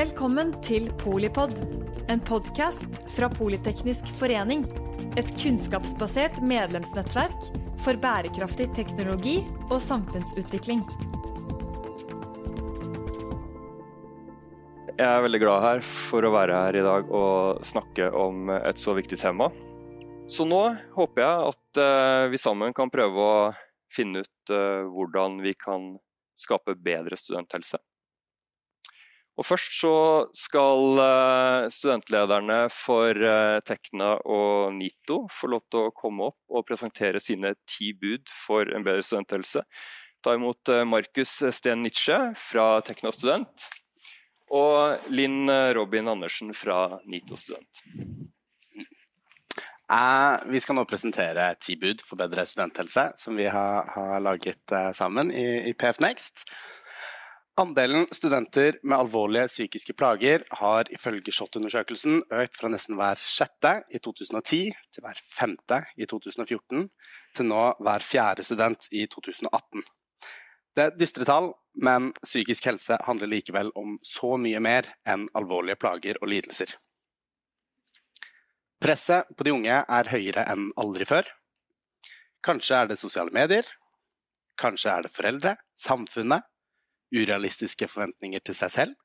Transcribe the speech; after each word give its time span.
Velkommen 0.00 0.54
til 0.64 0.86
Polipod, 0.96 1.50
en 2.08 2.22
podkast 2.24 2.94
fra 3.12 3.26
Politeknisk 3.28 4.06
forening. 4.16 4.62
Et 5.20 5.28
kunnskapsbasert 5.42 6.38
medlemsnettverk 6.40 7.50
for 7.84 8.00
bærekraftig 8.00 8.70
teknologi 8.78 9.34
og 9.66 9.76
samfunnsutvikling. 9.84 10.80
Jeg 14.94 15.04
er 15.04 15.26
veldig 15.26 15.42
glad 15.44 15.66
her 15.66 15.84
for 15.84 16.24
å 16.24 16.32
være 16.32 16.62
her 16.62 16.80
i 16.80 16.86
dag 16.86 17.12
og 17.20 17.60
snakke 17.68 18.08
om 18.22 18.48
et 18.56 18.80
så 18.80 18.96
viktig 18.96 19.20
tema. 19.20 19.50
Så 20.32 20.48
nå 20.48 20.62
håper 20.96 21.26
jeg 21.26 21.52
at 21.52 21.84
eh, 21.84 22.24
vi 22.32 22.40
sammen 22.40 22.72
kan 22.72 22.88
prøve 22.94 23.28
å 23.28 23.36
finne 23.92 24.24
ut 24.24 24.56
eh, 24.56 24.80
hvordan 24.96 25.42
vi 25.44 25.52
kan 25.60 25.92
skape 26.40 26.78
bedre 26.88 27.20
studenthelse. 27.20 27.84
Og 29.40 29.46
Først 29.48 29.72
så 29.72 29.94
skal 30.36 31.00
eh, 31.00 31.70
studentlederne 31.72 32.58
for 32.76 33.16
eh, 33.16 33.56
Tekna 33.64 34.12
og 34.28 34.74
NITO 34.76 35.22
få 35.32 35.48
lov 35.54 35.62
til 35.72 35.86
å 35.86 35.92
komme 35.96 36.28
opp 36.28 36.52
og 36.52 36.66
presentere 36.68 37.22
sine 37.24 37.54
ti 37.64 37.94
bud 37.96 38.28
for 38.44 38.68
en 38.68 38.84
bedre 38.84 39.04
studenthelse. 39.06 39.62
Ta 40.20 40.34
imot 40.36 40.68
eh, 40.68 40.84
Markus 40.84 41.32
Sten 41.56 41.80
Nitsche 41.80 42.18
fra 42.36 42.66
Tekna 42.84 43.14
student 43.16 43.70
og 44.52 45.08
Linn 45.08 45.48
Robin 45.72 46.10
Andersen 46.10 46.50
fra 46.58 46.98
NITO 47.08 47.38
student. 47.38 47.84
vi 50.50 50.60
skal 50.60 50.76
nå 50.76 50.84
presentere 50.90 51.54
ti 51.62 51.76
bud 51.78 52.02
for 52.04 52.18
bedre 52.18 52.44
studenthelse, 52.46 53.06
som 53.16 53.38
vi 53.38 53.46
har, 53.46 53.88
har 53.94 54.20
laget 54.20 54.74
sammen 54.98 55.30
i, 55.30 55.70
i 55.70 55.72
PF 55.72 56.02
Next. 56.02 56.44
Andelen 57.60 58.06
studenter 58.10 58.78
med 58.82 58.98
alvorlige 58.98 59.48
psykiske 59.50 59.92
plager 59.92 60.46
har 60.62 60.88
ifølge 60.94 61.32
SHoT-undersøkelsen 61.34 62.22
økt 62.32 62.56
fra 62.56 62.70
nesten 62.72 62.96
hver 62.96 63.20
sjette 63.20 63.72
i 63.92 63.98
2010 64.00 64.60
til 64.72 65.04
hver 65.04 65.18
femte 65.36 65.82
i 66.00 66.06
2014, 66.08 66.86
til 67.36 67.48
nå 67.50 67.64
hver 67.84 68.06
fjerde 68.06 68.46
student 68.48 68.88
i 68.96 69.02
2018. 69.12 69.84
Det 70.72 70.86
er 70.86 70.96
dystre 70.96 71.26
tall, 71.28 71.50
men 71.76 72.14
psykisk 72.22 72.70
helse 72.70 72.96
handler 73.04 73.28
likevel 73.28 73.68
om 73.76 73.98
så 74.08 74.38
mye 74.40 74.62
mer 74.64 74.88
enn 75.04 75.26
alvorlige 75.36 75.76
plager 75.82 76.16
og 76.22 76.32
lidelser. 76.32 76.72
Presset 78.80 79.28
på 79.36 79.44
de 79.44 79.52
unge 79.58 79.82
er 79.84 80.12
høyere 80.14 80.46
enn 80.48 80.70
aldri 80.80 81.04
før. 81.04 81.28
Kanskje 82.40 82.80
er 82.80 82.88
det 82.88 83.02
sosiale 83.02 83.36
medier, 83.36 83.68
kanskje 84.56 84.96
er 84.96 85.04
det 85.04 85.12
foreldre, 85.12 85.58
samfunnet, 85.76 86.48
urealistiske 87.14 87.88
forventninger 87.90 88.42
til 88.44 88.56
seg 88.56 88.74
selv. 88.74 88.98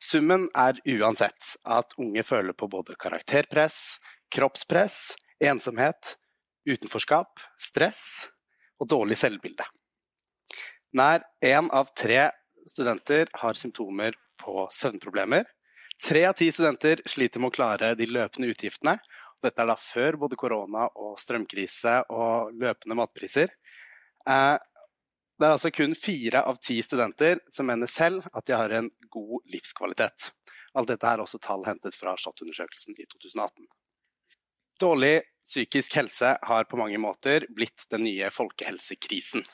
Summen 0.00 0.46
er 0.56 0.78
uansett 0.88 1.54
at 1.68 1.96
unge 2.00 2.22
føler 2.24 2.56
på 2.56 2.68
både 2.70 2.96
karakterpress, 3.00 3.98
kroppspress, 4.32 5.16
ensomhet, 5.42 6.14
utenforskap, 6.68 7.40
stress 7.60 8.02
og 8.80 8.88
dårlig 8.92 9.18
selvbilde. 9.20 9.66
Nær 10.96 11.24
én 11.44 11.68
av 11.72 11.92
tre 11.96 12.30
studenter 12.68 13.30
har 13.42 13.58
symptomer 13.58 14.16
på 14.40 14.66
søvnproblemer. 14.72 15.44
Tre 16.00 16.24
av 16.26 16.36
ti 16.38 16.48
studenter 16.52 17.02
sliter 17.08 17.42
med 17.42 17.52
å 17.52 17.56
klare 17.56 17.92
de 17.98 18.08
løpende 18.08 18.50
utgiftene. 18.50 18.96
Dette 19.40 19.62
er 19.62 19.68
da 19.70 19.76
før 19.80 20.18
både 20.24 20.38
korona 20.40 20.86
og 20.96 21.18
strømkrise 21.20 22.00
og 22.12 22.54
løpende 22.60 22.96
matpriser. 22.98 23.52
Eh, 24.28 24.56
det 25.40 25.48
er 25.48 25.54
altså 25.54 25.70
kun 25.72 25.94
fire 25.96 26.42
av 26.44 26.58
ti 26.60 26.76
studenter 26.84 27.38
som 27.48 27.64
mener 27.70 27.88
selv 27.88 28.26
at 28.36 28.44
de 28.44 28.52
har 28.52 28.72
en 28.76 28.90
god 29.08 29.46
livskvalitet. 29.48 30.28
Alt 30.76 30.90
dette 30.92 31.08
er 31.08 31.22
også 31.22 31.40
tall 31.40 31.64
hentet 31.64 31.96
fra 31.96 32.12
SHoT-undersøkelsen 32.12 32.98
i 32.98 33.06
2018. 33.08 33.64
Dårlig 34.80 35.14
psykisk 35.40 35.96
helse 35.96 36.34
har 36.42 36.68
på 36.68 36.76
mange 36.80 37.00
måter 37.00 37.48
blitt 37.56 37.88
den 37.88 38.04
nye 38.04 38.28
folkehelsekrisen. 38.32 39.46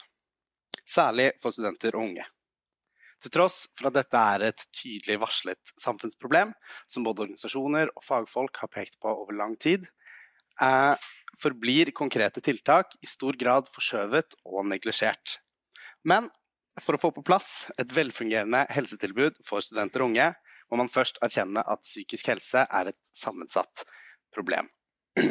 Særlig 0.83 1.31
for 1.43 1.55
studenter 1.55 1.95
og 1.95 2.11
unge. 2.11 2.27
Til 3.23 3.33
tross 3.39 3.63
for 3.79 3.89
at 3.89 3.97
dette 3.97 4.27
er 4.35 4.49
et 4.51 4.67
tydelig 4.75 5.21
varslet 5.23 5.75
samfunnsproblem, 5.81 6.51
som 6.91 7.07
både 7.07 7.29
organisasjoner 7.29 7.95
og 7.95 8.05
fagfolk 8.05 8.59
har 8.61 8.75
pekt 8.75 8.99
på 9.01 9.15
over 9.23 9.39
lang 9.39 9.55
tid, 9.57 9.87
eh, 10.61 10.95
forblir 11.39 11.95
konkrete 11.95 12.43
tiltak 12.43 12.99
i 13.01 13.07
stor 13.07 13.39
grad 13.39 13.71
forskjøvet 13.73 14.37
og 14.45 14.67
neglisjert. 14.67 15.39
Men 16.07 16.29
for 16.81 16.97
å 16.97 17.01
få 17.01 17.11
på 17.17 17.25
plass 17.27 17.67
et 17.81 17.91
velfungerende 17.95 18.63
helsetilbud 18.71 19.41
for 19.47 19.65
studenter 19.65 20.05
og 20.05 20.13
unge, 20.13 20.31
må 20.71 20.79
man 20.81 20.91
først 20.93 21.19
erkjenne 21.25 21.63
at 21.63 21.83
psykisk 21.87 22.31
helse 22.31 22.63
er 22.67 22.91
et 22.91 23.11
sammensatt 23.15 23.85
problem, 24.35 24.69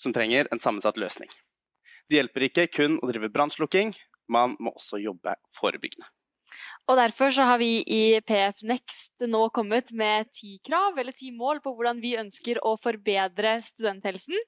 som 0.00 0.14
trenger 0.14 0.50
en 0.50 0.62
sammensatt 0.62 0.98
løsning. 1.00 1.30
Det 2.10 2.18
hjelper 2.18 2.48
ikke 2.48 2.66
kun 2.74 2.98
å 3.00 3.10
drive 3.10 3.30
brannslukking, 3.34 3.94
man 4.30 4.56
må 4.62 4.74
også 4.76 4.98
jobbe 5.02 5.36
forebyggende. 5.58 6.06
Og 6.90 6.98
Derfor 6.98 7.30
så 7.34 7.46
har 7.46 7.60
vi 7.62 7.80
i 7.86 8.18
PF 8.26 8.64
Next 8.66 9.22
nå 9.22 9.44
kommet 9.54 9.92
med 9.94 10.30
ti 10.34 10.56
krav 10.66 10.98
eller 10.98 11.14
ti 11.14 11.30
mål 11.30 11.62
på 11.62 11.72
hvordan 11.76 12.00
vi 12.02 12.16
ønsker 12.18 12.58
å 12.66 12.74
forbedre 12.82 13.58
studenthelsen. 13.62 14.38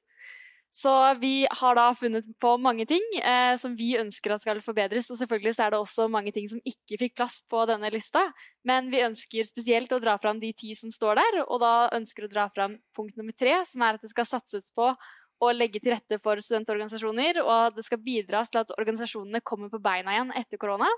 Så 0.73 0.93
vi 1.21 1.47
har 1.51 1.75
da 1.77 1.91
funnet 1.95 2.25
på 2.41 2.55
mange 2.57 2.87
ting 2.89 3.03
eh, 3.21 3.53
som 3.61 3.75
vi 3.77 3.91
ønsker 4.01 4.33
at 4.33 4.41
skal 4.41 4.61
forbedres. 4.65 5.11
Og 5.13 5.19
selvfølgelig 5.21 5.53
så 5.59 5.67
er 5.67 5.75
det 5.75 5.81
også 5.83 6.07
mange 6.09 6.33
ting 6.33 6.47
som 6.49 6.63
ikke 6.65 6.97
fikk 7.03 7.17
plass 7.21 7.43
på 7.53 7.67
denne 7.69 7.91
lista. 7.93 8.23
Men 8.65 8.89
vi 8.93 9.03
ønsker 9.05 9.45
spesielt 9.45 9.93
å 9.93 10.01
dra 10.01 10.17
fram 10.23 10.41
de 10.41 10.55
ti 10.57 10.73
som 10.79 10.93
står 10.95 11.21
der, 11.21 11.43
og 11.45 11.61
da 11.61 11.75
ønsker 11.93 12.25
vi 12.25 12.31
å 12.31 12.35
dra 12.39 12.47
fram 12.55 12.79
punkt 12.97 13.21
nummer 13.21 13.37
tre, 13.37 13.59
som 13.69 13.85
er 13.85 13.99
at 13.99 14.07
det 14.07 14.15
skal 14.15 14.31
satses 14.31 14.73
på 14.73 14.95
å 15.43 15.53
legge 15.53 15.83
til 15.83 15.93
rette 15.93 16.17
for 16.23 16.41
studentorganisasjoner, 16.41 17.43
og 17.43 17.77
det 17.77 17.85
skal 17.85 18.01
bidras 18.01 18.53
til 18.53 18.63
at 18.63 18.73
organisasjonene 18.79 19.43
kommer 19.45 19.69
på 19.73 19.83
beina 19.83 20.15
igjen 20.15 20.33
etter 20.39 20.61
korona. 20.63 20.89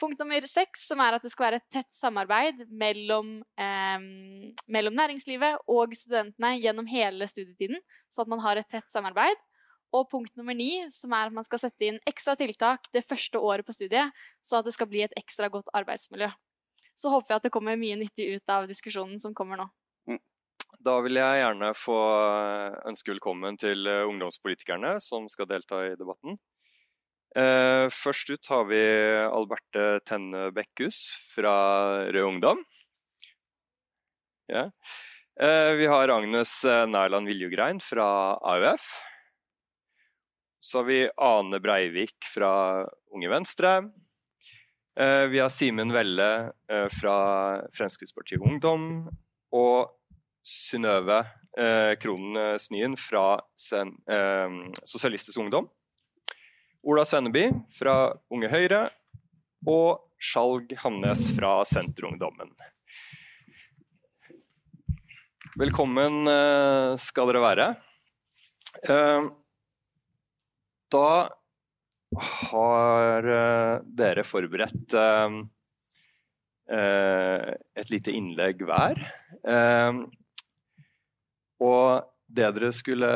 Punkt 0.00 0.20
nummer 0.22 0.46
seks, 0.48 0.86
som 0.88 1.00
er 1.04 1.18
at 1.18 1.24
det 1.24 1.30
skal 1.32 1.46
være 1.50 1.58
et 1.60 1.72
tett 1.74 1.88
samarbeid 1.92 2.62
mellom, 2.72 3.34
eh, 3.60 4.04
mellom, 4.72 4.94
næringslivet 4.96 5.60
og 5.68 5.92
studentene 5.96 6.54
gjennom 6.56 6.88
hele 6.88 7.28
studietiden, 7.28 7.82
så 8.08 8.24
at 8.24 8.30
man 8.32 8.40
har 8.40 8.56
et 8.56 8.68
tett 8.72 8.88
samarbeid. 8.88 9.36
Og 9.92 10.06
punkt 10.08 10.32
nummer 10.38 10.54
ni, 10.54 10.86
som 10.94 11.12
er 11.12 11.28
at 11.28 11.34
man 11.34 11.44
skal 11.44 11.58
sette 11.58 11.84
inn 11.84 11.98
ekstra 12.08 12.36
tiltak 12.38 12.86
det 12.94 13.04
første 13.04 13.36
året 13.36 13.66
på 13.66 13.74
studiet, 13.74 14.14
så 14.40 14.60
at 14.60 14.64
det 14.64 14.72
skal 14.76 14.88
bli 14.88 15.02
et 15.04 15.16
ekstra 15.18 15.50
godt 15.50 15.68
arbeidsmiljø. 15.74 16.30
Så 16.96 17.10
håper 17.10 17.28
vi 17.28 17.36
at 17.36 17.48
det 17.48 17.52
kommer 17.52 17.76
mye 17.76 17.98
nyttig 17.98 18.36
ut 18.36 18.54
av 18.54 18.68
diskusjonen 18.70 19.20
som 19.20 19.34
kommer 19.34 19.60
nå. 19.60 19.66
Mm. 20.08 20.20
Da 20.80 20.94
vil 21.04 21.18
jeg 21.20 21.42
gjerne 21.42 21.74
få 21.76 21.98
ønske 22.88 23.12
velkommen 23.12 23.58
til 23.60 23.84
ungdomspolitikerne 23.84 24.96
som 25.04 25.28
skal 25.28 25.50
delta 25.50 25.82
i 25.90 25.96
debatten. 25.98 26.38
Eh, 27.38 27.86
først 27.94 28.32
ut 28.34 28.48
har 28.50 28.64
vi 28.66 28.80
Alberte 29.30 30.00
Tenne 30.08 30.48
Bekkhus 30.54 30.98
fra 31.30 31.52
Rød 32.10 32.26
Ungdom. 32.26 32.64
Ja. 34.50 34.66
Eh, 35.40 35.72
vi 35.78 35.86
har 35.86 36.10
Agnes 36.10 36.64
eh, 36.64 36.86
Nærland 36.90 37.30
Viljugrein 37.30 37.78
fra 37.80 38.34
AUF. 38.42 38.88
Så 40.60 40.82
har 40.82 40.88
vi 40.90 41.00
Ane 41.16 41.60
Breivik 41.62 42.18
fra 42.34 42.84
Unge 43.14 43.30
Venstre. 43.30 43.80
Vi 45.00 45.38
har 45.38 45.48
Simen 45.48 45.88
Velle 45.94 46.50
fra 46.92 47.14
Fremskrittspartiet 47.72 48.42
Ungdom. 48.44 49.06
Og 49.56 49.88
Synnøve 50.44 51.22
Kronen 52.02 52.60
Snyen 52.60 52.98
fra 53.00 53.38
Sosialistisk 54.84 55.40
Ungdom. 55.40 55.70
Ola 56.80 57.02
Svenneby 57.04 57.50
fra 57.76 57.94
Unge 58.32 58.48
Høyre 58.48 58.86
og 59.68 60.00
Skjalg 60.16 60.70
Hamnes 60.80 61.26
fra 61.36 61.58
Senterungdommen. 61.68 62.54
Velkommen 65.60 66.30
eh, 66.32 66.94
skal 67.04 67.28
dere 67.28 67.42
være. 67.44 67.66
Eh, 68.80 69.28
da 70.96 71.10
har 72.30 73.28
eh, 73.34 73.74
dere 74.00 74.24
forberedt 74.24 74.96
et 76.70 77.88
lite 77.90 78.12
innlegg 78.14 78.60
hver. 78.62 79.00
Og 81.60 81.86
det 82.30 82.52
dere 82.56 82.70
skulle 82.74 83.08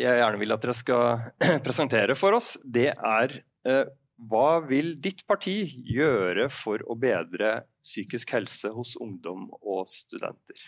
jeg 0.00 0.18
gjerne 0.20 0.40
vil 0.40 0.54
at 0.54 0.64
dere 0.64 0.74
skal 0.76 1.28
presentere 1.66 2.16
for 2.18 2.38
oss, 2.38 2.56
det 2.64 2.90
er 2.94 3.38
eh, 3.68 3.86
hva 4.16 4.62
vil 4.64 4.94
ditt 5.02 5.26
parti 5.28 5.58
gjøre 5.92 6.48
for 6.52 6.80
å 6.88 6.96
bedre 6.98 7.58
psykisk 7.84 8.32
helse 8.32 8.70
hos 8.72 8.94
ungdom 9.02 9.50
og 9.60 9.90
studenter? 9.92 10.60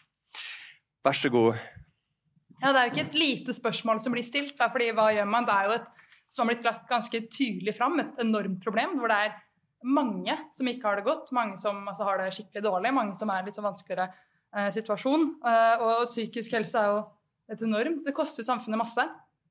Vær 1.05 1.17
så 1.17 1.31
god. 1.33 1.57
Ja, 2.59 2.73
Det 2.73 2.79
er 2.79 2.85
jo 2.85 2.93
ikke 2.93 3.07
et 3.07 3.19
lite 3.19 3.55
spørsmål 3.57 4.03
som 4.05 4.13
blir 4.13 4.27
stilt. 4.27 4.57
Da, 4.59 4.69
fordi 4.73 4.91
hva 4.93 5.09
gjør 5.15 5.31
man? 5.31 5.47
Det 5.49 5.55
er 5.55 5.69
jo 5.69 5.77
et 5.79 5.89
som 6.29 6.45
har 6.45 6.53
blitt 6.53 6.67
lagt 6.67 6.89
ganske 6.91 7.21
tydelig 7.33 7.73
fram, 7.79 7.97
et 8.03 8.19
enormt 8.21 8.61
problem. 8.61 8.99
Hvor 9.01 9.09
det 9.09 9.19
er 9.25 9.37
mange 9.89 10.35
som 10.53 10.69
ikke 10.69 10.89
har 10.89 10.99
det 10.99 11.07
godt, 11.07 11.31
mange 11.33 11.57
som 11.63 11.81
altså, 11.89 12.05
har 12.05 12.21
det 12.21 12.35
skikkelig 12.37 12.65
dårlig, 12.67 12.93
mange 12.95 13.15
som 13.17 13.31
er 13.33 13.43
i 13.43 13.49
litt 13.49 13.57
sånn 13.57 13.69
vanskeligere 13.71 14.11
eh, 14.11 14.69
situasjon. 14.75 15.25
Eh, 15.47 15.87
og 15.87 16.09
psykisk 16.11 16.59
helse 16.59 16.83
er 16.83 16.93
jo 16.93 17.05
et 17.53 17.63
enormt 17.65 18.05
Det 18.07 18.15
koster 18.17 18.47
samfunnet 18.47 18.81
masse. 18.81 19.05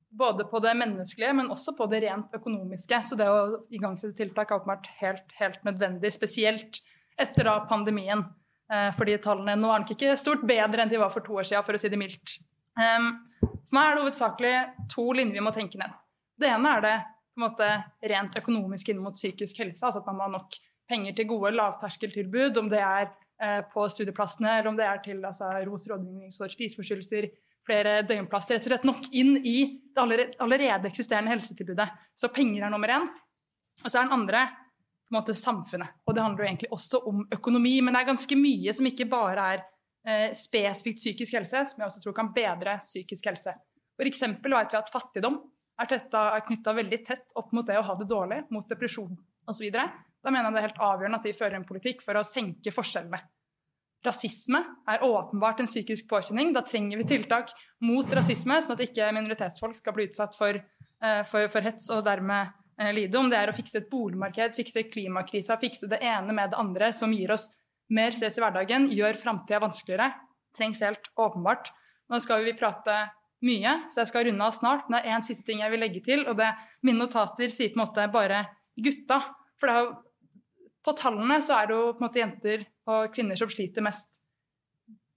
Både 0.09 0.45
på 0.47 0.59
det 0.63 0.73
menneskelige, 0.77 1.33
men 1.35 1.51
også 1.51 1.73
på 1.75 1.85
det 1.91 2.03
rent 2.05 2.33
økonomiske. 2.33 3.01
Så 3.03 3.17
det 3.19 3.27
å 3.27 3.63
igangsette 3.73 4.15
tiltak 4.17 4.51
er 4.51 4.61
åpenbart 4.61 4.87
helt, 5.01 5.33
helt 5.39 5.63
nødvendig, 5.67 6.13
spesielt 6.15 6.79
etter 7.19 7.49
da 7.49 7.59
pandemien. 7.69 8.23
Eh, 8.71 8.89
fordi 8.95 9.17
tallene 9.23 9.57
nå 9.59 9.71
er 9.71 9.83
nok 9.83 9.93
ikke 9.95 10.15
stort 10.19 10.45
bedre 10.47 10.83
enn 10.83 10.91
de 10.91 11.01
var 11.01 11.11
for 11.13 11.25
to 11.25 11.35
år 11.39 11.47
siden, 11.49 11.65
for 11.65 11.75
å 11.75 11.81
si 11.81 11.91
det 11.91 11.99
mildt. 11.99 12.37
For 12.77 13.75
meg 13.75 13.83
er 13.83 13.95
det 13.97 14.03
hovedsakelig 14.05 14.55
to 14.93 15.05
linjer 15.17 15.39
vi 15.39 15.43
må 15.43 15.53
tenke 15.55 15.79
ned. 15.81 15.95
Det 16.37 16.49
ene 16.53 16.73
er 16.77 16.83
det 16.85 16.95
på 17.01 17.41
en 17.41 17.45
måte 17.47 17.69
rent 18.11 18.35
økonomisk 18.39 18.89
inn 18.93 19.01
mot 19.01 19.15
psykisk 19.17 19.59
helse, 19.61 19.83
altså 19.85 20.01
at 20.01 20.07
man 20.09 20.17
må 20.17 20.27
ha 20.27 20.33
nok 20.37 20.57
penger 20.89 21.17
til 21.17 21.27
gode 21.29 21.51
lavterskeltilbud, 21.55 22.57
om 22.61 22.69
det 22.71 22.79
er 22.81 23.09
eh, 23.43 23.59
på 23.73 23.87
studieplassene 23.91 24.53
eller 24.59 24.71
om 24.71 24.79
det 24.79 24.87
er 24.87 25.01
til 25.03 25.25
altså, 25.25 25.49
ROS 25.67 25.87
rådgivning 25.91 26.31
for 26.37 26.53
spiseforstyrrelser, 26.53 27.29
flere 27.67 28.01
døgnplasser. 28.07 28.57
Rett 28.57 28.67
og 28.67 28.73
slett 28.73 28.87
nok 28.87 29.09
inn 29.11 29.35
i 29.43 29.57
det 29.93 30.03
allerede, 30.39 30.89
eksisterende 30.89 31.33
helsetilbudet. 31.35 31.87
Så 32.15 32.31
penger 32.33 32.65
er 32.65 32.73
nummer 32.73 32.93
én. 32.95 33.07
Og 33.83 33.89
så 33.89 33.99
er 33.99 34.07
den 34.07 34.15
andre 34.15 34.47
på 35.07 35.13
en 35.13 35.19
måte 35.19 35.35
samfunnet. 35.37 35.99
Og 36.05 36.15
det 36.15 36.23
handler 36.23 36.43
jo 36.43 36.49
egentlig 36.49 36.71
også 36.75 37.01
om 37.07 37.21
økonomi, 37.31 37.77
men 37.81 37.95
det 37.95 38.01
er 38.01 38.09
ganske 38.09 38.39
mye 38.39 38.73
som 38.75 38.89
ikke 38.89 39.07
bare 39.11 39.45
er 39.53 39.61
eh, 40.07 40.33
spesifikt 40.35 40.99
psykisk 40.99 41.37
helse, 41.37 41.63
som 41.69 41.83
jeg 41.83 41.87
også 41.87 42.03
tror 42.03 42.17
kan 42.17 42.33
bedre 42.35 42.79
psykisk 42.83 43.29
helse. 43.31 43.53
For 43.97 44.09
eksempel 44.09 44.55
vet 44.57 44.73
vi 44.73 44.81
at 44.81 44.91
fattigdom 44.93 45.39
er, 45.77 45.87
tetta, 45.89 46.25
er 46.35 46.43
knytta 46.47 46.73
veldig 46.75 46.99
tett 47.05 47.25
opp 47.39 47.53
mot 47.55 47.67
det 47.67 47.79
å 47.79 47.85
ha 47.87 47.95
det 47.97 48.09
dårlig, 48.09 48.43
mot 48.53 48.67
depresjon 48.69 49.15
osv. 49.47 49.69
Da 49.71 50.33
mener 50.33 50.49
jeg 50.49 50.55
det 50.55 50.61
er 50.61 50.67
helt 50.67 50.85
avgjørende 50.89 51.21
at 51.21 51.27
vi 51.29 51.37
fører 51.37 51.59
en 51.59 51.67
politikk 51.67 52.03
for 52.05 52.19
å 52.19 52.25
senke 52.27 52.73
forskjellene. 52.73 53.21
Rasisme 54.07 54.61
er 54.87 55.03
åpenbart 55.05 55.59
en 55.61 55.69
psykisk 55.69 56.07
påkjenning. 56.09 56.53
Da 56.55 56.63
trenger 56.65 57.01
vi 57.01 57.07
tiltak 57.09 57.51
mot 57.83 58.07
rasisme, 58.15 58.59
sånn 58.63 58.77
at 58.77 58.85
ikke 58.87 59.09
minoritetsfolk 59.15 59.77
skal 59.81 59.95
bli 59.97 60.07
utsatt 60.09 60.37
for, 60.37 60.57
uh, 60.57 61.21
for, 61.27 61.49
for 61.53 61.67
hets 61.67 61.89
og 61.93 62.05
dermed 62.07 62.53
uh, 62.81 62.91
lide. 62.95 63.19
Om 63.19 63.31
det 63.33 63.41
er 63.41 63.51
å 63.51 63.57
fikse 63.57 63.81
et 63.81 63.89
boligmarked, 63.91 64.55
fikse 64.57 64.87
klimakrisa, 64.93 65.59
fikse 65.61 65.89
det 65.91 65.99
ene 66.05 66.35
med 66.35 66.53
det 66.53 66.61
andre 66.61 66.93
som 66.95 67.13
gir 67.13 67.35
oss 67.35 67.49
mer 67.93 68.15
stress 68.15 68.39
i 68.39 68.43
hverdagen, 68.43 68.89
gjør 68.91 69.19
framtida 69.19 69.61
vanskeligere, 69.63 70.09
trengs 70.57 70.81
helt 70.83 71.11
åpenbart. 71.15 71.71
Nå 72.11 72.19
skal 72.23 72.43
vi 72.47 72.55
prate 72.57 72.97
mye, 73.45 73.73
så 73.91 74.01
jeg 74.01 74.11
skal 74.11 74.27
runde 74.27 74.47
av 74.47 74.55
snart. 74.55 74.87
Men 74.87 74.97
det 74.97 75.03
er 75.05 75.17
én 75.17 75.25
siste 75.25 75.45
ting 75.47 75.61
jeg 75.63 75.73
vil 75.73 75.83
legge 75.83 76.01
til. 76.05 76.25
og 76.27 76.39
det 76.39 76.49
Mine 76.85 77.03
notater 77.03 77.51
sier 77.53 77.73
på 77.73 77.79
en 77.79 77.85
måte 77.85 78.07
bare 78.13 78.45
gutta. 78.75 79.21
For 79.61 79.73
jo, 79.73 79.93
på 80.85 80.95
tallene 80.97 81.39
så 81.43 81.59
er 81.59 81.69
det 81.69 81.77
jo 81.77 81.85
på 81.91 82.01
en 82.01 82.07
måte 82.07 82.21
jenter 82.21 82.65
og 82.87 83.11
kvinner 83.13 83.39
som 83.39 83.51
sliter 83.51 83.85
mest. 83.85 84.09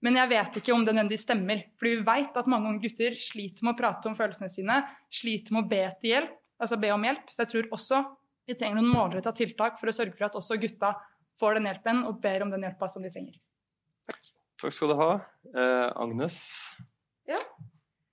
Men 0.01 0.17
jeg 0.17 0.31
vet 0.31 0.57
ikke 0.57 0.73
om 0.73 0.81
det 0.85 0.95
nødvendigvis 0.95 1.27
stemmer. 1.27 1.61
Fordi 1.77 1.91
vi 1.99 2.05
vet 2.07 2.37
at 2.41 2.49
mange 2.49 2.71
unge 2.71 2.81
gutter 2.87 3.17
sliter 3.21 3.65
med 3.65 3.75
å 3.75 3.79
prate 3.79 4.09
om 4.09 4.17
følelsene 4.17 4.49
sine, 4.49 4.79
sliter 5.13 5.53
med 5.53 5.65
å 5.65 5.71
be 5.71 5.83
til 6.01 6.15
hjelp, 6.15 6.33
altså 6.61 6.79
be 6.81 6.91
om 6.93 7.05
hjelp. 7.05 7.29
Så 7.29 7.43
jeg 7.43 7.51
tror 7.53 7.69
også 7.77 8.01
vi 8.49 8.57
trenger 8.57 8.81
noen 8.81 8.95
målretta 8.95 9.33
tiltak 9.37 9.77
for 9.79 9.91
å 9.91 9.95
sørge 9.95 10.17
for 10.17 10.27
at 10.27 10.37
også 10.39 10.57
gutta 10.61 10.95
får 11.41 11.57
den 11.57 11.69
hjelpen 11.69 12.05
og 12.09 12.17
ber 12.23 12.45
om 12.45 12.53
den 12.53 12.65
hjelpa 12.65 12.89
som 12.89 13.05
de 13.05 13.11
trenger. 13.13 13.37
Takk. 14.09 14.31
Takk 14.61 14.77
skal 14.77 14.91
du 14.91 14.97
ha. 14.99 15.11
Eh, 15.53 15.87
Agnes? 16.01 16.39
Ja. 17.29 17.39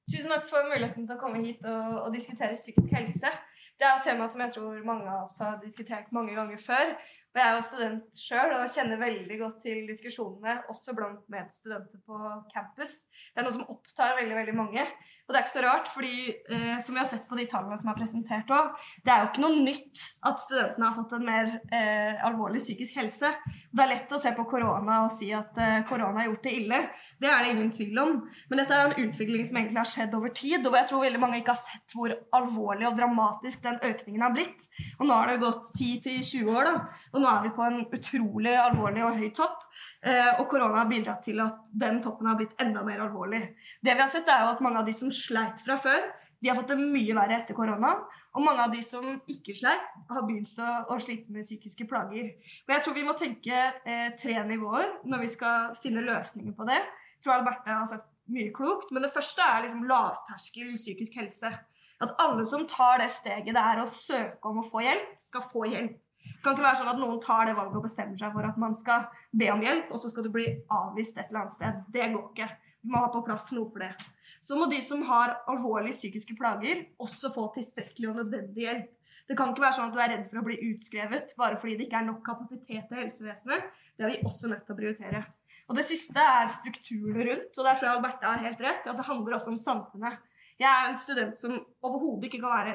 Tusen 0.09 0.33
takk 0.33 0.47
for 0.49 0.69
muligheten 0.69 1.09
til 1.09 1.17
å 1.17 1.21
komme 1.21 1.41
hit 1.45 1.65
og, 1.69 1.97
og 2.05 2.13
diskutere 2.15 2.57
psykisk 2.57 2.93
helse. 2.97 3.33
Det 3.79 3.87
er 3.87 3.99
et 3.99 4.07
tema 4.09 4.27
som 4.29 4.41
jeg 4.43 4.55
tror 4.57 4.79
mange 4.87 5.07
av 5.07 5.27
oss 5.27 5.37
har 5.43 5.59
diskutert 5.63 6.09
mange 6.17 6.35
ganger 6.37 6.61
før. 6.65 6.95
Og 7.35 7.41
jeg 7.41 7.45
er 7.45 7.57
jo 7.57 7.65
student 7.67 8.21
sjøl 8.23 8.55
og 8.57 8.71
kjenner 8.73 9.01
veldig 9.03 9.37
godt 9.43 9.59
til 9.67 9.83
diskusjonene 9.89 10.55
også 10.73 10.95
blant 10.97 11.27
medstudenter 11.33 12.01
på 12.09 12.21
campus. 12.55 12.95
Det 13.33 13.43
er 13.43 13.47
noe 13.47 13.57
som 13.57 13.69
opptar 13.75 14.17
veldig, 14.19 14.37
veldig 14.41 14.57
mange. 14.57 14.87
Og 15.29 15.35
det 15.35 15.43
er 15.43 15.45
ikke 15.45 15.53
så 15.53 15.63
rart, 15.67 15.89
fordi 15.93 16.13
eh, 16.49 16.77
som 16.81 16.95
vi 16.97 17.03
har 17.03 17.09
sett 17.11 17.27
på 17.29 17.37
de 17.37 17.45
tallene 17.53 17.77
som 17.77 17.91
er 17.93 17.99
presentert 17.99 18.49
òg, 18.49 18.71
det 19.05 19.13
er 19.13 19.19
jo 19.21 19.27
ikke 19.29 19.43
noe 19.43 19.59
nytt 19.61 20.05
at 20.25 20.41
studentene 20.41 20.89
har 20.89 20.95
fått 20.97 21.13
en 21.19 21.27
mer 21.27 21.51
eh, 21.69 22.15
alvorlig 22.25 22.63
psykisk 22.63 22.97
helse. 22.97 23.35
Det 23.69 23.85
er 23.85 23.91
lett 23.91 24.15
å 24.17 24.21
se 24.23 24.33
på 24.33 24.47
korona 24.49 25.03
og 25.05 25.13
si 25.19 25.29
at 25.37 25.61
eh, 25.61 25.83
korona 25.91 26.23
har 26.23 26.31
gjort 26.31 26.49
det 26.49 26.55
ille. 26.63 26.81
Det 27.21 27.29
er 27.29 27.45
det 27.45 27.53
ingen 27.53 27.69
tvil 27.77 28.01
om. 28.01 28.15
Men 28.49 28.63
dette 28.63 28.79
er 28.79 28.89
en 28.89 29.05
utvikling 29.05 29.45
som 29.45 29.61
egentlig 29.61 29.83
har 29.83 29.91
skjedd 29.93 30.17
over 30.17 30.33
tid, 30.41 30.65
og 30.65 30.81
jeg 30.81 30.89
tror 30.89 31.05
veldig 31.05 31.21
mange 31.27 31.43
ikke 31.43 31.59
har 31.59 31.61
sett 31.67 31.99
hvor 31.99 32.17
alvorlig 32.41 32.89
og 32.89 32.97
dramatisk 32.97 33.69
den 33.69 33.77
økningen 33.85 34.25
har 34.25 34.33
blitt. 34.33 34.65
Og 34.97 35.11
nå 35.11 35.21
har 35.21 35.29
det 35.29 35.43
gått 35.45 35.75
10-20 35.77 36.49
år, 36.55 36.73
da. 36.73 37.05
Og 37.13 37.21
nå 37.21 37.29
er 37.35 37.45
vi 37.45 37.57
på 37.61 37.69
en 37.69 37.83
utrolig 37.85 38.57
alvorlig 38.65 39.05
og 39.05 39.21
høy 39.21 39.29
topp. 39.37 39.68
Eh, 40.03 40.31
og 40.39 40.47
korona 40.51 40.83
har 40.83 40.91
bidratt 40.91 41.25
til 41.27 41.41
at 41.43 41.59
den 41.83 42.01
toppen 42.05 42.29
har 42.31 42.39
blitt 42.39 42.57
enda 42.63 42.85
mer 42.87 43.03
alvorlig. 43.05 43.43
Det 43.83 43.95
vi 43.95 44.05
har 44.05 44.13
sett, 44.13 44.31
er 44.31 44.45
jo 44.45 44.55
at 44.55 44.65
mange 44.65 44.83
av 44.83 44.89
de 44.89 44.95
som 44.97 45.13
sleit 45.15 45.63
fra 45.65 45.79
før, 45.83 46.09
de 46.39 46.51
har 46.51 46.59
fått 46.59 46.71
det 46.71 46.79
mye 46.79 47.17
verre 47.19 47.41
etter 47.41 47.57
korona. 47.57 47.97
Og 48.37 48.45
mange 48.45 48.63
av 48.63 48.75
de 48.75 48.83
som 48.87 49.07
ikke 49.31 49.57
sleit, 49.59 49.89
har 50.11 50.27
begynt 50.27 50.61
å, 50.63 50.75
å 50.95 50.99
slite 51.03 51.33
med 51.35 51.49
psykiske 51.49 51.89
plager. 51.91 52.29
Men 52.67 52.77
jeg 52.77 52.85
tror 52.85 52.95
vi 52.99 53.07
må 53.07 53.17
tenke 53.19 53.57
eh, 53.59 54.13
tre 54.21 54.37
nivåer 54.47 55.01
når 55.09 55.25
vi 55.25 55.33
skal 55.33 55.75
finne 55.83 56.05
løsninger 56.07 56.55
på 56.55 56.69
det. 56.69 56.79
Jeg 57.19 57.25
tror 57.27 57.39
Alberte 57.41 57.75
har 57.75 57.89
sagt 57.91 58.07
mye 58.31 58.53
klokt, 58.55 58.93
men 58.93 59.03
det 59.03 59.15
første 59.15 59.43
er 59.43 59.65
liksom 59.65 59.87
lavterskel 59.89 60.77
psykisk 60.77 61.17
helse. 61.19 61.51
At 61.99 62.15
alle 62.23 62.45
som 62.47 62.69
tar 62.71 63.01
det 63.03 63.09
steget 63.11 63.57
det 63.57 63.65
er 63.65 63.81
å 63.83 63.91
søke 63.91 64.53
om 64.53 64.61
å 64.63 64.69
få 64.71 64.85
hjelp, 64.85 65.17
skal 65.27 65.49
få 65.51 65.65
hjelp. 65.73 65.97
Det 66.29 66.43
kan 66.45 66.55
ikke 66.55 66.67
være 66.69 66.81
sånn 66.81 66.93
at 66.93 67.01
noen 67.01 67.19
tar 67.25 67.49
det 67.49 67.57
valget 67.59 67.81
og 67.81 67.87
bestemmer 67.89 68.21
seg 68.21 68.37
for 68.37 68.47
at 68.47 68.61
man 68.61 68.77
skal 68.79 69.09
be 69.33 69.51
om 69.53 69.65
hjelp, 69.65 69.91
og 69.91 70.03
så 70.03 70.13
skal 70.13 70.27
du 70.27 70.31
bli 70.35 70.47
avvist 70.71 71.19
et 71.19 71.27
eller 71.29 71.45
annet 71.45 71.57
sted. 71.57 71.83
Det 71.95 72.13
går 72.15 72.31
ikke. 72.31 72.49
Vi 72.79 72.93
må 72.93 73.03
ha 73.03 73.11
på 73.13 73.25
plass 73.27 73.51
noe 73.57 73.71
for 73.73 73.83
det 73.83 73.93
så 74.41 74.59
må 74.59 74.69
de 74.71 74.79
som 74.85 75.03
har 75.09 75.37
alvorlige 75.51 75.97
psykiske 75.97 76.37
plager, 76.39 76.85
også 77.03 77.33
få 77.35 77.49
tilstrekkelig 77.57 78.11
og 78.11 78.21
nødvendig 78.23 78.67
hjelp. 78.67 78.95
Det 79.29 79.37
kan 79.37 79.51
ikke 79.53 79.65
være 79.67 79.77
sånn 79.77 79.91
at 79.91 79.97
du 79.97 80.01
er 80.01 80.13
redd 80.15 80.29
for 80.31 80.41
å 80.41 80.47
bli 80.47 80.57
utskrevet 80.71 81.35
bare 81.37 81.59
fordi 81.61 81.75
det 81.77 81.89
ikke 81.89 81.99
er 82.01 82.07
nok 82.07 82.23
kapasitet 82.25 82.95
i 82.95 83.01
helsevesenet. 83.03 83.67
Det 83.99 84.07
er 84.07 84.15
vi 84.15 84.23
også 84.31 84.49
nødt 84.49 84.65
til 84.65 84.73
å 84.73 84.79
prioritere. 84.79 85.21
Og 85.69 85.77
Det 85.77 85.85
siste 85.85 86.23
er 86.23 86.49
strukturene 86.49 87.27
rundt. 87.27 87.59
og 87.59 87.67
Derfor 87.67 87.91
har 87.91 88.01
Bertha 88.01 88.31
har 88.31 88.47
helt 88.47 88.63
rett. 88.65 88.87
at 88.87 88.97
Det 88.97 89.05
handler 89.05 89.37
også 89.37 89.53
om 89.53 89.59
samfunnet. 89.61 90.17
Jeg 90.59 90.69
er 90.71 90.89
en 90.89 90.97
student 90.97 91.37
som 91.39 91.59
overhodet 91.83 92.25
ikke 92.25 92.41
kan 92.41 92.57
være 92.57 92.75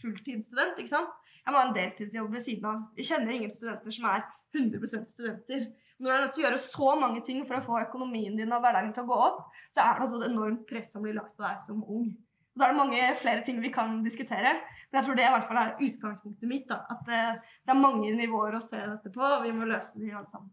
fulltidsstudent. 0.00 0.78
ikke 0.78 0.88
sant? 0.88 1.12
Jeg 1.42 1.52
må 1.52 1.58
ha 1.58 1.68
en 1.68 1.76
deltidsjobb 1.76 2.34
ved 2.36 2.44
siden 2.46 2.68
av. 2.70 2.82
Jeg 2.98 3.08
kjenner 3.08 3.34
ingen 3.34 3.54
studenter 3.54 3.94
som 3.94 4.10
er 4.10 4.26
100 4.54 5.06
studenter. 5.10 5.64
Når 5.98 6.08
du 6.08 6.14
er 6.14 6.22
nødt 6.24 6.34
til 6.34 6.42
å 6.42 6.46
gjøre 6.46 6.60
så 6.62 6.92
mange 6.98 7.22
ting 7.26 7.40
for 7.46 7.58
å 7.58 7.64
få 7.66 7.80
økonomien 7.82 8.36
din 8.38 8.52
og 8.54 8.62
hverdagen 8.62 8.92
til 8.94 9.04
å 9.04 9.10
gå 9.10 9.18
opp, 9.26 9.42
så 9.74 9.84
er 9.84 9.98
det 9.98 10.06
også 10.06 10.20
et 10.20 10.28
enormt 10.30 10.64
press 10.68 10.94
som 10.94 11.04
blir 11.04 11.16
lagt 11.18 11.34
på 11.36 11.44
deg 11.46 11.60
som 11.62 11.82
ung. 11.82 12.08
Så 12.52 12.64
er 12.66 12.72
det 12.72 12.78
mange 12.78 13.04
flere 13.22 13.44
ting 13.46 13.60
vi 13.62 13.70
kan 13.72 14.00
diskutere, 14.04 14.56
men 14.90 14.98
jeg 14.98 15.06
tror 15.06 15.16
det 15.16 15.24
i 15.24 15.30
hvert 15.34 15.46
fall 15.48 15.60
er 15.62 15.86
utgangspunktet 15.86 16.50
mitt. 16.50 16.66
Da, 16.68 16.82
at 16.92 17.06
det, 17.06 17.20
det, 17.62 17.70
er 17.72 17.80
mange 17.80 18.10
nivåer 18.18 18.58
å 18.58 18.64
se 18.64 18.76
dette 18.76 19.14
på, 19.14 19.22
og 19.24 19.46
vi 19.46 19.54
må 19.56 19.68
løse 19.70 19.94
det 19.96 20.12
alle 20.12 20.28
sammen. 20.28 20.52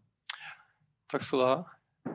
Takk 1.12 1.26
skal 1.26 1.42
du 1.42 1.46
ha. 1.48 1.58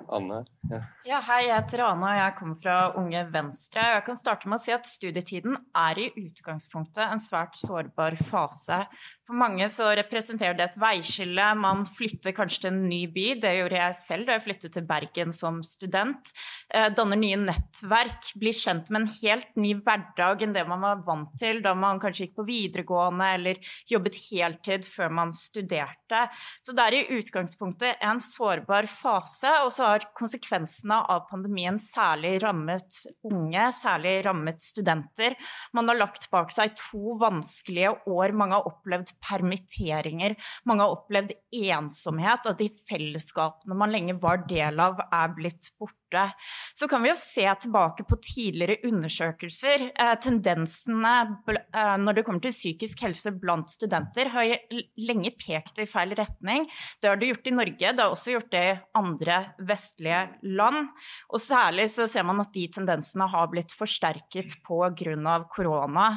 Anne? 0.09 0.43
Ja. 0.69 0.79
ja. 1.05 1.19
hei, 1.27 1.41
jeg 1.47 1.55
heter 1.55 1.83
Ane 1.87 2.07
og 2.09 2.19
jeg 2.19 2.35
kommer 2.39 2.59
fra 2.61 2.77
Unge 2.99 3.21
Venstre. 3.33 3.83
Jeg 3.95 4.05
kan 4.07 4.19
starte 4.19 4.49
med 4.49 4.59
å 4.59 4.63
si 4.63 4.73
at 4.75 4.89
studietiden 4.89 5.57
er 5.77 6.01
i 6.01 6.07
utgangspunktet 6.25 7.03
en 7.05 7.21
svært 7.21 7.57
sårbar 7.59 8.17
fase 8.29 8.83
for 9.25 9.37
mange 9.39 9.65
så 9.73 9.87
representerer 9.97 10.53
det 10.57 10.67
et 10.67 10.77
veiskille. 10.77 11.45
Man 11.57 11.81
flytter 11.97 12.35
kanskje 12.37 12.65
til 12.65 12.71
en 12.71 12.83
ny 12.85 13.01
by. 13.09 13.25
Det 13.41 13.53
gjorde 13.57 13.79
jeg 13.79 13.97
selv 13.97 14.27
da 14.27 14.35
jeg 14.35 14.43
flyttet 14.45 14.75
til 14.75 14.85
Bergen 14.85 15.33
som 15.33 15.61
student. 15.65 16.29
Eh, 16.69 16.91
danner 16.93 17.17
nye 17.17 17.39
nettverk, 17.41 18.29
blir 18.37 18.53
kjent 18.53 18.91
med 18.93 19.01
en 19.01 19.13
helt 19.23 19.57
ny 19.57 19.73
hverdag 19.79 20.45
enn 20.45 20.53
det 20.53 20.65
man 20.69 20.83
var 20.85 21.01
vant 21.07 21.33
til 21.41 21.63
da 21.65 21.73
man 21.77 22.01
kanskje 22.03 22.27
gikk 22.27 22.35
på 22.37 22.45
videregående 22.47 23.31
eller 23.39 23.73
jobbet 23.89 24.19
heltid 24.27 24.85
før 24.85 25.09
man 25.21 25.33
studerte. 25.33 26.21
Så 26.61 26.77
det 26.77 26.85
er 26.85 26.99
i 26.99 27.17
utgangspunktet 27.17 28.05
en 28.05 28.21
sårbar 28.21 28.85
fase, 28.91 29.49
og 29.65 29.73
så 29.73 29.89
har 29.89 30.07
konsekvensene 30.17 31.01
av 31.09 31.25
pandemien 31.31 31.79
særlig 31.81 32.37
rammet 32.45 33.01
unge, 33.25 33.67
særlig 33.73 34.19
rammet 34.29 34.61
studenter. 34.61 35.33
Man 35.73 35.89
har 35.89 35.97
lagt 35.97 36.29
bak 36.29 36.53
seg 36.53 36.77
to 36.77 37.17
vanskelige 37.21 37.95
år 38.05 38.35
mange 38.35 38.59
har 38.59 38.69
opplevd 38.69 39.14
permitteringer. 39.23 40.35
Mange 40.67 40.85
har 40.85 40.95
opplevd 40.95 41.35
ensomhet, 41.55 42.47
at 42.49 42.59
de 42.59 42.69
fellesskapene 42.89 43.77
man 43.77 43.93
lenge 43.93 44.17
var 44.21 44.43
del 44.49 44.81
av, 44.81 44.99
er 45.11 45.33
blitt 45.35 45.71
borte. 45.79 46.29
Så 46.77 46.87
kan 46.87 47.03
vi 47.03 47.09
jo 47.09 47.17
se 47.19 47.43
tilbake 47.65 48.05
på 48.07 48.17
tidligere 48.23 48.77
undersøkelser. 48.87 49.89
Eh, 49.91 50.13
tendensene 50.23 51.13
eh, 51.51 51.95
når 51.99 52.19
det 52.19 52.25
kommer 52.27 52.43
til 52.45 52.55
psykisk 52.55 53.03
helse 53.07 53.33
blant 53.35 53.73
studenter, 53.73 54.29
har 54.31 54.53
lenge 55.01 55.33
pekt 55.39 55.81
i 55.83 55.87
feil 55.89 56.15
retning. 56.15 56.69
Det 57.01 57.11
har 57.11 57.19
det 57.19 57.33
gjort 57.33 57.49
i 57.51 57.55
Norge, 57.57 57.93
det 57.95 58.05
har 58.05 58.13
også 58.13 58.35
gjort 58.35 58.51
det 58.53 58.65
i 58.69 58.77
andre 59.01 59.41
vestlige 59.67 60.21
land. 60.55 60.91
Og 61.33 61.43
særlig 61.43 61.89
så 61.93 62.07
ser 62.11 62.27
man 62.27 62.43
at 62.43 62.53
de 62.55 62.67
tendensene 62.71 63.27
har 63.31 63.49
blitt 63.51 63.75
forsterket 63.75 64.59
pga. 64.65 65.35
korona. 65.51 66.07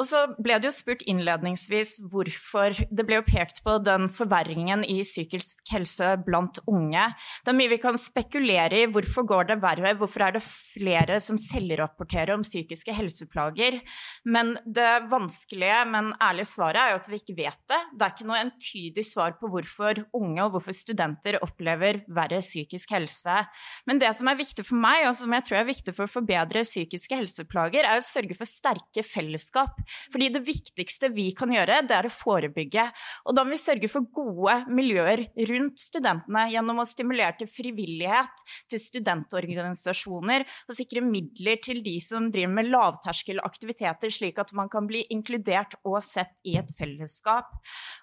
Og 0.00 0.06
så 0.08 0.22
ble 0.40 0.56
det 0.56 0.70
jo 0.70 0.74
spurt 0.74 1.02
innledningsvis 1.08 1.98
hvorfor 2.10 2.72
Det 2.88 3.04
ble 3.06 3.18
jo 3.18 3.26
pekt 3.26 3.60
på 3.64 3.76
den 3.84 4.08
forverringen 4.12 4.86
i 4.88 5.02
psykisk 5.04 5.68
helse 5.72 6.14
blant 6.24 6.62
unge. 6.70 7.04
Det 7.44 7.52
er 7.52 7.58
mye 7.58 7.72
vi 7.74 7.80
kan 7.82 7.98
spekulere 8.00 8.82
i. 8.82 8.88
Hvorfor 8.92 9.26
går 9.28 9.50
det 9.50 9.58
verre? 9.62 9.92
Hvorfor 10.00 10.24
er 10.26 10.36
det 10.36 10.44
flere 10.44 11.18
som 11.22 11.38
selvrapporterer 11.40 12.32
om 12.34 12.44
psykiske 12.46 12.94
helseplager? 12.96 13.80
Men 14.24 14.54
det 14.64 15.04
vanskelige, 15.12 15.82
men 15.92 16.12
ærlige 16.22 16.48
svaret 16.54 16.80
er 16.80 16.94
jo 16.94 17.00
at 17.02 17.10
vi 17.12 17.20
ikke 17.20 17.36
vet 17.42 17.60
det. 17.68 17.80
Det 17.92 18.06
er 18.06 18.16
ikke 18.16 18.28
noe 18.30 18.40
entydig 18.46 19.06
svar 19.06 19.36
på 19.40 19.50
hvorfor 19.52 20.02
unge 20.16 20.40
og 20.46 20.56
hvorfor 20.56 20.76
studenter 20.76 21.40
opplever 21.44 22.00
verre 22.08 22.40
psykisk 22.40 22.96
helse. 22.96 23.42
Men 23.88 24.00
det 24.00 24.14
som 24.16 24.30
er 24.30 24.40
viktig 24.40 24.64
for 24.66 24.80
meg, 24.80 25.04
og 25.10 25.18
som 25.20 25.36
jeg 25.36 25.46
tror 25.48 25.60
er 25.60 25.68
viktig 25.68 25.96
for 25.96 26.08
å 26.08 26.14
forbedre 26.16 26.64
psykiske 26.66 27.18
helseplager, 27.18 27.84
er 27.84 28.00
å 28.00 28.06
sørge 28.06 28.38
for 28.38 28.48
sterke 28.48 29.04
fellesskap. 29.06 29.81
Fordi 30.12 30.30
det 30.34 30.44
viktigste 30.46 31.12
vi 31.14 31.30
kan 31.36 31.52
gjøre, 31.52 31.82
det 31.88 31.96
er 31.96 32.08
å 32.08 32.14
forebygge. 32.14 32.86
Og 33.26 33.36
da 33.36 33.44
må 33.44 33.54
vi 33.54 33.60
sørge 33.62 33.90
for 33.92 34.06
gode 34.14 34.58
miljøer 34.72 35.26
rundt 35.50 35.82
studentene 35.82 36.46
gjennom 36.52 36.82
å 36.82 36.88
stimulere 36.88 37.36
til 37.40 37.50
frivillighet, 37.52 38.44
til 38.70 38.82
studentorganisasjoner, 38.82 40.46
og 40.68 40.76
sikre 40.76 41.04
midler 41.04 41.60
til 41.62 41.82
de 41.84 41.96
som 42.02 42.30
driver 42.32 42.56
med 42.58 42.70
lavterskelaktiviteter, 42.72 44.12
slik 44.12 44.40
at 44.42 44.52
man 44.56 44.70
kan 44.72 44.88
bli 44.88 45.04
inkludert 45.12 45.76
og 45.88 46.00
sett 46.04 46.38
i 46.48 46.56
et 46.60 46.70
fellesskap. 46.78 47.52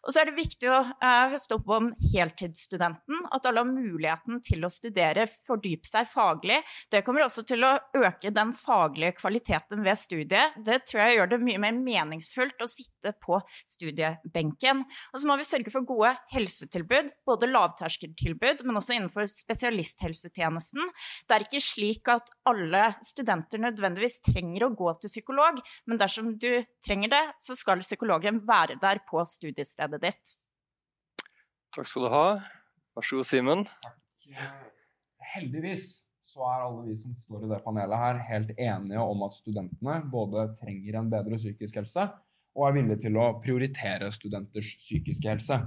Og 0.04 0.14
så 0.14 0.22
er 0.22 0.30
det 0.30 0.38
viktig 0.40 0.70
å 0.72 0.82
uh, 0.90 1.30
høste 1.34 1.58
opp 1.58 1.70
om 1.80 1.92
heltidsstudenten, 2.14 3.26
at 3.34 3.48
alle 3.50 3.64
har 3.64 3.70
muligheten 3.70 4.42
til 4.46 4.66
å 4.66 4.72
studere, 4.74 5.28
fordype 5.48 5.88
seg 5.90 6.10
faglig. 6.12 6.60
Det 6.92 7.04
kommer 7.06 7.26
også 7.26 7.46
til 7.48 7.66
å 7.66 7.76
øke 8.00 8.32
den 8.36 8.54
faglige 8.58 9.18
kvaliteten 9.20 9.84
ved 9.86 10.00
studiet. 10.00 10.58
Det 10.66 10.82
tror 10.90 11.04
jeg 11.04 11.20
gjør 11.20 11.34
det 11.34 11.42
mye 11.44 11.62
mer 11.62 11.69
meningsfullt 11.76 12.62
å 12.64 12.68
sitte 12.70 13.14
på 13.24 13.40
studiebenken. 13.70 14.82
Og 15.14 15.22
så 15.22 15.30
må 15.30 15.38
vi 15.40 15.48
sørge 15.48 15.74
for 15.74 15.88
gode 15.88 16.12
helsetilbud, 16.34 17.12
både 17.30 17.50
lavterskeltilbud, 17.52 18.66
men 18.68 18.82
også 18.82 18.98
innenfor 18.98 19.30
spesialisthelsetjenesten. 19.32 20.92
Det 21.28 21.38
er 21.38 21.48
ikke 21.48 21.64
slik 21.64 22.12
at 22.12 22.34
alle 22.50 22.84
studenter 23.06 23.62
nødvendigvis 23.64 24.20
trenger 24.32 24.68
å 24.68 24.74
gå 24.76 24.94
til 25.00 25.14
psykolog, 25.14 25.62
men 25.90 26.02
dersom 26.02 26.36
du 26.42 26.52
trenger 26.86 27.14
det, 27.14 27.24
så 27.44 27.58
skal 27.58 27.86
psykologen 27.86 28.44
være 28.48 28.80
der 28.82 29.04
på 29.10 29.24
studiestedet 29.28 30.02
ditt. 30.04 30.36
Takk 31.76 31.88
skal 31.88 32.08
du 32.08 32.14
ha. 32.14 32.28
Vær 32.98 33.06
så 33.06 33.20
god, 33.20 33.30
Simen. 33.30 33.66
Heldigvis 35.36 36.00
så 36.30 36.46
er 36.46 36.64
alle 36.64 36.88
vi 36.88 36.96
som 37.00 37.14
står 37.18 37.46
i 37.46 37.52
det 37.52 37.62
panelet 37.66 38.02
her, 38.02 38.20
helt 38.30 38.52
enige 38.56 39.04
om 39.04 39.24
at 39.26 39.38
studentene 39.40 40.00
både 40.12 40.50
trenger 40.60 41.00
en 41.00 41.10
bedre 41.12 41.40
psykisk 41.42 41.80
helse 41.82 42.10
og 42.58 42.66
er 42.68 42.76
villige 42.76 43.04
til 43.06 43.18
å 43.20 43.30
prioritere 43.44 44.10
studenters 44.14 44.74
psykiske 44.82 45.30
helse. 45.32 45.60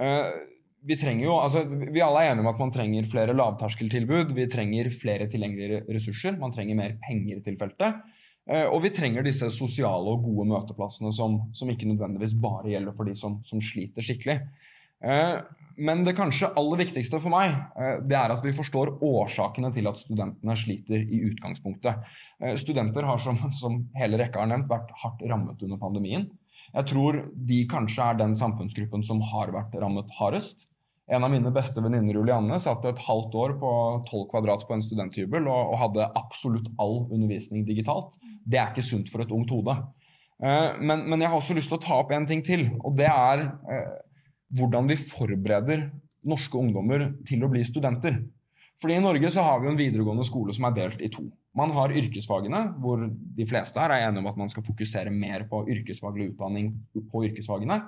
Eh, 0.00 0.30
vi 0.88 0.96
jo, 1.20 1.34
altså 1.36 1.66
vi 1.68 2.00
alle 2.00 2.22
er 2.22 2.30
enige 2.30 2.46
om 2.46 2.54
at 2.54 2.60
man 2.62 2.72
trenger 2.72 3.10
flere 3.12 3.36
lavterskeltilbud, 3.36 4.32
vi 4.36 4.46
trenger 4.48 4.88
flere 5.02 5.28
tilgjengelige 5.28 5.82
ressurser, 5.92 6.38
man 6.40 6.54
trenger 6.54 6.78
mer 6.78 6.96
penger 7.04 7.42
til 7.44 7.58
feltet. 7.60 8.00
Eh, 8.48 8.64
og 8.64 8.80
vi 8.86 8.92
trenger 8.96 9.26
disse 9.26 9.50
sosiale 9.52 10.14
og 10.14 10.24
gode 10.24 10.48
møteplassene 10.54 11.12
som, 11.12 11.36
som 11.52 11.70
ikke 11.70 11.90
nødvendigvis 11.90 12.38
bare 12.40 12.72
gjelder 12.72 12.96
for 12.96 13.10
de 13.10 13.16
som, 13.18 13.38
som 13.44 13.60
sliter 13.62 14.06
skikkelig. 14.06 14.40
Eh, 15.04 15.36
men 15.80 16.02
det 16.04 16.16
kanskje 16.18 16.50
aller 16.60 16.82
viktigste 16.82 17.22
for 17.22 17.32
meg 17.32 17.54
eh, 17.80 18.00
det 18.04 18.16
er 18.18 18.34
at 18.34 18.42
vi 18.44 18.52
forstår 18.52 18.98
årsakene 19.00 19.70
til 19.72 19.88
at 19.88 20.00
studentene 20.02 20.56
sliter 20.60 21.00
i 21.00 21.22
utgangspunktet. 21.30 22.02
Eh, 22.42 22.56
studenter 22.60 23.06
har, 23.08 23.20
som, 23.24 23.40
som 23.56 23.80
hele 23.96 24.20
rekka 24.20 24.42
har 24.42 24.50
nevnt, 24.52 24.68
vært 24.70 24.92
hardt 25.02 25.24
rammet 25.30 25.62
under 25.64 25.80
pandemien. 25.80 26.28
Jeg 26.70 26.90
tror 26.92 27.22
de 27.48 27.62
kanskje 27.70 28.10
er 28.10 28.18
den 28.20 28.36
samfunnsgruppen 28.38 29.02
som 29.06 29.22
har 29.32 29.54
vært 29.54 29.72
rammet 29.80 30.12
hardest. 30.18 30.66
En 31.10 31.24
av 31.26 31.32
mine 31.32 31.50
beste 31.50 31.82
venninner 31.82 32.14
Julianne 32.14 32.60
satt 32.62 32.84
et 32.86 33.00
halvt 33.02 33.32
år 33.34 33.56
på 33.58 33.70
12 34.04 34.28
kvadrat 34.30 34.62
på 34.68 34.76
en 34.76 34.84
studenthybel 34.84 35.48
og, 35.48 35.72
og, 35.72 35.80
hadde 35.80 36.06
absolutt 36.20 36.68
all 36.78 37.00
undervisning 37.08 37.64
digitalt. 37.66 38.14
Det 38.46 38.60
er 38.60 38.70
ikke 38.70 38.84
sunt 38.86 39.10
for 39.10 39.24
et 39.24 39.32
ungt 39.34 39.50
hode. 39.50 39.74
Men, 40.38 41.02
men 41.10 41.20
jeg 41.20 41.28
har 41.28 41.36
også 41.36 41.56
lyst 41.58 41.68
til 41.72 41.80
å 41.80 41.82
ta 41.82 41.98
opp 42.00 42.14
en 42.14 42.28
ting 42.30 42.44
til, 42.46 42.62
og 42.78 42.94
det 42.96 43.10
er 43.10 43.42
hvordan 44.56 44.88
vi 44.90 44.98
forbereder 45.00 45.88
norske 46.26 46.58
ungdommer 46.58 47.08
til 47.28 47.44
å 47.44 47.50
bli 47.52 47.62
studenter. 47.64 48.18
Fordi 48.80 48.96
I 48.96 49.04
Norge 49.04 49.30
så 49.32 49.44
har 49.44 49.60
vi 49.60 49.68
en 49.70 49.78
videregående 49.78 50.24
skole 50.24 50.54
som 50.56 50.66
er 50.68 50.76
delt 50.76 51.02
i 51.04 51.10
to. 51.12 51.26
Man 51.56 51.72
har 51.74 51.92
yrkesfagene, 51.92 52.62
hvor 52.80 53.02
de 53.10 53.46
fleste 53.48 53.80
her 53.80 53.92
er 53.92 54.06
enige 54.06 54.22
om 54.22 54.30
at 54.30 54.38
man 54.40 54.52
skal 54.52 54.64
fokusere 54.64 55.12
mer 55.12 55.44
på 55.50 55.64
yrkesfaglig 55.74 56.30
utdanning 56.32 56.72
på 57.10 57.24
yrkesfagene. 57.28 57.80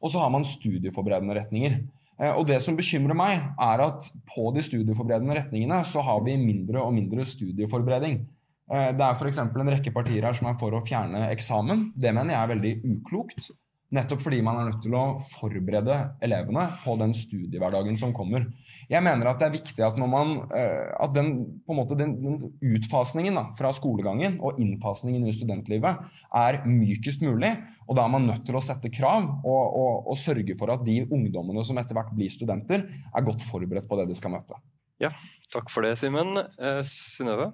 Og 0.00 0.10
så 0.12 0.22
har 0.22 0.32
man 0.32 0.46
studieforberedende 0.48 1.36
retninger. 1.36 1.76
Eh, 2.20 2.32
og 2.32 2.46
Det 2.48 2.60
som 2.64 2.76
bekymrer 2.76 3.16
meg, 3.16 3.46
er 3.60 3.84
at 3.84 4.10
på 4.28 4.50
de 4.56 4.64
studieforberedende 4.64 5.36
retningene 5.38 5.82
så 5.84 6.02
har 6.04 6.24
vi 6.24 6.36
mindre 6.40 6.82
og 6.82 6.94
mindre 6.96 7.26
studieforberedning. 7.28 8.22
Eh, 8.70 8.90
det 8.96 9.06
er 9.06 9.16
f.eks. 9.18 9.38
en 9.38 9.74
rekke 9.74 9.92
partier 9.92 10.24
her 10.24 10.36
som 10.36 10.50
er 10.50 10.58
for 10.58 10.74
å 10.74 10.84
fjerne 10.86 11.28
eksamen. 11.30 11.90
Det 11.94 12.14
mener 12.16 12.34
jeg 12.34 12.42
er 12.42 12.54
veldig 12.54 12.74
uklokt. 12.96 13.50
Nettopp 13.90 14.20
fordi 14.22 14.38
man 14.46 14.54
er 14.60 14.68
nødt 14.68 14.84
til 14.84 14.94
å 14.94 15.04
forberede 15.32 15.96
elevene 16.22 16.68
på 16.84 16.94
den 17.00 17.10
studiehverdagen 17.16 17.96
som 17.98 18.12
kommer. 18.14 18.44
Jeg 18.90 19.02
mener 19.02 19.26
at 19.26 19.40
det 19.40 19.48
er 19.48 19.56
viktig 19.56 19.82
at, 19.82 19.96
man, 19.98 20.36
eh, 20.54 20.92
at 20.94 21.10
den, 21.16 21.32
måte, 21.66 21.96
den, 21.98 22.12
den, 22.22 22.52
utfasningen 22.76 23.34
da, 23.38 23.48
fra 23.58 23.72
skolegangen 23.74 24.38
og 24.46 24.60
innfasningen 24.62 25.26
i 25.26 25.34
studentlivet 25.34 26.04
er 26.38 26.60
mykest 26.70 27.24
mulig. 27.26 27.56
Og 27.90 27.98
da 27.98 28.04
er 28.06 28.14
man 28.14 28.28
nødt 28.30 28.44
til 28.46 28.58
å 28.58 28.62
sette 28.62 28.92
krav 28.94 29.26
og, 29.42 29.64
og, 29.66 30.12
og 30.12 30.20
sørge 30.22 30.54
for 30.60 30.70
at 30.70 30.86
de 30.86 31.00
ungdommene 31.08 31.64
som 31.66 31.80
etter 31.82 31.98
hvert 31.98 32.14
blir 32.14 32.30
studenter, 32.30 32.86
er 32.86 33.26
godt 33.26 33.42
forberedt 33.42 33.90
på 33.90 33.98
det 33.98 34.06
de 34.12 34.18
skal 34.18 34.36
møte. 34.36 34.58
Ja, 35.02 35.10
takk 35.50 35.72
for 35.72 35.82
det, 35.82 35.96
Simen. 35.98 36.36
Eh, 36.38 36.84
Synnøve? 36.86 37.50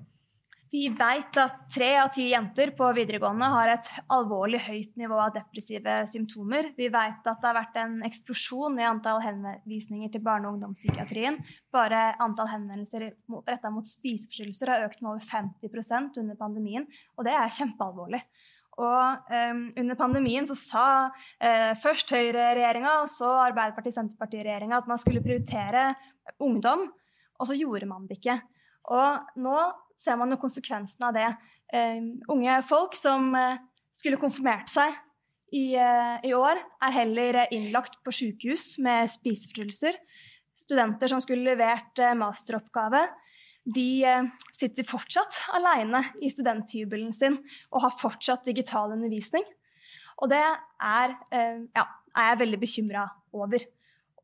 Vi 0.76 0.88
vet 0.92 1.36
at 1.40 1.60
tre 1.72 1.86
av 1.96 2.10
ti 2.12 2.26
jenter 2.28 2.74
på 2.76 2.88
videregående 2.92 3.46
har 3.48 3.70
et 3.72 3.86
alvorlig 4.12 4.58
høyt 4.60 4.98
nivå 5.00 5.16
av 5.22 5.30
depressive 5.32 5.94
symptomer. 6.10 6.66
Vi 6.76 6.90
vet 6.92 7.22
at 7.22 7.38
det 7.40 7.48
har 7.48 7.56
vært 7.56 7.78
en 7.80 7.94
eksplosjon 8.04 8.76
i 8.82 8.84
antall 8.84 9.22
henvisninger 9.24 10.10
til 10.12 10.20
barne- 10.26 10.50
og 10.50 10.58
ungdomspsykiatrien. 10.58 11.38
Bare 11.72 12.02
antall 12.20 12.50
henvendelser 12.50 13.06
retta 13.46 13.70
mot 13.72 13.88
spiseforstyrrelser 13.88 14.72
har 14.74 14.84
økt 14.90 15.00
med 15.00 15.14
over 15.14 15.24
50% 15.30 16.20
under 16.20 16.36
pandemien, 16.42 16.84
og 17.16 17.24
det 17.24 17.38
er 17.38 17.56
kjempealvorlig. 17.56 18.20
Og 18.76 19.32
um, 19.32 19.64
Under 19.80 19.96
pandemien 19.96 20.50
så 20.50 20.58
sa 20.60 20.84
uh, 21.08 21.72
først 21.80 22.12
Høyre-regjeringa 22.12 22.98
og 23.00 23.08
så 23.08 23.32
Arbeiderparti-Senterparti-regjeringa 23.46 24.82
at 24.82 24.92
man 24.92 25.00
skulle 25.00 25.24
prioritere 25.24 25.88
ungdom, 26.36 26.84
og 27.40 27.48
så 27.48 27.56
gjorde 27.56 27.88
man 27.88 28.04
det 28.10 28.20
ikke. 28.20 28.36
Og 28.92 29.40
nå 29.40 29.56
ser 29.96 30.18
man 30.20 30.32
jo 30.32 30.40
konsekvensen 30.40 31.08
av 31.08 31.16
det. 31.16 31.26
Uh, 31.72 32.14
unge 32.32 32.60
folk 32.68 32.94
som 32.98 33.32
uh, 33.34 33.58
skulle 33.96 34.20
konfirmert 34.20 34.70
seg 34.70 34.94
i, 35.54 35.74
uh, 35.74 36.18
i, 36.26 36.34
år, 36.36 36.60
er 36.84 36.94
heller 36.94 37.40
innlagt 37.54 37.98
på 38.04 38.14
sykehus 38.14 38.76
med 38.84 39.10
spiseforstyrrelser. 39.14 39.98
Studenter 40.56 41.12
som 41.12 41.20
skulle 41.20 41.44
levert 41.50 42.00
masteroppgave, 42.16 43.02
de 43.66 44.06
sitter 44.54 44.86
fortsatt 44.86 45.40
alene 45.58 45.98
i 46.22 46.30
studenthybelen 46.32 47.10
sin 47.12 47.34
og 47.74 47.82
har 47.82 47.96
fortsatt 47.98 48.46
digital 48.46 48.94
undervisning. 48.94 49.44
Og 50.22 50.30
det 50.30 50.40
er, 50.40 51.12
ja, 51.76 51.84
er 52.16 52.30
jeg 52.30 52.40
veldig 52.44 52.60
bekymra 52.62 53.02
over. 53.36 53.66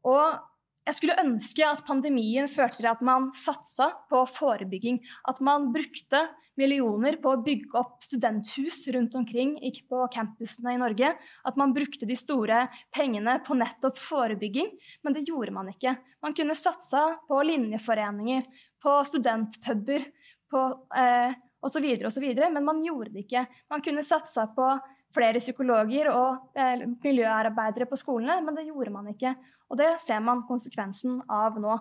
Og 0.08 0.38
jeg 0.82 0.96
skulle 0.98 1.14
ønske 1.22 1.62
at 1.62 1.84
pandemien 1.86 2.48
førte 2.50 2.80
til 2.80 2.88
at 2.90 3.02
man 3.06 3.28
satsa 3.38 3.92
på 4.10 4.24
forebygging. 4.26 4.98
At 5.30 5.38
man 5.44 5.68
brukte 5.74 6.24
millioner 6.58 7.20
på 7.22 7.32
å 7.32 7.42
bygge 7.44 7.76
opp 7.78 8.02
studenthus 8.02 8.80
rundt 8.94 9.14
omkring 9.18 9.54
ikke 9.62 9.86
på 9.92 10.00
campusene 10.14 10.74
i 10.74 10.80
Norge. 10.82 11.12
At 11.46 11.60
man 11.60 11.74
brukte 11.76 12.08
de 12.08 12.16
store 12.18 12.64
pengene 12.94 13.36
på 13.46 13.54
nettopp 13.60 14.00
forebygging. 14.02 14.72
Men 15.06 15.14
det 15.14 15.22
gjorde 15.30 15.54
man 15.54 15.70
ikke. 15.70 15.94
Man 16.22 16.34
kunne 16.34 16.58
satsa 16.58 17.04
på 17.30 17.38
linjeforeninger, 17.46 18.50
på 18.82 18.98
studentpuber 19.06 20.08
på, 20.50 20.64
eh, 20.98 21.38
osv., 21.62 21.86
osv., 22.10 22.26
men 22.42 22.64
man 22.66 22.82
gjorde 22.82 23.14
det 23.14 23.28
ikke. 23.28 23.46
Man 23.70 23.86
kunne 23.86 24.02
satsa 24.02 24.48
på 24.50 24.66
flere 25.14 25.40
psykologer 25.42 26.10
og 26.12 26.58
eh, 26.58 26.84
miljøarbeidere 27.04 27.88
på 27.90 27.98
skolene, 28.00 28.40
men 28.44 28.56
det 28.56 28.66
gjorde 28.68 28.94
man 28.94 29.10
ikke. 29.12 29.34
Og 29.70 29.78
det 29.80 29.94
ser 30.04 30.22
man 30.24 30.44
konsekvensen 30.48 31.20
av 31.30 31.58
nå. 31.60 31.76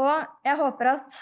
Og 0.00 0.44
jeg 0.46 0.58
håper 0.60 0.92
at 0.96 1.18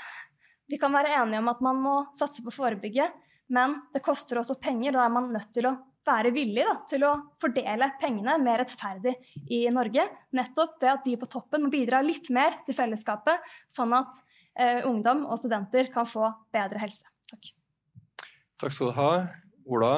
vi 0.73 0.79
kan 0.81 0.95
være 0.95 1.13
enige 1.21 1.43
om 1.43 1.51
at 1.53 1.63
man 1.65 1.81
må 1.83 1.97
satse 2.17 2.45
på 2.45 2.53
å 2.53 2.57
forebygge, 2.57 3.11
men 3.53 3.77
det 3.93 4.05
koster 4.05 4.41
også 4.41 4.57
penger. 4.63 4.95
og 4.95 5.01
Da 5.01 5.07
er 5.07 5.17
man 5.17 5.33
nødt 5.35 5.51
til 5.53 5.69
å 5.69 5.77
være 6.07 6.33
villig 6.35 6.65
da, 6.67 6.77
til 6.91 7.05
å 7.07 7.13
fordele 7.43 7.93
pengene 8.01 8.39
mer 8.43 8.63
rettferdig 8.63 9.15
i 9.55 9.65
Norge. 9.75 10.07
Nettopp 10.35 10.79
ved 10.83 10.93
at 10.95 11.05
de 11.07 11.17
på 11.21 11.29
toppen 11.31 11.67
må 11.67 11.73
bidra 11.73 12.03
litt 12.03 12.31
mer 12.35 12.63
til 12.67 12.79
fellesskapet, 12.79 13.45
sånn 13.71 13.95
at 13.99 14.23
eh, 14.57 14.81
ungdom 14.89 15.27
og 15.29 15.39
studenter 15.41 15.93
kan 15.95 16.09
få 16.09 16.33
bedre 16.55 16.83
helse. 16.83 17.07
Takk. 17.31 17.53
Takk 18.63 18.75
skal 18.75 18.91
du 18.91 18.99
ha. 18.99 19.13
Ola? 19.69 19.93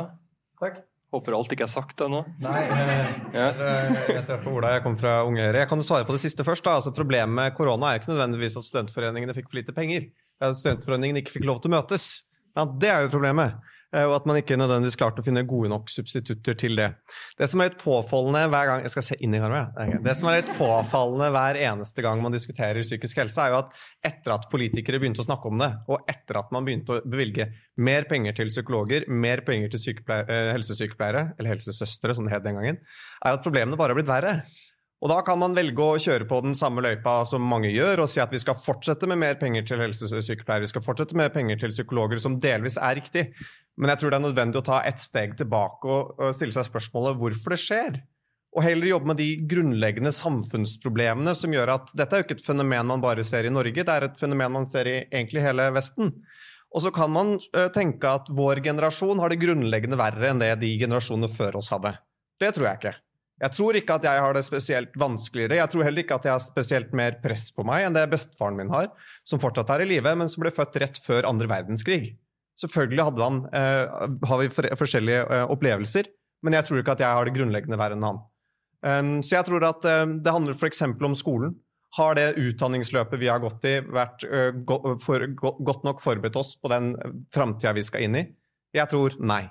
Takk. 0.61 0.83
Håper 1.15 1.37
alt 1.39 1.53
ikke 1.55 1.63
er 1.69 1.71
sagt 1.71 2.01
ennå. 2.03 2.25
Nei, 2.43 2.63
eh, 2.75 3.13
Ja. 3.37 3.49
jeg 3.55 4.25
treffer 4.27 4.51
Ola, 4.51 4.73
jeg 4.75 4.83
kommer 4.83 4.99
fra 4.99 5.13
Unge 5.29 5.45
Høyre. 5.47 5.61
Jeg 5.63 5.69
kan 5.71 5.83
svare 5.87 6.07
på 6.09 6.17
det 6.17 6.23
siste 6.25 6.43
først. 6.47 6.67
Altså, 6.67 6.91
problemet 6.95 7.31
med 7.37 7.55
korona 7.55 7.93
er 7.93 7.99
jo 7.99 8.03
ikke 8.03 8.13
nødvendigvis 8.17 8.57
at 8.59 8.67
studentforeningene 8.67 9.37
fikk 9.37 9.47
for 9.53 9.61
lite 9.61 9.75
penger. 9.77 10.09
Er 10.43 10.51
at 10.51 10.59
studentforeningene 10.59 11.23
ikke 11.23 11.37
fikk 11.37 11.47
lov 11.47 11.61
til 11.63 11.71
å 11.71 11.77
møtes. 11.77 12.09
Ja, 12.59 12.65
det 12.67 12.91
er 12.91 13.07
jo 13.07 13.13
problemet. 13.15 13.55
Eh, 13.95 14.05
Og 14.09 14.17
at 14.17 14.27
man 14.27 14.39
ikke 14.41 14.59
nødvendigvis 14.59 14.99
klarte 14.99 15.23
å 15.23 15.27
finne 15.27 15.45
gode 15.47 15.71
nok 15.71 15.91
substitutter 15.93 16.57
til 16.59 16.79
det. 16.81 16.91
Det 17.39 17.49
som 17.51 17.63
er 17.63 17.71
litt 17.71 17.81
påfallende 17.83 18.43
hver 18.51 18.71
gang 18.71 18.83
Jeg 18.85 18.95
skal 18.97 19.07
se 19.07 19.19
inn 19.23 19.37
i 19.37 19.43
kameraet. 19.43 19.79
er. 19.79 20.03
Det 20.03 20.17
som 20.19 20.29
er 20.29 20.41
litt 20.41 20.53
påfallende 20.59 21.31
hver 21.35 21.61
eneste 21.63 22.03
gang 22.03 22.23
man 22.23 22.35
diskuterer 22.35 22.83
psykisk 22.83 23.23
helse, 23.23 23.39
er 23.41 23.55
jo 23.55 23.61
at 23.63 23.73
etter 24.05 24.35
at 24.35 24.51
politikere 24.51 24.99
begynte 24.99 25.23
å 25.23 25.29
snakke 25.29 25.49
om 25.49 25.63
det, 25.63 25.71
og 25.89 26.11
etter 26.11 26.41
at 26.41 26.51
man 26.53 26.67
begynte 26.67 26.99
å 26.99 27.01
bevilge 27.07 27.53
mer 27.77 28.05
penger 28.11 28.35
til 28.35 28.51
psykologer, 28.51 29.09
mer 29.09 29.43
penger 29.47 29.71
til 29.73 30.03
eh, 30.11 30.53
helsesykepleiere, 30.53 31.35
eller 31.39 31.55
helsesøstre 31.55 32.15
som 32.15 32.27
det 32.27 32.35
het 32.35 32.45
den 32.45 32.59
gangen, 32.59 32.79
er 33.25 33.33
at 33.33 33.43
problemene 33.43 33.79
bare 33.79 33.95
har 33.95 34.01
blitt 34.01 34.11
verre. 34.11 34.41
Og 35.05 35.11
da 35.13 35.19
kan 35.21 35.37
man 35.37 35.53
velge 35.53 35.85
å 35.85 35.99
kjøre 36.01 36.25
på 36.25 36.39
den 36.47 36.55
samme 36.57 36.81
løypa 36.81 37.19
som 37.29 37.45
mange 37.45 37.69
gjør, 37.69 38.05
og 38.05 38.09
si 38.09 38.23
at 38.23 38.33
vi 38.33 38.41
skal 38.41 38.57
fortsette 38.57 39.09
med 39.11 39.21
mer 39.21 39.35
penger 39.37 39.67
til 39.69 39.83
helsesykepleiere, 39.85 40.65
vi 40.65 40.71
skal 40.71 40.85
fortsette 40.87 41.19
med 41.19 41.35
penger 41.35 41.61
til 41.61 41.75
psykologer, 41.75 42.23
som 42.23 42.39
delvis 42.41 42.79
er 42.81 42.97
riktig. 42.97 43.27
Men 43.81 43.91
jeg 43.91 44.01
tror 44.01 44.13
det 44.13 44.19
er 44.19 44.27
nødvendig 44.29 44.61
å 44.61 44.67
ta 44.67 44.81
et 44.87 45.01
steg 45.03 45.35
tilbake 45.39 45.91
og, 45.91 46.21
stille 46.37 46.55
seg 46.55 46.69
spørsmålet 46.69 47.19
hvorfor 47.21 47.55
det 47.55 47.61
skjer. 47.63 47.99
Og 48.55 48.63
heller 48.63 48.93
jobbe 48.93 49.11
med 49.11 49.19
de 49.19 49.29
grunnleggende 49.51 50.13
samfunnsproblemene 50.15 51.35
som 51.35 51.55
gjør 51.55 51.73
at 51.75 51.91
dette 51.99 52.15
er 52.15 52.23
jo 52.23 52.27
ikke 52.29 52.37
et 52.39 52.47
fenomen 52.47 52.87
man 52.93 53.03
bare 53.03 53.25
ser 53.27 53.49
i 53.49 53.53
Norge, 53.53 53.83
det 53.83 53.97
er 53.97 54.07
et 54.07 54.21
fenomen 54.21 54.55
man 54.61 54.69
ser 54.71 54.87
i 54.87 54.99
egentlig 55.09 55.43
hele 55.43 55.67
Vesten. 55.75 56.13
Og 56.75 56.83
så 56.83 56.91
kan 56.95 57.11
man 57.15 57.37
tenke 57.75 58.11
at 58.11 58.31
vår 58.35 58.63
generasjon 58.63 59.21
har 59.23 59.31
det 59.31 59.43
grunnleggende 59.43 59.99
verre 59.99 60.31
enn 60.31 60.43
det 60.43 60.53
de 60.63 60.71
generasjonene 60.81 61.31
før 61.31 61.61
oss 61.61 61.71
hadde. 61.75 61.95
Det 62.43 62.51
tror 62.55 62.71
jeg 62.71 62.81
ikke. 62.81 62.95
Jeg 63.43 63.55
tror 63.57 63.77
ikke 63.79 63.95
at 63.99 64.05
jeg 64.07 64.23
har 64.23 64.37
det 64.37 64.45
spesielt 64.47 64.99
vanskeligere. 64.99 65.59
Jeg 65.59 65.71
tror 65.71 65.87
heller 65.87 66.05
ikke 66.05 66.19
at 66.19 66.27
jeg 66.29 66.35
har 66.37 66.43
spesielt 66.43 66.93
mer 66.95 67.17
press 67.23 67.49
på 67.55 67.67
meg 67.67 67.87
enn 67.87 67.97
det 67.97 68.07
bestefaren 68.13 68.59
min 68.59 68.71
har, 68.71 68.93
som 69.27 69.43
fortsatt 69.43 69.73
er 69.75 69.83
i 69.83 69.89
live, 69.91 70.15
men 70.19 70.31
som 70.31 70.45
ble 70.45 70.55
født 70.55 70.79
rett 70.83 71.01
før 71.03 71.27
andre 71.31 71.51
verdenskrig. 71.51 72.15
Selvfølgelig 72.61 73.09
hadde 73.09 73.27
han, 73.27 73.41
uh, 73.51 74.05
har 74.29 74.41
vi 74.43 74.53
for, 74.53 74.69
forskjellige 74.79 75.25
uh, 75.27 75.43
opplevelser, 75.51 76.07
men 76.45 76.55
jeg 76.59 76.69
tror 76.69 76.81
ikke 76.81 76.95
at 76.95 77.03
jeg 77.03 77.19
har 77.19 77.27
det 77.27 77.35
grunnleggende 77.35 77.81
verre 77.81 77.97
enn 77.99 78.07
han. 78.07 78.23
Um, 78.85 79.13
så 79.25 79.39
jeg 79.39 79.49
tror 79.49 79.65
at 79.65 79.87
eh, 79.89 80.03
det 80.21 80.33
handler 80.33 80.57
f.eks. 80.59 80.83
om 80.85 81.15
skolen. 81.17 81.55
Har 81.97 82.19
det 82.19 82.35
utdanningsløpet 82.37 83.21
vi 83.23 83.31
har 83.31 83.41
gått 83.41 83.65
i, 83.71 83.79
vært 83.81 84.27
uh, 84.29 84.51
go 84.67 84.97
for, 85.03 85.25
go 85.39 85.55
godt 85.65 85.87
nok 85.87 86.03
forberedt 86.05 86.37
oss 86.37 86.53
på 86.61 86.69
den 86.73 86.93
framtida 87.33 87.73
vi 87.77 87.85
skal 87.87 88.05
inn 88.05 88.19
i? 88.19 88.25
Jeg 88.77 88.91
tror 88.91 89.17
nei. 89.23 89.47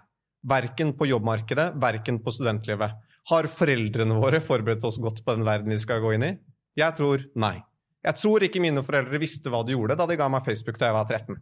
Verken 0.46 0.92
på 1.00 1.08
jobbmarkedet, 1.08 1.72
verken 1.82 2.20
på 2.22 2.34
studentlivet. 2.36 2.94
Har 3.32 3.48
foreldrene 3.48 4.20
våre 4.20 4.44
forberedt 4.44 4.84
oss 4.86 5.00
godt 5.02 5.24
på 5.24 5.38
den 5.38 5.48
verden 5.48 5.72
vi 5.72 5.80
skal 5.82 6.04
gå 6.04 6.14
inn 6.18 6.28
i? 6.28 6.34
Jeg 6.78 7.00
tror 7.00 7.24
nei. 7.40 7.56
Jeg 8.04 8.20
tror 8.20 8.44
ikke 8.44 8.62
mine 8.62 8.84
foreldre 8.84 9.22
visste 9.22 9.50
hva 9.50 9.64
de 9.64 9.78
gjorde 9.78 9.96
da 9.98 10.08
de 10.10 10.20
ga 10.20 10.28
meg 10.30 10.44
Facebook 10.46 10.78
da 10.82 10.90
jeg 10.90 10.98
var 10.98 11.08
13. 11.08 11.40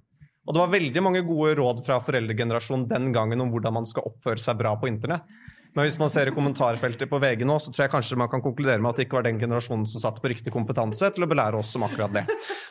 Og 0.48 0.56
det 0.56 0.64
var 0.64 0.74
veldig 0.74 1.06
mange 1.06 1.22
gode 1.26 1.56
råd 1.60 1.84
fra 1.86 2.00
foreldregenerasjonen 2.04 2.88
den 2.90 3.12
gangen 3.16 3.44
om 3.44 3.52
hvordan 3.54 3.82
man 3.82 3.90
skal 3.90 4.08
oppføre 4.10 4.42
seg 4.42 4.58
bra 4.62 4.74
på 4.80 4.90
internett. 4.90 5.28
Men 5.72 5.88
hvis 5.88 5.96
man 6.02 6.10
ser 6.12 6.28
i 6.28 6.34
kommentarfeltet 6.36 7.08
på 7.08 7.20
VG 7.24 7.46
nå, 7.48 7.56
så 7.64 7.72
tror 7.72 7.86
jeg 7.86 7.92
kanskje 7.94 8.18
man 8.20 8.28
kan 8.32 8.42
konkludere 8.44 8.84
med 8.84 8.92
at 8.92 8.98
det 9.00 9.06
ikke 9.06 9.16
var 9.22 9.24
den 9.24 9.38
generasjonen 9.40 9.86
som 9.88 10.02
satt 10.04 10.18
på 10.20 10.28
riktig 10.28 10.52
kompetanse 10.52 11.08
til 11.16 11.24
å 11.24 11.30
belære 11.32 11.62
oss 11.62 11.70
om 11.80 11.86
akkurat 11.88 12.12
det. 12.12 12.24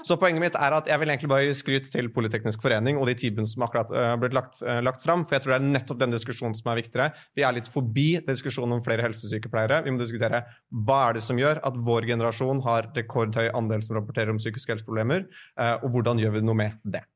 Så 0.04 0.18
poenget 0.20 0.42
mitt 0.44 0.58
er 0.58 0.76
at 0.76 0.90
jeg 0.90 1.00
vil 1.00 1.12
egentlig 1.12 1.30
bare 1.32 1.46
gi 1.46 1.54
skryt 1.56 1.88
til 1.94 2.10
Politeknisk 2.12 2.60
forening 2.60 3.00
og 3.00 3.08
de 3.08 3.14
tilbudene 3.22 3.48
som 3.48 3.64
akkurat 3.64 3.88
uh, 3.94 4.12
blitt 4.20 4.36
lagt, 4.36 4.60
uh, 4.60 4.82
lagt 4.84 5.06
fram, 5.06 5.24
for 5.24 5.38
jeg 5.38 5.46
tror 5.46 5.54
det 5.54 5.60
er 5.62 5.72
nettopp 5.78 6.02
den 6.02 6.12
diskusjonen 6.12 6.58
som 6.58 6.68
er 6.72 6.82
viktigere. 6.82 7.08
Vi 7.38 7.46
er 7.46 7.56
litt 7.56 7.70
forbi 7.72 8.08
diskusjonen 8.26 8.76
om 8.76 8.84
flere 8.84 9.06
helsesykepleiere. 9.06 9.80
Vi 9.86 9.94
må 9.96 10.02
diskutere 10.02 10.42
hva 10.68 11.00
er 11.06 11.16
det 11.16 11.24
som 11.24 11.40
gjør 11.40 11.62
at 11.70 11.80
vår 11.88 12.08
generasjon 12.12 12.60
har 12.68 12.90
rekordhøy 12.98 13.48
andel 13.56 13.86
som 13.86 13.96
rapporterer 13.96 14.34
om 14.34 14.42
psykiske 14.42 14.76
helseproblemer, 14.76 15.24
uh, 15.56 15.78
og 15.80 15.88
hvordan 15.96 16.20
gjør 16.20 16.36
vi 16.36 16.44
noe 16.44 16.60
med 16.66 16.76
det. 16.84 17.06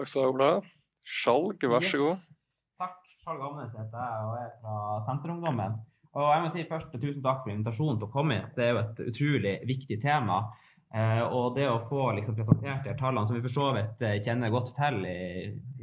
Takk 0.00 0.08
skal 0.08 0.22
du 0.22 0.24
ha, 0.24 0.32
Ola. 0.32 0.52
Skjalg, 1.04 1.64
vær 1.68 1.84
så 1.84 1.98
god. 2.00 2.20
Takk. 2.80 3.00
Skjalg 3.20 3.42
Amnes 3.44 3.74
heter 3.76 3.98
jeg 4.00 4.22
og 4.24 4.36
er 4.38 4.46
fra 4.62 4.76
Senterungdommen. 5.04 5.74
Og 6.16 6.28
jeg 6.32 6.40
må 6.40 6.52
si 6.54 6.62
først 6.70 6.94
tusen 6.94 7.20
takk 7.26 7.42
for 7.42 7.52
invitasjonen 7.52 7.98
til 8.00 8.06
å 8.08 8.14
komme 8.14 8.38
hit. 8.38 8.54
Det 8.56 8.64
er 8.64 8.70
jo 8.72 8.78
et 8.80 9.02
utrolig 9.10 9.52
viktig 9.68 9.98
tema. 10.00 10.38
Eh, 10.96 11.20
og 11.26 11.52
det 11.58 11.66
å 11.68 11.82
få 11.90 12.06
liksom, 12.16 12.38
presentert 12.38 12.88
de 12.88 12.94
tallene, 12.96 13.28
som 13.28 13.36
vi 13.36 13.44
for 13.44 13.56
så 13.58 13.68
vidt 13.76 14.00
eh, 14.08 14.16
kjenner 14.24 14.54
godt 14.54 14.72
til 14.78 15.04
i, 15.04 15.18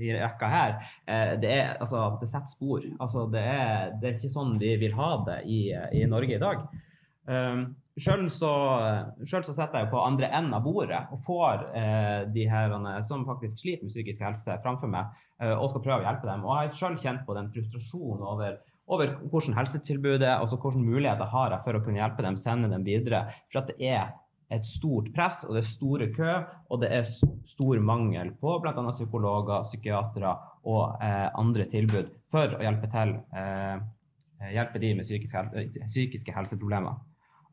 i 0.01 0.09
rekka 0.17 0.49
her, 0.49 0.73
eh, 1.05 1.37
det, 1.43 1.53
er, 1.53 1.69
altså, 1.85 2.07
det 2.23 2.31
setter 2.31 2.57
spor. 2.57 2.89
Altså, 2.97 3.27
det, 3.37 3.45
er, 3.53 3.93
det 4.01 4.09
er 4.09 4.17
ikke 4.17 4.33
sånn 4.33 4.57
vi 4.63 4.73
vil 4.81 4.97
ha 4.97 5.11
det 5.29 5.43
i, 5.45 5.61
i 5.93 6.07
Norge 6.09 6.39
i 6.39 6.41
dag. 6.41 6.65
Um, 7.29 7.67
Sjøl 7.97 8.27
så, 8.29 8.51
selv 9.25 9.47
så 9.47 9.55
setter 9.57 9.81
jeg 9.81 9.89
på 9.89 10.01
andre 10.03 10.29
enden 10.29 10.53
av 10.53 10.65
bordet 10.67 10.99
og 11.13 11.21
får 11.25 11.63
eh, 11.79 12.19
de 12.29 12.43
her 12.49 12.75
som 13.09 13.25
faktisk 13.25 13.57
sliter 13.57 13.87
med 13.87 13.95
psykisk 13.95 14.21
helse, 14.21 14.57
framfor 14.61 14.91
meg 14.93 15.09
eh, 15.41 15.55
og 15.55 15.71
skal 15.71 15.83
prøve 15.85 16.03
å 16.03 16.05
hjelpe 16.05 16.29
dem. 16.29 16.45
Og 16.45 16.53
jeg 16.53 16.69
har 16.69 16.77
sjøl 16.77 16.99
kjent 17.01 17.25
på 17.25 17.37
den 17.37 17.49
frustrasjonen 17.55 18.27
over, 18.29 18.59
over 18.93 19.15
hvordan 19.31 19.57
helsetilbudet 19.57 20.29
altså 20.35 20.61
hvordan 20.61 20.85
muligheter 20.85 21.33
har 21.33 21.55
jeg 21.55 21.65
for 21.65 21.79
å 21.79 21.83
kunne 21.87 22.01
hjelpe 22.03 22.27
dem, 22.27 22.39
sende 22.41 22.69
dem 22.73 22.85
videre. 22.85 23.25
For 23.49 23.63
at 23.63 23.73
det 23.73 23.89
er 23.89 24.13
et 24.53 24.69
stort 24.69 25.09
press, 25.15 25.41
og 25.47 25.57
det 25.57 25.65
er 25.65 25.69
store 25.73 26.11
kø, 26.13 26.37
og 26.69 26.85
det 26.85 26.93
er 26.99 27.09
stor 27.09 27.81
mangel 27.83 28.29
på 28.39 28.59
bl.a. 28.63 28.77
psykologer, 28.93 29.65
psykiatere 29.67 30.37
og 30.69 31.01
eh, 31.03 31.27
andre 31.33 31.65
tilbud 31.73 32.13
for 32.31 32.59
å 32.59 32.61
hjelpe 32.61 32.93
til 32.93 33.17
eh, 33.41 33.75
hjelpe 34.53 34.85
de 34.85 34.93
med 34.99 35.07
psykiske, 35.07 35.43
psykiske 35.89 36.35
helseproblemer. 36.35 36.97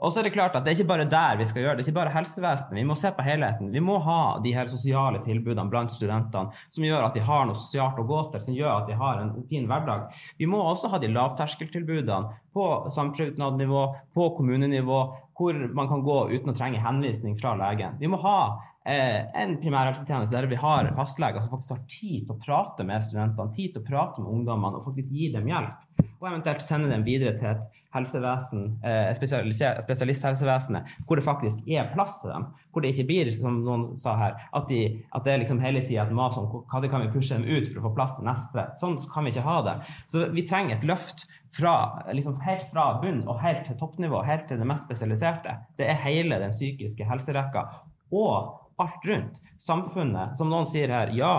Og 0.05 0.13
så 0.13 0.21
er 0.21 0.27
det 0.27 0.35
klart 0.35 0.57
at 0.59 0.67
det 0.67 0.73
er 0.73 0.77
ikke 0.77 0.91
bare 0.91 1.07
der 1.09 1.39
vi 1.41 1.47
skal 1.49 1.65
gjøre 1.65 1.79
det, 1.79 1.85
det 1.85 1.87
er 1.87 1.89
ikke 1.89 2.01
bare 2.03 2.13
helsevesenet. 2.13 2.77
Vi 2.77 2.85
må 2.85 2.97
se 3.01 3.11
på 3.17 3.25
helheten. 3.25 3.71
Vi 3.73 3.81
må 3.81 3.97
ha 4.05 4.19
de 4.45 4.53
her 4.53 4.69
sosiale 4.69 5.23
tilbudene 5.25 5.73
blant 5.73 5.95
studentene 5.95 6.53
som 6.75 6.85
gjør 6.85 7.07
at 7.07 7.17
de 7.17 7.23
har 7.25 7.47
noe 7.49 7.57
sosialt 7.57 8.03
å 8.03 8.05
gå 8.09 8.21
til, 8.35 8.43
som 8.45 8.59
gjør 8.59 8.83
at 8.83 8.91
de 8.91 8.99
har 9.01 9.23
en 9.23 9.33
fin 9.49 9.65
hverdag. 9.71 10.13
Vi 10.41 10.49
må 10.51 10.61
også 10.61 10.93
ha 10.93 11.01
de 11.01 11.09
lavterskeltilbudene 11.15 12.37
på 12.55 12.69
samskipnadsnivå, 12.95 13.85
på 14.15 14.29
kommunenivå, 14.37 15.01
hvor 15.35 15.65
man 15.75 15.89
kan 15.91 16.05
gå 16.07 16.21
uten 16.35 16.53
å 16.53 16.57
trenge 16.59 16.85
henvisning 16.85 17.39
fra 17.41 17.57
legen. 17.59 17.97
Vi 17.99 18.11
må 18.13 18.21
ha 18.23 18.39
eh, 18.85 19.25
en 19.41 19.57
primærhelsetjeneste 19.63 20.37
der 20.37 20.51
vi 20.53 20.61
har 20.61 20.93
fastleger 20.99 21.41
som 21.41 21.57
faktisk 21.57 21.79
har 21.79 21.85
tid 21.89 22.27
til 22.29 22.37
å 22.37 22.43
prate 22.45 22.87
med 22.87 23.09
studentene, 23.09 23.57
tid 23.57 23.73
til 23.73 23.83
å 23.83 23.89
prate 23.89 24.23
med 24.23 24.37
ungdommene 24.37 24.79
og 24.83 24.91
faktisk 24.91 25.17
gi 25.17 25.33
dem 25.33 25.49
hjelp. 25.49 26.04
Og 26.25 26.31
eventuelt 26.31 26.63
sende 26.65 26.89
dem 26.89 27.03
videre 27.05 27.35
til 27.37 27.51
et 27.51 27.81
helsevesen, 27.95 28.63
eh, 28.83 29.11
spesialisthelsevesenet, 29.15 30.95
hvor 31.07 31.21
det 31.21 31.25
faktisk 31.27 31.69
er 31.69 31.91
plass 31.93 32.17
til 32.23 32.33
dem. 32.33 32.47
Hvor 32.73 32.83
det 32.83 32.95
ikke 32.95 33.07
blir, 33.11 33.31
som 33.37 33.61
noen 33.67 33.85
sa 34.01 34.15
her, 34.17 34.39
at, 34.57 34.65
de, 34.71 35.05
at 35.15 35.27
det 35.27 35.35
er 35.35 35.43
liksom 35.43 35.61
hele 35.61 35.85
tida 35.85 36.07
et 36.07 36.15
mas 36.17 36.39
om 36.41 36.49
hva 36.49 36.81
kan 36.89 37.05
vi 37.05 37.13
pushe 37.13 37.37
dem 37.37 37.45
ut 37.45 37.69
for 37.69 37.83
å 37.83 37.85
få 37.87 37.93
plass 37.99 38.15
til 38.17 38.27
neste. 38.27 38.65
Sånn 38.81 38.97
kan 39.13 39.29
vi 39.29 39.35
ikke 39.35 39.45
ha 39.45 39.59
det. 39.69 39.77
Så 40.09 40.25
vi 40.33 40.47
trenger 40.49 40.79
et 40.79 40.89
løft 40.89 41.27
fra, 41.55 41.75
liksom 42.17 42.41
helt 42.43 42.73
fra 42.73 42.87
bunn 43.05 43.21
og 43.29 43.43
helt 43.45 43.69
til 43.69 43.79
toppnivå, 43.79 44.25
helt 44.27 44.49
til 44.49 44.59
det 44.59 44.71
mest 44.73 44.89
spesialiserte. 44.89 45.59
Det 45.77 45.87
er 45.87 46.01
hele 46.07 46.41
den 46.41 46.57
psykiske 46.57 47.05
helserekka. 47.05 47.69
Og 48.17 48.81
alt 48.81 49.07
rundt. 49.07 49.45
Samfunnet, 49.61 50.39
som 50.41 50.49
noen 50.51 50.67
sier 50.67 50.91
her, 50.91 51.13
ja, 51.15 51.37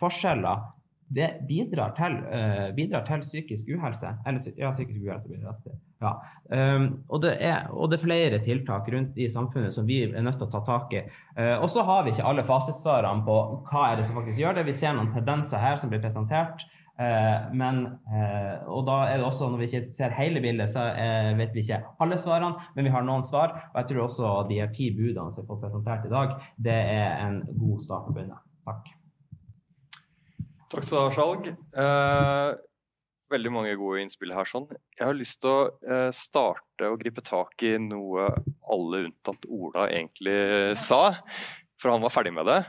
forskjeller 0.00 0.70
det 1.12 1.28
bidrar 1.48 1.94
til, 1.98 2.18
uh, 2.24 2.68
bidrar 2.76 3.06
til 3.08 3.24
psykisk 3.26 3.68
uhelse. 3.74 4.14
Eller 4.26 4.52
ja, 4.56 4.72
psykisk 4.72 5.00
uhelse 5.00 5.28
blir 5.28 5.42
det 5.42 5.78
ja. 6.02 6.12
Um, 6.52 6.86
og, 7.08 7.22
det 7.22 7.36
er, 7.40 7.70
og, 7.70 7.90
det 7.90 7.96
er, 8.00 8.04
flere 8.04 8.38
tiltak 8.44 8.88
rundt 8.92 9.16
i 9.16 9.28
samfunnet 9.30 9.72
som 9.72 9.86
vi 9.88 10.02
er 10.04 10.24
nødt 10.24 10.36
til 10.40 10.48
å 10.48 10.52
ta 10.52 10.60
tak 10.66 10.92
i. 10.98 11.04
Uh, 11.38 11.62
og 11.62 11.68
så 11.72 11.84
har 11.86 12.04
vi 12.04 12.12
ikke 12.12 12.26
alle 12.28 12.44
fasitsvarene 12.48 13.24
på 13.26 13.38
hva 13.70 13.88
er 13.88 14.00
det 14.00 14.08
som 14.08 14.18
faktisk 14.18 14.42
gjør 14.42 14.58
det. 14.58 14.68
Vi 14.68 14.76
ser 14.76 14.96
noen 14.96 15.12
tendenser 15.14 15.62
her 15.62 15.78
som 15.80 15.92
blir 15.92 16.02
presentert. 16.02 16.64
Uh, 17.00 17.48
men, 17.56 17.86
og 18.68 18.84
da 18.86 18.98
er 19.08 19.16
det 19.16 19.26
også, 19.26 19.48
når 19.48 19.62
vi 19.62 19.68
ikke 19.70 19.96
ser 19.96 20.12
hele 20.18 20.42
bildet, 20.44 20.70
så 20.74 20.84
vet 21.38 21.54
vi 21.56 21.64
ikke 21.64 21.80
alle 22.04 22.18
svarene, 22.20 22.68
men 22.76 22.86
vi 22.86 22.92
har 22.94 23.06
noen 23.06 23.24
svar. 23.26 23.56
Og 23.72 23.80
jeg 23.80 23.92
tror 23.92 24.06
også 24.06 24.34
de 24.50 24.60
her 24.60 24.74
ti 24.76 24.90
budene 24.96 25.32
som 25.32 25.44
er 25.44 25.50
fått 25.50 25.64
presentert 25.64 26.08
i 26.08 26.12
dag, 26.12 26.34
det 26.68 26.80
er 26.98 27.22
en 27.24 27.44
god 27.52 27.86
start 27.86 28.10
å 28.10 28.16
begynne. 28.16 28.42
Takk. 28.68 28.92
Takk 30.72 30.86
skal 30.88 30.96
du 30.96 31.04
ha, 31.04 31.12
Skjalg. 31.12 31.48
Eh, 31.52 32.50
veldig 33.32 33.50
mange 33.52 33.72
gode 33.76 34.00
innspill 34.00 34.30
her. 34.32 34.48
sånn. 34.48 34.70
Jeg 34.96 35.04
har 35.04 35.18
lyst 35.18 35.42
til 35.42 35.50
å 35.52 35.64
eh, 35.84 36.10
starte 36.16 36.88
å 36.88 36.96
gripe 36.96 37.20
tak 37.20 37.60
i 37.68 37.74
noe 37.76 38.30
alle 38.72 39.02
unntatt 39.04 39.44
Ola 39.52 39.90
egentlig 39.92 40.78
sa, 40.80 41.18
for 41.76 41.92
han 41.92 42.00
var 42.00 42.14
ferdig 42.14 42.32
med 42.32 42.48
det. 42.48 42.62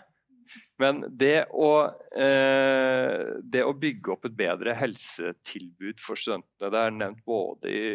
Men 0.83 0.99
det 1.07 1.45
å, 1.55 1.69
eh, 2.19 3.39
det 3.39 3.63
å 3.63 3.77
bygge 3.77 4.11
opp 4.17 4.27
et 4.27 4.35
bedre 4.35 4.75
helsetilbud 4.75 6.01
for 6.03 6.19
studentene 6.19 6.71
Det 6.73 6.81
er 6.81 6.95
nevnt 6.97 7.23
både 7.23 7.71
i 7.71 7.87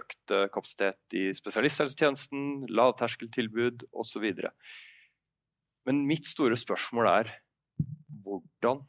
økt 0.00 0.34
kapasitet 0.50 1.14
i 1.14 1.28
spesialisthelsetjenesten, 1.36 2.66
lavterskeltilbud 2.74 3.86
osv. 3.94 4.26
Men 5.86 6.06
mitt 6.10 6.26
store 6.26 6.58
spørsmål 6.58 7.12
er 7.14 7.34
hvordan 8.64 8.86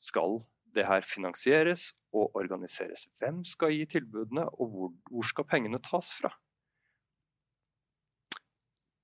skal 0.00 0.40
det 0.74 0.86
her 0.88 1.04
finansieres 1.04 1.92
og 2.12 2.36
organiseres? 2.36 3.06
Hvem 3.20 3.44
skal 3.44 3.74
gi 3.76 3.84
tilbudene, 3.86 4.48
og 4.48 4.68
hvor, 4.72 4.92
hvor 5.10 5.28
skal 5.28 5.44
pengene 5.44 5.80
tas 5.84 6.14
fra? 6.16 6.32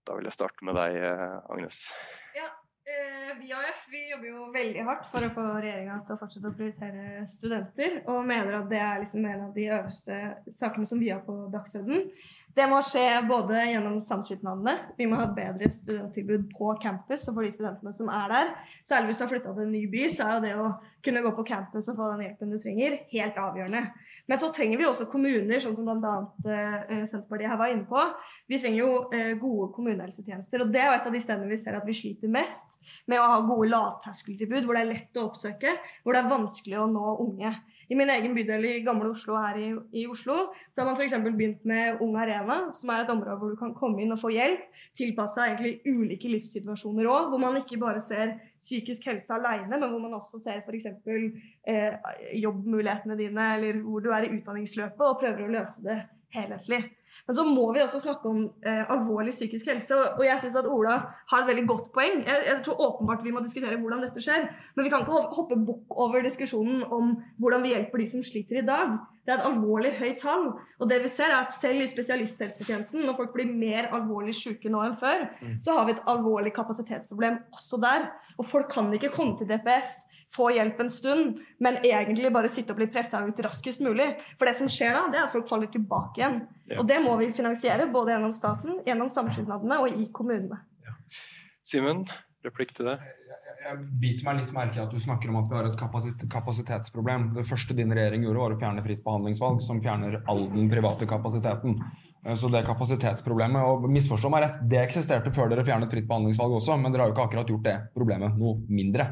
Da 0.08 0.16
vil 0.16 0.24
jeg 0.24 0.32
starte 0.32 0.64
med 0.64 0.78
deg, 0.78 0.96
eh, 0.96 1.36
Agnes. 1.52 1.90
Vi 3.38 3.48
i 3.48 3.52
AUF 3.52 3.86
vi 3.90 4.10
jobber 4.10 4.28
jo 4.28 4.46
veldig 4.50 4.82
hardt 4.86 5.04
for 5.12 5.22
å 5.22 5.28
få 5.30 5.42
regjeringa 5.62 6.00
til 6.06 6.14
å 6.16 6.18
fortsette 6.18 6.50
å 6.50 6.56
prioritere 6.56 7.26
studenter, 7.30 8.00
og 8.10 8.26
mener 8.26 8.56
at 8.58 8.66
det 8.70 8.80
er 8.82 9.02
liksom 9.04 9.26
en 9.30 9.44
av 9.44 9.52
de 9.54 9.68
øverste 9.68 10.16
sakene 10.58 10.88
som 10.88 10.98
vi 10.98 11.12
har 11.12 11.20
på 11.26 11.36
dagsordenen. 11.52 12.08
Det 12.58 12.66
må 12.66 12.80
skje 12.82 13.04
både 13.28 13.60
gjennom 13.68 14.00
samskipnadene, 14.02 14.74
vi 14.98 15.06
må 15.06 15.20
ha 15.20 15.28
et 15.28 15.36
bedre 15.36 15.68
studenttilbud 15.70 16.48
på 16.56 16.72
campus 16.82 17.28
og 17.28 17.36
for 17.36 17.46
de 17.46 17.52
studentene 17.54 17.92
som 17.94 18.10
er 18.10 18.32
der. 18.32 18.50
Særlig 18.88 19.12
hvis 19.12 19.20
du 19.20 19.24
har 19.24 19.30
flytta 19.30 19.52
til 19.54 19.68
en 19.68 19.74
ny 19.76 19.84
by, 19.92 20.08
så 20.16 20.26
er 20.26 20.32
jo 20.32 20.44
det 20.46 20.54
å 20.58 20.70
kunne 21.06 21.22
gå 21.22 21.32
på 21.36 21.46
campus 21.52 21.92
og 21.92 22.00
få 22.00 22.08
den 22.10 22.24
hjelpen 22.26 22.50
du 22.50 22.58
trenger, 22.58 22.96
helt 23.12 23.38
avgjørende. 23.38 23.84
Men 24.28 24.42
så 24.42 24.50
trenger 24.56 24.82
vi 24.82 24.88
også 24.88 25.06
kommuner, 25.12 25.62
sånn 25.62 25.76
som 25.78 25.86
bl.a. 25.86 26.16
Eh, 26.48 27.04
Senterpartiet 27.06 27.52
her 27.52 27.60
var 27.60 27.70
inne 27.76 27.86
på. 27.86 28.02
Vi 28.50 28.58
trenger 28.58 28.82
jo 28.82 28.90
eh, 29.14 29.36
gode 29.38 29.70
kommunehelsetjenester. 29.76 30.64
Og 30.64 30.74
det 30.74 30.82
er 30.82 30.90
jo 30.90 30.98
et 30.98 31.08
av 31.12 31.14
de 31.14 31.22
stedene 31.22 31.52
vi 31.52 31.60
ser 31.62 31.78
at 31.78 31.86
vi 31.86 31.96
sliter 31.96 32.34
mest 32.34 32.77
med 33.06 33.20
å 33.20 33.30
ha 33.32 33.40
gode 33.46 33.70
lavterskeltilbud, 33.72 34.64
hvor 34.66 34.76
det 34.78 34.84
er 34.84 34.92
lett 34.92 35.18
å 35.18 35.26
oppsøke, 35.30 35.74
hvor 36.02 36.16
det 36.16 36.22
er 36.22 36.32
vanskelig 36.32 36.78
å 36.82 36.86
nå 36.90 37.16
unge. 37.24 37.52
I 37.88 37.96
min 37.96 38.10
egen 38.12 38.34
bydel 38.36 38.66
i 38.68 38.72
Gamle 38.84 39.14
Oslo 39.14 39.38
her 39.40 39.56
i, 39.56 39.68
i 39.96 40.02
Oslo 40.12 40.36
så 40.52 40.82
har 40.82 40.88
man 40.90 40.98
f.eks. 40.98 41.14
begynt 41.24 41.62
med 41.68 42.02
Ung 42.04 42.18
Arena, 42.20 42.58
som 42.76 42.92
er 42.92 43.04
et 43.04 43.12
område 43.12 43.38
hvor 43.40 43.54
du 43.54 43.56
kan 43.60 43.72
komme 43.76 44.02
inn 44.04 44.12
og 44.12 44.20
få 44.20 44.32
hjelp, 44.34 44.66
tilpassa 44.98 45.46
ulike 45.86 46.28
livssituasjoner 46.28 47.08
òg, 47.08 47.30
hvor 47.32 47.40
man 47.40 47.56
ikke 47.62 47.80
bare 47.80 48.04
ser 48.04 48.36
psykisk 48.60 49.08
helse 49.08 49.32
alene, 49.32 49.72
men 49.72 49.88
hvor 49.88 50.04
man 50.04 50.18
også 50.18 50.42
ser 50.42 50.60
f.eks. 50.66 50.90
Eh, 51.64 52.12
jobbmulighetene 52.42 53.16
dine, 53.16 53.50
eller 53.56 53.80
hvor 53.86 54.04
du 54.04 54.12
er 54.12 54.28
i 54.28 54.32
utdanningsløpet, 54.36 55.04
og 55.08 55.20
prøver 55.22 55.46
å 55.46 55.52
løse 55.56 55.84
det 55.86 56.02
helhetlig. 56.36 56.84
Men 57.26 57.36
så 57.36 57.44
må 57.48 57.66
vi 57.74 57.82
også 57.82 58.00
snakke 58.00 58.30
om 58.30 58.40
eh, 58.66 58.84
alvorlig 58.92 59.34
psykisk 59.36 59.68
helse. 59.72 59.96
Og, 59.96 60.24
jeg 60.26 60.40
syns 60.42 60.58
at 60.60 60.68
Ola 60.70 60.96
har 61.32 61.42
et 61.42 61.50
veldig 61.50 61.66
godt 61.68 61.90
poeng. 61.94 62.22
Jeg, 62.26 62.44
jeg, 62.46 62.62
tror 62.64 62.82
åpenbart 62.86 63.24
vi 63.24 63.34
må 63.34 63.42
diskutere 63.44 63.80
hvordan 63.80 64.04
dette 64.06 64.22
skjer. 64.24 64.48
Men 64.76 64.86
vi 64.86 64.92
kan 64.92 65.04
ikke 65.04 65.22
hoppe 65.36 65.58
bukk 65.68 65.98
over 66.06 66.24
diskusjonen 66.24 66.84
om 66.84 67.16
hvordan 67.38 67.64
vi 67.64 67.74
hjelper 67.74 68.04
de 68.04 68.10
som 68.14 68.24
sliter 68.26 68.62
i 68.62 68.66
dag. 68.66 68.98
Det 69.28 69.34
er 69.34 69.42
et 69.42 69.46
alvorlig 69.50 69.90
høyt 69.98 70.22
tall. 70.22 70.46
Og 70.80 70.88
det 70.88 71.02
vi 71.04 71.10
ser 71.12 71.28
er 71.28 71.42
at 71.42 71.52
selv 71.52 71.84
i 71.84 71.88
spesialisthelsetjenesten, 71.90 73.02
når 73.04 73.18
folk 73.18 73.34
blir 73.34 73.50
mer 73.52 73.90
alvorlig 73.92 74.32
syke 74.38 74.72
nå 74.72 74.80
enn 74.86 74.94
før, 74.96 75.26
mm. 75.42 75.58
så 75.66 75.74
har 75.76 75.84
vi 75.84 75.92
et 75.92 76.06
alvorlig 76.08 76.54
kapasitetsproblem 76.56 77.36
også 77.52 77.76
der. 77.82 78.06
Og 78.40 78.48
folk 78.48 78.70
kan 78.72 78.88
ikke 78.96 79.12
komme 79.12 79.36
til 79.36 79.50
DPS 79.50 79.98
få 80.32 80.48
hjelp 80.56 80.80
en 80.80 80.90
stund, 80.92 81.42
men 81.60 81.76
egentlig 81.84 82.32
bare 82.32 82.48
sitte 82.52 82.72
og 82.72 82.80
bli 82.80 82.88
pressa 82.92 83.20
ut 83.26 83.44
raskest 83.44 83.84
mulig. 83.84 84.08
For 84.40 84.48
det 84.48 84.56
som 84.60 84.70
skjer 84.72 84.96
da, 84.96 85.04
det 85.12 85.20
er 85.20 85.26
at 85.26 85.34
folk 85.34 85.48
faller 85.50 85.68
tilbake 85.72 86.22
igjen. 86.22 86.40
Ja. 86.68 86.80
Og 86.80 86.88
det 86.88 86.98
må 87.04 87.16
vi 87.20 87.28
finansiere, 87.36 87.88
både 87.92 88.14
gjennom 88.14 88.32
staten, 88.36 88.80
gjennom 88.88 89.12
samskipnadene 89.12 89.80
og 89.84 89.92
i 89.92 90.08
kommunene. 90.16 90.62
Ja. 90.88 90.96
Simen, 91.68 92.06
replikk 92.48 92.72
til 92.76 92.88
det? 92.92 92.98
Jeg 93.58 93.78
biter 94.00 94.26
meg 94.26 94.36
litt 94.38 94.52
merke 94.54 94.78
i 94.78 94.82
at 94.84 94.92
du 94.94 95.00
snakker 95.02 95.32
om 95.32 95.40
at 95.40 95.48
vi 95.50 95.56
har 95.58 95.66
et 95.66 96.26
kapasitetsproblem. 96.30 97.32
Det 97.36 97.46
første 97.48 97.74
din 97.76 97.90
regjering 97.94 98.22
gjorde, 98.24 98.42
var 98.44 98.54
å 98.54 98.58
fjerne 98.60 98.84
fritt 98.84 99.02
behandlingsvalg, 99.04 99.62
som 99.66 99.80
fjerner 99.82 100.20
all 100.30 100.44
den 100.52 100.70
private 100.70 101.08
kapasiteten. 101.10 101.74
Eh, 102.24 102.36
så 102.38 102.50
det 102.52 102.64
kapasitetsproblemet, 102.68 103.62
og 103.66 103.88
misforstå 103.92 104.30
meg 104.32 104.46
rett, 104.46 104.60
det 104.70 104.82
eksisterte 104.84 105.34
før 105.34 105.50
dere 105.52 105.66
fjernet 105.66 105.90
fritt 105.92 106.06
behandlingsvalg 106.08 106.54
også, 106.60 106.78
men 106.78 106.94
dere 106.94 107.06
har 107.06 107.10
jo 107.10 107.16
ikke 107.16 107.26
akkurat 107.28 107.50
gjort 107.54 107.66
det 107.66 107.78
problemet 107.98 108.38
noe 108.38 108.60
mindre. 108.70 109.10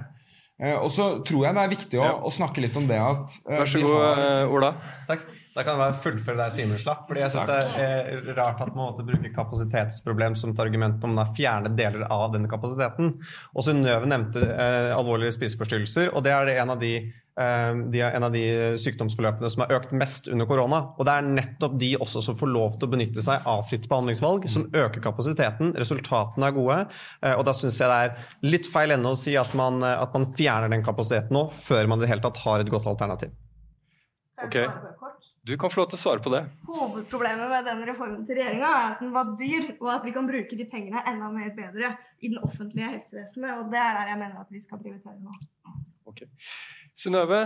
Eh, 0.63 0.77
og 0.77 0.89
så 0.93 1.09
tror 1.27 1.45
jeg 1.45 1.57
det 1.57 1.65
er 1.65 1.73
viktig 1.75 1.99
å, 2.01 2.05
ja. 2.07 2.15
å 2.17 2.33
snakke 2.33 2.63
litt 2.65 2.77
om 2.81 2.87
det 2.89 2.97
at 2.97 3.35
uh, 3.45 3.59
Vær 3.59 3.69
så 3.69 3.83
god, 3.83 3.99
har... 4.01 4.23
Eh, 4.25 4.55
Ola. 4.57 4.71
Takk. 5.11 5.27
Da 5.57 5.65
kan 5.65 5.75
jeg 5.75 5.81
bare 5.81 6.01
fullføre 6.05 6.39
der 6.39 6.53
Simen 6.53 6.81
slapp. 6.81 7.07
fordi 7.09 7.23
jeg 7.25 7.33
syns 7.33 7.49
det 7.49 7.83
er 7.83 8.33
rart 8.37 8.61
at 8.61 8.75
man 8.75 8.91
måtte 8.91 9.07
bruke 9.09 9.33
kapasitetsproblem 9.35 10.37
som 10.37 10.53
et 10.53 10.61
argument 10.61 11.05
om 11.09 11.17
å 11.17 11.29
fjerne 11.37 11.73
deler 11.79 12.05
av 12.13 12.29
denne 12.35 12.51
kapasiteten. 12.53 13.15
Og 13.55 13.65
Synnøve 13.65 14.11
nevnte 14.11 14.43
eh, 14.45 14.91
alvorlige 14.97 15.33
spiseforstyrrelser, 15.39 16.13
og 16.13 16.27
det 16.27 16.37
er 16.37 16.59
en 16.59 16.77
av 16.77 16.83
de 16.83 16.99
Ehm, 17.37 17.83
de 17.93 18.01
er 18.01 18.15
en 18.17 18.25
av 18.25 18.33
de 18.33 18.43
sykdomsforløpene 18.81 19.49
som 19.53 19.63
har 19.65 19.75
økt 19.77 19.93
mest 19.97 20.31
under 20.33 20.49
korona. 20.49 20.81
Og 20.97 21.05
det 21.05 21.17
er 21.19 21.29
nettopp 21.29 21.77
de 21.81 21.91
også 22.01 22.23
som 22.25 22.39
får 22.39 22.49
lov 22.49 22.79
til 22.79 22.89
å 22.89 22.93
benytte 22.95 23.25
seg 23.25 23.45
av 23.53 23.67
fritt 23.69 23.89
behandlingsvalg, 23.91 24.47
som 24.49 24.65
øker 24.73 25.05
kapasiteten. 25.05 25.75
Resultatene 25.77 26.49
er 26.49 26.57
gode. 26.57 26.79
Eh, 27.21 27.35
og 27.37 27.45
da 27.49 27.55
syns 27.57 27.81
jeg 27.83 27.93
det 27.93 27.99
er 28.07 28.53
litt 28.55 28.71
feil 28.73 28.97
ennå 28.97 29.13
å 29.13 29.21
si 29.21 29.37
at 29.37 29.53
man, 29.59 29.83
eh, 29.85 29.99
at 30.01 30.17
man, 30.17 30.31
fjerner 30.37 30.73
den 30.73 30.85
kapasiteten 30.85 31.37
nå, 31.37 31.47
før 31.53 31.93
man 31.93 32.01
i 32.01 32.05
det 32.05 32.11
hele 32.11 32.25
tatt 32.25 32.41
har 32.45 32.65
et 32.65 32.73
godt 32.73 32.89
alternativ. 32.91 33.37
Ok, 34.45 34.57
Du 35.47 35.53
kan 35.59 35.71
få 35.71 35.79
lov 35.79 35.93
til 35.93 35.95
å 35.95 36.01
svare 36.01 36.23
på 36.25 36.31
det. 36.33 36.41
Hovedproblemet 36.67 37.47
med 37.53 37.69
den 37.69 37.83
reformen 37.87 38.25
til 38.27 38.41
regjeringa 38.41 38.67
er 38.67 38.87
at 38.89 39.03
den 39.05 39.13
var 39.15 39.29
dyr, 39.39 39.69
og 39.77 39.91
at 39.93 40.07
vi 40.09 40.15
kan 40.17 40.27
bruke 40.27 40.59
de 40.59 40.67
pengene 40.73 41.05
enda 41.07 41.29
mer 41.31 41.53
bedre 41.55 41.93
i 42.19 42.33
den 42.33 42.41
offentlige 42.43 42.89
helsevesenet. 42.97 43.53
Og 43.61 43.71
det 43.71 43.79
er 43.79 43.95
der 43.95 44.11
jeg 44.11 44.21
mener 44.25 44.41
at 44.43 44.51
vi 44.51 44.63
skal 44.65 44.81
prioritere 44.83 45.15
nå. 45.23 45.37
Okay. 46.11 46.27
Synnøve, 46.99 47.39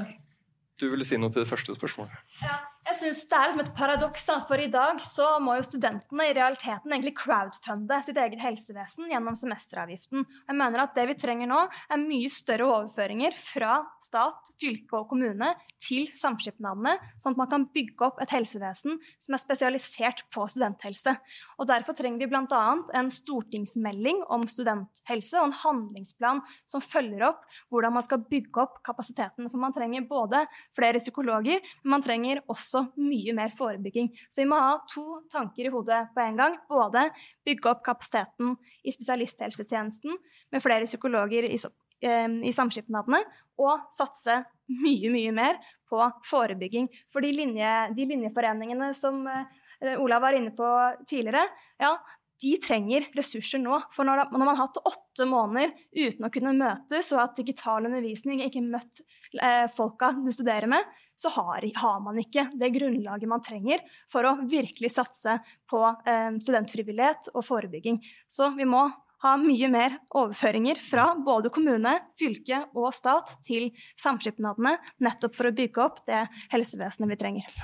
du 0.80 0.86
ville 0.88 1.04
si 1.04 1.20
noe 1.20 1.34
til 1.34 1.44
det 1.44 1.50
første 1.50 1.76
spørsmålet. 1.76 2.16
Ja, 2.40 2.56
jeg 2.88 2.96
synes 2.96 3.20
Det 3.28 3.36
er 3.36 3.50
liksom 3.50 3.60
et 3.62 3.74
paradoks, 3.76 4.24
da, 4.26 4.36
for 4.48 4.60
i 4.60 4.68
dag 4.72 5.00
så 5.04 5.26
må 5.42 5.54
jo 5.58 5.66
studentene 5.66 6.26
i 6.26 6.34
realiteten 6.34 6.90
egentlig 6.90 7.12
crowdfunde 7.20 7.98
sitt 8.06 8.18
eget 8.18 8.40
helsevesen 8.40 9.10
gjennom 9.12 9.36
semesteravgiften. 9.38 10.24
Jeg 10.48 10.56
mener 10.56 10.82
at 10.82 10.96
Det 10.96 11.04
vi 11.10 11.16
trenger 11.20 11.50
nå, 11.50 11.60
er 11.68 12.00
mye 12.00 12.30
større 12.32 12.66
overføringer 12.66 13.36
fra 13.38 13.82
stat, 14.02 14.52
fylke 14.60 14.96
og 14.96 15.10
kommune 15.12 15.52
til 15.80 16.08
samskipnadene, 16.18 16.96
sånn 17.20 17.36
at 17.36 17.42
man 17.42 17.50
kan 17.52 17.66
bygge 17.74 18.08
opp 18.08 18.20
et 18.24 18.32
helsevesen 18.34 18.98
som 19.20 19.36
er 19.36 19.42
spesialisert 19.44 20.24
på 20.32 20.48
studenthelse. 20.50 21.14
Og 21.60 21.68
Derfor 21.70 21.94
trenger 21.94 22.24
vi 22.24 22.30
bl.a. 22.32 22.64
en 22.98 23.12
stortingsmelding 23.12 24.24
om 24.32 24.48
studenthelse 24.50 25.38
og 25.38 25.50
en 25.50 25.56
handlingsplan 25.60 26.42
som 26.68 26.82
følger 26.82 27.28
opp 27.28 27.44
hvordan 27.70 27.94
man 27.94 28.04
skal 28.04 28.24
bygge 28.24 28.64
opp 28.64 28.80
kapasiteten. 28.88 29.46
For 29.52 29.60
man 29.62 29.76
trenger 29.76 30.08
både 30.10 30.42
flere 30.76 30.98
psykologer, 30.98 31.62
men 31.84 31.94
man 31.94 32.04
trenger 32.04 32.42
også 32.50 32.69
mye 32.96 33.34
mer 33.36 33.52
forebygging. 33.58 34.10
Så 34.30 34.42
vi 34.42 34.48
må 34.50 34.58
ha 34.60 34.76
to 34.90 35.20
tanker 35.32 35.66
i 35.66 35.72
hodet 35.72 36.02
på 36.14 36.22
en 36.24 36.38
gang. 36.40 36.56
Både 36.70 37.08
bygge 37.46 37.72
opp 37.72 37.84
kapasiteten 37.86 38.54
i 38.84 38.94
spesialisthelsetjenesten 38.94 40.16
med 40.50 40.64
flere 40.64 40.88
psykologer 40.88 41.48
i, 41.50 41.58
i 41.58 42.54
samskipnadene, 42.54 43.22
og 43.60 43.90
satse 43.92 44.40
mye, 44.70 45.10
mye 45.12 45.32
mer 45.36 45.58
på 45.90 46.00
forebygging. 46.28 46.88
For 47.12 47.24
de, 47.24 47.34
linje, 47.34 47.74
de 47.96 48.06
linjeforeningene 48.12 48.92
som 48.96 49.20
eh, 49.28 49.98
Ola 49.98 50.20
var 50.22 50.36
inne 50.36 50.54
på 50.56 50.70
tidligere, 51.10 51.44
ja, 51.80 51.96
de 52.40 52.54
trenger 52.62 53.06
ressurser 53.16 53.60
nå. 53.60 53.76
For 53.94 54.08
når, 54.08 54.30
man 54.32 54.48
har 54.48 54.58
hatt 54.62 54.80
åtte 54.88 55.26
måneder 55.28 55.74
uten 55.96 56.26
å 56.26 56.32
kunne 56.32 56.56
møtes, 56.56 57.10
og 57.14 57.24
at 57.24 57.38
digital 57.40 57.88
undervisning, 57.88 58.42
ikke 58.46 58.64
møtt 58.64 59.02
eh, 59.36 59.66
folka 59.76 60.12
du 60.16 60.30
studerer 60.32 60.70
med, 60.70 60.86
så 61.20 61.32
har, 61.36 61.66
har, 61.76 62.00
man 62.00 62.18
ikke 62.20 62.46
det 62.56 62.72
grunnlaget 62.72 63.28
man 63.28 63.44
trenger 63.44 63.82
for 64.10 64.24
å 64.24 64.38
virkelig 64.48 64.94
satse 64.94 65.36
på 65.68 65.82
eh, 66.08 66.32
studentfrivillighet 66.40 67.32
og 67.34 67.44
forebygging. 67.44 68.00
Så 68.30 68.52
vi 68.56 68.68
må 68.68 68.86
ha 69.20 69.34
mye 69.36 69.68
mer 69.68 69.98
overføringer 70.16 70.80
fra 70.80 71.10
både 71.20 71.52
kommune, 71.52 71.92
fylke 72.16 72.62
og 72.72 72.94
stat 72.96 73.34
til 73.44 73.68
samskipnadene, 74.00 74.78
nettopp 75.04 75.36
for 75.36 75.50
å 75.50 75.54
bygge 75.56 75.84
opp 75.84 76.00
det 76.08 76.24
helsevesenet 76.54 77.12
vi 77.12 77.20
trenger. 77.20 77.62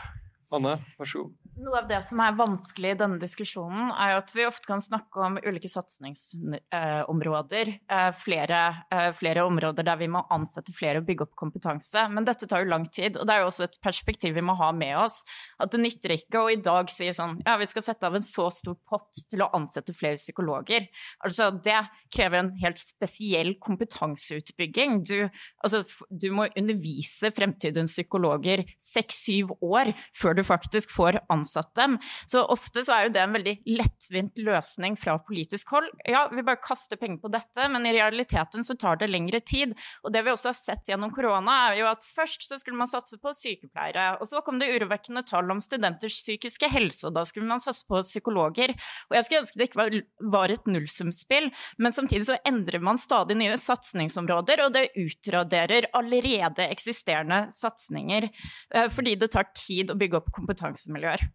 Anne, 0.52 0.76
vær 1.00 1.08
så 1.08 1.24
god. 1.24 1.45
Noe 1.56 1.78
av 1.80 1.86
det 1.88 2.02
som 2.04 2.20
er 2.20 2.34
vanskelig 2.36 2.90
i 2.92 2.96
denne 3.00 3.16
diskusjonen, 3.16 3.88
er 3.96 4.10
jo 4.12 4.16
at 4.20 4.32
vi 4.36 4.44
ofte 4.44 4.68
kan 4.68 4.82
snakke 4.84 5.22
om 5.24 5.38
ulike 5.40 5.70
satsingsområder. 5.72 7.70
Eh, 7.96 8.10
flere, 8.20 8.58
eh, 8.92 9.08
flere, 9.16 9.44
områder 9.48 9.86
der 9.86 9.96
vi 9.96 10.08
må 10.12 10.20
ansette 10.28 10.74
flere 10.76 11.00
og 11.00 11.06
bygge 11.08 11.24
opp 11.24 11.32
kompetanse. 11.40 12.02
Men 12.12 12.28
dette 12.28 12.44
tar 12.46 12.60
jo 12.60 12.68
lang 12.68 12.84
tid, 12.92 13.16
og 13.16 13.24
det 13.24 13.32
er 13.32 13.40
jo 13.40 13.48
også 13.48 13.64
et 13.64 13.78
perspektiv 13.80 14.34
vi 14.36 14.44
må 14.44 14.52
ha 14.58 14.68
med 14.76 14.98
oss. 15.00 15.24
At 15.58 15.72
det 15.72 15.80
nytter 15.80 16.12
ikke 16.18 16.42
å 16.42 16.50
i 16.52 16.60
dag 16.60 16.92
si 16.92 17.08
sånn 17.08 17.40
ja, 17.46 17.56
vi 17.56 17.70
skal 17.70 17.86
sette 17.88 18.04
av 18.04 18.14
en 18.14 18.26
så 18.26 18.50
stor 18.52 18.76
pott 18.84 19.24
til 19.30 19.40
å 19.40 19.48
ansette 19.56 19.96
flere 19.96 20.20
psykologer. 20.20 20.90
Altså, 21.24 21.48
det 21.64 21.88
krever 22.12 22.38
en 22.42 22.52
helt 22.60 22.76
spesiell 22.76 23.54
kompetanseutbygging. 23.64 25.04
Du, 25.08 25.30
altså, 25.64 25.84
du 26.10 26.28
må 26.36 26.50
undervise 26.52 27.32
fremtidens 27.32 27.96
psykologer 27.96 28.66
seks-syv 28.76 29.56
år 29.64 29.96
før 30.12 30.36
du 30.36 30.44
faktisk 30.44 30.92
får 30.92 31.22
ansatt 31.32 31.45
ansatt 31.46 31.74
dem. 31.78 31.98
Så 32.26 32.42
ofte 32.44 32.84
så 32.84 32.96
er 32.96 33.06
jo 33.06 33.14
det 33.14 33.22
en 33.22 33.36
veldig 33.36 33.54
lettvint 33.78 34.38
løsning 34.42 34.96
fra 34.98 35.16
politisk 35.22 35.70
hold. 35.74 35.88
Ja, 36.08 36.26
vi 36.32 36.44
bare 36.46 36.60
kaster 36.62 36.98
penger 37.00 37.22
på 37.22 37.30
dette, 37.32 37.68
men 37.72 37.86
i 37.86 37.94
realiteten 37.96 38.66
så 38.66 38.76
tar 38.78 38.98
det 39.00 39.10
lengre 39.10 39.40
tid. 39.40 39.74
Og 40.02 40.12
det 40.14 40.24
vi 40.26 40.32
også 40.34 40.50
har 40.50 40.58
sett 40.58 40.90
gjennom 40.90 41.12
korona, 41.14 41.56
er 41.70 41.80
jo 41.80 41.90
at 41.90 42.04
først 42.16 42.46
så 42.46 42.58
skulle 42.60 42.80
man 42.80 42.90
satse 42.90 43.18
på 43.22 43.32
sykepleiere, 43.36 44.16
og 44.20 44.28
så 44.28 44.42
kom 44.44 44.60
det 44.60 44.70
urovekkende 44.74 45.24
tall 45.26 45.50
om 45.52 45.62
studenters 45.62 46.18
psykiske 46.20 46.70
helse, 46.72 47.04
og 47.08 47.16
da 47.16 47.24
skulle 47.28 47.48
man 47.48 47.62
satse 47.62 47.86
på 47.88 48.02
psykologer. 48.04 48.74
Og 49.10 49.18
jeg 49.18 49.26
skulle 49.26 49.42
ønske 49.44 49.60
det 49.60 49.68
ikke 49.70 49.82
var, 49.82 49.98
var 50.36 50.54
et 50.54 50.70
nullsumspill, 50.70 51.50
men 51.82 51.96
samtidig 51.96 52.28
så 52.30 52.40
endrer 52.48 52.82
man 52.82 53.00
stadig 53.00 53.38
nye 53.38 53.56
satsingsområder, 53.60 54.64
og 54.66 54.74
det 54.76 54.88
utraderer 54.98 55.90
allerede 55.96 56.68
eksisterende 56.70 57.46
satsinger, 57.54 58.30
eh, 58.74 58.88
fordi 58.92 59.16
det 59.20 59.32
tar 59.34 59.50
tid 59.56 59.92
å 59.92 59.98
bygge 59.98 60.20
opp 60.20 60.32
kompetansemiljøer. 60.36 61.26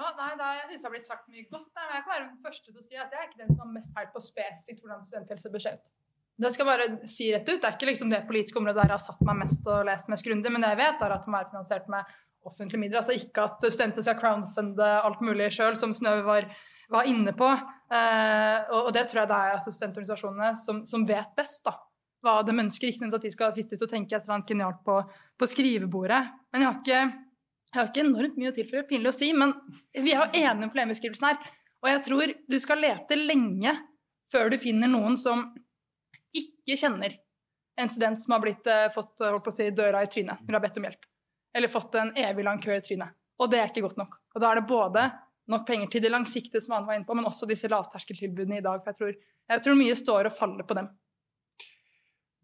Ja, 0.00 0.10
nei, 0.16 0.30
da, 0.40 0.50
Jeg 0.56 0.68
syns 0.70 0.80
det 0.80 0.88
har 0.88 0.94
blitt 0.94 1.08
sagt 1.08 1.26
mye 1.28 1.46
godt. 1.50 1.68
Da. 1.76 1.86
Jeg 1.92 2.04
kan 2.04 2.14
være 2.14 2.26
den 2.26 2.44
første 2.44 2.72
til 2.72 2.80
å 2.80 2.86
si 2.86 2.96
at 2.96 3.12
jeg 3.12 3.20
er 3.20 3.28
ikke 3.28 3.42
den 3.42 3.50
som 3.52 3.64
har 3.66 3.74
mest 3.74 3.92
peil 3.96 4.06
på 4.14 4.22
spesifikt 4.24 4.80
hvordan 4.80 5.02
studenthelse 5.04 5.52
bør 5.52 5.64
se 5.66 5.74
ut. 5.76 5.84
Det 6.40 6.50
skal 6.54 6.68
bare 6.70 6.86
si 7.10 7.28
rett 7.34 7.48
ut. 7.50 7.58
Det 7.60 7.68
er 7.68 7.76
ikke 7.76 7.90
liksom 7.90 8.12
det 8.12 8.22
politiske 8.28 8.56
området 8.56 8.80
der 8.80 8.94
jeg 8.94 8.96
har 8.96 9.04
satt 9.04 9.20
meg 9.28 9.42
mest 9.42 9.66
og 9.68 9.84
lest 9.90 10.08
mest 10.08 10.24
grundig, 10.24 10.52
men 10.54 10.64
det 10.64 10.72
jeg 10.72 10.80
vet, 10.80 11.04
er 11.04 11.14
at 11.16 11.26
det 11.26 11.32
må 11.32 11.36
være 11.36 11.50
finansiert 11.52 11.90
med 11.92 12.14
offentlige 12.48 12.80
midler. 12.80 13.02
Altså 13.02 13.16
ikke 13.18 13.44
at 13.44 13.66
studenter 13.66 14.06
skal 14.06 14.18
crowdfunde 14.22 14.88
alt 15.04 15.20
mulig 15.26 15.50
sjøl, 15.52 15.76
som 15.76 15.92
Snøve 15.92 16.24
var, 16.24 16.48
var, 16.96 17.10
inne 17.10 17.34
på. 17.36 17.50
Eh, 17.92 18.56
og, 18.72 18.86
og, 18.86 18.90
det 18.96 19.04
tror 19.10 19.22
jeg 19.22 19.32
det 19.34 19.36
er 19.36 19.58
altså, 19.58 19.74
studentorganisasjonene 19.76 20.54
som, 20.64 20.80
som, 20.88 21.04
vet 21.08 21.36
best. 21.36 21.60
da 21.68 21.76
hva 22.24 22.40
de 22.44 22.52
ønsker. 22.52 22.88
Ikke 22.88 23.04
nødvendigvis 23.04 23.20
at 23.20 23.28
de 23.28 23.36
skal 23.36 23.52
sitte 23.56 23.76
ut 23.76 23.84
og 23.86 23.92
tenke 23.92 24.16
et 24.16 24.24
eller 24.24 24.38
annet 24.38 24.52
genialt 24.52 24.80
på, 24.84 24.96
på 25.40 25.48
skrivebordet. 25.48 26.20
Men 26.52 26.64
jeg 26.64 26.70
har, 26.70 26.80
ikke, 26.80 27.29
jeg 27.70 27.78
har 27.78 27.88
ikke 27.90 28.02
enormt 28.02 28.38
mye 28.40 28.50
å 28.50 28.54
tilføye, 28.56 28.86
pinlig 28.88 29.12
å 29.12 29.14
si, 29.14 29.30
men 29.36 29.52
vi 29.94 30.10
er 30.10 30.24
jo 30.24 30.42
enige 30.42 30.66
om 30.66 30.72
problembeskrivelsen 30.72 31.28
her. 31.28 31.38
Og 31.80 31.88
jeg 31.92 32.02
tror 32.06 32.32
du 32.50 32.56
skal 32.60 32.82
lete 32.82 33.18
lenge 33.18 33.74
før 34.30 34.50
du 34.50 34.58
finner 34.60 34.90
noen 34.90 35.16
som 35.18 35.46
ikke 36.36 36.76
kjenner 36.78 37.14
en 37.80 37.90
student 37.90 38.20
som 38.20 38.34
har 38.34 38.42
blitt, 38.42 38.66
eh, 38.66 38.90
fått 38.94 39.14
holdt 39.22 39.44
på 39.46 39.52
å 39.52 39.54
si, 39.54 39.70
døra 39.70 40.02
i 40.02 40.10
trynet 40.10 40.42
når 40.44 40.58
har 40.58 40.64
bedt 40.66 40.76
om 40.76 40.86
hjelp. 40.88 41.06
Eller 41.54 41.72
fått 41.72 41.94
en 41.94 42.12
evig 42.18 42.44
lang 42.44 42.60
kø 42.62 42.74
i 42.74 42.82
trynet. 42.84 43.14
Og 43.40 43.50
det 43.50 43.60
er 43.60 43.70
ikke 43.70 43.86
godt 43.86 43.98
nok. 43.98 44.18
Og 44.34 44.42
da 44.42 44.50
er 44.50 44.60
det 44.60 44.68
både 44.68 45.06
nok 45.50 45.66
penger 45.66 45.90
til 45.90 46.02
det 46.04 46.12
langsiktige, 46.12 46.62
som 46.62 46.76
han 46.76 46.86
var 46.86 46.98
inne 46.98 47.06
på, 47.08 47.16
men 47.16 47.26
også 47.26 47.48
disse 47.48 47.70
lavterskeltilbudene 47.70 48.60
i 48.60 48.66
dag. 48.66 48.82
For 48.84 48.92
jeg 48.92 48.98
tror, 48.98 49.14
jeg 49.50 49.64
tror 49.64 49.78
mye 49.78 49.96
står 49.98 50.28
og 50.28 50.36
faller 50.36 50.66
på 50.68 50.76
dem. 50.78 50.90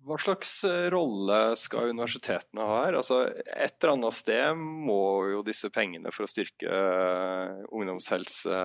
Hva 0.07 0.17
slags 0.23 0.51
eh, 0.63 0.87
rolle 0.95 1.57
skal 1.59 1.91
universitetene 1.91 2.63
ha 2.63 2.79
her? 2.85 2.97
Altså, 3.01 3.25
et 3.43 3.75
eller 3.75 3.97
annet 3.97 4.15
sted 4.15 4.61
må 4.61 5.03
jo 5.33 5.41
disse 5.47 5.67
pengene 5.75 6.13
for 6.15 6.27
å 6.27 6.31
styrke 6.31 6.71
uh, 6.71 7.65
ungdomshelse 7.75 8.61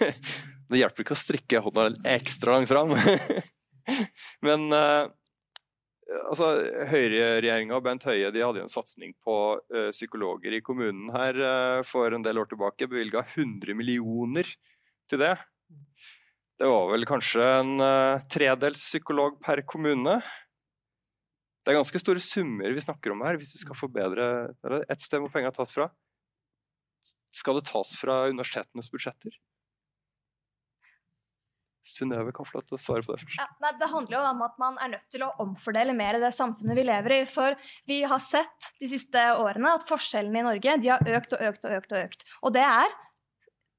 Det 0.72 0.80
hjelper 0.80 1.04
ikke 1.04 1.14
å 1.14 1.20
strikke 1.20 1.62
hånda 1.62 1.86
ekstra 2.16 2.56
langt 2.56 2.72
fram. 2.72 2.96
Men 4.46 4.66
uh, 4.74 5.06
altså, 6.32 6.50
Høyreregjeringa 6.90 7.78
og 7.78 7.86
Bent 7.86 8.08
Høie 8.10 8.34
de 8.34 8.42
hadde 8.42 8.64
jo 8.64 8.66
en 8.66 8.74
satsing 8.74 9.14
på 9.22 9.38
psykologer 9.94 10.58
i 10.58 10.64
kommunen 10.66 11.14
her 11.14 11.38
for 11.86 12.10
en 12.10 12.26
del 12.26 12.42
år 12.42 12.50
tilbake. 12.50 12.90
Bevilga 12.90 13.22
100 13.36 13.78
millioner 13.78 14.50
til 15.12 15.22
det. 15.22 15.36
Det 16.58 16.66
var 16.70 16.90
vel 16.90 17.06
kanskje 17.06 17.46
en 17.60 17.76
tredels 18.32 18.82
psykolog 18.82 19.38
per 19.44 19.62
kommune. 19.68 20.22
Det 21.62 21.70
er 21.70 21.78
ganske 21.78 22.00
store 22.02 22.22
summer 22.22 22.74
vi 22.74 22.82
snakker 22.82 23.14
om 23.14 23.22
her, 23.22 23.38
hvis 23.38 23.54
vi 23.54 23.62
skal 23.62 23.78
forbedre 23.78 24.24
Et 24.90 25.04
sted 25.04 25.22
hvor 25.22 25.30
penga 25.30 25.52
tas 25.54 25.74
fra. 25.74 25.88
Skal 27.32 27.58
det 27.58 27.68
tas 27.70 27.94
fra 27.98 28.24
universitetenes 28.30 28.90
budsjetter? 28.90 29.38
Synnøve 31.82 32.30
kan 32.34 32.46
få 32.46 32.60
lov 32.60 32.66
til 32.68 32.76
å 32.76 32.80
svare 32.80 33.02
på 33.02 33.14
det 33.14 33.24
først. 33.24 33.38
Ja, 33.40 33.48
nei, 33.62 33.72
det 33.80 33.88
handler 33.90 34.16
jo 34.16 34.22
om 34.28 34.42
at 34.46 34.58
man 34.62 34.76
er 34.82 34.92
nødt 34.92 35.08
til 35.10 35.24
å 35.26 35.32
omfordele 35.42 35.94
mer 35.98 36.18
i 36.18 36.22
det 36.22 36.30
samfunnet 36.36 36.78
vi 36.78 36.84
lever 36.86 37.16
i. 37.16 37.22
For 37.26 37.56
vi 37.90 38.02
har 38.06 38.22
sett 38.22 38.70
de 38.78 38.90
siste 38.90 39.24
årene 39.34 39.74
at 39.78 39.86
forskjellene 39.88 40.42
i 40.42 40.46
Norge 40.46 40.76
har 40.86 41.14
økt 41.18 41.34
og 41.34 41.42
økt 41.48 41.66
og 41.66 41.74
økt. 41.78 41.94
Og 41.94 42.04
økt. 42.06 42.26
Og 42.46 42.54
det 42.54 42.62
er 42.66 42.94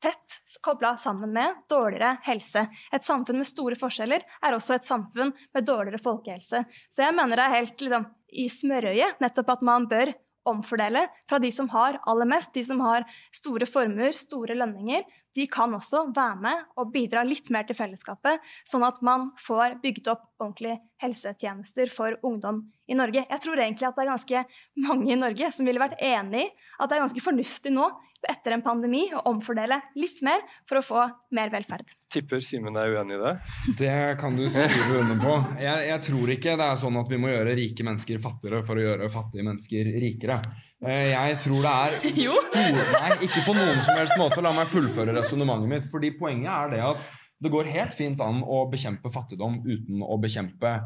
tett 0.04 0.40
kobla 0.64 0.98
sammen 0.98 1.32
med 1.34 1.64
dårligere 1.70 2.18
helse. 2.28 2.68
Et 2.94 3.04
samfunn 3.04 3.40
med 3.42 3.50
store 3.50 3.78
forskjeller 3.80 4.24
er 4.24 4.56
også 4.56 4.78
et 4.78 4.88
samfunn 4.88 5.34
med 5.56 5.68
dårligere 5.68 6.02
folkehelse. 6.04 6.64
Så 6.92 7.06
jeg 7.06 7.16
mener 7.16 7.40
det 7.40 7.48
er 7.48 7.58
helt 7.58 7.82
liksom, 7.82 8.06
i 8.34 8.50
smørøyet 8.52 9.24
nettopp 9.24 9.56
at 9.56 9.66
man 9.66 9.88
bør 9.92 10.14
omfordele 10.50 11.06
fra 11.30 11.40
de 11.40 11.50
som 11.56 11.70
har 11.72 12.00
aller 12.10 12.28
mest, 12.28 12.52
de 12.56 12.64
som 12.68 12.82
har 12.84 13.06
store 13.36 13.68
formuer, 13.70 14.12
store 14.16 14.58
lønninger. 14.60 15.06
De 15.36 15.46
kan 15.48 15.72
også 15.76 16.06
være 16.16 16.40
med 16.44 16.66
og 16.76 16.92
bidra 16.94 17.24
litt 17.28 17.48
mer 17.54 17.68
til 17.68 17.78
fellesskapet, 17.80 18.44
sånn 18.68 18.84
at 18.84 19.00
man 19.06 19.30
får 19.40 19.80
bygd 19.84 20.12
opp 20.12 20.28
ordentlige 20.44 20.82
helsetjenester 21.04 21.92
for 21.94 22.20
ungdom 22.28 22.66
i 22.90 22.98
Norge. 22.98 23.26
Jeg 23.30 23.44
tror 23.44 23.60
egentlig 23.60 23.88
at 23.88 23.98
det 23.98 24.06
er 24.06 24.12
ganske 24.12 24.46
mange 24.88 25.14
i 25.14 25.20
Norge 25.20 25.52
som 25.56 25.68
ville 25.68 25.82
vært 25.82 26.02
enig 26.04 26.48
i 26.48 26.50
at 26.80 26.90
det 26.90 26.98
er 26.98 27.06
ganske 27.06 27.24
fornuftig 27.24 27.72
nå 27.74 27.88
etter 28.30 28.56
en 28.56 28.62
pandemi 28.64 29.02
å 29.12 29.22
omfordele 29.32 29.80
litt 30.00 30.22
mer 30.26 30.44
for 30.70 30.80
å 30.80 30.84
få 30.86 31.02
mer 31.36 31.52
velferd. 31.52 31.90
Tipper 32.14 32.44
Simen 32.46 32.78
er 32.80 32.94
uenig 32.96 33.18
i 33.18 33.22
det? 33.24 33.34
Det 33.80 33.96
kan 34.22 34.38
du 34.38 34.46
skrive 34.48 35.02
under 35.02 35.20
på. 35.20 35.34
Jeg, 35.60 35.88
jeg, 35.90 36.04
tror 36.08 36.34
ikke 36.38 36.56
det 36.60 36.70
er 36.70 36.80
sånn 36.80 37.00
at 37.02 37.12
vi 37.12 37.20
må 37.20 37.34
gjøre 37.34 37.58
rike 37.60 37.88
mennesker 37.88 38.22
fattigere 38.24 38.64
for 38.68 38.80
å 38.80 38.86
gjøre 38.86 39.12
fattige 39.14 39.48
mennesker 39.50 39.92
rikere. 40.06 40.40
Eh, 40.84 41.12
jeg 41.12 41.42
tror 41.44 41.68
det 41.68 41.74
er 41.74 42.00
store 42.14 42.64
Nei, 42.94 43.12
ikke 43.28 43.46
på 43.48 43.58
noen 43.58 43.84
som 43.84 44.00
helst 44.00 44.18
måte. 44.20 44.44
La 44.46 44.56
meg 44.56 44.72
fullføre 44.72 45.16
resonnementet 45.20 45.74
mitt. 45.76 45.92
fordi 45.92 46.14
poenget 46.20 46.52
er 46.54 46.74
det 46.76 46.84
at 46.94 47.12
det 47.44 47.52
går 47.52 47.68
helt 47.74 47.96
fint 47.98 48.22
an 48.24 48.40
å 48.48 48.64
bekjempe 48.72 49.12
fattigdom 49.12 49.60
uten 49.68 50.04
å 50.06 50.16
bekjempe 50.22 50.78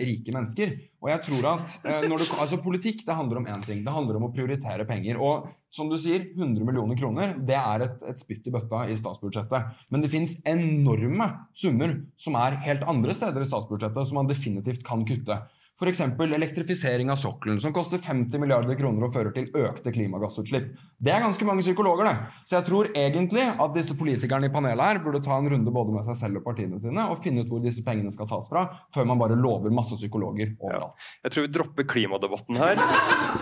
rike 0.00 0.34
mennesker. 0.34 0.74
Og 1.02 1.10
jeg 1.10 1.22
tror 1.26 1.48
at 1.54 1.74
eh, 1.88 2.04
du, 2.06 2.14
altså 2.14 2.60
Politikk 2.62 3.02
det 3.06 3.16
handler 3.16 3.40
om 3.40 3.48
én 3.50 3.64
ting. 3.64 3.80
Det 3.86 3.94
handler 3.94 4.18
om 4.18 4.28
å 4.28 4.32
prioritere 4.34 4.86
penger. 4.88 5.18
Og 5.18 5.48
som 5.72 5.88
du 5.88 5.96
sier, 6.00 6.28
100 6.36 6.66
millioner 6.68 6.98
kroner 6.98 7.34
det 7.48 7.56
er 7.56 7.86
et, 7.86 7.96
et 8.12 8.20
spytt 8.20 8.46
i 8.46 8.52
bøtta 8.54 8.84
i 8.92 8.98
statsbudsjettet. 9.00 9.72
Men 9.90 10.04
det 10.04 10.12
finnes 10.12 10.36
enorme 10.48 11.30
summer 11.56 11.96
som 12.20 12.36
er 12.40 12.60
helt 12.66 12.84
andre 12.88 13.16
steder 13.16 13.44
i 13.44 13.48
statsbudsjettet 13.48 14.10
som 14.10 14.20
man 14.20 14.30
definitivt 14.30 14.84
kan 14.86 15.06
kutte. 15.08 15.40
F.eks. 15.82 16.00
elektrifisering 16.36 17.10
av 17.10 17.18
sokkelen, 17.18 17.60
som 17.60 17.72
koster 17.74 17.98
50 17.98 18.38
milliarder 18.38 18.76
kroner 18.78 19.08
og 19.08 19.16
fører 19.16 19.32
til 19.34 19.48
økte 19.58 19.92
klimagassutslipp. 19.94 20.68
Det 21.02 21.10
er 21.10 21.24
ganske 21.24 21.46
mange 21.48 21.64
psykologer, 21.64 22.06
det. 22.06 22.42
Så 22.46 22.56
jeg 22.58 22.66
tror 22.68 22.90
egentlig 22.94 23.46
at 23.50 23.74
disse 23.74 23.96
politikerne 23.98 24.46
i 24.46 24.52
panelet 24.54 24.92
her 24.92 25.02
burde 25.02 25.22
ta 25.24 25.38
en 25.40 25.50
runde 25.50 25.74
både 25.74 25.96
med 25.96 26.06
seg 26.06 26.20
selv 26.20 26.42
og 26.42 26.46
partiene 26.46 26.78
sine 26.82 27.08
og 27.10 27.22
finne 27.24 27.42
ut 27.42 27.50
hvor 27.50 27.64
disse 27.64 27.82
pengene 27.86 28.14
skal 28.14 28.30
tas 28.30 28.50
fra, 28.52 28.68
før 28.94 29.08
man 29.10 29.20
bare 29.22 29.38
lover 29.38 29.74
masse 29.74 29.98
psykologer 29.98 30.54
overalt. 30.60 30.94
Ja. 30.94 31.16
Jeg 31.26 31.34
tror 31.34 31.48
vi 31.48 31.54
dropper 31.58 31.88
klimadebatten 31.94 32.62
her. 32.62 32.78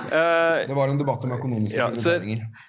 det 0.71 0.79
var 0.81 0.89
en 0.89 1.01
debatt 1.01 1.29
om 1.29 1.37
økonomiske 1.37 1.77
ja, 1.77 1.93
så, 1.95 2.17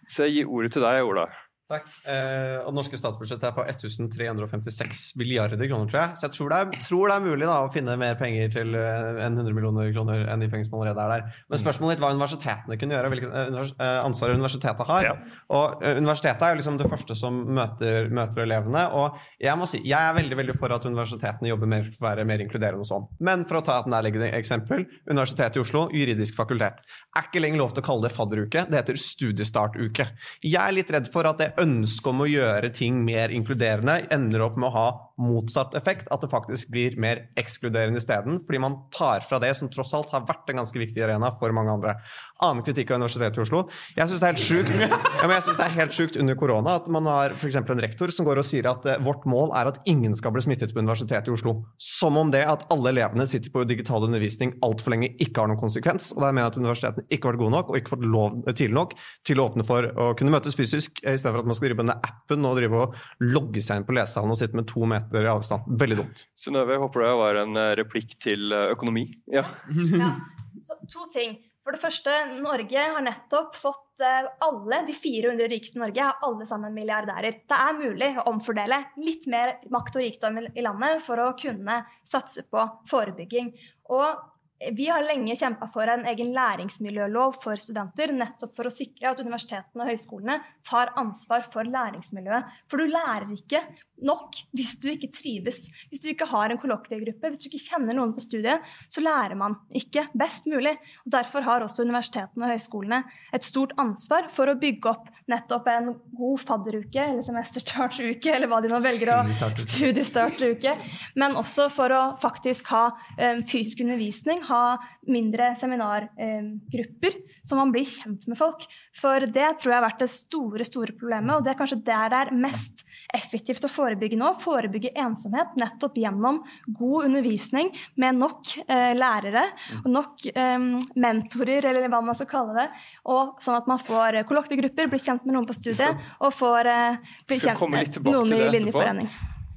så 0.09 0.27
jeg 0.27 0.41
gir 0.41 0.51
ordet 0.51 0.75
til 0.75 0.83
deg, 0.85 1.05
Ola. 1.07 1.29
Takk. 1.71 1.87
Eh, 2.11 2.57
og 2.61 2.71
det 2.71 2.75
norske 2.75 2.99
statsbudsjettet 2.99 3.47
er 3.47 3.53
på 3.55 3.63
1356 3.63 5.03
milliarder 5.19 5.61
kroner, 5.61 5.87
tror 5.87 5.99
jeg. 6.01 6.17
Så 6.19 6.27
jeg 6.27 6.35
tror 6.35 6.51
det 6.51 6.57
er, 6.59 6.81
tror 6.83 7.11
det 7.11 7.15
er 7.15 7.25
mulig 7.25 7.47
da, 7.47 7.57
å 7.63 7.71
finne 7.71 7.95
mer 7.99 8.17
penger 8.19 8.51
til 8.57 8.75
eh, 8.75 9.21
enn 9.23 9.39
100 9.39 9.55
millioner 9.55 9.91
kroner 9.95 10.25
enn 10.27 10.43
de 10.43 10.49
pengene 10.51 10.67
som 10.67 10.77
allerede 10.79 11.05
er 11.05 11.13
der. 11.13 11.37
Men 11.47 11.55
mm. 11.55 11.61
spørsmålet 11.63 11.95
litt 11.95 12.03
hva 12.03 12.11
universitetene 12.15 12.79
kunne 12.81 12.97
gjøre, 12.97 13.11
hvilket 13.13 13.37
eh, 13.39 13.61
eh, 13.71 13.99
ansvar 14.01 14.35
universitetet 14.35 14.91
har. 14.91 15.07
Ja. 15.07 15.15
Og 15.55 15.85
universitetet 15.85 16.45
er 16.47 16.55
jo 16.55 16.59
liksom 16.61 16.79
det 16.81 16.89
første 16.91 17.17
som 17.17 17.39
møter, 17.55 18.11
møter, 18.11 18.43
elevene. 18.43 18.83
Og 18.97 19.21
jeg 19.41 19.55
må 19.59 19.69
si, 19.69 19.81
jeg 19.87 19.99
er 20.11 20.17
veldig 20.17 20.39
veldig 20.41 20.57
for 20.59 20.75
at 20.75 20.87
universitetene 20.89 21.51
jobber 21.53 21.71
mer 21.71 21.87
for 21.87 22.03
å 22.03 22.09
være 22.09 22.27
mer 22.27 22.43
inkluderende 22.43 22.83
og 22.83 22.91
sånn. 22.91 23.07
Men 23.23 23.47
for 23.47 23.61
å 23.61 23.63
ta 23.65 23.79
et 23.79 23.89
nærliggende 23.91 24.31
eksempel. 24.35 24.83
Universitetet 25.07 25.59
i 25.59 25.63
Oslo, 25.63 25.87
juridisk 25.95 26.35
fakultet. 26.39 26.83
Er 27.15 27.27
ikke 27.29 27.43
lenger 27.43 27.63
lov 27.63 27.75
til 27.75 27.83
å 27.83 27.87
kalle 27.87 28.07
det 28.07 28.15
fadderuke, 28.15 28.65
det 28.67 28.79
heter 28.81 28.99
studiestartuke. 28.99 30.07
Jeg 30.43 30.59
er 30.61 30.75
litt 30.75 30.91
redd 30.93 31.09
for 31.11 31.27
at 31.29 31.39
det 31.41 31.51
ønsket 31.61 32.11
om 32.11 32.23
å 32.23 32.29
gjøre 32.29 32.71
ting 32.75 32.99
mer 33.05 33.33
inkluderende 33.33 34.01
ender 34.13 34.45
opp 34.47 34.57
med 34.59 34.69
å 34.71 34.75
ha 34.75 34.87
motsatt 35.21 35.75
effekt, 35.77 36.09
at 36.11 36.23
det 36.23 36.31
faktisk 36.31 36.71
blir 36.73 36.97
mer 37.01 37.25
ekskluderende 37.39 38.01
isteden. 38.01 38.41
Fordi 38.47 38.61
man 38.61 38.77
tar 38.95 39.25
fra 39.27 39.39
det 39.41 39.53
som 39.57 39.69
tross 39.71 39.93
alt 39.97 40.11
har 40.13 40.25
vært 40.27 40.49
en 40.51 40.61
ganske 40.61 40.81
viktig 40.81 41.03
arena 41.05 41.31
for 41.39 41.53
mange 41.55 41.73
andre. 41.73 41.95
Annen 42.41 42.65
kritikk 42.65 42.89
av 42.89 42.97
Universitetet 43.01 43.37
i 43.37 43.43
Oslo. 43.43 43.63
Jeg 43.93 44.09
syns 44.09 44.21
det 44.21 44.31
ja, 44.31 45.39
synes 45.45 45.59
det 45.59 45.65
er 45.65 45.75
helt 45.75 45.93
sjukt 45.93 46.17
under 46.17 46.37
korona 46.39 46.79
at 46.79 46.87
man 46.91 47.05
har 47.09 47.35
f.eks. 47.35 47.59
en 47.59 47.83
rektor 47.83 48.09
som 48.13 48.25
går 48.25 48.41
og 48.41 48.47
sier 48.47 48.65
at 48.71 48.85
uh, 48.89 48.97
vårt 49.05 49.27
mål 49.29 49.53
er 49.59 49.69
at 49.69 49.77
ingen 49.89 50.15
skal 50.17 50.33
bli 50.33 50.41
smittet 50.41 50.73
på 50.73 50.81
Universitetet 50.81 51.29
i 51.29 51.35
Oslo. 51.35 51.59
Som 51.77 52.17
om 52.17 52.31
det 52.33 52.41
at 52.49 52.65
alle 52.73 52.95
elevene 52.95 53.27
sitter 53.29 53.53
på 53.53 53.65
digital 53.69 54.07
undervisning 54.07 54.55
altfor 54.65 54.95
lenge 54.95 55.11
ikke 55.21 55.43
har 55.43 55.51
noen 55.51 55.61
konsekvens. 55.61 56.11
Og 56.15 56.23
da 56.23 56.31
mener 56.31 56.47
jeg 56.47 56.55
at 56.55 56.59
universitetene 56.63 57.07
ikke 57.09 57.29
har 57.29 57.35
vært 57.35 57.43
gode 57.43 57.55
nok 57.57 57.69
og 57.69 57.77
ikke 57.77 57.93
fått 57.93 58.09
lov 58.17 58.41
tidlig 58.49 58.77
nok 58.79 58.97
til 59.27 59.41
å 59.41 59.47
åpne 59.51 59.67
for 59.67 59.91
å 59.91 60.09
kunne 60.17 60.33
møtes 60.33 60.57
fysisk, 60.57 61.03
i 61.05 61.13
stedet 61.13 61.35
for 61.35 61.43
at 61.43 61.51
man 61.51 61.57
skal 61.57 61.69
drive 61.69 61.85
med 61.91 62.09
appen 62.09 62.49
og 62.49 62.57
drive 62.57 62.81
og 62.85 62.97
logge 63.21 63.61
seg 63.61 63.81
inn 63.81 63.87
på 63.87 63.95
lesesalen 63.97 64.33
og 64.33 64.39
sitte 64.39 64.57
med 64.57 64.69
to 64.71 64.87
meter 64.89 65.10
i 65.19 65.31
avstand. 65.31 65.67
Veldig 65.81 65.97
dumt. 65.99 66.25
Synnøve, 66.39 66.79
håper 66.81 67.05
det 67.05 67.13
var 67.19 67.39
en 67.43 67.59
eh, 67.59 67.75
replikk 67.79 68.15
til 68.23 68.51
eh, 68.55 68.71
økonomi. 68.75 69.07
Ja. 69.31 69.45
ja. 69.91 70.13
Så, 70.59 70.77
to 70.91 71.07
ting. 71.13 71.39
For 71.61 71.75
det 71.75 71.81
første, 71.83 72.13
Norge 72.41 72.83
har 72.95 73.03
nettopp 73.05 73.57
fått 73.59 74.01
eh, 74.01 74.29
alle 74.47 74.81
de 74.87 74.95
400 74.97 75.51
rikeste 75.51 75.77
i 75.77 75.83
Norge 75.83 76.07
er 76.07 76.25
alle 76.25 76.47
sammen 76.49 76.73
milliardærer. 76.73 77.43
Det 77.45 77.59
er 77.67 77.77
mulig 77.77 78.09
å 78.17 78.25
omfordele 78.31 78.81
litt 79.03 79.27
mer 79.29 79.59
makt 79.73 79.99
og 79.99 80.05
rikdom 80.05 80.41
i 80.41 80.65
landet 80.65 81.03
for 81.05 81.21
å 81.21 81.31
kunne 81.39 81.83
satse 82.07 82.47
på 82.49 82.65
forebygging. 82.89 83.53
Og 83.93 84.30
vi 84.77 84.87
har 84.87 85.03
lenge 85.05 85.35
kjempa 85.37 85.67
for 85.73 85.89
en 85.89 86.03
egen 86.11 86.33
læringsmiljølov 86.35 87.33
for 87.41 87.57
studenter, 87.61 88.13
nettopp 88.13 88.53
for 88.55 88.69
å 88.69 88.73
sikre 88.73 89.09
at 89.11 89.21
universitetene 89.23 89.85
og 89.85 89.89
høyskolene 89.89 90.37
tar 90.67 90.91
ansvar 91.01 91.47
for 91.53 91.65
læringsmiljøet. 91.65 92.51
For 92.69 92.81
du 92.81 92.91
lærer 92.91 93.31
ikke 93.33 93.63
nok 94.05 94.37
hvis 94.57 94.75
du 94.81 94.89
ikke 94.91 95.11
trives. 95.13 95.63
Hvis 95.89 96.03
du 96.03 96.11
ikke 96.11 96.29
har 96.29 96.53
en 96.53 96.59
kollokviegruppe, 96.61 97.31
hvis 97.31 97.41
du 97.41 97.47
ikke 97.49 97.63
kjenner 97.63 97.97
noen 97.97 98.13
på 98.15 98.23
studiet, 98.23 98.65
så 98.89 99.03
lærer 99.03 99.37
man 99.39 99.57
ikke 99.77 100.07
best 100.17 100.45
mulig. 100.51 100.75
Og 101.05 101.15
derfor 101.17 101.45
har 101.45 101.65
også 101.65 101.85
universitetene 101.85 102.47
og 102.47 102.53
høyskolene 102.55 103.01
et 103.33 103.47
stort 103.47 103.73
ansvar 103.81 104.29
for 104.33 104.51
å 104.51 104.57
bygge 104.61 104.93
opp 104.93 105.09
nettopp 105.31 105.69
en 105.71 105.91
god 106.17 106.41
fadderuke, 106.43 107.01
eller 107.01 107.25
semesterstartuke, 107.25 108.33
eller 108.35 108.49
hva 108.51 108.61
de 108.61 108.71
nå 108.71 108.81
velger 108.83 109.13
å 109.13 109.19
Studiestartuke. 109.61 110.73
Men 111.19 111.37
også 111.39 111.69
for 111.71 111.93
å 111.93 112.01
faktisk 112.21 112.71
ha 112.73 112.87
um, 112.91 113.41
fysisk 113.47 113.83
undervisning 113.85 114.41
ha 114.51 114.65
mindre 115.09 115.51
seminargrupper, 115.59 117.17
så 117.43 117.57
man 117.57 117.71
blir 117.73 117.87
kjent 117.87 118.27
med 118.29 118.39
folk. 118.39 118.65
For 118.97 119.25
det 119.25 119.47
tror 119.61 119.73
jeg 119.73 119.77
har 119.79 119.87
vært 119.87 120.03
det 120.03 120.11
store 120.13 120.67
store 120.67 120.95
problemet, 120.97 121.33
og 121.37 121.45
det 121.45 121.53
er 121.53 121.59
kanskje 121.61 121.79
der 121.87 122.11
det 122.11 122.19
er 122.19 122.33
mest 122.35 122.83
effektivt 123.15 123.65
å 123.67 123.71
forebygge 123.71 124.19
nå. 124.19 124.33
Forebygge 124.41 124.93
ensomhet 124.99 125.55
nettopp 125.59 125.97
gjennom 126.01 126.41
god 126.67 127.09
undervisning 127.09 127.71
med 128.01 128.19
nok 128.19 128.53
eh, 128.65 128.91
lærere 128.97 129.47
og 129.81 129.89
nok 129.91 130.27
eh, 130.33 130.67
mentorer, 130.99 131.71
eller 131.71 131.89
hva 131.91 132.03
man 132.05 132.17
skal 132.17 132.29
kalle 132.31 132.57
det. 132.61 132.67
Og 133.11 133.41
sånn 133.43 133.59
at 133.59 133.71
man 133.71 133.81
får 133.81 134.21
kollokviegrupper, 134.29 134.91
blir 134.91 135.03
kjent 135.03 135.25
med 135.27 135.37
noen 135.37 135.49
på 135.49 135.57
studiet, 135.57 136.07
og 136.19 136.35
får 136.35 136.71
eh, 136.71 137.11
bli 137.29 137.41
kjent 137.41 137.67
med 137.71 138.11
noen 138.11 138.37
i 138.37 138.45
linjeforening. 138.57 139.11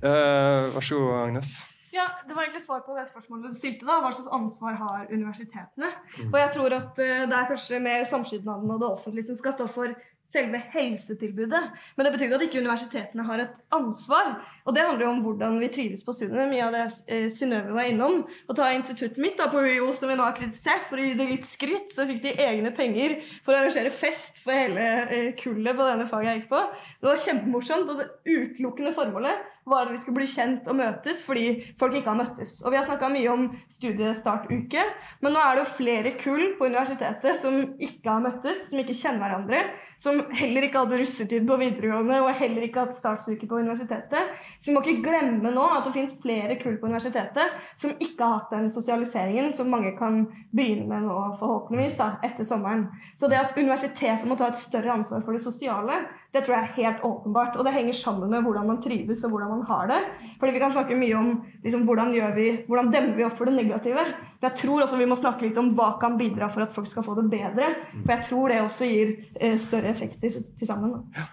Uh, 0.04 0.74
vær 0.74 0.84
så 0.84 0.98
god, 1.00 1.14
Agnes. 1.22 1.54
Ja, 1.94 2.08
Det 2.26 2.34
var 2.34 2.42
egentlig 2.42 2.64
svar 2.64 2.80
på 2.82 2.96
det 2.98 3.06
spørsmålet 3.08 3.52
du 3.52 3.58
stilte. 3.58 3.86
da. 3.86 4.00
Hva 4.02 4.10
slags 4.10 4.32
ansvar 4.34 4.74
har 4.80 5.12
universitetene? 5.12 5.92
Mm. 6.18 6.32
Og 6.32 6.38
jeg 6.40 6.50
tror 6.56 6.74
at 6.80 6.98
uh, 6.98 7.22
det 7.30 7.36
er 7.38 7.52
kanskje 7.52 7.84
mer 7.84 8.08
samskipnaden 8.08 8.74
og 8.74 8.82
det 8.82 8.88
offentlige 8.88 9.30
som 9.30 9.38
skal 9.38 9.54
stå 9.54 9.68
for 9.70 9.94
selve 10.30 10.58
helsetilbudet. 10.72 11.62
Men 11.96 12.06
det 12.06 12.12
betyr 12.14 12.26
ikke 12.26 12.38
at 12.38 12.44
ikke 12.46 12.62
universitetene 12.64 13.26
har 13.28 13.42
et 13.44 13.56
ansvar. 13.76 14.30
Og 14.64 14.74
det 14.74 14.84
handler 14.86 15.04
jo 15.04 15.10
om 15.12 15.22
hvordan 15.26 15.58
vi 15.60 15.68
trives 15.72 16.04
på 16.04 16.14
studiene. 16.16 16.48
Mye 16.50 16.64
av 16.64 16.74
det 16.74 16.84
eh, 17.12 17.26
Synnøve 17.32 17.76
var 17.76 17.90
innom. 17.90 18.22
Å 18.48 18.56
ta 18.56 18.70
instituttet 18.74 19.20
mitt 19.22 19.36
da, 19.38 19.50
på 19.52 19.60
UiO, 19.60 19.90
som 19.96 20.10
vi 20.10 20.16
nå 20.18 20.24
har 20.24 20.36
kritisert, 20.38 20.88
for 20.88 21.00
å 21.00 21.04
gi 21.04 21.14
det 21.18 21.28
litt 21.30 21.48
skryt, 21.48 21.92
så 21.94 22.08
fikk 22.08 22.22
de 22.24 22.36
egne 22.46 22.72
penger 22.76 23.18
for 23.44 23.54
å 23.54 23.60
arrangere 23.60 23.92
fest 23.94 24.40
for 24.44 24.56
hele 24.56 24.88
eh, 25.04 25.32
kullet 25.40 25.76
på 25.76 25.90
denne 25.90 26.08
faget 26.10 26.30
jeg 26.30 26.42
gikk 26.42 26.52
på. 26.54 26.62
Det 27.02 27.10
var 27.10 27.24
kjempemorsomt, 27.28 27.92
og 27.92 28.00
det 28.00 28.08
utelukkende 28.24 28.96
formålet 28.96 29.50
var 29.68 29.86
at 29.86 29.92
vi 29.94 30.00
skulle 30.00 30.20
bli 30.20 30.28
kjent 30.28 30.68
og 30.68 30.76
møtes 30.78 31.22
fordi 31.24 31.46
folk 31.80 31.96
ikke 31.96 32.10
har 32.10 32.20
møttes. 32.20 32.58
Og 32.64 32.72
vi 32.72 32.78
har 32.80 32.86
snakka 32.88 33.10
mye 33.12 33.30
om 33.32 33.46
studiestartuke, 33.72 34.84
men 35.24 35.34
nå 35.34 35.40
er 35.40 35.56
det 35.56 35.64
jo 35.64 35.76
flere 35.78 36.14
kull 36.20 36.54
på 36.58 36.68
universitetet 36.68 37.40
som 37.40 37.60
ikke 37.78 38.10
har 38.10 38.24
møttes, 38.24 38.68
som 38.70 38.82
ikke 38.82 38.96
kjenner 38.98 39.24
hverandre, 39.24 39.62
som 40.00 40.20
heller 40.34 40.66
ikke 40.66 40.82
hadde 40.82 40.98
russetid 41.00 41.46
på 41.48 41.58
videregående 41.60 42.18
og 42.24 42.34
heller 42.36 42.66
ikke 42.66 42.82
hatt 42.82 42.98
startsuke 42.98 43.48
på 43.48 43.60
universitetet. 43.62 44.32
Så 44.58 44.70
vi 44.70 44.76
må 44.76 44.82
ikke 44.84 45.06
glemme 45.06 45.52
nå 45.54 45.64
at 45.70 45.86
det 45.86 45.94
finnes 45.96 46.16
flere 46.22 46.58
kull 46.60 46.76
på 46.80 46.90
universitetet 46.90 47.54
som 47.80 47.94
ikke 47.94 48.20
har 48.20 48.40
hatt 48.40 48.54
den 48.54 48.70
sosialiseringen 48.74 49.52
som 49.54 49.70
mange 49.72 49.94
kan 49.98 50.24
begynne 50.54 50.88
med 50.90 51.06
nå, 51.06 51.18
forhåpentligvis, 51.40 51.96
da, 52.00 52.14
etter 52.26 52.46
sommeren. 52.48 52.88
Så 53.20 53.30
det 53.30 53.40
at 53.40 53.56
universitetet 53.58 54.26
må 54.28 54.36
ta 54.38 54.50
et 54.50 54.60
større 54.60 54.98
ansvar 54.98 55.24
for 55.24 55.36
det 55.36 55.44
sosiale, 55.44 56.02
det 56.34 56.42
tror 56.44 56.56
jeg 56.56 56.66
er 56.66 56.76
helt 56.80 57.04
åpenbart. 57.06 57.56
Og 57.56 57.66
det 57.66 57.74
henger 57.76 57.96
sammen 57.96 58.32
med 58.32 58.42
hvordan 58.42 58.66
man 58.66 58.82
trives 58.82 59.22
og 59.24 59.34
hvordan 59.34 59.52
man 59.53 59.53
har 59.68 59.86
det. 59.90 60.00
Fordi 60.40 60.52
vi 60.52 60.62
kan 60.62 60.74
snakke 60.74 60.98
mye 60.98 61.14
om 61.18 61.30
liksom, 61.62 61.84
hvordan, 61.88 62.12
vi, 62.36 62.48
hvordan 62.66 62.90
demmer 62.92 63.14
vi 63.16 63.26
opp 63.26 63.38
for 63.38 63.50
det 63.50 63.56
negative. 63.56 64.04
Men 64.40 64.48
jeg 64.50 64.58
tror 64.64 64.84
også 64.84 64.98
vi 65.00 65.08
må 65.10 65.18
snakke 65.20 65.46
litt 65.46 65.60
om 65.60 65.72
hva 65.78 65.94
kan 66.02 66.18
bidra 66.20 66.50
for 66.52 66.66
at 66.66 66.74
folk 66.74 66.90
skal 66.90 67.06
få 67.06 67.16
det 67.20 67.28
bedre. 67.32 67.70
For 68.02 68.14
jeg 68.16 68.28
tror 68.28 68.52
det 68.52 68.60
også 68.64 68.90
gir 68.90 69.14
eh, 69.40 69.56
større 69.62 69.94
effekter 69.94 70.40
til 70.58 70.68
sammen. 70.68 70.98
Da. 71.14 71.28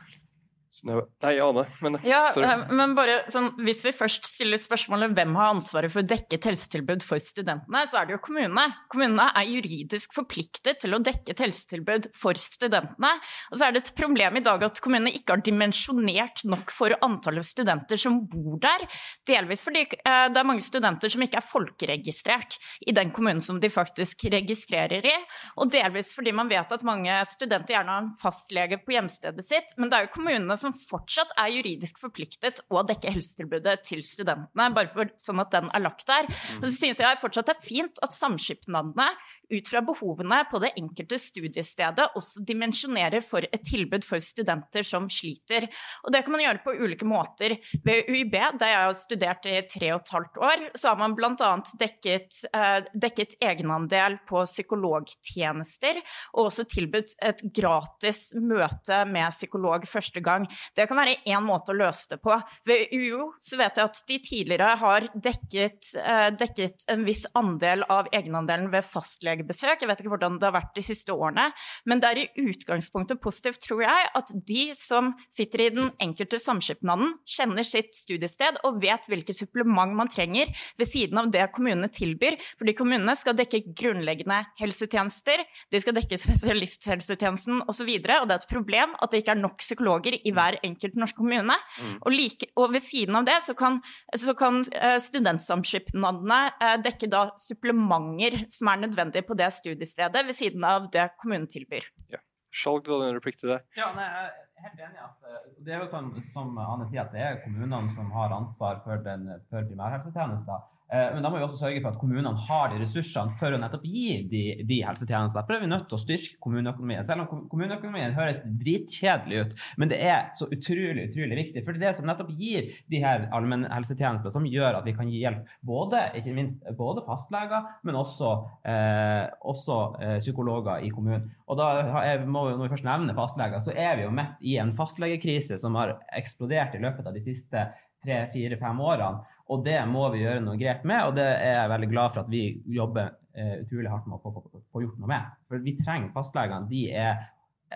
Nei, 0.85 1.35
Ane. 1.43 1.65
Men, 1.83 1.97
ja, 2.07 2.21
eh, 2.31 2.61
men 2.71 2.93
bare 2.95 3.17
sånn, 3.31 3.49
hvis 3.59 3.81
vi 3.83 3.91
først 3.91 4.29
stiller 4.29 4.59
spørsmålet 4.59 5.11
hvem 5.17 5.33
har 5.35 5.49
ansvaret 5.51 5.91
for 5.91 5.99
å 5.99 6.07
dekke 6.07 6.37
et 6.37 6.45
helsetilbud 6.47 7.03
for 7.03 7.19
studentene, 7.19 7.81
så 7.91 7.99
er 7.99 8.07
det 8.07 8.15
jo 8.15 8.21
kommunene. 8.23 8.63
Kommunene 8.91 9.25
er 9.35 9.49
juridisk 9.49 10.15
forpliktet 10.15 10.79
til 10.85 10.95
å 10.95 11.01
dekke 11.03 11.33
et 11.33 11.43
helsetilbud 11.43 12.07
for 12.15 12.39
studentene. 12.39 13.11
Og 13.51 13.59
så 13.59 13.67
er 13.67 13.75
det 13.75 13.81
et 13.83 13.91
problem 13.99 14.39
i 14.39 14.43
dag 14.45 14.63
at 14.63 14.79
kommunene 14.83 15.11
ikke 15.11 15.35
har 15.35 15.43
dimensjonert 15.43 16.45
nok 16.47 16.71
for 16.71 16.95
antallet 17.03 17.49
studenter 17.49 17.99
som 17.99 18.21
bor 18.31 18.55
der. 18.63 18.87
Delvis 19.27 19.65
fordi 19.67 19.83
eh, 19.83 20.29
det 20.31 20.39
er 20.39 20.47
mange 20.47 20.63
studenter 20.63 21.11
som 21.11 21.27
ikke 21.27 21.41
er 21.41 21.49
folkeregistrert 21.51 22.57
i 22.87 22.95
den 22.95 23.11
kommunen 23.11 23.43
som 23.43 23.59
de 23.59 23.67
faktisk 23.71 24.23
registrerer 24.31 25.03
i, 25.03 25.17
og 25.59 25.71
delvis 25.73 26.15
fordi 26.15 26.31
man 26.35 26.47
vet 26.51 26.71
at 26.71 26.87
mange 26.87 27.19
studenter 27.27 27.75
gjerne 27.75 27.91
har 27.91 28.03
en 28.05 28.11
fastlege 28.21 28.79
på 28.85 28.95
hjemstedet 28.95 29.43
sitt, 29.45 29.75
men 29.75 29.91
det 29.91 29.99
er 29.99 30.07
jo 30.07 30.15
kommunene 30.15 30.60
som 30.61 30.75
fortsatt 30.89 31.33
er 31.39 31.53
juridisk 31.57 31.99
forpliktet 32.01 32.63
å 32.71 32.83
dekke 32.87 33.13
helsetilbudet 33.15 33.81
til 33.89 34.03
studentene, 34.05 34.69
bare 34.75 34.93
for 34.93 35.11
sånn 35.21 35.43
at 35.43 35.53
den 35.53 35.69
er 35.73 35.85
lagt 35.85 36.07
der. 36.09 36.29
Og 36.59 36.67
Så 36.67 36.75
synes 36.77 37.03
jeg 37.03 37.21
fortsatt 37.21 37.51
det 37.51 37.57
er 37.57 37.67
fint 37.67 38.01
at 38.05 38.15
samskipnadene 38.15 39.09
ut 39.51 39.67
fra 39.67 39.81
behovene 39.83 40.39
på 40.51 40.59
det 40.63 40.71
enkelte 40.79 41.17
studiestedet 41.19 42.15
også 42.17 42.43
dimensjonerer 42.47 43.23
for 43.27 43.43
et 43.43 43.63
tilbud 43.67 44.05
for 44.07 44.23
studenter 44.23 44.85
som 44.87 45.09
sliter. 45.11 45.67
Og 46.05 46.13
det 46.13 46.23
kan 46.25 46.35
man 46.35 46.43
gjøre 46.45 46.63
på 46.63 46.75
ulike 46.79 47.07
måter. 47.07 47.57
Ved 47.85 48.09
UiB, 48.09 48.37
der 48.59 48.71
jeg 48.71 48.85
har 48.85 48.97
studert 48.97 49.47
i 49.49 49.57
tre 49.69 49.91
og 49.95 50.03
et 50.03 50.13
halvt 50.15 50.41
år, 50.47 50.65
så 50.75 50.91
har 50.91 51.01
man 51.01 51.15
bl.a. 51.17 51.51
Dekket, 51.81 52.43
eh, 52.55 52.87
dekket 52.95 53.37
egenandel 53.43 54.17
på 54.29 54.43
psykologtjenester, 54.47 55.99
og 56.35 56.47
også 56.47 56.67
tilbudt 56.71 57.17
et 57.21 57.43
gratis 57.55 58.31
møte 58.37 59.03
med 59.09 59.35
psykolog 59.35 59.87
første 59.89 60.23
gang. 60.23 60.47
Det 60.77 60.87
kan 60.89 60.99
være 60.99 61.19
én 61.27 61.45
måte 61.45 61.73
å 61.73 61.77
løse 61.77 62.13
det 62.13 62.21
på. 62.23 62.35
Ved 62.67 62.93
UiO 62.93 63.31
så 63.41 63.59
vet 63.59 63.79
jeg 63.79 63.89
at 63.89 64.01
de 64.07 64.17
tidligere 64.25 64.75
har 64.81 65.07
dekket, 65.15 65.91
eh, 66.01 66.29
dekket 66.35 66.85
en 66.91 67.05
viss 67.07 67.25
andel 67.37 67.85
av 67.89 68.09
egenandelen 68.13 68.69
ved 68.73 68.87
fastlegebesøk. 68.87 69.81
Jeg 69.81 69.89
vet 69.89 70.03
ikke 70.03 70.13
hvordan 70.13 70.39
det 70.41 70.49
har 70.49 70.57
vært 70.57 70.75
de 70.75 70.85
siste 70.85 71.13
årene. 71.13 71.49
Men 71.85 72.01
det 72.01 72.09
er 72.09 72.21
i 72.23 72.47
utgangspunktet 72.51 73.21
positivt, 73.21 73.61
tror 73.65 73.83
jeg, 73.85 74.09
at 74.17 74.33
de 74.47 74.65
som 74.77 75.13
sitter 75.31 75.65
i 75.65 75.69
den 75.73 75.91
enkelte 76.01 76.39
samskipnaden, 76.41 77.15
kjenner 77.27 77.67
sitt 77.67 77.95
studiested 77.97 78.59
og 78.67 78.81
vet 78.83 79.07
hvilke 79.09 79.35
supplement 79.35 79.95
man 79.97 80.09
trenger 80.11 80.51
ved 80.79 80.89
siden 80.89 81.19
av 81.21 81.31
det 81.33 81.45
kommunene 81.55 81.89
tilbyr. 81.91 82.37
Fordi 82.59 82.75
kommunene 82.77 83.15
skal 83.19 83.37
dekke 83.37 83.63
grunnleggende 83.77 84.41
helsetjenester, 84.59 85.43
de 85.71 85.81
skal 85.81 85.95
dekke 85.97 86.19
spesialisthelsetjenesten 86.19 87.61
osv. 87.67 87.69
Og, 87.71 87.75
så 87.75 87.85
og 88.21 88.27
det 88.29 88.35
er 88.35 88.41
et 88.41 88.51
problem 88.51 88.95
at 89.01 89.11
det 89.11 89.21
ikke 89.21 89.35
er 89.35 89.41
nok 89.41 89.61
psykologer 89.61 90.17
i 90.17 90.33
hver 90.35 90.40
enkelt 90.65 90.97
norsk 90.99 91.17
kommune. 91.19 91.55
Mm. 91.55 91.93
Og, 91.99 92.09
like, 92.13 92.49
og, 92.55 92.71
ved 92.75 92.83
siden 92.85 93.19
av 93.19 93.27
det 93.29 93.37
så 93.45 93.55
kan, 93.57 93.79
så 94.15 94.35
kan 94.37 94.61
uh, 94.63 94.97
studentsamskipnadene 95.03 96.41
uh, 96.57 96.75
dekke 96.83 97.09
da 97.11 97.27
supplementer 97.41 98.41
som 98.51 98.71
er 98.71 98.83
nødvendige 98.85 99.27
på 99.27 99.37
det 99.39 99.51
studiestedet, 99.55 100.25
ved 100.27 100.37
siden 100.37 100.67
av 100.67 100.89
det 100.93 101.11
kommunen 101.21 101.49
tilbyr. 101.51 101.87
Ja. 102.13 102.21
Skjalg, 102.51 102.83
du 102.83 102.91
hadde 102.91 103.11
en 103.11 103.15
replikk 103.15 103.39
til 103.39 103.53
det? 103.53 103.61
Ja, 103.79 103.93
nei, 103.95 104.05
jeg 104.11 104.27
er 104.27 104.65
helt 104.65 104.81
enig 104.87 105.03
at 105.05 105.29
eh, 105.29 105.43
det 105.63 105.75
er 105.75 105.83
jo 105.85 105.89
sånn, 105.93 106.09
som 106.33 106.57
Anne 106.59 106.87
sier, 106.89 107.05
at 107.05 107.13
det 107.15 107.23
er 107.23 107.39
kommunene 107.45 107.95
som 107.95 108.11
har 108.11 108.35
ansvar 108.35 108.81
for, 108.83 109.03
den, 109.05 109.29
for 109.47 109.69
primærhelsetjenester. 109.69 110.65
Eh, 110.91 111.13
men 111.13 111.23
da 111.23 111.29
må 111.31 111.39
vi 111.39 111.45
også 111.45 111.61
sørge 111.61 111.79
for 111.79 111.93
at 111.93 111.99
kommunene 112.01 112.33
har 112.47 112.71
de 112.71 112.81
ressursene 112.81 113.37
for 113.39 113.55
å 113.55 113.59
nettopp 113.61 113.85
gi 113.87 114.17
de, 114.27 114.43
de 114.67 114.79
helsetjenestene. 114.83 115.39
Derfor 115.39 115.55
er 115.55 115.63
vi 115.63 115.69
nødt 115.71 115.85
til 115.87 115.95
å 115.95 116.01
styrke 116.01 116.39
kommuneøkonomien. 116.43 117.05
Selv 117.07 117.23
om 117.23 117.45
kommuneøkonomien 117.51 118.15
høres 118.17 118.41
dritkjedelig 118.59 119.45
ut, 119.45 119.53
men 119.79 119.91
det 119.93 120.01
er 120.03 120.31
så 120.35 120.49
utrolig 120.51 121.07
utrolig 121.07 121.37
viktig. 121.39 121.63
For 121.63 121.71
det 121.71 121.79
er 121.79 121.85
det 121.85 121.93
som 122.01 122.09
nettopp 122.09 122.33
gir 122.35 122.67
de 122.91 122.99
her 123.03 123.29
allmennhelsetjenestene, 123.37 124.33
som 124.35 124.47
gjør 124.49 124.81
at 124.81 124.89
vi 124.89 124.95
kan 124.97 125.11
gi 125.11 125.21
hjelp 125.23 125.53
både, 125.67 126.03
ikke 126.19 126.35
minst, 126.35 126.67
både 126.75 127.05
fastleger, 127.07 127.69
men 127.87 127.99
også, 128.01 128.33
eh, 128.67 129.29
også 129.47 129.77
eh, 130.01 130.17
psykologer 130.19 130.83
i 130.83 130.91
kommunen. 130.91 131.29
Og 131.47 131.59
da 131.59 131.69
jeg, 132.09 132.25
må, 132.27 132.49
vi 132.51 132.71
først 132.71 132.87
nevner 132.87 133.15
fastleger, 133.15 133.63
så 133.63 133.75
er 133.75 133.95
vi 133.95 134.09
jo 134.09 134.11
midt 134.15 134.43
i 134.43 134.57
en 134.59 134.75
fastlegekrise 134.75 135.59
som 135.61 135.79
har 135.79 135.95
eksplodert 136.19 136.75
i 136.75 136.83
løpet 136.83 137.07
av 137.07 137.15
de 137.15 137.23
siste 137.23 137.63
tre, 138.03 138.25
fire, 138.33 138.57
fem 138.59 138.79
årene. 138.81 139.39
Og 139.51 139.65
det 139.65 139.79
må 139.89 140.05
vi 140.13 140.23
gjøre 140.23 140.43
noe 140.45 140.59
grep 140.59 140.85
med, 140.87 141.01
og 141.09 141.17
det 141.17 141.27
er 141.27 141.57
jeg 141.57 141.71
veldig 141.73 141.89
glad 141.91 142.13
for 142.13 142.23
at 142.23 142.31
vi 142.31 142.43
jobber 142.71 143.11
eh, 143.35 143.57
utrolig 143.65 143.91
hardt 143.91 144.07
med 144.07 144.17
å 144.17 144.21
få, 144.23 144.61
få, 144.71 144.83
gjort 144.85 145.01
noe 145.01 145.11
med. 145.11 145.33
For 145.51 145.65
vi 145.65 145.75
trenger 145.81 146.13
fastlegene. 146.15 146.69
De 146.71 146.85
er 146.95 147.25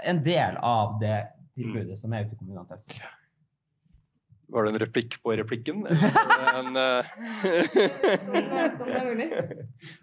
en 0.08 0.22
del 0.24 0.60
av 0.64 0.96
det 1.04 1.18
tilbudet 1.56 2.00
som 2.00 2.16
er 2.16 2.26
ute 2.26 2.36
i 2.36 2.40
kommunene. 2.40 2.80
Var 4.54 4.66
det 4.66 4.72
en 4.74 4.80
replikk 4.84 5.18
på 5.24 5.34
replikken? 5.40 5.86
En, 5.90 6.78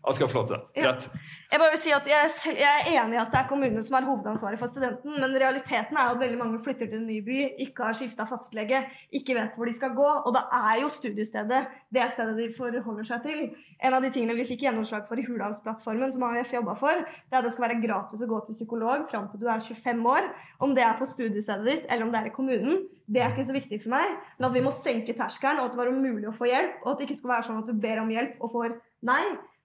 Han 0.02 0.14
skal 0.14 0.28
få 0.28 0.38
lov 0.40 0.46
til 0.48 0.56
det. 0.56 0.62
Greit. 0.82 1.08
Jeg 1.52 1.60
bare 1.60 1.72
vil 1.74 1.82
si 1.82 1.92
at 1.94 2.08
jeg, 2.10 2.30
jeg 2.58 2.72
er 2.72 2.88
enig 3.02 3.16
i 3.16 3.20
at 3.22 3.30
det 3.32 3.40
er 3.40 3.48
kommunene 3.50 3.82
som 3.86 3.96
er 3.98 4.06
hovedansvaret 4.08 4.60
for 4.60 4.72
studenten, 4.72 5.14
men 5.20 5.36
realiteten 5.40 5.98
er 5.98 6.08
jo 6.08 6.16
at 6.16 6.22
veldig 6.24 6.40
mange 6.40 6.60
flytter 6.64 6.90
til 6.90 6.98
en 7.00 7.08
ny 7.08 7.18
by, 7.26 7.38
ikke 7.66 7.86
har 7.86 7.98
skifta 7.98 8.26
fastlege, 8.28 8.82
ikke 9.14 9.36
vet 9.38 9.56
hvor 9.56 9.70
de 9.70 9.76
skal 9.76 9.94
gå. 9.96 10.08
Og 10.26 10.30
da 10.36 10.46
er 10.62 10.82
jo 10.82 10.88
studiestedet 10.92 11.62
det 11.92 12.08
stedet 12.14 12.38
de 12.38 12.48
forholder 12.56 13.06
seg 13.08 13.26
til. 13.26 13.44
En 13.82 13.96
av 13.96 14.04
de 14.04 14.10
tingene 14.14 14.36
vi 14.38 14.46
fikk 14.48 14.64
gjennomslag 14.66 15.06
for 15.08 15.20
i 15.20 15.26
Hurdalsplattformen, 15.26 16.12
som 16.14 16.24
AUF 16.26 16.54
jobba 16.54 16.76
for, 16.80 17.04
det 17.04 17.36
er 17.36 17.40
at 17.42 17.48
det 17.48 17.54
skal 17.54 17.68
være 17.68 17.82
gratis 17.84 18.24
å 18.24 18.30
gå 18.30 18.40
til 18.46 18.58
psykolog 18.58 19.06
fram 19.12 19.28
til 19.30 19.42
du 19.42 19.48
er 19.50 19.62
25 19.62 20.10
år. 20.14 20.28
Om 20.62 20.76
det 20.78 20.86
er 20.86 20.98
på 20.98 21.08
studiestedet 21.08 21.68
ditt 21.68 21.88
eller 21.88 22.06
om 22.06 22.12
det 22.14 22.22
er 22.22 22.30
i 22.30 22.34
kommunen, 22.34 22.84
det 23.12 23.20
er 23.20 23.32
ikke 23.32 23.48
så 23.48 23.56
viktig 23.56 23.80
for 23.82 23.92
meg. 23.92 24.14
Men 24.38 24.48
at 24.48 24.56
vi 24.56 24.64
må 24.64 24.72
senke 24.74 25.14
terskelen, 25.16 25.60
og 25.60 25.70
at 25.70 25.74
det 25.74 25.80
var 25.80 25.92
mulig 25.94 26.28
å 26.30 26.36
få 26.36 26.48
hjelp, 26.50 26.80
og 26.82 26.92
at 26.92 27.00
det 27.00 27.08
ikke 27.08 27.20
skal 27.20 27.34
være 27.34 27.48
sånn 27.48 27.62
at 27.62 27.70
du 27.70 27.82
ber 27.84 28.02
om 28.02 28.12
hjelp 28.12 28.42
og 28.42 28.54
får 28.56 28.76
nei. 29.08 29.22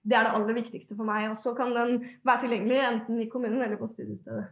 Det 0.08 0.16
er 0.16 0.24
det 0.24 0.36
aller 0.38 0.56
viktigste 0.56 0.96
for 0.96 1.08
meg. 1.08 1.26
Og 1.32 1.38
så 1.40 1.52
kan 1.58 1.74
den 1.74 1.98
være 2.26 2.44
tilgjengelig 2.44 2.78
enten 2.86 3.20
i 3.20 3.28
kommunen 3.32 3.64
eller 3.64 3.80
på 3.80 3.90
studiestedet. 3.90 4.46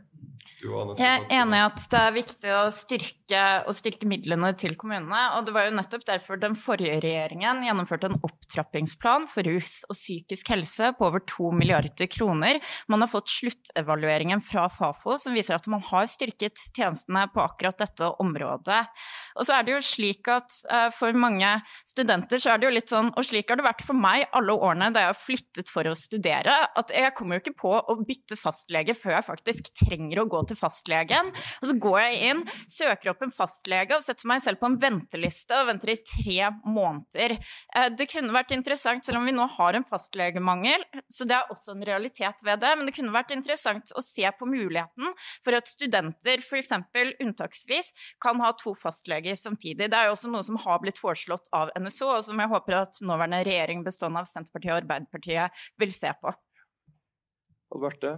Jeg 0.57 1.07
er 1.07 1.25
enig 1.37 1.59
i 1.59 1.65
at 1.67 1.83
det 1.93 1.99
er 2.01 2.15
viktig 2.15 2.53
å 2.57 2.61
styrke, 2.75 3.41
å 3.69 3.73
styrke 3.77 4.07
midlene 4.09 4.49
til 4.59 4.73
kommunene. 4.79 5.21
og 5.37 5.45
Det 5.47 5.53
var 5.55 5.67
jo 5.67 5.75
nettopp 5.77 6.07
derfor 6.09 6.41
den 6.41 6.57
forrige 6.59 6.97
regjeringen 7.05 7.61
gjennomførte 7.67 8.09
en 8.09 8.19
opptrappingsplan 8.25 9.29
for 9.31 9.47
rus 9.47 9.79
og 9.91 9.99
psykisk 9.99 10.51
helse 10.55 10.91
på 10.97 11.07
over 11.07 11.23
2 11.29 11.53
milliarder 11.61 12.09
kroner. 12.11 12.59
Man 12.89 13.05
har 13.05 13.11
fått 13.13 13.31
sluttevalueringen 13.35 14.43
fra 14.47 14.67
Fafo 14.73 15.19
som 15.21 15.37
viser 15.37 15.59
at 15.59 15.69
man 15.71 15.85
har 15.87 16.09
styrket 16.11 16.59
tjenestene 16.73 17.27
på 17.35 17.45
akkurat 17.45 17.79
dette 17.83 18.11
området. 18.23 18.81
Og 19.37 19.47
så 19.47 19.59
er 19.59 19.67
det 19.67 19.77
jo 19.77 19.85
slik 19.85 20.33
at 20.33 20.57
eh, 20.73 20.89
for 20.97 21.15
mange 21.15 21.53
studenter 21.87 22.43
så 22.43 22.55
er 22.55 22.63
det 22.63 22.71
jo 22.71 22.75
litt 22.79 22.95
sånn, 22.95 23.13
og 23.13 23.29
slik 23.29 23.53
har 23.53 23.61
det 23.61 23.69
vært 23.69 23.85
for 23.87 23.99
meg 23.99 24.27
alle 24.33 24.57
årene 24.57 24.91
da 24.95 25.05
jeg 25.05 25.13
har 25.13 25.21
flyttet 25.21 25.73
for 25.73 25.87
å 25.91 25.95
studere, 25.99 26.59
at 26.75 26.95
jeg 26.95 27.15
kommer 27.19 27.37
jo 27.37 27.45
ikke 27.45 27.59
på 27.61 27.77
å 27.77 28.01
bytte 28.07 28.41
fastlege 28.41 28.97
før 28.97 29.19
jeg 29.19 29.29
faktisk 29.31 29.73
trenger 29.85 30.06
å 30.23 30.27
gå 30.31 30.43
til 30.47 30.59
fastlegen. 30.61 31.33
Og 31.61 31.67
så 31.71 31.75
går 31.83 31.99
jeg 32.05 32.31
inn, 32.31 32.43
søker 32.71 33.11
opp 33.13 33.25
en 33.27 33.35
fastlege 33.35 33.97
og 33.97 34.05
setter 34.05 34.31
meg 34.31 34.45
selv 34.45 34.61
på 34.61 34.71
en 34.71 34.79
venteliste 34.79 35.59
og 35.59 35.71
venter 35.73 35.95
i 35.95 35.99
tre 36.07 36.51
måneder. 36.63 37.37
Eh, 37.75 37.89
Det 37.97 38.07
kunne 38.11 38.35
vært 38.35 38.53
interessant, 38.55 39.05
selv 39.05 39.19
om 39.19 39.27
vi 39.27 39.35
nå 39.35 39.47
har 39.57 39.75
en 39.75 39.85
fastlegemangel, 39.85 40.85
så 41.11 41.27
det 41.27 41.35
er 41.35 41.51
også 41.51 41.75
en 41.75 41.85
realitet 41.87 42.43
ved 42.45 42.61
det, 42.63 42.73
men 42.77 42.87
det 42.87 42.95
kunne 42.95 43.15
vært 43.15 43.35
interessant 43.35 43.93
å 43.97 44.05
se 44.05 44.27
på 44.39 44.47
muligheten 44.47 45.13
for 45.45 45.57
at 45.57 45.67
studenter 45.67 46.43
f.eks. 46.45 46.73
unntaksvis 47.21 47.93
kan 48.23 48.41
ha 48.41 48.53
to 48.53 48.75
fastleger 48.79 49.35
samtidig. 49.35 49.91
Det 49.91 49.99
er 49.99 50.11
jo 50.11 50.17
også 50.17 50.31
noe 50.31 50.45
som 50.47 50.61
har 50.61 50.81
blitt 50.83 51.01
foreslått 51.01 51.51
av 51.57 51.73
NSO, 51.79 52.11
og 52.19 52.25
som 52.25 52.39
jeg 52.41 52.53
håper 52.53 52.81
at 52.83 53.01
nåværende 53.03 53.45
regjering 53.47 53.85
bestående 53.87 54.23
av 54.23 54.31
Senterpartiet 54.31 54.75
og 54.75 54.83
Arbeiderpartiet 54.83 55.67
vil 55.81 55.95
se 55.95 56.13
på. 56.21 56.35
Alberte? 57.77 58.17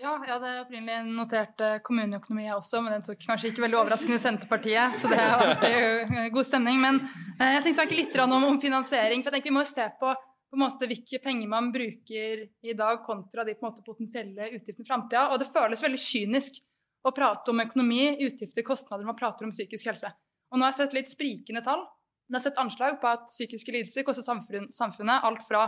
Ja, 0.00 0.14
jeg 0.24 0.32
hadde 0.32 0.50
opprinnelig 0.62 1.12
notert 1.12 1.60
eh, 1.60 1.76
kommuneøkonomi 1.84 2.46
jeg 2.46 2.56
også, 2.56 2.80
men 2.80 2.94
den 2.94 3.02
tok 3.04 3.20
kanskje 3.20 3.50
ikke 3.50 3.66
veldig 3.66 3.78
overraskende 3.82 4.16
Senterpartiet, 4.22 4.96
så 4.96 5.10
det 5.12 5.18
har 5.20 5.42
vært 5.44 5.66
eh, 5.68 6.30
god 6.32 6.46
stemning. 6.48 6.78
Men 6.80 7.02
eh, 7.02 7.58
jeg 7.58 7.66
tenkte 7.66 7.74
å 7.74 7.78
snakke 7.82 7.98
litt 7.98 8.16
om, 8.24 8.60
finansiering, 8.62 9.20
for 9.20 9.28
jeg 9.28 9.36
tenker 9.36 9.52
vi 9.52 9.58
må 9.58 9.66
se 9.68 9.84
på, 10.00 10.14
på 10.50 10.60
måte, 10.62 10.88
hvilke 10.88 11.20
penger 11.20 11.52
man 11.52 11.68
bruker 11.74 12.46
i 12.64 12.76
dag 12.78 13.04
kontra 13.04 13.44
de 13.44 13.58
måte, 13.60 13.84
potensielle 13.84 14.48
utgiftene 14.54 14.88
i 14.88 14.88
framtida. 14.88 15.26
Og 15.34 15.42
det 15.42 15.50
føles 15.52 15.84
veldig 15.84 16.00
kynisk 16.00 16.62
å 17.04 17.12
prate 17.16 17.52
om 17.52 17.60
økonomi, 17.60 18.02
utgifter, 18.24 18.64
kostnader 18.64 19.04
når 19.04 19.12
man 19.12 19.20
prater 19.20 19.48
om 19.48 19.52
psykisk 19.52 19.92
helse. 19.92 20.08
Og 20.48 20.56
nå 20.56 20.64
har 20.64 20.72
jeg 20.72 20.80
sett 20.80 20.96
litt 20.96 21.12
sprikende 21.12 21.64
tall. 21.66 21.84
Men 22.30 22.38
jeg 22.38 22.40
har 22.40 22.48
sett 22.48 22.62
anslag 22.62 22.98
på 23.02 23.10
at 23.10 23.28
psykiske 23.28 23.72
lidelser 23.74 24.04
koster 24.06 24.24
samfunnet 24.24 25.28
alt 25.28 25.44
fra 25.44 25.66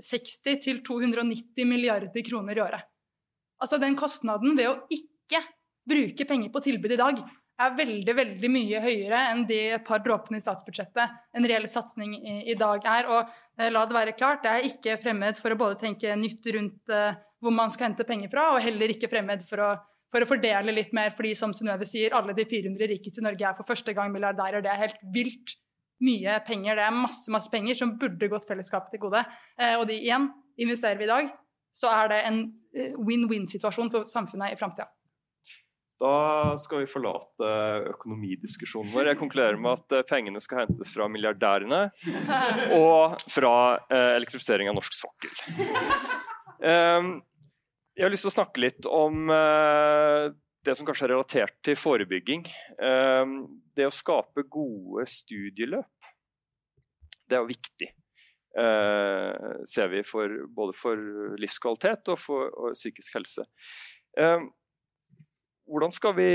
60 0.00 0.60
til 0.64 0.82
290 0.86 1.68
milliarder 1.68 2.26
kroner 2.26 2.58
i 2.58 2.64
året. 2.64 2.90
Altså 3.62 3.78
den 3.80 3.96
kostnaden 3.96 4.56
ved 4.58 4.68
å 4.70 4.76
ikke 4.92 5.40
bruke 5.88 6.26
penger 6.28 6.50
på 6.52 6.62
tilbud 6.64 6.94
i 6.94 7.00
dag 7.00 7.22
er 7.62 7.76
veldig 7.78 8.14
veldig 8.18 8.50
mye 8.50 8.80
høyere 8.82 9.20
enn 9.30 9.44
de 9.46 9.58
par 9.86 10.02
dråpene 10.02 10.40
i 10.40 10.42
statsbudsjettet 10.42 11.36
en 11.38 11.46
reell 11.46 11.66
satsing 11.70 12.16
i, 12.16 12.36
i 12.50 12.56
dag 12.58 12.82
er. 12.90 13.10
Og 13.10 13.20
eh, 13.60 13.70
la 13.70 13.84
det 13.86 13.96
være 13.96 14.16
klart, 14.18 14.46
jeg 14.46 14.60
er 14.60 14.70
ikke 14.70 14.98
fremmed 15.04 15.38
for 15.38 15.54
å 15.54 15.58
både 15.60 15.78
tenke 15.84 16.16
nytt 16.18 16.50
rundt 16.56 16.94
eh, 16.94 17.20
hvor 17.44 17.54
man 17.54 17.70
skal 17.70 17.90
hente 17.90 18.06
penger 18.08 18.32
fra, 18.32 18.50
og 18.54 18.62
heller 18.64 18.94
ikke 18.94 19.10
fremmed 19.12 19.44
for 19.46 19.62
å, 19.62 19.70
for 20.10 20.24
å 20.24 20.28
fordele 20.28 20.74
litt 20.74 20.94
mer, 20.96 21.12
fordi 21.14 21.34
som 21.38 21.52
Synnøve 21.54 21.86
sier, 21.86 22.16
alle 22.16 22.34
de 22.34 22.46
400 22.48 22.90
rikeste 22.90 23.22
i 23.22 23.26
Norge 23.26 23.46
er 23.46 23.58
for 23.58 23.68
første 23.68 23.94
gang 23.94 24.10
milliardærer. 24.14 24.64
Det 24.64 24.72
er 24.72 24.82
helt 24.86 25.04
vilt 25.14 25.54
mye 26.02 26.38
penger. 26.46 26.78
Det 26.78 26.86
er 26.86 26.96
masse 26.96 27.32
masse 27.32 27.52
penger 27.52 27.78
som 27.78 27.94
burde 28.00 28.30
gått 28.32 28.48
fellesskapet 28.48 28.94
til 28.94 29.04
gode. 29.06 29.22
Eh, 29.60 29.76
og 29.78 29.86
de 29.90 29.98
igjen, 30.00 30.28
investerer 30.60 30.98
vi 31.00 31.06
i 31.06 31.12
dag, 31.12 31.32
så 31.74 31.90
er 31.92 32.12
det 32.12 32.20
en 32.28 32.42
eh, 32.74 32.92
win-win-situasjon 32.98 33.92
for 33.92 34.10
samfunnet 34.10 34.54
i 34.54 34.60
framtida. 34.60 34.88
Da 36.02 36.56
skal 36.60 36.82
vi 36.82 36.90
forlate 36.90 37.50
økonomidiskusjonen 37.94 38.90
vår. 38.92 39.12
Jeg 39.12 39.20
konkluderer 39.20 39.60
med 39.60 39.78
at 39.78 39.98
eh, 40.00 40.06
pengene 40.08 40.42
skal 40.42 40.64
hentes 40.64 40.92
fra 40.94 41.06
milliardærene 41.08 41.84
og 42.80 43.20
fra 43.30 43.54
elektrifisering 43.88 44.70
av 44.70 44.78
norsk 44.80 44.98
sokkel. 44.98 45.32
Um, 46.58 47.14
jeg 47.96 48.08
har 48.08 48.12
lyst 48.12 48.26
til 48.26 48.32
å 48.32 48.38
snakke 48.40 48.64
litt 48.64 48.90
om 48.90 49.30
det 50.64 50.76
som 50.78 50.86
kanskje 50.88 51.08
er 51.08 51.12
relatert 51.14 51.56
til 51.66 51.76
forebygging. 51.78 52.46
Um, 52.78 53.36
det 53.76 53.88
å 53.88 53.94
skape 53.94 54.46
gode 54.50 55.06
studieløp, 55.10 56.08
det 57.28 57.36
er 57.36 57.44
jo 57.44 57.50
viktig. 57.52 57.90
eh, 58.54 59.62
ser 59.66 59.88
vi 59.90 60.02
for, 60.06 60.30
både 60.54 60.76
for 60.78 61.00
livskvalitet 61.40 62.12
og 62.12 62.20
for 62.22 62.52
og 62.52 62.76
psykisk 62.76 63.16
helse. 63.18 63.46
Um, 64.14 64.52
hvordan 65.66 65.94
skal 65.94 66.14
vi 66.18 66.30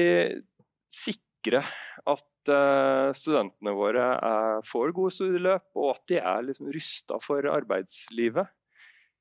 sikre 0.91 1.61
at 2.09 2.51
eh, 2.51 3.11
studentene 3.15 3.75
våre 3.77 4.07
er, 4.17 4.63
får 4.67 4.93
gode 4.97 5.15
studieløp, 5.15 5.69
og 5.77 5.93
at 5.93 6.03
de 6.11 6.19
er 6.19 6.47
liksom 6.49 6.71
rusta 6.75 7.19
for 7.23 7.49
arbeidslivet? 7.53 8.49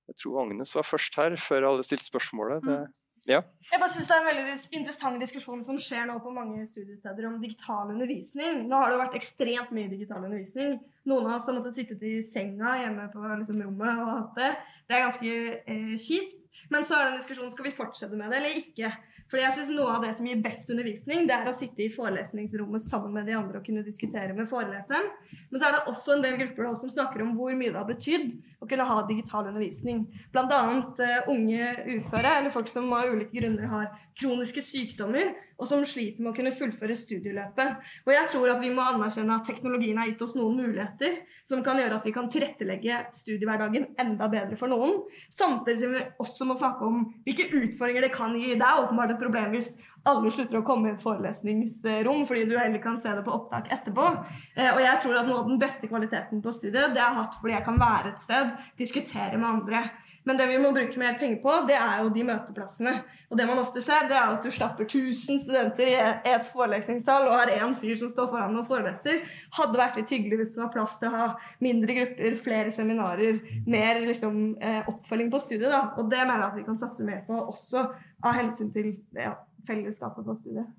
Jeg 0.08 0.22
tror 0.22 0.40
Agnes 0.46 0.72
var 0.74 0.88
først 0.88 1.20
her, 1.20 1.36
før 1.36 1.68
alle 1.68 1.84
stilte 1.84 2.08
spørsmålet. 2.08 2.64
Det, 2.64 2.78
ja. 3.26 3.42
Jeg 3.72 3.80
bare 3.80 3.92
synes 3.92 4.08
Det 4.08 4.14
er 4.14 4.22
en 4.22 4.28
veldig 4.28 4.56
interessant 4.78 5.22
diskusjon 5.22 5.64
som 5.66 5.78
skjer 5.82 6.06
nå 6.08 6.18
på 6.24 6.32
mange 6.34 6.64
studiesteder 6.68 7.26
om 7.28 7.40
digital 7.42 7.92
undervisning. 7.92 8.62
Nå 8.70 8.80
har 8.80 8.92
det 8.92 9.00
vært 9.02 9.18
ekstremt 9.18 9.74
mye 9.74 9.90
digital 9.90 10.24
undervisning. 10.24 10.78
Noen 11.08 11.28
av 11.28 11.38
oss 11.38 11.48
har 11.50 11.58
måttet 11.58 11.76
sitte 11.76 11.98
i 12.04 12.22
senga 12.26 12.76
hjemme 12.82 13.08
på 13.12 13.22
liksom, 13.24 13.62
rommet 13.66 14.02
og 14.04 14.12
hatt 14.14 14.40
det. 14.40 14.50
Det 14.88 14.96
er 14.96 15.06
ganske 15.06 15.36
eh, 15.58 15.94
kjipt. 16.00 16.36
Men 16.72 16.84
så 16.84 16.96
er 16.96 17.06
det 17.06 17.12
en 17.12 17.20
diskusjon 17.20 17.52
skal 17.52 17.68
vi 17.68 17.76
fortsette 17.76 18.16
med 18.18 18.32
det 18.32 18.40
eller 18.40 18.58
ikke. 18.60 18.92
Fordi 19.28 19.44
jeg 19.44 19.56
synes 19.58 19.72
Noe 19.76 19.92
av 19.92 20.04
det 20.06 20.14
som 20.16 20.26
gir 20.28 20.40
best 20.44 20.70
undervisning, 20.72 21.26
det 21.28 21.36
er 21.36 21.48
å 21.50 21.56
sitte 21.56 21.84
i 21.84 21.90
forelesningsrommet 21.92 22.84
sammen 22.84 23.12
med 23.12 23.28
de 23.28 23.36
andre 23.36 23.60
og 23.60 23.66
kunne 23.66 23.84
diskutere 23.84 24.32
med 24.36 24.48
foreleseren. 24.48 25.10
Men 25.50 25.60
så 25.60 25.68
er 25.68 25.76
det 25.76 25.82
også 25.92 26.14
en 26.14 26.24
del 26.24 26.38
grupper 26.40 26.68
da, 26.68 26.72
som 26.80 26.92
snakker 26.92 27.24
om 27.24 27.34
hvor 27.36 27.52
mye 27.56 27.74
det 27.74 27.76
har 27.76 27.88
betydd 27.88 28.30
å 28.58 28.66
kunne 28.68 28.86
ha 28.88 29.02
digital 29.06 29.46
undervisning. 29.50 30.04
Bl.a. 30.34 30.60
Uh, 30.98 31.30
unge 31.30 31.72
uføre 31.86 32.38
eller 32.40 32.54
folk 32.54 32.70
som 32.70 32.90
av 32.96 33.12
ulike 33.12 33.38
grunner 33.38 33.70
har 33.70 33.90
kroniske 34.18 34.62
sykdommer 34.64 35.30
og 35.58 35.66
som 35.66 35.82
sliter 35.86 36.22
med 36.22 36.32
å 36.32 36.36
kunne 36.36 36.54
fullføre 36.54 36.94
studieløpet. 36.98 37.88
Og 38.06 38.12
jeg 38.14 38.30
tror 38.30 38.52
at 38.52 38.62
vi 38.62 38.70
må 38.74 38.84
anerkjenne 38.84 39.38
at 39.40 39.46
teknologien 39.46 39.98
har 39.98 40.10
gitt 40.10 40.22
oss 40.22 40.36
noen 40.38 40.58
muligheter 40.58 41.20
som 41.48 41.62
kan 41.66 41.80
gjøre 41.80 41.98
at 41.98 42.06
vi 42.06 42.14
kan 42.14 42.30
tilrettelegge 42.30 43.00
studiehverdagen 43.18 43.88
enda 43.98 44.28
bedre 44.30 44.58
for 44.60 44.70
noen. 44.70 45.00
Samtidig 45.34 45.82
som 45.82 45.94
vi 45.96 46.04
også 46.22 46.46
må 46.46 46.58
snakke 46.58 46.86
om 46.86 47.06
hvilke 47.26 47.48
utfordringer 47.50 48.06
det 48.06 48.14
kan 48.14 48.36
gi. 48.38 48.54
Det 48.54 48.68
er 48.68 48.84
åpenbart 48.84 49.16
et 49.16 49.22
problem 49.22 49.54
hvis 49.54 49.72
alle 50.08 50.30
slutter 50.32 50.60
å 50.60 50.64
komme 50.66 50.90
i 50.90 50.94
et 50.94 51.04
forelesningsrom 51.04 52.26
fordi 52.28 52.44
du 52.48 52.56
heller 52.58 52.82
kan 52.82 52.98
se 53.02 53.12
det 53.14 53.24
på 53.26 53.34
opptak 53.34 53.70
etterpå. 53.74 54.10
Eh, 54.56 54.70
og 54.72 54.82
jeg 54.82 55.04
tror 55.04 55.20
at 55.20 55.30
noe 55.30 55.42
av 55.42 55.48
den 55.50 55.60
beste 55.60 55.90
kvaliteten 55.90 56.42
på 56.44 56.54
studiet 56.56 56.94
det 56.94 57.02
jeg 57.02 57.18
hatt 57.18 57.40
fordi 57.40 57.56
jeg 57.56 57.66
kan 57.66 57.80
være 57.80 58.12
et 58.14 58.28
sted, 58.28 58.52
diskutere 58.80 59.40
med 59.40 59.48
andre. 59.48 59.88
Men 60.28 60.36
det 60.36 60.48
vi 60.50 60.58
må 60.60 60.74
bruke 60.76 61.00
mer 61.00 61.14
penger 61.16 61.38
på, 61.40 61.52
det 61.70 61.76
er 61.78 62.02
jo 62.02 62.10
de 62.12 62.24
møteplassene. 62.28 62.92
Og 63.30 63.38
det 63.38 63.46
man 63.48 63.60
ofte 63.62 63.80
ser, 63.80 64.10
det 64.10 64.16
er 64.18 64.34
at 64.34 64.44
du 64.44 64.50
stapper 64.52 64.84
1000 64.84 65.40
studenter 65.40 65.88
i 65.88 65.94
et 66.34 66.50
forelesningssal 66.52 67.30
og 67.30 67.36
har 67.38 67.52
én 67.54 67.72
fyr 67.80 67.96
som 68.00 68.10
står 68.12 68.28
foran 68.34 68.58
og 68.60 68.68
foreleser. 68.68 69.22
Hadde 69.56 69.80
vært 69.80 69.96
litt 69.96 70.12
hyggelig 70.12 70.42
hvis 70.42 70.52
det 70.52 70.60
var 70.60 70.72
plass 70.74 70.98
til 71.00 71.08
å 71.08 71.22
ha 71.22 71.30
mindre 71.64 71.96
grupper, 71.96 72.38
flere 72.44 72.74
seminarer, 72.76 73.40
mer 73.64 74.04
liksom, 74.04 74.42
eh, 74.60 74.82
oppfølging 74.84 75.32
på 75.32 75.40
studiet. 75.46 75.70
Da. 75.72 75.82
Og 75.96 76.12
det 76.12 76.20
mener 76.20 76.44
jeg 76.44 76.50
at 76.50 76.60
vi 76.60 76.68
kan 76.68 76.80
satse 76.84 77.08
mer 77.08 77.24
på, 77.28 77.40
også 77.54 77.88
av 78.20 78.36
hensyn 78.42 78.72
til 78.74 78.98
det. 79.16 79.30
ja, 79.30 79.36
fellesskapet 79.68 80.26
på 80.26 80.36
studiet. 80.40 80.74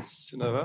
Synnøve? 0.00 0.64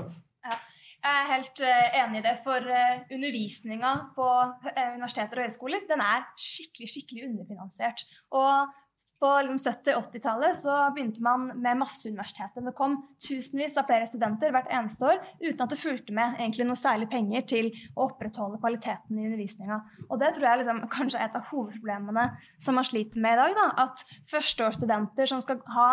Jeg 0.98 1.14
er 1.14 1.28
helt 1.30 1.60
eh, 1.62 1.96
enig 2.00 2.20
i 2.20 2.24
det, 2.26 2.34
for 2.42 2.64
uh, 2.78 3.02
undervisninga 3.14 3.92
på 4.16 4.28
eh, 4.72 4.90
universiteter 4.96 5.38
og 5.38 5.46
høyskoler 5.46 5.84
den 5.86 6.02
er 6.02 6.24
skikkelig 6.34 6.88
skikkelig 6.90 7.28
underfinansiert. 7.28 8.02
Og 8.34 8.72
På 9.18 9.30
liksom 9.42 9.72
70-80-tallet 9.72 10.58
så 10.60 10.74
begynte 10.94 11.22
man 11.22 11.48
med 11.58 11.80
masseuniversitetet. 11.80 12.62
Det 12.64 12.74
kom 12.78 13.00
tusenvis 13.28 13.78
av 13.80 13.88
flere 13.88 14.06
studenter 14.06 14.52
hvert 14.54 14.70
eneste 14.70 15.08
år 15.08 15.18
uten 15.40 15.64
at 15.64 15.72
det 15.72 15.80
fulgte 15.80 16.14
med 16.14 16.38
noe 16.68 16.78
særlig 16.78 17.08
penger 17.10 17.46
til 17.50 17.70
å 17.96 18.06
opprettholde 18.08 18.60
kvaliteten 18.62 19.18
i 19.18 19.26
undervisninga. 19.26 19.80
Og 20.06 20.20
det 20.22 20.30
tror 20.36 20.46
jeg 20.46 20.60
liksom, 20.60 20.82
kanskje 20.92 21.18
er 21.18 21.28
et 21.28 21.38
av 21.38 21.48
hovedproblemene 21.50 22.26
som 22.62 22.78
man 22.78 22.86
sliter 22.86 23.18
med 23.24 23.34
i 23.34 23.40
dag. 23.40 23.56
Da. 23.58 23.66
At 23.88 24.04
førsteårsstudenter 24.30 25.30
som 25.32 25.42
skal 25.42 25.60
ha 25.74 25.88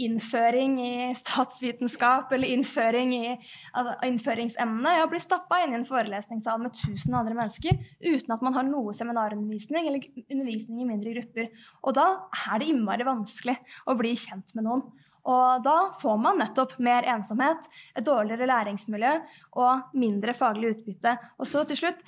innføring 0.00 0.76
i 0.82 0.94
statsvitenskap 1.18 2.32
eller 2.34 2.56
innføring 2.56 3.14
i 3.14 3.24
altså, 3.30 3.94
innføringsemne, 4.08 4.96
ja, 4.98 5.06
blir 5.10 5.22
stappa 5.22 5.60
inn 5.62 5.76
i 5.76 5.78
en 5.78 5.88
forelesningssal 5.88 6.62
med 6.64 6.74
tusen 6.74 7.14
andre 7.14 7.38
mennesker 7.38 7.78
uten 8.02 8.34
at 8.34 8.42
man 8.44 8.58
har 8.58 8.66
noe 8.66 8.94
seminarundervisning 8.96 9.88
eller 9.88 10.10
undervisning 10.26 10.82
i 10.82 10.90
mindre 10.90 11.14
grupper. 11.16 11.50
Og 11.84 11.94
da 11.96 12.08
er 12.48 12.60
det 12.60 12.63
innmari 12.68 13.06
vanskelig 13.06 13.56
å 13.86 13.96
bli 13.98 14.14
kjent 14.18 14.54
med 14.56 14.68
noen. 14.68 14.84
Og 15.24 15.62
da 15.64 15.76
får 16.02 16.18
man 16.20 16.36
nettopp 16.42 16.76
mer 16.84 17.06
ensomhet, 17.08 17.64
et 17.96 18.04
dårligere 18.04 18.48
læringsmiljø 18.50 19.14
og 19.62 19.96
mindre 19.96 20.34
faglig 20.36 20.74
utbytte. 20.74 21.16
Og 21.40 21.48
så 21.48 21.64
til 21.68 21.80
slutt, 21.80 22.02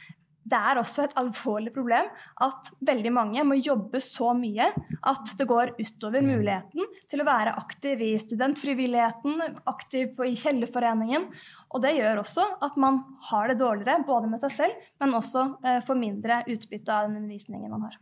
det 0.46 0.58
er 0.70 0.78
også 0.78 1.06
et 1.06 1.14
alvorlig 1.18 1.72
problem 1.74 2.06
at 2.44 2.68
veldig 2.86 3.10
mange 3.14 3.42
må 3.48 3.56
jobbe 3.58 3.98
så 4.04 4.30
mye 4.36 4.68
at 5.10 5.32
det 5.38 5.46
går 5.50 5.72
utover 5.80 6.22
muligheten 6.22 6.86
til 7.10 7.22
å 7.22 7.26
være 7.26 7.56
aktiv 7.58 8.04
i 8.06 8.12
studentfrivilligheten, 8.22 9.42
aktiv 9.66 10.22
i 10.22 10.36
Kjellerforeningen. 10.38 11.26
Og 11.74 11.82
det 11.82 11.96
gjør 11.96 12.22
også 12.22 12.46
at 12.62 12.78
man 12.78 13.02
har 13.32 13.50
det 13.50 13.58
dårligere 13.64 14.06
både 14.06 14.30
med 14.30 14.44
seg 14.44 14.54
selv, 14.60 14.88
men 15.02 15.18
også 15.18 15.48
eh, 15.66 15.82
får 15.86 16.02
mindre 16.04 16.44
utbytte 16.46 16.94
av 16.94 17.08
den 17.08 17.24
undervisningen 17.24 17.72
man 17.74 17.88
har. 17.88 18.00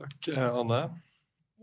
Takk, 0.00 0.32
Anne. 0.34 0.86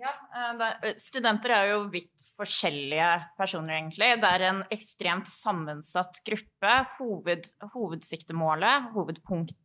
Ja, 0.02 0.12
er, 0.34 0.96
Studenter 1.02 1.54
er 1.54 1.68
jo 1.76 1.82
vidt 1.94 2.24
forskjellige 2.40 3.10
personer, 3.38 3.76
egentlig. 3.76 4.16
Det 4.22 4.32
er 4.34 4.46
en 4.48 4.62
ekstremt 4.74 5.30
sammensatt 5.30 6.24
gruppe. 6.26 6.74
Hoved, 6.98 7.50
hovedsiktemålet, 7.76 8.90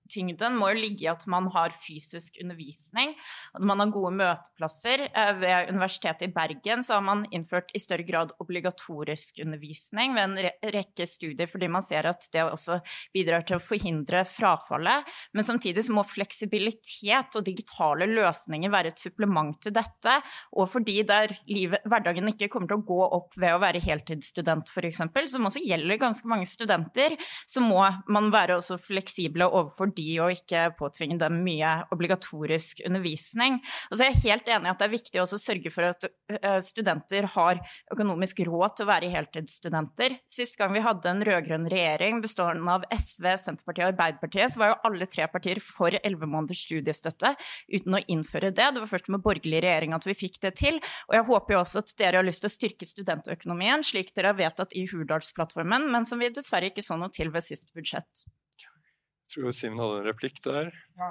hovedpunkttyngden, 0.07 0.57
må 0.57 0.71
jo 0.71 0.81
ligge 0.81 1.05
i 1.05 1.11
at 1.11 1.27
man 1.27 1.49
har 1.53 1.75
fysisk 1.83 2.39
undervisning. 2.43 3.15
At 3.55 3.63
man 3.63 3.81
har 3.81 3.91
gode 3.91 4.15
møteplasser. 4.17 5.09
Ved 5.41 5.71
Universitetet 5.71 6.29
i 6.29 6.33
Bergen 6.33 6.83
så 6.83 6.95
har 6.95 7.03
man 7.03 7.27
innført 7.31 7.71
i 7.75 7.79
større 7.79 8.07
grad 8.07 8.33
obligatorisk 8.41 9.41
undervisning 9.45 10.15
ved 10.15 10.23
en 10.25 10.73
rekke 10.75 11.07
studier, 11.07 11.47
fordi 11.47 11.69
man 11.69 11.83
ser 11.83 12.07
at 12.07 12.27
det 12.33 12.45
også 12.45 12.81
bidrar 13.15 13.45
til 13.47 13.59
å 13.59 13.63
forhindre 13.63 14.25
frafallet. 14.25 15.07
Men 15.33 15.45
samtidig 15.45 15.85
så 15.87 15.95
må 15.97 16.05
fleksibilitet 16.07 17.37
og 17.37 17.47
digitale 17.47 18.07
løsninger 18.07 18.71
være 18.71 18.95
et 18.95 19.03
supplement 19.03 19.57
til 19.63 19.75
dette 19.75 20.21
og 20.57 20.69
fordi 20.71 21.01
der 21.07 21.33
livet, 21.51 21.85
hverdagen 21.89 22.29
ikke 22.31 22.49
kommer 22.53 22.71
til 22.71 22.81
å 22.81 22.87
gå 22.87 23.01
opp 23.17 23.37
ved 23.39 23.55
å 23.55 23.61
være 23.63 23.83
heltidsstudent 23.83 24.71
f.eks., 24.73 25.03
som 25.33 25.49
også 25.49 25.63
gjelder 25.65 26.01
ganske 26.01 26.29
mange 26.29 26.47
studenter, 26.49 27.17
så 27.49 27.63
må 27.65 27.83
man 28.13 28.31
være 28.35 28.59
også 28.61 28.79
fleksible 28.83 29.47
overfor 29.47 29.91
de 29.97 30.07
å 30.23 30.29
ikke 30.33 30.69
påtvinge 30.79 31.19
dem 31.21 31.41
mye 31.47 31.73
obligatorisk 31.95 32.83
undervisning. 32.87 33.59
Og 33.91 33.97
så 33.97 34.07
er 34.07 34.13
jeg 34.13 34.25
helt 34.27 34.51
enig 34.53 34.69
i 34.69 34.73
at 34.75 34.81
det 34.83 34.89
er 34.89 34.95
viktig 34.95 35.23
å 35.23 35.27
sørge 35.31 35.73
for 35.75 35.89
at 35.91 36.07
studenter 36.65 37.29
har 37.35 37.61
økonomisk 37.93 38.45
råd 38.47 38.77
til 38.77 38.87
å 38.87 38.91
være 38.91 39.11
heltidsstudenter. 39.13 40.19
Sist 40.31 40.59
gang 40.59 40.75
vi 40.75 40.85
hadde 40.85 41.11
en 41.11 41.25
rød-grønn 41.27 41.69
regjering 41.71 42.21
bestående 42.25 42.77
av 42.77 42.87
SV, 42.93 43.29
Senterpartiet 43.41 43.87
og 43.87 43.93
Arbeiderpartiet, 43.95 44.53
så 44.53 44.63
var 44.63 44.73
jo 44.73 44.81
alle 44.91 45.09
tre 45.11 45.29
partier 45.33 45.61
for 45.65 45.95
elleve 46.03 46.29
måneders 46.31 46.65
studiestøtte 46.67 47.35
uten 47.73 47.99
å 47.99 48.03
innføre 48.13 48.53
det. 48.53 48.71
Det 48.75 48.83
var 48.83 48.93
først 48.93 49.11
med 49.13 49.25
borgerlig 49.25 49.63
regjering 49.65 49.97
at 49.97 50.07
vi 50.09 50.17
fikk 50.19 50.41
det 50.45 50.55
til. 50.61 50.81
Og 51.11 51.19
jeg 51.19 51.29
håper 51.31 51.57
jo 51.57 51.63
også 51.63 51.83
at 51.85 51.95
dere 52.01 52.21
har 52.21 52.27
lyst 52.27 52.45
til 52.45 52.51
å 52.51 52.57
styrke 52.57 52.89
studentøkonomien, 52.89 53.85
slik 53.87 54.13
dere 54.17 54.33
har 54.33 54.41
vedtatt 54.41 54.75
i 54.77 54.87
Hurdalsplattformen, 54.91 55.89
men 55.93 56.09
som 56.09 56.23
vi 56.23 56.33
dessverre 56.33 56.73
ikke 56.73 56.85
så 56.85 56.99
noe 56.99 57.13
til 57.15 57.33
ved 57.35 57.47
sist 57.47 57.73
budsjett. 57.77 58.27
Jeg 59.27 59.43
tror 59.43 59.55
Simen 59.59 59.81
hadde 59.83 59.97
en 59.99 60.07
replikk 60.07 60.37
der. 60.45 60.69
Ja, 60.95 61.09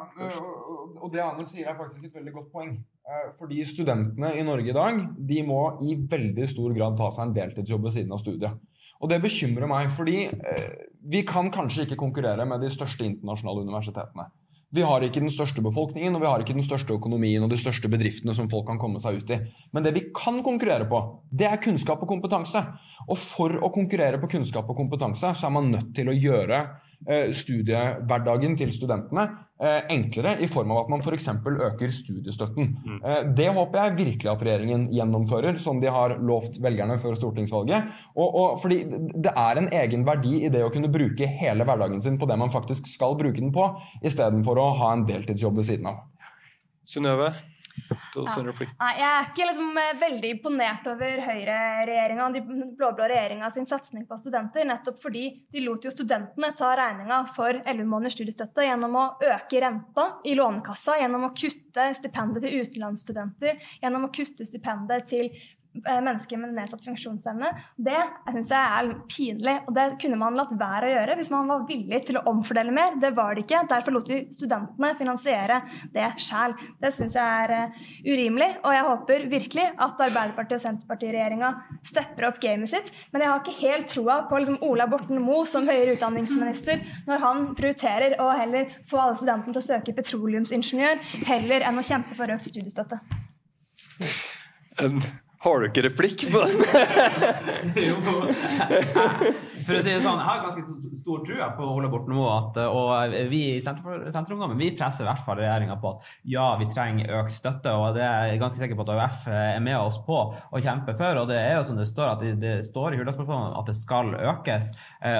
og 1.03 1.09
det 1.11 1.19
Anne 1.19 1.43
sier 1.49 1.67
er 1.67 1.75
faktisk 1.75 2.05
et 2.07 2.15
veldig 2.15 2.31
godt 2.37 2.53
poeng. 2.53 2.77
Fordi 3.39 3.59
studentene 3.67 4.31
i 4.39 4.45
Norge 4.47 4.71
i 4.71 4.77
dag 4.77 5.01
de 5.29 5.41
må 5.45 5.59
i 5.83 5.97
veldig 6.13 6.47
stor 6.49 6.71
grad 6.77 6.95
ta 6.97 7.09
seg 7.11 7.27
en 7.27 7.35
deltidsjobb 7.35 7.83
ved 7.85 7.97
siden 7.97 8.15
av 8.15 8.23
studiet. 8.23 8.55
Og 9.03 9.11
det 9.11 9.19
bekymrer 9.19 9.67
meg, 9.67 9.91
fordi 9.97 10.29
vi 11.03 11.25
kan 11.27 11.51
kanskje 11.53 11.83
ikke 11.85 11.99
konkurrere 11.99 12.47
med 12.47 12.63
de 12.63 12.71
største 12.71 13.03
internasjonale 13.03 13.67
universitetene. 13.67 14.29
Vi 14.75 14.83
har 14.83 15.03
ikke 15.05 15.21
den 15.21 15.31
største 15.31 15.61
befolkningen 15.63 16.17
og 16.17 16.23
vi 16.23 16.27
har 16.27 16.41
ikke 16.41 16.55
den 16.55 16.65
største 16.65 16.95
økonomien 16.97 17.43
og 17.45 17.51
de 17.51 17.59
største 17.59 17.87
bedriftene 17.91 18.33
som 18.35 18.49
folk 18.51 18.65
kan 18.67 18.79
komme 18.81 18.99
seg 19.03 19.21
ut 19.21 19.29
i. 19.31 19.37
Men 19.71 19.85
det 19.85 19.93
vi 19.95 20.07
kan 20.15 20.41
konkurrere 20.43 20.87
på, 20.89 20.99
det 21.31 21.47
er 21.47 21.61
kunnskap 21.63 22.01
og 22.03 22.09
kompetanse. 22.09 22.63
Og 23.05 23.19
for 23.21 23.55
å 23.61 23.69
konkurrere 23.75 24.19
på 24.19 24.31
kunnskap 24.33 24.67
og 24.71 24.79
kompetanse, 24.79 25.31
så 25.37 25.47
er 25.47 25.53
man 25.55 25.69
nødt 25.71 25.93
til 25.95 26.09
å 26.11 26.17
gjøre 26.17 26.59
eh, 26.59 26.73
studiehverdagen 27.35 28.55
til 28.57 28.71
studentene 28.73 29.27
eh, 29.61 29.85
enklere 29.93 30.35
i 30.43 30.49
form 30.51 30.73
av 30.73 30.83
at 30.83 30.91
man 30.91 31.03
f.eks. 31.03 31.29
øker 31.69 31.93
studiestøtten. 31.93 32.75
Mm. 32.85 32.99
Eh, 32.99 33.21
det 33.37 33.47
håper 33.55 33.81
jeg 33.81 33.97
virkelig 33.99 34.31
at 34.31 34.43
regjeringen 34.47 34.87
gjennomfører, 34.93 35.59
som 35.63 35.79
de 35.81 35.91
har 35.91 36.17
lovt 36.19 36.59
velgerne 36.63 36.97
før 37.01 37.17
stortingsvalget. 37.19 37.89
Og, 38.15 38.27
og, 38.27 38.61
fordi 38.63 38.81
det 39.15 39.31
er 39.31 39.61
en 39.61 39.71
egen 39.81 40.05
verdi 40.07 40.41
i 40.43 40.51
det 40.53 40.63
å 40.65 40.71
kunne 40.73 40.91
bruke 40.91 41.29
hele 41.39 41.67
hverdagen 41.67 42.03
sin 42.03 42.19
på 42.19 42.29
det 42.29 42.39
man 42.41 42.53
faktisk 42.53 42.89
skal 42.91 43.17
bruke 43.19 43.39
den 43.39 43.53
på, 43.55 43.69
istedenfor 44.05 44.61
å 44.61 44.71
ha 44.81 44.93
en 44.95 45.07
deltidsjobb 45.07 45.61
ved 45.61 45.69
siden 45.71 45.91
av. 45.93 46.03
Synnøve? 46.85 47.33
Ja. 48.15 48.75
Nei, 48.79 48.91
jeg 48.99 49.07
er 49.09 49.27
ikke 49.29 49.47
liksom 49.49 49.79
veldig 50.01 50.31
imponert 50.37 50.87
over 50.91 51.21
høyreregjeringa 51.25 52.27
og 52.27 52.37
den 52.37 52.71
blå-blå 52.77 53.09
regjeringa 53.11 53.49
sin 53.51 53.67
satsing 53.69 54.05
på 54.07 54.17
studenter, 54.21 54.67
nettopp 54.69 55.01
fordi 55.03 55.25
de 55.51 55.65
lot 55.65 55.85
jo 55.85 55.91
studentene 55.93 56.51
ta 56.57 56.71
regninga 56.79 57.19
for 57.35 57.59
11 57.59 57.83
måneders 57.91 58.15
studiestøtte 58.17 58.67
gjennom 58.67 58.95
å 59.01 59.05
øke 59.33 59.61
renta 59.63 60.07
i 60.23 60.37
Lånekassa, 60.37 60.99
gjennom 61.01 61.27
å 61.27 61.33
kutte 61.35 61.89
stipendet 61.99 62.45
til 62.45 62.63
utenlandsstudenter, 62.63 63.61
gjennom 63.83 64.07
å 64.07 64.13
kutte 64.15 64.47
stipendet 64.47 65.11
til 65.11 65.29
mennesker 65.83 66.39
med 66.39 66.53
nedsatt 66.55 66.83
funksjonsevne. 66.85 67.51
Det 67.75 67.99
synes 68.29 68.51
jeg 68.53 68.79
er 68.79 68.91
pinlig, 69.11 69.55
og 69.65 69.75
det 69.77 69.85
kunne 70.01 70.19
man 70.19 70.37
latt 70.37 70.53
være 70.59 70.89
å 70.89 70.93
gjøre 70.93 71.17
hvis 71.19 71.31
man 71.33 71.49
var 71.51 71.65
villig 71.69 72.01
til 72.07 72.19
å 72.19 72.25
omfordele 72.31 72.73
mer. 72.75 72.95
Det 73.01 73.11
var 73.17 73.35
det 73.35 73.45
ikke. 73.45 73.63
Derfor 73.69 73.97
lot 73.97 74.09
de 74.09 74.21
studentene 74.35 74.93
finansiere 74.99 75.61
det 75.93 76.07
sjæl. 76.21 76.55
Det 76.81 76.91
syns 76.95 77.17
jeg 77.17 77.45
er 77.45 77.55
uh, 77.55 77.83
urimelig, 78.05 78.51
og 78.63 78.75
jeg 78.75 78.87
håper 78.89 79.27
virkelig 79.31 79.67
at 79.73 80.05
Arbeiderpartiet- 80.07 80.59
og 80.59 80.65
Senterpartiregjeringa 80.65 81.51
stepper 81.85 82.29
opp 82.29 82.39
gamet 82.43 82.71
sitt. 82.71 82.91
Men 83.13 83.25
jeg 83.25 83.31
har 83.31 83.43
ikke 83.43 83.57
helt 83.61 83.91
troa 83.91 84.21
på 84.29 84.41
liksom, 84.41 84.59
Ola 84.65 84.87
Borten 84.91 85.21
Moe 85.23 85.45
som 85.49 85.67
høyere 85.67 85.95
utdanningsminister 85.97 86.83
når 87.09 87.23
han 87.23 87.45
prioriterer 87.57 88.17
å 88.21 88.31
heller 88.35 88.71
få 88.89 89.01
alle 89.01 89.19
studentene 89.19 89.55
til 89.55 89.63
å 89.63 89.67
søke 89.69 89.95
petroleumsingeniør 89.97 91.03
heller 91.29 91.65
enn 91.67 91.79
å 91.79 91.85
kjempe 91.85 92.17
for 92.17 92.31
økt 92.35 92.49
studiestøtte. 92.49 92.99
En 94.83 94.99
har 95.45 95.61
du 95.61 95.65
ikke 95.69 95.85
replikk 95.85 96.19
på 96.33 96.39
den? 96.41 96.57
For 99.65 99.73
å 99.73 99.79
si 99.81 99.89
det 99.89 100.01
sånn, 100.03 100.19
Jeg 100.19 100.27
har 100.27 100.41
ganske 100.43 100.61
stor 100.99 101.23
tro 101.25 101.35
på 101.57 101.63
Ola 101.73 101.89
Borten 101.89 102.13
Moe. 102.13 102.65
Og 102.69 103.15
vi 103.31 103.39
i 103.55 103.63
Senterungdommen 103.65 104.59
vi 104.59 104.77
presser 104.77 105.05
i 105.05 105.07
hvert 105.09 105.25
fall 105.25 105.39
regjeringa 105.41 105.75
på 105.81 105.87
at 105.95 105.99
ja, 106.29 106.57
vi 106.61 106.67
trenger 106.73 107.13
økt 107.21 107.33
støtte. 107.33 107.69
og 107.73 107.95
Det 107.97 108.05
er 108.05 108.27
jeg 108.31 108.41
ganske 108.41 108.61
sikker 108.61 108.77
på 108.77 108.85
at 108.85 108.93
AUF 108.95 109.19
er 109.33 109.59
med 109.65 109.77
oss 109.79 109.97
på 110.05 110.17
å 110.35 110.61
kjempe 110.61 110.93
for. 110.97 111.13
og 111.21 111.25
Det 111.31 111.39
er 111.41 111.53
jo 111.57 111.67
som 111.69 111.77
det 111.81 111.87
står 111.89 112.07
at 112.15 112.21
det, 112.25 112.33
det 112.41 112.55
står 112.69 112.87
i 112.93 112.97
Hurdalsplattformen 113.01 113.57
at 113.57 113.69
det 113.69 113.77
skal 113.79 114.07
økes. 114.35 114.65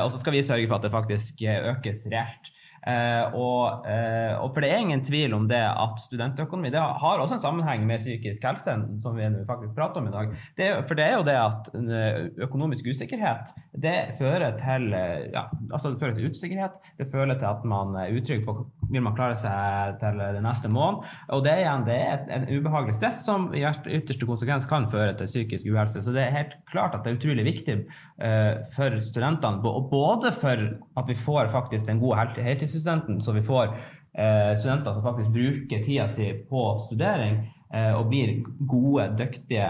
Og 0.03 0.09
så 0.13 0.17
skal 0.21 0.33
vi 0.37 0.45
sørge 0.45 0.67
for 0.69 0.77
at 0.79 0.85
det 0.85 0.93
faktisk 0.93 1.33
økes 1.45 2.05
reelt. 2.09 2.45
Uh, 2.85 3.33
og, 3.33 3.85
uh, 3.89 4.33
og, 4.43 4.51
for 4.53 4.61
det 4.61 4.69
er 4.69 4.83
ingen 4.83 5.01
tvil 5.01 5.33
om 5.33 5.47
det 5.49 5.57
at 5.57 5.97
studentøkonomi 6.03 6.69
det 6.69 6.81
har 6.81 7.21
også 7.21 7.39
en 7.39 7.41
sammenheng 7.41 7.85
med 7.89 8.03
psykisk 8.03 8.45
helse, 8.45 8.75
som 9.01 9.17
vi 9.17 9.25
faktisk 9.47 9.73
prater 9.73 10.01
om 10.01 10.09
i 10.09 10.13
dag. 10.13 10.35
Det, 10.57 10.67
for 10.85 10.99
det 10.99 11.05
er 11.05 11.15
jo 11.15 11.25
det 11.25 11.35
at 11.39 11.69
eh, 11.79 12.19
økonomisk 12.45 12.85
usikkerhet 12.91 13.53
det 13.81 13.95
fører 14.19 14.53
til 14.59 14.93
ja, 15.33 15.43
altså 15.73 15.91
det 15.91 15.99
fører 15.99 16.13
til 16.17 16.29
usikkerhet. 16.29 16.77
Det 16.99 17.09
fører 17.11 17.33
til 17.33 17.49
at 17.49 17.65
man 17.65 17.95
er 17.99 18.13
utrygg 18.15 18.45
på 18.45 18.55
vil 18.89 19.03
man 19.03 19.15
klare 19.17 19.37
seg 19.39 19.97
til 20.01 20.19
det 20.19 20.43
neste 20.43 20.69
måned. 20.71 21.05
Og 21.35 21.43
det, 21.45 21.55
igjen, 21.61 21.85
det 21.87 21.97
er 21.97 22.25
en 22.35 22.47
ubehagelig 22.49 22.97
stress 22.97 23.23
som 23.25 23.47
i 23.55 23.63
ytterste 23.65 24.27
konsekvens 24.27 24.67
kan 24.69 24.87
føre 24.91 25.15
til 25.19 25.29
psykisk 25.29 25.69
uhelse. 25.71 26.03
Så 26.03 26.13
det 26.15 26.25
er 26.25 26.35
helt 26.35 26.55
klart 26.71 26.95
at 26.95 27.05
det 27.05 27.13
er 27.13 27.19
utrolig 27.19 27.47
viktig 27.47 27.77
uh, 27.85 28.61
for 28.75 28.99
studentene, 29.03 29.61
både 29.91 30.31
for 30.35 30.69
at 31.01 31.09
vi 31.09 31.17
får 31.25 31.51
faktisk 31.55 31.89
den 31.89 32.01
gode 32.03 32.29
heltidsstudenten, 32.37 33.21
så 33.21 33.35
vi 33.35 33.45
får 33.45 33.73
uh, 33.73 34.53
studenter 34.59 34.93
som 34.93 35.05
faktisk 35.05 35.33
bruker 35.35 35.83
tida 35.87 36.07
si 36.15 36.31
på 36.49 36.67
studering 36.85 37.41
uh, 37.73 37.93
og 37.99 38.09
blir 38.13 38.39
gode, 38.69 39.11
dyktige 39.19 39.67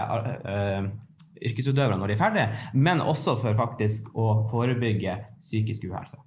yrkesutøvere 1.36 1.98
når 2.00 2.08
de 2.10 2.14
er 2.16 2.20
ferdige, 2.20 2.70
men 2.74 3.02
også 3.04 3.36
for 3.42 3.56
faktisk 3.58 4.08
å 4.16 4.46
forebygge 4.50 5.18
psykisk 5.44 5.84
uhelse. 5.90 6.20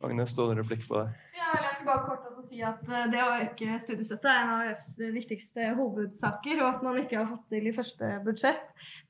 Agnes, 0.00 0.32
står 0.32 0.48
det 0.48 0.54
en 0.54 0.62
replikk 0.62 0.86
på 0.88 0.96
deg? 0.96 1.16
Ja, 1.40 1.54
jeg 1.64 1.72
skal 1.72 1.86
bare 1.88 2.02
kort 2.04 2.24
også 2.28 2.42
si 2.50 2.58
at 2.64 2.82
eh, 2.84 3.06
Det 3.12 3.20
å 3.24 3.36
øke 3.40 3.76
studiestøtte 3.80 4.28
er 4.28 4.42
en 4.42 4.50
av 4.52 4.64
ØFs 4.68 4.90
viktigste 5.14 5.70
hovedsaker, 5.78 6.60
og 6.60 6.66
at 6.68 6.84
man 6.84 6.98
ikke 7.00 7.16
har 7.16 7.30
fått 7.30 7.46
til 7.54 7.68
i 7.70 7.72
første 7.74 8.10
budsjett. 8.26 8.60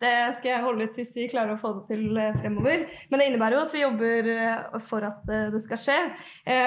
Det 0.02 0.12
skal 0.38 0.52
jeg 0.52 0.62
holde 0.62 0.86
ut 0.86 1.00
hvis 1.00 1.10
vi 1.16 1.26
klarer 1.32 1.56
å 1.56 1.60
få 1.60 1.72
det 1.80 1.84
til 1.90 2.20
eh, 2.20 2.38
fremover. 2.38 2.86
Men 3.10 3.22
det 3.22 3.28
innebærer 3.30 3.58
jo 3.58 3.64
at 3.64 3.74
vi 3.74 3.82
jobber 3.82 4.30
eh, 4.36 4.78
for 4.92 5.08
at 5.10 5.26
det 5.26 5.62
skal 5.66 5.82
skje. 5.82 5.98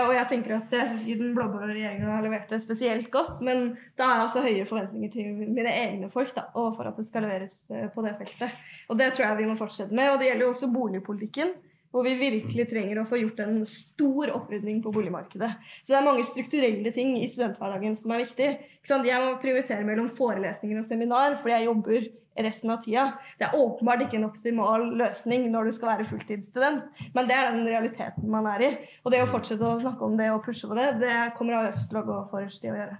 Og 0.03 0.11
jeg 0.15 0.29
tenker 0.29 0.57
at 0.57 0.73
jeg 0.75 0.91
syns 0.91 1.05
ikke 1.07 1.21
den 1.21 1.33
blå-blå 1.37 1.67
regjeringa 1.69 2.11
har 2.11 2.23
levert 2.25 2.51
det 2.51 2.59
spesielt 2.63 3.09
godt, 3.13 3.39
men 3.45 3.73
det 3.99 4.05
er 4.05 4.23
altså 4.23 4.43
høye 4.43 4.67
forventninger 4.67 5.11
til 5.15 5.43
mine 5.43 5.71
egne 5.71 6.09
folk 6.13 6.33
da, 6.35 6.49
og 6.59 6.75
for 6.77 6.89
at 6.89 6.99
det 6.99 7.07
skal 7.07 7.25
leveres 7.25 7.63
på 7.69 8.05
det 8.05 8.15
feltet. 8.19 8.63
Og 8.91 8.99
det 8.99 9.13
tror 9.13 9.29
jeg 9.29 9.39
vi 9.41 9.49
må 9.49 9.57
fortsette 9.59 9.95
med. 9.95 10.11
Og 10.11 10.19
det 10.19 10.29
gjelder 10.29 10.47
jo 10.47 10.53
også 10.55 10.71
boligpolitikken 10.73 11.55
hvor 11.93 12.07
vi 12.07 12.15
virkelig 12.17 12.65
trenger 12.71 12.99
å 12.99 13.05
få 13.05 13.19
gjort 13.21 13.43
en 13.43 13.61
stor 13.69 14.31
opprydning 14.33 14.79
på 14.81 14.91
boligmarkedet. 14.95 15.51
Så 15.83 15.93
det 15.93 15.99
er 15.99 16.07
mange 16.07 16.25
strukturelle 16.25 16.93
ting 16.95 17.13
i 17.19 17.29
studenthverdagen 17.29 17.93
som 17.99 18.15
er 18.15 18.23
viktig. 18.23 18.49
Jeg 18.89 19.21
må 19.21 19.37
prioritere 19.43 19.85
mellom 19.85 20.09
forelesninger 20.17 20.81
og 20.81 20.87
seminar 20.89 21.37
fordi 21.43 21.53
jeg 21.53 21.67
jobber 21.69 22.09
resten 22.41 22.73
av 22.73 22.81
tida. 22.81 23.05
Det 23.37 23.45
er 23.45 23.57
åpenbart 23.61 24.07
ikke 24.07 24.17
en 24.17 24.27
optimal 24.31 24.87
løsning 25.03 25.45
når 25.53 25.69
du 25.69 25.77
skal 25.77 25.91
være 25.91 26.09
fulltidsstudent, 26.09 27.01
men 27.13 27.29
det 27.29 27.37
er 27.37 27.51
den 27.51 27.67
realiteten 27.69 28.29
man 28.33 28.49
er 28.55 28.65
i. 28.65 28.71
Og 29.05 29.13
det 29.13 29.21
å 29.21 29.29
fortsette 29.29 29.69
å 29.69 29.81
snakke 29.83 30.07
om 30.07 30.17
det 30.17 30.31
og 30.33 30.41
pushe 30.47 30.69
på 30.69 30.77
det, 30.79 30.95
det 31.03 31.17
kommer 31.37 31.61
AUF 31.61 31.83
til 31.85 32.01
å 32.01 32.07
gå 32.09 32.21
forrest 32.33 32.65
i 32.65 32.73
å 32.73 32.79
gjøre. 32.79 32.97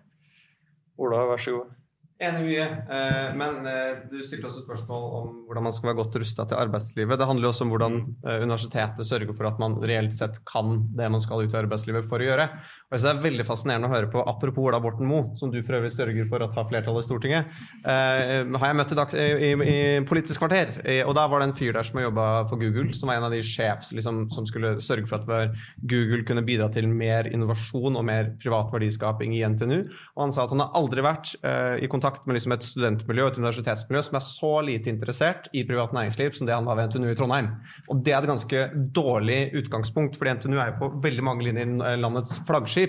Ola, 1.02 1.26
vær 1.34 1.42
så 1.42 1.58
god. 1.58 1.80
Enig 2.22 2.44
mye, 2.46 2.66
eh, 2.94 3.30
men 3.36 3.66
eh, 3.66 4.04
du 4.12 4.20
stilte 4.22 4.46
også 4.46 4.62
spørsmål 4.62 5.06
om 5.18 5.30
hvordan 5.48 5.66
man 5.66 5.74
skal 5.74 5.90
være 5.90 5.98
godt 5.98 6.18
rusta 6.22 6.46
til 6.46 6.60
arbeidslivet. 6.62 7.18
Det 7.18 7.28
handler 7.28 7.50
også 7.50 7.66
om 7.66 7.72
hvordan 7.74 7.96
eh, 8.22 8.44
universitetet 8.46 9.08
sørger 9.08 9.34
for 9.34 9.50
at 9.50 9.58
man 9.60 9.80
reelt 9.82 10.14
sett 10.14 10.38
kan 10.46 10.84
det 10.94 11.10
man 11.10 11.24
skal 11.24 11.42
ut 11.42 11.56
i 11.56 11.60
arbeidslivet 11.64 12.06
for 12.12 12.22
å 12.22 12.28
gjøre. 12.28 12.46
Synes 12.94 13.08
Det 13.08 13.10
er 13.10 13.24
veldig 13.24 13.46
fascinerende 13.48 13.88
å 13.90 13.94
høre 13.94 14.10
på, 14.12 14.22
apropos 14.30 14.68
Ola 14.70 14.78
Borten 14.82 15.08
Moe, 15.10 15.32
som 15.40 15.50
du 15.50 15.58
for 15.66 15.80
øvrig 15.80 15.90
sørger 15.96 16.28
for 16.30 16.46
at 16.46 16.54
har 16.54 16.68
flertall 16.70 17.00
i 17.00 17.06
Stortinget. 17.06 17.56
Eh, 17.90 18.34
har 18.46 18.70
jeg 18.70 18.78
møtt 18.78 18.94
i, 18.94 18.98
dag, 19.00 19.16
i, 19.18 19.50
i 19.66 19.78
Politisk 20.06 20.44
kvarter, 20.44 20.76
eh, 20.86 21.02
og 21.02 21.16
da 21.18 21.24
var 21.32 21.42
det 21.42 21.48
en 21.50 21.56
fyr 21.58 21.74
der 21.74 21.88
som 21.88 21.98
jobba 22.04 22.28
for 22.52 22.62
Google, 22.62 22.94
som 22.94 23.10
var 23.10 23.18
en 23.18 23.26
av 23.26 23.34
de 23.34 23.42
sjefs 23.42 23.90
liksom, 23.98 24.28
som 24.36 24.46
skulle 24.50 24.76
sørge 24.84 25.10
for 25.10 25.26
at 25.26 25.58
Google 25.90 26.22
kunne 26.28 26.46
bidra 26.46 26.70
til 26.74 26.86
mer 26.90 27.32
innovasjon 27.32 27.98
og 27.98 28.06
mer 28.06 28.30
privat 28.44 28.70
verdiskaping 28.76 29.34
i 29.40 29.42
NTNU. 29.42 29.80
Og 30.14 30.26
han 30.28 30.36
sa 30.36 30.46
at 30.46 30.54
han 30.54 30.62
har 30.62 30.78
aldri 30.78 31.06
vært 31.06 31.34
eh, 31.42 31.82
i 31.82 31.90
kontakt 31.90 32.28
med 32.28 32.38
liksom, 32.38 32.54
et 32.54 32.68
studentmiljø 32.68 33.28
et 33.32 33.42
universitetsmiljø 33.42 34.04
som 34.06 34.20
er 34.20 34.26
så 34.28 34.54
lite 34.70 34.92
interessert 34.94 35.50
i 35.58 35.66
privat 35.66 35.98
næringsliv 35.98 36.38
som 36.38 36.50
det 36.50 36.56
han 36.56 36.70
var 36.70 36.78
ved 36.78 36.92
NTNU 36.92 37.10
i 37.10 37.18
Trondheim. 37.18 37.50
Og 37.90 38.06
det 38.06 38.14
er 38.14 38.22
et 38.22 38.30
ganske 38.30 38.64
dårlig 38.94 39.42
utgangspunkt, 39.64 40.20
fordi 40.20 40.38
NTNU 40.38 40.60
er 40.60 40.74
jo 40.74 40.80
på 40.84 40.92
veldig 41.04 41.26
mange 41.26 41.48
linjer 41.48 41.98
landets 41.98 42.40
flaggskip. 42.48 42.83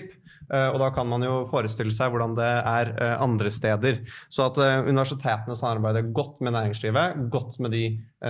Eh, 0.52 0.68
Og 0.74 0.78
da 0.80 0.90
kan 0.92 1.08
man 1.08 1.24
jo 1.24 1.44
forestille 1.48 1.92
seg 1.94 2.12
hvordan 2.12 2.34
det 2.36 2.48
er 2.48 2.90
eh, 2.92 3.14
andre 3.22 3.52
steder. 3.54 4.02
Så 4.32 4.48
at 4.48 4.60
eh, 4.60 4.82
universitetene 4.84 5.56
samarbeider 5.56 6.10
godt 6.16 6.42
med 6.44 6.56
næringslivet, 6.56 7.24
godt 7.32 7.58
med 7.64 7.72
de 7.72 7.84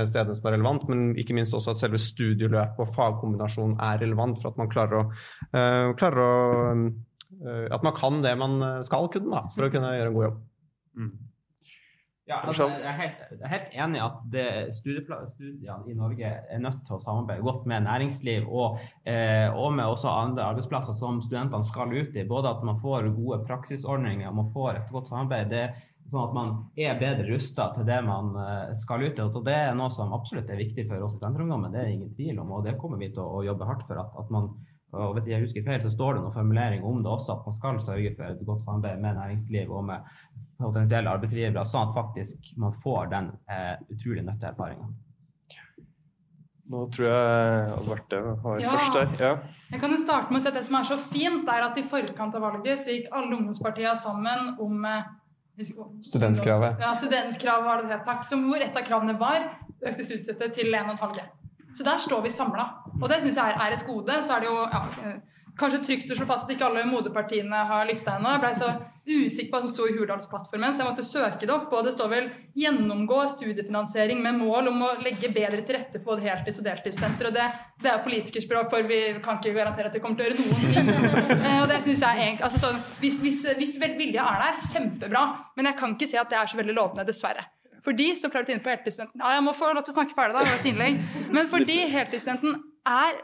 stedene 0.06 0.36
som 0.36 0.50
er 0.50 0.56
relevant, 0.56 0.86
men 0.90 1.12
ikke 1.20 1.36
minst 1.36 1.56
også 1.56 1.74
at 1.74 1.82
selve 1.82 2.00
studieløpet 2.02 2.82
og 2.82 2.94
fagkombinasjonen 2.94 3.76
er 3.82 4.00
relevant 4.02 4.40
for 4.42 4.52
at 4.52 4.60
man 4.60 4.70
klarer 4.72 5.02
å, 5.02 5.04
klarer 5.98 6.22
å 6.24 6.32
At 7.74 7.82
man 7.82 7.94
kan 7.96 8.22
det 8.22 8.32
man 8.38 8.82
skal 8.86 9.08
kunne 9.12 9.30
da, 9.32 9.46
for 9.54 9.66
å 9.66 9.70
kunne 9.72 9.90
gjøre 9.94 10.10
en 10.10 10.16
god 10.16 10.26
jobb. 10.28 10.42
Ja, 12.24 12.38
altså, 12.48 12.70
jeg, 12.72 12.88
er 12.88 12.96
helt, 12.96 13.18
jeg 13.30 13.44
er 13.44 13.50
helt 13.52 13.74
enig 13.76 13.98
i 13.98 14.02
at 14.02 14.20
det, 14.32 14.44
studiene 14.78 15.90
i 15.92 15.96
Norge 15.96 16.30
er 16.48 16.62
nødt 16.62 16.78
til 16.86 16.96
å 16.96 17.02
samarbeide 17.02 17.44
godt 17.44 17.66
med 17.68 17.84
næringsliv 17.84 18.46
og, 18.48 18.78
eh, 19.04 19.50
og 19.52 19.74
med 19.76 19.84
også 19.84 20.08
andre 20.08 20.46
arbeidsplasser 20.54 20.96
som 20.96 21.20
studentene 21.26 21.68
skal 21.68 21.92
ut 21.92 22.16
i. 22.16 22.24
Både 22.24 22.54
at 22.54 22.64
man 22.64 22.80
får 22.80 23.10
gode 23.18 23.42
praksisordninger 23.44 24.30
og 24.30 24.38
man 24.40 24.48
får 24.56 24.70
et 24.78 24.94
godt 24.94 25.12
samarbeid. 25.12 25.52
Det, 25.52 25.66
sånn 26.08 26.22
at 26.22 26.36
man 26.36 26.54
er 26.80 26.96
bedre 27.00 27.28
rusta 27.28 27.68
til 27.76 27.84
det 27.92 28.00
man 28.08 28.32
eh, 28.40 28.72
skal 28.80 29.04
ut 29.04 29.18
i. 29.18 29.24
Altså, 29.26 29.44
det 29.44 29.58
er 29.60 29.76
noe 29.76 29.92
som 29.92 30.16
absolutt 30.16 30.48
er 30.48 30.64
viktig 30.64 30.88
for 30.88 31.04
oss 31.04 31.18
i 31.18 31.20
Senterungdommen, 31.20 31.76
det 31.76 31.84
er 31.84 31.92
ingen 31.92 32.16
tvil 32.16 32.40
om. 32.40 32.56
Og 32.56 32.64
det 32.64 32.78
kommer 32.80 33.04
vi 33.04 33.12
til 33.12 33.20
å, 33.20 33.42
å 33.42 33.44
jobbe 33.50 33.68
hardt 33.68 33.84
for. 33.90 34.00
at, 34.00 34.16
at 34.24 34.32
man 34.32 34.54
og 34.94 35.16
hvis 35.16 35.26
jeg 35.30 35.42
husker 35.42 35.64
feil, 35.66 35.80
så 35.82 35.90
står 35.92 36.14
det 36.14 36.22
noen 36.22 36.34
formulering 36.34 36.84
om 36.86 37.00
det 37.02 37.10
også, 37.10 37.34
at 37.34 37.46
man 37.48 37.56
skal 37.56 37.80
sørge 37.82 38.12
for 38.14 38.28
et 38.28 38.44
godt 38.46 38.64
samarbeid 38.66 39.00
med 39.02 39.18
næringsliv 39.18 39.72
og 39.74 39.88
med 39.88 40.12
potensielle 40.58 41.10
arbeidsgivere, 41.10 41.64
sånn 41.66 41.88
at 41.88 41.94
faktisk 41.96 42.52
man 42.60 42.72
får 42.84 43.10
den 43.10 43.32
eh, 43.50 43.74
utrolig 43.90 44.24
nytteerfaringa. 44.26 44.86
Nå 46.70 46.86
tror 46.94 47.06
jeg 47.10 47.72
Alberte 47.76 48.20
har 48.42 48.60
Ja. 48.62 48.70
først 48.72 48.94
der. 48.94 49.10
Ja. 49.20 49.32
Jeg 49.70 49.80
kan 49.80 49.90
jo 49.90 49.96
starte 50.00 50.32
med 50.32 50.40
å 50.40 50.42
si 50.42 50.48
at 50.48 50.54
Det 50.54 50.64
som 50.64 50.76
er 50.76 50.84
så 50.88 50.96
fint, 51.10 51.48
er 51.48 51.62
at 51.66 51.76
i 51.78 51.82
forkant 51.82 52.34
av 52.34 52.40
valget 52.40 52.78
så 52.80 52.88
gikk 52.94 53.10
alle 53.12 53.36
ungdomspartiene 53.36 53.96
sammen 54.00 54.56
om 54.58 54.84
eh, 54.84 55.02
Studentkravet. 56.02 56.80
Ja, 56.80 56.94
studentkravet 56.98 57.64
var 57.64 57.82
det 57.82 57.88
det 57.92 58.00
takk. 58.04 58.24
Som 58.26 58.48
hvor 58.48 58.58
et 58.60 58.74
av 58.74 58.82
kravene 58.88 59.14
var 59.20 59.44
økte 59.86 60.02
studiestøtte 60.02 60.48
til 60.56 60.72
1,5 60.74 61.12
G. 61.14 61.20
Så 61.74 61.84
der 61.84 61.98
står 62.02 62.22
vi 62.24 62.30
samla. 62.30 62.64
Og 63.00 63.08
det 63.08 63.20
syns 63.22 63.36
jeg 63.36 63.52
er, 63.54 63.60
er 63.60 63.76
et 63.76 63.86
gode. 63.86 64.16
Så 64.22 64.34
er 64.34 64.40
det 64.40 64.48
jo 64.48 64.56
ja, 64.64 64.80
eh, 65.04 65.20
kanskje 65.58 65.84
trygt 65.84 66.10
å 66.10 66.18
slå 66.18 66.26
fast 66.28 66.48
at 66.48 66.56
ikke 66.56 66.66
alle 66.66 66.84
moderpartiene 66.88 67.62
har 67.68 67.86
lytta 67.88 68.18
ennå. 68.18 68.34
Jeg 68.34 68.42
ble 68.42 68.52
så 68.58 68.72
usikker 69.04 69.50
på 69.50 69.58
hva 69.58 69.62
som 69.64 69.72
sto 69.72 69.86
i 69.86 69.94
Hurdalsplattformen, 69.94 70.72
så 70.72 70.82
jeg 70.82 70.88
måtte 70.88 71.04
søke 71.04 71.44
det 71.44 71.52
opp. 71.52 71.72
Og 71.76 71.84
det 71.84 71.92
står 71.94 72.10
vel 72.10 72.28
'gjennomgå 72.56 73.18
studiefinansiering 73.34 74.22
med 74.24 74.38
mål 74.40 74.70
om 74.72 74.82
å 74.86 74.90
legge 75.04 75.30
bedre 75.34 75.62
til 75.62 75.76
rette 75.76 76.00
for 76.00 76.14
både 76.14 76.24
heltids- 76.24 76.58
og 76.58 76.66
deltidsstudenter'. 76.68 77.28
Og 77.28 77.34
det, 77.36 77.46
det 77.84 77.90
er 77.92 78.04
politikerspråk, 78.06 78.70
for 78.70 78.88
vi 78.88 79.00
kan 79.24 79.38
ikke 79.38 79.54
garantere 79.58 79.92
at 79.92 79.98
vi 79.98 80.00
kommer 80.00 80.16
til 80.16 80.24
å 80.24 80.28
gjøre 80.30 80.40
noen 80.40 80.54
ting. 80.60 81.42
Eh, 81.44 81.60
og 81.60 81.68
det 81.68 81.82
synes 81.84 82.00
jeg 82.00 82.20
egentlig, 82.22 82.44
altså 82.46 82.60
sånn, 82.62 82.78
hvis, 83.02 83.18
hvis, 83.20 83.42
hvis 83.58 83.74
vilja 83.98 84.24
er 84.24 84.40
der, 84.40 84.62
kjempebra. 84.72 85.24
Men 85.58 85.68
jeg 85.68 85.76
kan 85.76 85.92
ikke 85.92 86.08
si 86.08 86.16
at 86.16 86.30
det 86.30 86.38
er 86.38 86.48
så 86.48 86.56
veldig 86.56 86.76
lovende, 86.76 87.04
dessverre. 87.04 87.44
Fordi, 87.84 88.14
så 88.16 88.30
klarer 88.32 88.48
du 88.48 88.54
inne 88.54 88.64
på 88.64 88.72
heltidsstudenten 88.72 89.20
Ja, 89.20 89.34
jeg 89.36 89.44
må 89.44 89.52
få 89.52 89.68
lov 89.74 89.84
til 89.84 89.92
å 89.92 89.98
snakke 89.98 90.16
ferdig, 90.16 90.38
da. 90.38 90.44
det 90.44 90.54
var 90.54 90.60
et 90.62 90.68
innlegg. 90.70 91.00
Men 91.36 91.50
fordi 91.52 91.78
heltidsstudenten 91.92 92.62
er 92.88 93.20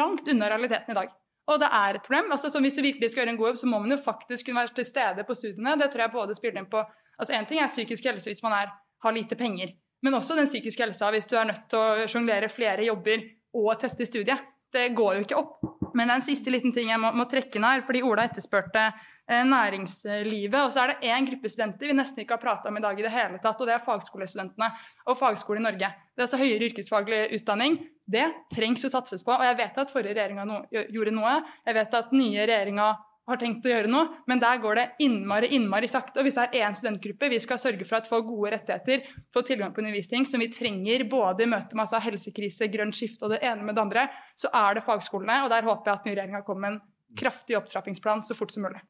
langt 0.00 0.26
unna 0.28 0.50
realiteten 0.50 0.90
i 0.90 0.98
dag. 0.98 1.12
Og 1.50 1.58
det 1.58 1.68
er 1.74 1.98
et 1.98 2.04
problem. 2.06 2.30
altså 2.30 2.60
Hvis 2.60 2.76
du 2.78 2.82
virkelig 2.82 3.10
skal 3.10 3.22
gjøre 3.22 3.34
en 3.34 3.40
god 3.40 3.48
jobb, 3.52 3.56
så 3.58 3.66
må 3.66 3.78
man 3.82 3.90
jo 3.90 3.98
faktisk 4.04 4.46
kunne 4.46 4.60
være 4.60 4.74
til 4.74 4.84
stede 4.86 5.24
på 5.26 5.34
studiene. 5.34 5.76
Det 5.80 5.90
tror 5.90 6.04
jeg 6.04 6.12
både 6.12 6.34
spiller 6.38 6.62
inn 6.62 6.70
på 6.70 6.82
altså 7.18 7.34
En 7.34 7.46
ting 7.46 7.60
er 7.60 7.68
psykisk 7.68 8.04
helse 8.04 8.30
hvis 8.30 8.42
man 8.42 8.52
er, 8.52 8.70
har 9.02 9.12
lite 9.12 9.36
penger, 9.36 9.74
men 10.02 10.14
også 10.14 10.34
den 10.34 10.46
psykiske 10.46 10.82
helsa 10.82 11.10
hvis 11.10 11.26
du 11.26 11.36
er 11.36 11.44
nødt 11.50 11.68
til 11.70 11.78
å 11.78 12.06
sjonglere 12.10 12.48
flere 12.48 12.86
jobber 12.86 13.22
og 13.54 13.78
tette 13.80 14.06
studiet. 14.06 14.38
studie. 14.38 14.52
Det 14.72 14.88
går 14.96 15.14
jo 15.14 15.24
ikke 15.26 15.36
opp. 15.36 15.58
Men 15.92 16.08
det 16.08 16.14
er 16.14 16.20
en 16.22 16.24
siste 16.24 16.52
liten 16.52 16.72
ting 16.72 16.88
jeg 16.88 17.00
må, 17.00 17.10
må 17.12 17.26
trekke 17.28 17.58
inn 17.58 17.66
her, 17.68 17.82
fordi 17.84 18.00
Ola 18.08 18.24
etterspurte 18.24 18.86
eh, 18.88 19.42
næringslivet. 19.44 20.58
Og 20.62 20.72
så 20.72 20.84
er 20.84 20.92
det 20.94 21.10
én 21.12 21.26
gruppe 21.28 21.50
studenter 21.52 21.92
vi 21.92 21.96
nesten 21.98 22.24
ikke 22.24 22.38
har 22.38 22.42
prata 22.42 22.70
om 22.70 22.78
i 22.80 22.84
dag 22.84 22.98
i 22.98 23.04
det 23.04 23.12
hele 23.12 23.40
tatt, 23.42 23.60
og 23.60 23.68
det 23.68 23.76
er 23.76 23.84
fagskolestudentene 23.84 24.70
og 25.04 25.18
fagskole 25.20 25.60
i 25.60 25.66
Norge. 25.66 25.92
Det 25.92 26.22
er 26.22 26.26
altså 26.26 26.40
høyere 26.40 26.70
yrkesfaglig 26.70 27.20
utdanning. 27.36 27.76
Det 28.12 28.26
trengs 28.52 28.84
å 28.86 28.92
satses 28.92 29.24
på. 29.24 29.32
Og 29.34 29.46
jeg 29.46 29.58
vet 29.62 29.80
at 29.82 29.94
forrige 29.94 30.16
regjering 30.18 30.42
no 30.48 30.60
gjorde 30.72 31.14
noe. 31.16 31.38
Jeg 31.66 31.78
vet 31.78 31.96
at 31.98 32.12
nye 32.16 32.44
regjeringa 32.44 32.90
har 33.30 33.38
tenkt 33.38 33.66
å 33.66 33.70
gjøre 33.70 33.90
noe, 33.90 34.08
men 34.26 34.40
der 34.42 34.58
går 34.62 34.78
det 34.78 34.84
innmari 35.06 35.52
innmari 35.54 35.88
sakte. 35.90 36.18
Og 36.18 36.26
hvis 36.26 36.38
det 36.40 36.48
er 36.48 36.66
én 36.66 36.76
studentgruppe 36.76 37.30
vi 37.30 37.38
skal 37.42 37.60
sørge 37.62 37.86
for 37.86 38.00
at 38.00 38.10
får 38.10 38.24
gode 38.26 38.50
rettigheter, 38.56 39.06
får 39.34 39.46
tilgang 39.46 39.74
på 39.74 39.82
undervisning 39.84 40.26
som 40.26 40.42
vi 40.42 40.50
trenger 40.52 41.06
både 41.10 41.46
i 41.46 41.50
møte 41.50 41.78
med 41.78 41.86
altså, 41.86 42.02
helsekrise, 42.02 42.70
grønt 42.72 42.98
skifte 42.98 43.28
og 43.28 43.36
det 43.36 43.42
ene 43.46 43.62
med 43.62 43.78
det 43.78 43.84
andre, 43.86 44.08
så 44.34 44.50
er 44.64 44.78
det 44.78 44.86
fagskolene. 44.88 45.44
Og 45.46 45.52
der 45.54 45.70
håper 45.70 45.92
jeg 45.92 46.00
at 46.00 46.08
nye 46.08 46.16
regjeringa 46.18 46.44
kommer 46.46 46.66
med 46.66 46.74
en 46.74 47.18
kraftig 47.22 47.58
opptrappingsplan 47.60 48.26
så 48.26 48.34
fort 48.34 48.54
som 48.54 48.66
mulig. 48.66 48.82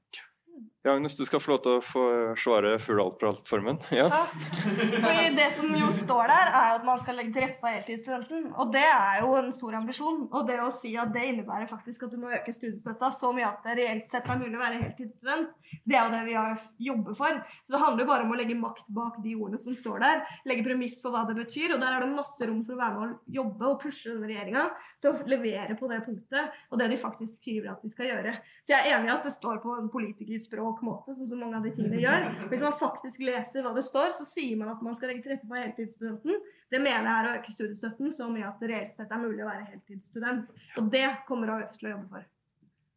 Ja, 0.84 0.92
Agnes, 0.92 1.16
du 1.16 1.22
skal 1.22 1.38
få 1.38 1.52
lov 1.52 1.58
til 1.62 1.76
å 1.76 1.82
forsvare 1.86 2.38
svare 2.42 2.70
Hurdalsplattformen. 2.82 3.76
Ja. 3.94 4.08
Fordi 4.10 5.28
det 5.36 5.52
som 5.54 5.70
jo 5.78 5.90
står 5.94 6.26
der, 6.26 6.48
er 6.50 6.70
at 6.74 6.86
man 6.86 6.98
skal 6.98 7.20
legge 7.20 7.36
til 7.36 7.44
rette 7.44 7.60
for 7.60 7.70
heltidsstudenten. 7.70 8.48
Og 8.58 8.72
det 8.74 8.82
er 8.82 9.20
jo 9.22 9.36
en 9.38 9.52
stor 9.54 9.76
ambisjon. 9.78 10.24
Og 10.32 10.48
det 10.48 10.56
å 10.58 10.72
si 10.74 10.96
at 10.98 11.12
det 11.14 11.22
innebærer 11.28 11.70
faktisk 11.70 12.08
at 12.08 12.16
du 12.16 12.18
må 12.18 12.32
øke 12.34 12.54
studiestøtta 12.56 13.12
så 13.14 13.30
mye 13.36 13.46
at 13.46 13.62
det 13.68 13.76
reelt 13.78 14.10
sett 14.10 14.26
er 14.26 14.40
mulig 14.40 14.58
å 14.58 14.64
være 14.64 14.80
heltidsstudent, 14.80 15.52
det 15.86 15.98
er 15.98 16.02
jo 16.02 16.16
det 16.16 16.24
vi 16.26 16.88
jobber 16.88 17.18
for. 17.20 17.38
Så 17.62 17.76
det 17.76 17.82
handler 17.84 18.02
jo 18.02 18.10
bare 18.10 18.26
om 18.26 18.34
å 18.34 18.40
legge 18.42 18.58
makt 18.58 18.90
bak 18.96 19.22
de 19.22 19.36
ordene 19.38 19.62
som 19.62 19.78
står 19.78 20.02
der. 20.02 20.24
Legge 20.50 20.66
premiss 20.66 20.98
for 21.04 21.14
hva 21.14 21.22
det 21.30 21.38
betyr. 21.38 21.76
Og 21.76 21.84
der 21.84 21.94
er 21.94 22.02
det 22.02 22.10
masse 22.16 22.42
rom 22.42 22.64
for 22.66 22.74
å 22.74 22.82
være 22.82 22.98
med 22.98 23.06
å 23.06 23.38
jobbe 23.38 23.70
og 23.70 23.78
pushe 23.86 24.10
denne 24.10 24.32
regjeringa 24.32 24.66
til 25.02 25.10
å 25.10 25.26
levere 25.28 25.76
på 25.78 25.88
det 25.90 25.98
punktet, 26.06 26.58
og 26.70 26.80
det 26.80 26.88
de 26.92 26.98
faktisk 27.00 27.40
skriver 27.40 27.72
at 27.72 27.82
de 27.82 27.90
skal 27.92 28.08
gjøre. 28.08 28.34
Så 28.62 28.74
jeg 28.74 28.86
er 28.86 28.96
enig 28.96 29.10
i 29.10 29.14
at 29.14 29.26
det 29.26 29.34
står 29.34 29.60
på 29.64 29.74
en 29.76 29.90
politikerspråk 29.92 30.82
måte, 30.86 31.16
sånn 31.16 31.30
som 31.32 31.42
mange 31.42 31.58
av 31.58 31.66
de 31.66 31.74
tingene 31.76 32.00
gjør. 32.02 32.28
Hvis 32.52 32.64
man 32.64 32.78
faktisk 32.80 33.24
leser 33.26 33.66
hva 33.66 33.74
det 33.76 33.84
står, 33.86 34.14
så 34.18 34.26
sier 34.28 34.60
man 34.60 34.72
at 34.74 34.84
man 34.86 34.96
skal 34.98 35.12
legge 35.12 35.26
til 35.26 35.34
rette 35.34 35.48
for 35.50 35.60
heltidsstudenten. 35.60 36.40
Det 36.72 36.80
mener 36.80 37.08
jeg 37.08 37.18
er 37.18 37.28
å 37.28 37.34
øke 37.40 37.56
studiestøtten 37.56 38.14
så 38.16 38.30
mye 38.32 38.48
at 38.48 38.62
det 38.62 38.70
reelt 38.72 38.96
sett 38.96 39.12
er 39.12 39.22
mulig 39.22 39.42
å 39.44 39.50
være 39.50 39.68
heltidsstudent. 39.74 40.64
Og 40.80 40.90
det 40.94 41.06
kommer 41.28 41.56
AUF 41.58 41.76
til 41.76 41.90
å 41.90 41.94
jobbe 41.96 42.16
for. 42.16 42.30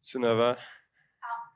Synnøve? 0.06 0.54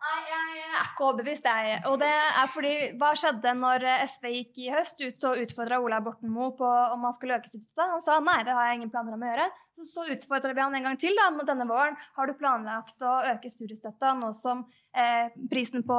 Nei, 0.00 0.18
jeg 0.56 0.68
er 0.72 0.90
ikke 0.90 1.06
overbevist, 1.08 1.46
jeg. 1.46 1.80
Og 1.90 1.98
det 2.02 2.10
er 2.10 2.52
fordi 2.52 2.74
Hva 3.00 3.14
skjedde 3.18 3.54
når 3.58 3.86
SV 4.10 4.28
gikk 4.34 4.60
i 4.64 4.70
høst 4.74 5.02
ut 5.02 5.26
og 5.30 5.42
utfordra 5.44 5.80
Ola 5.82 6.00
Borten 6.04 6.32
Moe 6.32 6.54
på 6.58 6.68
om 6.68 7.08
han 7.08 7.16
skulle 7.16 7.38
øke 7.38 7.52
studiestøtta? 7.52 7.90
Han 7.94 8.04
sa 8.04 8.20
nei, 8.24 8.40
det 8.46 8.56
har 8.56 8.70
jeg 8.70 8.80
ingen 8.80 8.92
planer 8.92 9.16
om 9.16 9.26
å 9.26 9.32
gjøre. 9.32 9.50
Så 9.86 10.04
utfordrer 10.12 10.54
vi 10.54 10.60
han 10.60 10.74
en 10.76 10.90
gang 10.90 10.98
til. 11.00 11.16
Da. 11.16 11.30
Denne 11.48 11.68
våren 11.68 11.96
har 12.16 12.28
du 12.28 12.36
planlagt 12.36 13.00
å 13.00 13.14
øke 13.32 13.50
studiestøtta 13.52 14.12
nå 14.18 14.32
som 14.36 14.66
eh, 14.96 15.30
prisen 15.50 15.84
på 15.86 15.96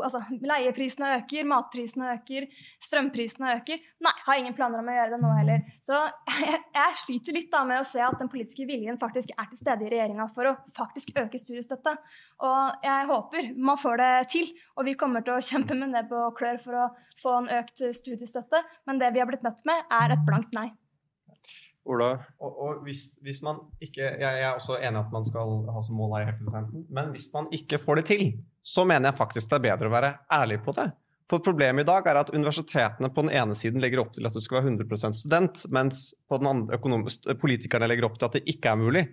altså, 0.00 0.22
leieprisene 0.30 1.12
øker, 1.20 1.46
matprisene 1.48 2.10
øker, 2.16 2.48
strømprisene 2.82 3.54
øker. 3.58 3.82
Nei, 4.04 4.14
har 4.26 4.40
ingen 4.40 4.56
planer 4.56 4.82
om 4.82 4.90
å 4.90 4.96
gjøre 4.96 5.14
det 5.14 5.20
nå 5.22 5.32
heller. 5.36 5.64
Så 5.84 5.98
jeg, 6.46 6.60
jeg 6.74 7.00
sliter 7.04 7.38
litt 7.38 7.50
da 7.52 7.62
med 7.68 7.82
å 7.82 7.88
se 7.88 8.02
at 8.04 8.18
den 8.20 8.30
politiske 8.32 8.66
viljen 8.68 9.00
faktisk 9.00 9.34
er 9.36 9.50
til 9.50 9.62
stede 9.62 9.86
i 9.86 9.92
regjeringa 9.94 10.30
for 10.34 10.50
å 10.50 10.56
faktisk 10.76 11.14
øke 11.20 11.42
studiestøtta. 11.42 11.96
Og 12.46 12.86
jeg 12.86 13.10
håper 13.10 13.52
man 13.58 13.80
får 13.80 13.89
det 13.98 14.28
til. 14.30 14.52
Og 14.78 14.86
vi 14.86 14.94
kommer 14.98 15.24
til 15.26 15.34
å 15.34 15.42
kjempe 15.42 15.74
med 15.78 15.90
nebb 15.94 16.12
og 16.14 16.36
klør 16.38 16.60
for 16.62 16.78
å 16.78 16.86
få 17.22 17.34
en 17.40 17.50
økt 17.60 17.82
studiestøtte. 17.98 18.62
Men 18.86 19.02
det 19.02 19.10
vi 19.14 19.22
har 19.22 19.28
blitt 19.30 19.44
møtt 19.46 19.64
med, 19.68 19.82
er 19.90 20.14
et 20.14 20.22
blankt 20.28 20.54
nei. 20.54 20.68
Ola? 21.90 22.10
Og, 22.38 22.50
og 22.60 22.80
hvis, 22.84 23.16
hvis, 23.24 23.40
man 23.42 23.62
ikke 23.82 24.02
jeg, 24.04 24.20
jeg, 24.20 24.42
er 24.44 24.52
også 24.52 24.76
enig 24.78 25.00
at 25.00 25.12
man 25.14 25.24
skal 25.26 25.62
ha 25.72 25.82
som 25.82 25.96
mål 25.96 26.18
her 26.20 26.34
men 26.44 27.14
hvis 27.14 27.30
man 27.34 27.48
ikke 27.56 27.80
får 27.80 28.00
det 28.00 28.08
til, 28.12 28.26
så 28.62 28.84
mener 28.84 29.10
jeg 29.10 29.20
faktisk 29.20 29.50
det 29.50 29.58
er 29.58 29.66
bedre 29.70 29.88
å 29.88 29.94
være 29.94 30.12
ærlig 30.36 30.60
på 30.66 30.76
det. 30.76 30.90
For 31.30 31.42
Problemet 31.46 31.84
i 31.84 31.86
dag 31.86 32.06
er 32.10 32.18
at 32.18 32.32
universitetene 32.34 33.10
på 33.14 33.22
den 33.22 33.32
ene 33.38 33.54
siden 33.54 33.82
legger 33.82 34.02
opp 34.02 34.14
til 34.16 34.26
at 34.26 34.34
du 34.34 34.42
skal 34.42 34.60
være 34.60 34.72
100% 34.74 35.18
student, 35.20 35.62
mens 35.70 36.08
på 36.28 36.40
den 36.42 36.50
andre 36.50 36.80
politikerne 37.38 37.86
legger 37.86 38.08
opp 38.08 38.18
til 38.18 38.26
at 38.26 38.38
det 38.38 38.42
ikke 38.50 38.72
er 38.72 38.80
mulig. 38.80 39.04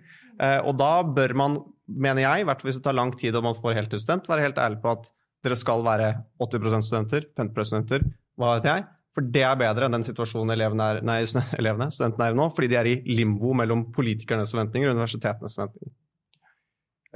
Eh, 0.42 0.58
og 0.66 0.74
da 0.80 0.92
bør 1.06 1.36
man, 1.38 1.60
mener 1.88 2.24
jeg, 2.24 2.42
i 2.42 2.46
hvert 2.48 2.60
fall 2.60 2.70
hvis 2.70 2.78
det 2.80 2.84
tar 2.86 2.96
lang 2.96 3.14
tid 3.18 3.36
og 3.38 3.46
man 3.46 3.56
får 3.58 3.76
heltidsstudent, 3.78 4.28
være 4.30 4.46
helt 4.46 4.60
ærlig 4.60 4.80
på 4.82 4.92
at 4.92 5.10
dere 5.46 5.58
skal 5.58 5.84
være 5.86 6.12
80% 6.42 6.86
studenter, 6.86 7.28
50 7.38 7.70
studenter, 7.70 8.06
hva 8.38 8.56
vet 8.56 8.68
jeg. 8.70 8.86
For 9.18 9.30
det 9.34 9.42
er 9.42 9.58
bedre 9.58 9.86
enn 9.88 9.96
den 9.96 10.06
situasjonen 10.06 10.54
elevene, 10.54 10.90
er, 10.92 11.00
nei, 11.06 11.20
elevene 11.60 11.88
studentene 11.94 12.28
er 12.28 12.36
i 12.36 12.38
nå, 12.38 12.50
fordi 12.54 12.70
de 12.70 12.78
er 12.78 12.90
i 12.90 12.98
limbo 13.10 13.54
mellom 13.56 13.88
politikernes 13.94 14.52
forventninger 14.54 14.90
og 14.90 14.98
universitetenes 14.98 15.56
forventninger. 15.58 15.94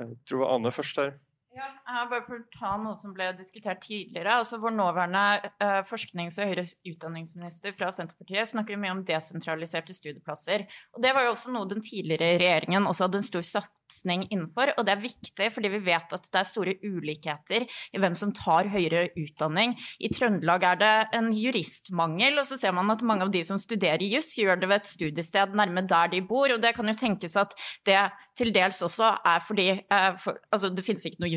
Jeg 0.01 0.09
tror 0.27 0.39
det 0.39 0.43
var 0.43 0.55
Anne 0.57 0.73
først 0.75 0.99
her. 0.99 1.13
Ja, 1.53 1.69
bare 2.11 2.25
for 2.27 2.39
å 2.39 2.47
ta 2.55 2.73
noe 2.81 2.99
som 3.01 3.13
ble 3.17 3.29
diskutert 3.39 3.83
tidligere. 3.85 4.39
altså 4.41 4.61
Vår 4.63 4.75
nåværende 4.77 5.53
uh, 5.63 5.83
forsknings- 5.89 6.39
og 6.41 6.51
høyere 6.51 6.67
utdanningsminister 6.89 7.77
fra 7.77 7.91
Senterpartiet 7.95 8.53
snakker 8.53 8.81
mye 8.81 8.97
om 8.97 9.05
desentraliserte 9.07 9.97
studieplasser. 9.97 10.67
og 10.95 11.03
Det 11.05 11.13
var 11.15 11.27
jo 11.27 11.37
også 11.37 11.55
noe 11.55 11.71
den 11.71 11.85
tidligere 11.85 12.37
regjeringen 12.41 12.89
også 12.89 13.07
hadde 13.07 13.21
en 13.21 13.29
stor 13.29 13.47
satsing 13.47 14.27
innenfor. 14.31 14.73
Og 14.79 14.87
det 14.87 14.95
er 14.95 15.05
viktig 15.05 15.51
fordi 15.55 15.73
vi 15.75 15.83
vet 15.91 16.17
at 16.17 16.29
det 16.33 16.41
er 16.41 16.49
store 16.49 16.77
ulikheter 16.83 17.67
i 17.69 18.03
hvem 18.03 18.17
som 18.19 18.33
tar 18.37 18.71
høyere 18.73 19.09
utdanning. 19.19 19.77
I 20.01 20.11
Trøndelag 20.13 20.67
er 20.73 20.81
det 20.81 20.95
en 21.19 21.33
juristmangel, 21.37 22.41
og 22.41 22.49
så 22.49 22.59
ser 22.61 22.77
man 22.77 22.91
at 22.95 23.05
mange 23.07 23.29
av 23.29 23.35
de 23.35 23.45
som 23.47 23.61
studerer 23.61 24.05
juss, 24.09 24.33
gjør 24.39 24.63
det 24.63 24.71
ved 24.71 24.81
et 24.81 24.93
studiested 24.93 25.57
nærme 25.59 25.85
der 25.89 26.13
de 26.15 26.23
bor. 26.25 26.49
Og 26.53 26.63
det 26.63 26.75
kan 26.77 26.89
jo 26.89 26.97
tenkes 26.99 27.37
at 27.41 27.55
det 27.87 28.01
til 28.39 28.53
dels 28.55 28.81
også 28.85 29.11
er 29.29 29.43
fordi 29.45 29.67
eh, 29.77 30.11
for, 30.23 30.39
altså 30.53 30.71
det 30.73 30.85
finnes 30.87 31.05
ikke 31.07 31.21
noe 31.21 31.33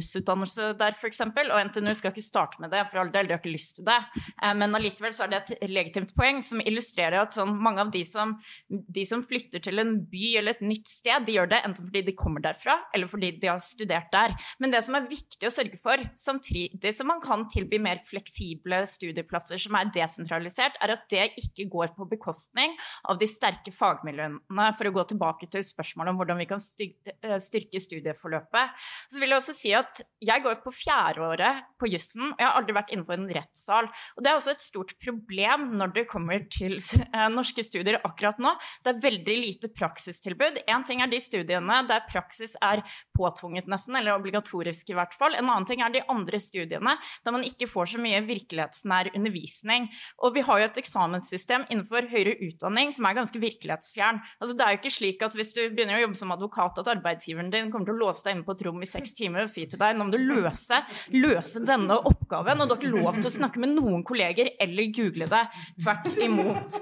jusutdannelse 0.46 0.78
der, 0.80 0.96
f.eks. 1.00 1.22
Og 1.26 1.60
NTNU 1.70 1.94
skal 1.98 2.14
ikke 2.14 2.24
starte 2.24 2.62
med 2.62 2.72
det, 2.74 2.84
for 2.90 3.02
all 3.02 3.12
del, 3.14 3.28
de 3.28 3.36
har 3.36 3.42
ikke 3.42 3.54
lyst 3.54 3.80
til 3.80 3.88
det. 3.88 3.98
Eh, 4.42 4.54
men 4.58 4.76
allikevel 4.78 5.14
så 5.16 5.26
er 5.26 5.34
det 5.34 5.42
et 5.44 5.70
legitimt 5.70 6.14
poeng 6.18 6.42
som 6.46 6.62
illustrerer 6.64 7.20
at 7.22 7.36
sånn, 7.36 7.56
mange 7.56 7.84
av 7.84 7.92
de 7.94 8.04
som, 8.08 8.36
de 8.70 9.06
som 9.08 9.24
flytter 9.26 9.64
til 9.66 9.82
en 9.82 9.98
by 10.12 10.32
eller 10.40 10.56
et 10.56 10.66
nytt 10.66 10.90
sted, 10.90 11.26
de 11.26 11.38
gjør 11.38 11.52
det 11.52 11.62
enten 11.66 11.88
fordi 11.88 12.06
de 12.10 12.16
kommer 12.18 12.44
derfra, 12.44 12.78
eller 12.96 13.10
fordi 13.12 13.34
de 13.42 13.52
har 13.52 13.62
studert 13.64 14.12
der. 14.14 14.36
Men 14.60 14.74
det 14.74 14.84
som 14.86 14.98
er 14.98 15.10
viktig 15.10 15.50
å 15.50 15.54
sørge 15.54 15.80
for, 15.84 16.02
samtidig 16.20 16.94
som 16.96 17.10
man 17.12 17.24
kan 17.24 17.48
tilby 17.52 17.80
mer 17.82 18.04
fleksible 18.10 18.84
studieplasser 18.90 19.62
som 19.62 19.78
er 19.80 19.92
desentralisert, 19.96 20.80
er 20.84 20.96
at 20.96 21.08
det 21.12 21.30
ikke 21.42 21.68
går 21.72 21.94
på 21.98 22.08
bekostning 22.10 22.76
av 23.10 23.20
de 23.22 23.30
sterke 23.30 23.74
fagmiljøene, 23.76 24.70
for 24.76 24.90
å 24.90 24.94
gå 24.96 25.06
tilbake 25.10 25.50
til 25.52 25.64
spørsmålet 25.66 26.14
om 26.14 26.20
hvordan 26.20 26.40
vi 26.42 26.48
kan 26.50 26.62
eh, 26.62 27.38
styrke 27.42 27.80
studieforløpet. 27.82 28.86
Så 29.12 29.22
vil 29.22 29.32
jeg 29.32 29.42
også 29.42 29.56
si 29.56 29.72
at 29.76 30.02
jeg 30.26 30.44
går 30.46 30.60
på 30.64 30.74
fjerdeåret 30.74 31.64
på 31.80 31.90
jussen, 31.92 32.32
og 32.32 32.42
jeg 32.42 32.48
har 32.48 32.58
aldri 32.60 32.76
vært 32.76 32.92
innenfor 32.94 33.18
en 33.18 33.30
rettssal. 33.36 33.90
Og 34.16 34.24
det 34.24 34.32
er 34.32 34.40
også 34.40 34.54
et 34.56 34.64
stort 34.64 34.94
problem 35.04 35.68
når 35.80 35.94
det 35.96 36.06
kommer 36.10 36.46
til 36.52 36.78
eh, 36.80 37.28
norske 37.34 37.66
studier 37.66 38.00
akkurat 38.02 38.40
nå. 38.42 38.54
Det 38.86 38.94
er 38.94 39.04
veldig 39.04 39.36
lite 39.42 39.72
praksistilbud. 39.76 40.62
Én 40.72 40.86
ting 40.88 41.04
er 41.04 41.12
de 41.12 41.20
studiene 41.22 41.82
der 41.90 42.06
praksis 42.10 42.56
er 42.64 42.84
påtvunget, 43.18 43.70
nesten, 43.72 43.98
eller 44.00 44.18
obligatorisk 44.18 44.92
i 44.92 44.98
hvert 44.98 45.16
fall. 45.20 45.38
En 45.38 45.50
annen 45.50 45.68
ting 45.70 45.84
er 45.84 45.94
de 45.94 46.04
andre 46.12 46.40
studiene, 46.42 46.96
der 47.26 47.36
man 47.36 47.46
ikke 47.48 47.70
får 47.72 47.96
så 47.96 48.02
mye 48.02 48.24
virkelighetsnær 48.26 49.12
undervisning. 49.14 49.90
Og 50.24 50.36
vi 50.38 50.46
har 50.48 50.62
jo 50.62 50.70
et 50.70 50.82
eksamenssystem 50.82 51.68
innenfor 51.70 52.10
høyere 52.12 52.38
utdanning 52.48 52.94
som 52.96 53.08
er 53.08 53.20
ganske 53.20 53.42
virkelighetsfjern. 53.42 54.22
Altså, 54.40 54.56
det 54.58 54.66
er 54.66 54.76
jo 54.76 54.82
ikke 54.82 54.96
slik 54.98 55.26
at 55.26 55.38
hvis 55.38 55.54
du 55.56 55.64
begynner 55.68 56.00
å 56.00 56.06
jobbe 56.06 56.20
som 56.20 56.34
advokat, 56.36 56.82
at 56.82 56.92
arbeidsgiveren 56.96 57.52
din 57.54 57.72
kommer 57.74 57.90
til 57.90 57.98
å 57.98 58.04
låse 58.08 58.26
deg 58.26 58.38
inne 58.38 58.48
på 58.48 58.56
et 58.56 58.66
rom 58.68 58.82
i 58.82 58.90
seks 58.90 59.16
timer 59.18 59.46
og 59.46 59.52
si 59.52 59.66
til 59.70 59.82
deg 59.82 59.96
nå 59.96 60.08
må 60.08 60.15
du 60.16 60.34
løse, 60.34 60.80
løse 61.14 61.62
denne 61.66 61.98
oppgaven, 62.10 62.62
og 62.62 62.70
du 62.70 62.76
har 62.76 62.82
ikke 62.82 62.94
lov 62.94 63.20
til 63.20 63.30
å 63.30 63.34
snakke 63.36 63.62
med 63.62 63.76
noen 63.76 64.04
kolleger 64.08 64.52
eller 64.62 64.92
google 64.96 65.28
det. 65.32 65.44
Tvert 65.84 66.10
imot. 66.24 66.80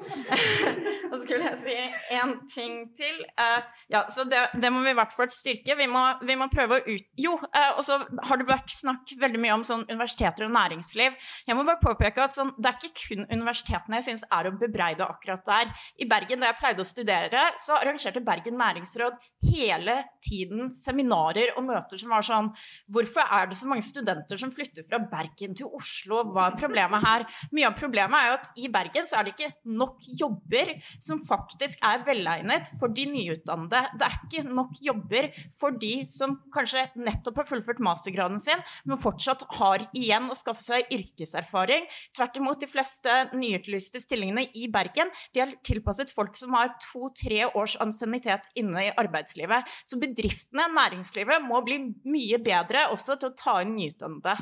Og 1.13 1.19
skulle 1.21 1.45
jeg 1.45 1.59
si 1.61 1.75
én 2.17 2.33
ting 2.49 2.79
til. 2.97 3.19
Uh, 3.37 3.61
ja, 3.91 4.03
så 4.13 4.25
det, 4.29 4.39
det, 4.57 4.71
må 4.73 4.81
vi 4.85 4.93
i 4.93 4.97
hvert 4.97 5.13
fall 5.15 5.29
styrke. 5.31 5.75
Vi 5.77 5.87
må, 5.89 6.01
vi 6.25 6.37
må 6.39 6.49
prøve 6.53 6.79
å 6.79 6.85
ut... 6.87 7.09
Jo, 7.19 7.35
uh, 7.43 7.71
og 7.77 7.83
så 7.85 7.99
har 8.27 8.41
det 8.41 8.47
vært 8.49 8.73
snakk 8.73 9.13
veldig 9.21 9.41
mye 9.43 9.57
om 9.59 9.65
sånn 9.67 9.85
universiteter 9.89 10.47
og 10.47 10.55
næringsliv. 10.55 11.17
Jeg 11.47 11.57
må 11.57 11.65
bare 11.67 11.81
påpeke 11.83 12.25
at 12.25 12.37
sånn, 12.37 12.53
det 12.57 12.71
er 12.71 12.79
ikke 12.79 12.93
kun 13.03 13.27
universitetene 13.29 13.99
jeg 13.99 14.07
syns 14.09 14.25
er 14.29 14.49
å 14.49 14.55
bebreide 14.57 15.05
akkurat 15.05 15.45
der. 15.47 15.73
I 16.01 16.09
Bergen, 16.09 16.41
da 16.41 16.51
jeg 16.51 16.59
pleide 16.61 16.83
å 16.83 16.87
studere, 16.87 17.45
så 17.61 17.77
arrangerte 17.77 18.23
Bergen 18.25 18.57
næringsråd 18.59 19.19
hele 19.53 19.99
tiden 20.23 20.71
seminarer 20.73 21.53
og 21.57 21.67
møter 21.67 21.99
som 21.99 22.13
var 22.13 22.25
sånn 22.25 22.51
Hvorfor 22.93 23.22
er 23.31 23.49
det 23.49 23.57
så 23.59 23.69
mange 23.69 23.85
studenter 23.85 24.39
som 24.39 24.51
flytter 24.53 24.85
fra 24.87 24.99
Bergen 25.11 25.55
til 25.57 25.71
Oslo? 25.75 26.21
Hva 26.33 26.49
er 26.49 26.57
problemet 26.59 27.03
her? 27.05 27.25
Mye 27.55 27.69
av 27.69 27.77
problemet 27.79 28.17
er 28.19 28.29
jo 28.29 28.37
at 28.39 28.61
i 28.61 28.69
Bergen 28.73 29.07
så 29.09 29.19
er 29.19 29.27
det 29.27 29.35
ikke 29.35 29.51
nok 29.79 30.03
jobber 30.19 30.73
som 31.03 31.21
faktisk 31.27 31.81
er 31.85 32.03
velegnet 32.07 32.71
for 32.79 32.93
de 32.93 33.05
nyutdannede. 33.09 33.83
Det 33.99 34.07
er 34.07 34.17
ikke 34.19 34.45
nok 34.49 34.77
jobber 34.83 35.29
for 35.59 35.75
de 35.79 35.93
som 36.11 36.37
kanskje 36.53 36.85
nettopp 36.99 37.41
har 37.41 37.49
fullført 37.49 37.81
mastergraden 37.83 38.41
sin, 38.41 38.61
men 38.87 39.01
fortsatt 39.01 39.45
har 39.59 39.87
igjen 39.95 40.29
å 40.31 40.37
skaffe 40.37 40.63
seg 40.65 40.89
yrkeserfaring. 40.93 41.87
Tvert 42.15 42.39
imot, 42.39 42.61
de 42.63 42.69
fleste 42.69 43.11
nyutlyste 43.33 44.01
stillingene 44.03 44.45
i 44.57 44.67
Bergen 44.71 45.11
de 45.33 45.43
er 45.43 45.55
tilpasset 45.65 46.11
folk 46.13 46.37
som 46.39 46.55
har 46.57 46.73
to-tre 46.83 47.43
års 47.51 47.75
ansiennitet 47.83 48.47
inne 48.59 48.87
i 48.87 48.93
arbeidslivet. 48.99 49.67
Så 49.87 49.99
bedriftene, 50.01 50.67
næringslivet, 50.73 51.43
må 51.45 51.61
bli 51.65 51.79
mye 52.07 52.39
bedre 52.43 52.87
også 52.93 53.12
til 53.21 53.31
å 53.31 53.37
ta 53.39 53.57
inn 53.63 53.75
nyutdannede. 53.77 54.35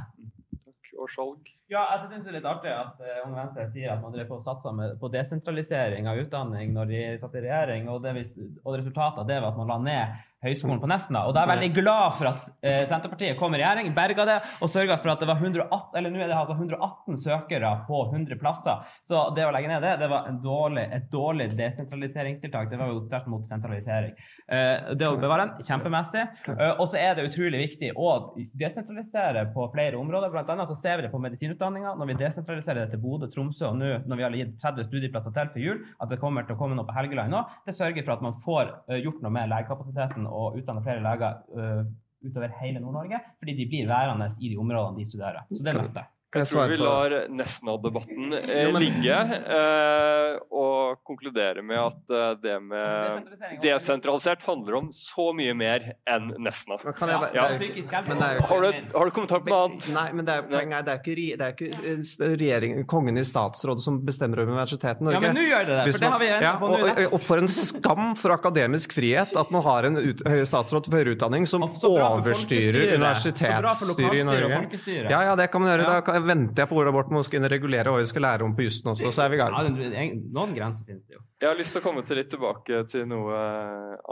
Takk. 0.61 0.91
salg. 1.15 1.51
Ja, 1.71 1.85
jeg 1.93 2.09
synes 2.09 2.25
det 2.25 2.31
er 2.33 2.35
litt 2.35 2.49
artig 2.49 2.71
at 2.75 2.97
uh, 2.99 3.21
Unge 3.25 3.37
Venstre 3.37 3.67
sier 3.71 3.93
at 3.93 4.01
man 4.03 4.11
drev 4.11 4.27
på 4.27 4.41
å 4.41 4.43
satsa 4.43 4.73
på 4.99 5.09
desentralisering 5.13 6.09
av 6.11 6.19
utdanning 6.19 6.73
når 6.75 6.89
de 6.91 6.99
satt 7.21 7.37
i 7.39 7.43
regjering, 7.45 7.87
og, 7.93 8.03
det, 8.03 8.25
og 8.65 8.75
resultatet 8.75 9.23
av 9.23 9.29
det 9.29 9.39
var 9.39 9.53
at 9.53 9.61
man 9.61 9.71
la 9.71 9.79
ned 9.85 10.19
Høgskolen 10.41 10.81
på 10.81 10.89
Nesna. 10.89 11.23
Og 11.29 11.35
da 11.35 11.43
er 11.43 11.49
jeg 11.49 11.59
veldig 11.59 11.83
glad 11.83 12.17
for 12.17 12.29
at 12.31 12.47
eh, 12.65 12.83
Senterpartiet 12.89 13.37
kom 13.39 13.53
i 13.53 13.61
regjering, 13.61 13.91
berga 13.95 14.25
det 14.27 14.37
og 14.61 14.71
sørga 14.73 14.97
for 15.01 15.13
at 15.13 15.21
det 15.21 15.29
var 15.29 15.37
118, 15.37 15.97
eller 15.99 16.13
nå 16.13 16.21
er 16.23 16.31
det 16.31 16.37
altså 16.37 16.55
118 16.57 17.19
søkere 17.25 17.71
på 17.87 18.01
100 18.07 18.39
plasser. 18.41 18.87
Så 19.09 19.23
det 19.37 19.45
å 19.45 19.53
legge 19.53 19.69
ned 19.69 19.85
det, 19.85 19.93
det 20.01 20.09
var 20.11 20.31
dårlig, 20.43 20.87
et 20.97 21.05
dårlig 21.13 21.51
desentraliseringstiltak. 21.59 22.71
Det 22.71 22.81
var 22.81 22.89
jo 22.89 23.03
tvert 23.05 23.29
imot 23.29 23.45
sentralisering. 23.51 24.17
Eh, 24.49 24.91
det 24.97 25.09
å 25.09 25.19
bevare 25.21 25.45
den, 25.45 25.67
kjempemessig. 25.69 26.25
Eh, 26.55 26.73
og 26.73 26.87
så 26.89 26.97
er 27.01 27.15
det 27.17 27.27
utrolig 27.29 27.61
viktig 27.67 27.93
å 27.93 28.15
desentralisere 28.57 29.45
på 29.53 29.69
flere 29.75 29.99
områder. 30.01 30.33
Blant 30.33 30.49
annet 30.55 30.73
så 30.73 30.79
ser 30.79 30.97
vi 30.97 31.05
det 31.05 31.13
på 31.13 31.21
medisinutdanninga. 31.21 31.93
Når 32.01 32.11
vi 32.13 32.17
desentraliserer 32.23 32.85
det 32.85 32.95
til 32.95 33.03
Bodø, 33.03 33.29
Tromsø 33.31 33.69
og 33.69 33.77
nå 33.79 33.93
når 34.07 34.17
vi 34.17 34.25
har 34.25 34.39
gitt 34.41 34.57
30 34.61 34.89
studieplasser 34.89 35.33
til 35.35 35.51
for 35.53 35.61
jul, 35.61 35.81
at 36.01 36.11
det 36.11 36.19
kommer 36.21 36.45
til 36.47 36.55
å 36.55 36.59
komme 36.59 36.77
noe 36.77 36.87
på 36.87 36.95
Helgeland 36.95 37.33
nå, 37.33 37.41
det 37.67 37.75
sørger 37.77 38.05
for 38.05 38.15
at 38.15 38.25
man 38.25 38.37
får 38.45 38.71
uh, 38.89 38.97
gjort 38.97 39.21
noe 39.23 39.33
med 39.33 39.51
legekapasiteten 39.51 40.27
og 40.31 40.57
utdanne 40.59 40.83
flere 40.85 41.03
leger 41.03 41.43
uh, 41.57 41.83
utover 42.25 42.53
hele 42.61 42.79
Nord-Norge, 42.79 43.19
fordi 43.41 43.55
de 43.57 43.67
blir 43.69 43.87
værende 43.89 44.31
i 44.39 44.49
de 44.51 44.57
områdene 44.61 44.99
de 44.99 45.07
studerer. 45.09 45.45
Så 45.51 45.63
det 45.63 45.73
løfter. 45.75 46.01
Jeg 46.01 46.20
tror 46.31 46.69
vi 46.69 46.77
lar 46.77 47.13
Nesna-debatten 47.29 48.33
eh, 48.33 48.79
ligge 48.79 49.17
eh, 49.57 50.37
og 50.51 51.01
konkludere 51.07 51.63
med 51.65 51.79
at 51.81 52.13
eh, 52.15 52.29
det 52.43 52.57
med 52.63 53.27
desentralisert 53.63 54.43
handler 54.47 54.77
om 54.79 54.89
så 54.95 55.31
mye 55.35 55.53
mer 55.57 55.91
enn 56.09 56.31
Nesna. 56.41 56.77
Ja, 57.01 57.19
ja. 57.35 57.47
Har, 57.51 58.63
du, 58.63 58.79
har 58.93 59.05
du 59.05 59.11
kommentar 59.11 59.43
på 59.43 59.51
noe 59.51 59.65
annet? 59.67 59.89
Nei, 59.95 60.07
men 60.15 60.27
det 60.27 60.37
er, 60.39 60.47
poenget 60.47 60.77
er, 60.79 60.85
det 60.87 60.93
er 60.93 61.03
ikke, 61.03 61.37
det 61.41 61.49
er 61.49 61.55
ikke 61.57 62.31
regjering, 62.37 62.77
kongen 62.89 63.19
i 63.19 63.25
statsrådet 63.27 63.83
som 63.83 63.99
bestemmer 64.07 64.43
over 64.43 64.55
Universitetet 64.55 65.03
i 65.03 65.09
Norge. 65.09 65.19
Ja, 65.19 65.25
men 65.27 65.39
nå 65.39 65.45
gjør 65.49 65.67
det 65.67 65.79
det, 65.81 65.95
for 65.97 66.05
det 66.05 66.13
har 66.15 66.23
vi 66.23 66.31
ja, 66.31 66.53
og, 66.61 67.03
og, 67.11 67.19
for 67.25 67.43
en 67.43 67.51
skam 67.51 68.15
for 68.19 68.35
akademisk 68.37 68.95
frihet 68.95 69.35
at 69.37 69.51
man 69.53 69.65
har 69.67 69.89
en 69.89 69.99
ut, 69.99 70.23
statsråd 70.47 70.87
for 70.87 70.99
høyere 70.99 71.17
utdanning 71.17 71.47
som 71.49 71.67
overstyrer 71.67 72.95
universitetsstyret 72.95 74.21
i 74.21 74.25
Norge. 74.27 74.63
Ja, 75.11 75.21
ja, 75.27 75.35
det 75.35 75.51
kan 75.51 75.63
man 75.63 75.73
gjøre. 75.73 75.87
Da 75.89 76.20
venter 76.25 76.63
jeg 76.63 76.69
på 76.71 76.77
Ola 76.79 76.93
Borten 76.95 77.19
skal 77.25 77.39
inn 77.39 77.47
og 77.47 77.53
regulere 77.53 77.93
hva 77.93 78.01
vi 78.01 78.09
skal 78.09 78.25
lære 78.25 78.45
om 78.45 78.53
på 78.57 78.65
jussen 78.65 78.91
også, 78.93 79.11
så 79.15 79.23
er 79.25 79.31
vi 79.31 79.37
i 79.37 79.41
gang. 79.41 79.55
Ja, 79.55 80.05
noen 80.37 80.55
grenser 80.57 80.87
finnes 80.87 81.03
det 81.07 81.17
jo. 81.17 81.23
Jeg 81.41 81.49
har 81.49 81.57
lyst 81.59 81.75
til 81.75 81.81
å 81.81 81.85
komme 81.85 82.05
til 82.07 82.19
litt 82.21 82.31
tilbake 82.33 82.83
til 82.91 83.09
noe 83.09 83.41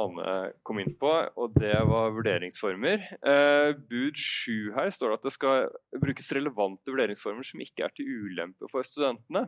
Anne 0.04 0.34
kom 0.66 0.82
inn 0.84 0.96
på, 1.00 1.14
og 1.36 1.56
det 1.60 1.78
var 1.92 2.14
vurderingsformer. 2.18 3.08
Eh, 3.20 3.72
bud 3.78 4.20
7 4.20 4.76
her 4.78 4.92
står 4.96 5.14
det 5.14 5.22
at 5.22 5.30
det 5.30 5.36
skal 5.38 5.70
brukes 6.02 6.34
relevante 6.38 6.94
vurderingsformer 6.94 7.48
som 7.48 7.64
ikke 7.64 7.88
er 7.88 7.96
til 7.96 8.10
ulempe 8.10 8.70
for 8.72 8.88
studentene. 8.88 9.48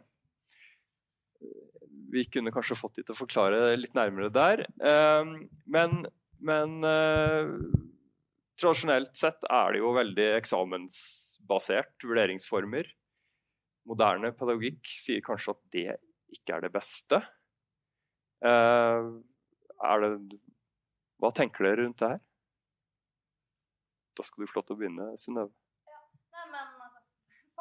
Vi 2.12 2.26
kunne 2.28 2.52
kanskje 2.54 2.78
fått 2.78 3.00
de 3.00 3.06
til 3.06 3.16
å 3.16 3.22
forklare 3.22 3.76
litt 3.80 3.96
nærmere 3.98 4.34
der. 4.36 4.66
Eh, 4.82 5.38
men 5.72 6.04
men 6.42 6.84
eh, 6.84 7.50
tradisjonelt 8.60 9.14
sett 9.18 9.46
er 9.50 9.76
det 9.76 9.82
jo 9.82 9.94
veldig 9.96 10.30
eksamensbasert 11.42 12.04
vurderingsformer. 12.04 12.86
Moderne 13.86 14.32
pedagogikk 14.34 14.86
sier 14.86 15.22
kanskje 15.22 15.56
at 15.56 15.62
det 15.74 15.98
ikke 16.32 16.56
er 16.56 16.62
det 16.62 16.74
beste. 16.74 17.22
Eh, 18.44 19.10
er 19.82 20.02
det 20.02 20.40
Hva 21.22 21.32
tenker 21.32 21.64
dere 21.64 21.84
rundt 21.84 22.00
det 22.00 22.10
her? 22.10 22.20
Da 24.18 24.24
skal 24.24 24.42
du 24.42 24.50
få 24.50 24.60
lov 24.60 24.66
til 24.66 24.76
å 24.76 24.80
begynne, 24.80 25.18
Synnøve. 25.22 25.54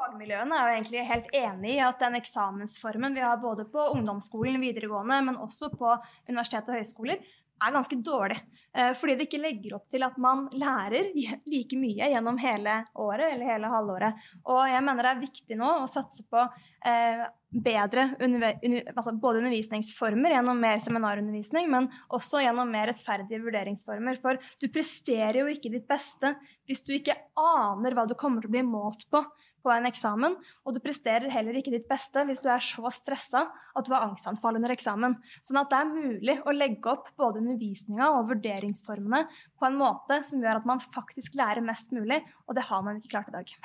Fagmiljøene 0.01 0.57
er 0.57 0.64
jo 0.64 0.76
egentlig 0.78 1.03
helt 1.05 1.35
enig 1.37 1.74
i 1.74 1.83
at 1.85 2.01
den 2.01 2.16
eksamensformen 2.16 3.12
vi 3.12 3.20
har 3.20 3.37
både 3.37 3.66
på 3.68 3.83
ungdomsskolen, 3.99 4.57
videregående, 4.62 5.18
men 5.26 5.37
også 5.37 5.68
på 5.74 5.93
universitet 6.31 6.70
og 6.70 6.78
høyskoler, 6.78 7.20
er 7.61 7.75
ganske 7.75 7.99
dårlig. 8.05 8.39
Eh, 8.77 8.93
fordi 8.99 9.17
det 9.19 9.27
ikke 9.29 9.43
legger 9.43 9.77
opp 9.79 9.89
til 9.91 10.05
at 10.07 10.17
man 10.21 10.47
lærer 10.57 11.11
like 11.53 11.79
mye 11.79 12.11
gjennom 12.13 12.39
hele 12.41 12.81
året 12.95 13.35
eller 13.35 13.53
hele 13.55 13.73
halvåret. 13.73 14.25
Og 14.47 14.63
jeg 14.71 14.87
mener 14.87 15.07
det 15.07 15.13
er 15.13 15.27
viktig 15.27 15.61
nå 15.61 15.71
å 15.83 15.91
satse 15.91 16.27
på 16.31 16.43
eh, 16.87 17.27
bedre 17.51 18.05
altså 18.21 19.13
både 19.19 19.41
undervisningsformer 19.41 20.37
gjennom 20.37 20.61
mer 20.63 20.79
seminarundervisning, 20.83 21.67
men 21.73 21.89
også 22.15 22.45
gjennom 22.45 22.71
mer 22.71 22.87
rettferdige 22.93 23.43
vurderingsformer. 23.43 24.21
For 24.23 24.39
du 24.63 24.69
presterer 24.71 25.43
jo 25.43 25.51
ikke 25.51 25.73
ditt 25.75 25.89
beste 25.91 26.37
hvis 26.71 26.85
du 26.87 26.95
ikke 26.95 27.19
aner 27.41 27.97
hva 27.97 28.07
du 28.07 28.15
kommer 28.19 28.45
til 28.45 28.53
å 28.53 28.55
bli 28.55 28.67
målt 28.69 29.09
på 29.11 29.25
på 29.63 29.73
en 29.75 29.89
eksamen, 29.89 30.37
og 30.65 30.75
du 30.75 30.81
presterer 30.85 31.31
heller 31.33 31.59
ikke 31.61 31.73
ditt 31.75 31.89
beste 31.91 32.25
hvis 32.29 32.43
du 32.45 32.49
er 32.53 32.65
så 32.65 32.93
stressa 32.95 33.47
at 33.51 33.87
du 33.87 33.93
har 33.95 34.09
angstanfall 34.09 34.59
under 34.61 34.75
eksamen. 34.75 35.17
Sånn 35.45 35.61
at 35.61 35.71
det 35.73 35.79
er 35.81 35.93
mulig 35.93 36.37
å 36.45 36.57
legge 36.57 36.93
opp 36.93 37.13
både 37.21 37.43
undervisninga 37.43 38.11
og 38.17 38.33
vurderingsformene 38.33 39.25
på 39.61 39.69
en 39.69 39.79
måte 39.81 40.23
som 40.29 40.43
gjør 40.43 40.61
at 40.63 40.69
man 40.69 40.83
faktisk 40.91 41.39
lærer 41.39 41.65
mest 41.65 41.95
mulig, 41.97 42.23
og 42.49 42.59
det 42.59 42.67
har 42.71 42.85
man 42.87 43.01
ikke 43.01 43.15
klart 43.17 43.33
i 43.33 43.39
dag. 43.39 43.57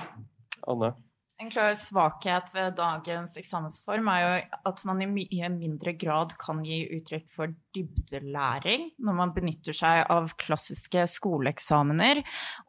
Anne? 0.72 0.96
En 1.44 1.50
klar 1.52 1.74
svakhet 1.76 2.48
ved 2.56 2.78
dagens 2.78 3.34
eksamensform 3.42 4.08
er 4.08 4.22
jo 4.24 4.36
at 4.72 4.84
man 4.88 5.02
i 5.04 5.08
mye 5.10 5.50
mindre 5.52 5.92
grad 6.00 6.32
kan 6.40 6.62
gi 6.64 6.86
uttrykk 6.96 7.26
for 7.36 7.52
dybdelæring 7.76 8.90
når 9.04 9.18
man 9.18 9.34
benytter 9.36 9.76
seg 9.76 10.04
av 10.12 10.32
klassiske 10.42 11.06
skoleeksamener. 11.12 12.22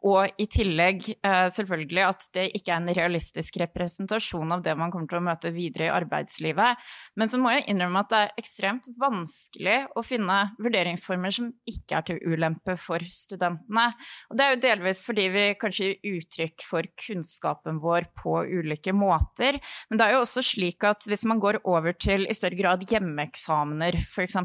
Og 0.07 0.33
i 0.41 0.47
tillegg 0.51 1.09
eh, 1.15 1.47
selvfølgelig 1.53 2.03
at 2.05 2.27
det 2.37 2.47
ikke 2.57 2.73
er 2.73 2.81
en 2.81 2.95
realistisk 2.97 3.59
representasjon 3.63 4.55
av 4.55 4.63
det 4.65 4.75
man 4.79 4.93
kommer 4.93 5.09
til 5.11 5.21
å 5.21 5.25
møte 5.27 5.53
videre 5.55 5.87
i 5.87 5.93
arbeidslivet. 5.93 6.83
Men 7.19 7.31
så 7.31 7.39
må 7.41 7.53
jeg 7.55 7.67
innrømme 7.71 8.03
at 8.03 8.11
det 8.13 8.21
er 8.25 8.35
ekstremt 8.43 8.89
vanskelig 8.99 9.77
å 9.97 10.03
finne 10.05 10.39
vurderingsformer 10.61 11.33
som 11.33 11.51
ikke 11.69 11.99
er 11.99 12.07
til 12.07 12.21
ulempe 12.27 12.77
for 12.81 13.03
studentene. 13.11 13.89
Og 14.29 14.37
det 14.37 14.45
er 14.45 14.55
jo 14.55 14.63
delvis 14.67 15.03
fordi 15.07 15.27
vi 15.33 15.45
kanskje 15.59 15.91
gir 15.91 16.17
uttrykk 16.17 16.65
for 16.67 16.87
kunnskapen 17.07 17.81
vår 17.83 18.09
på 18.17 18.39
ulike 18.45 18.93
måter. 18.95 19.59
Men 19.89 19.99
det 19.99 20.07
er 20.07 20.17
jo 20.17 20.23
også 20.25 20.43
slik 20.45 20.85
at 20.87 21.07
hvis 21.07 21.25
man 21.27 21.41
går 21.43 21.61
over 21.67 21.95
til 21.97 22.27
i 22.27 22.35
større 22.37 22.57
grad 22.59 22.85
hjemmeeksamener 22.87 23.99
f.eks., 24.07 24.37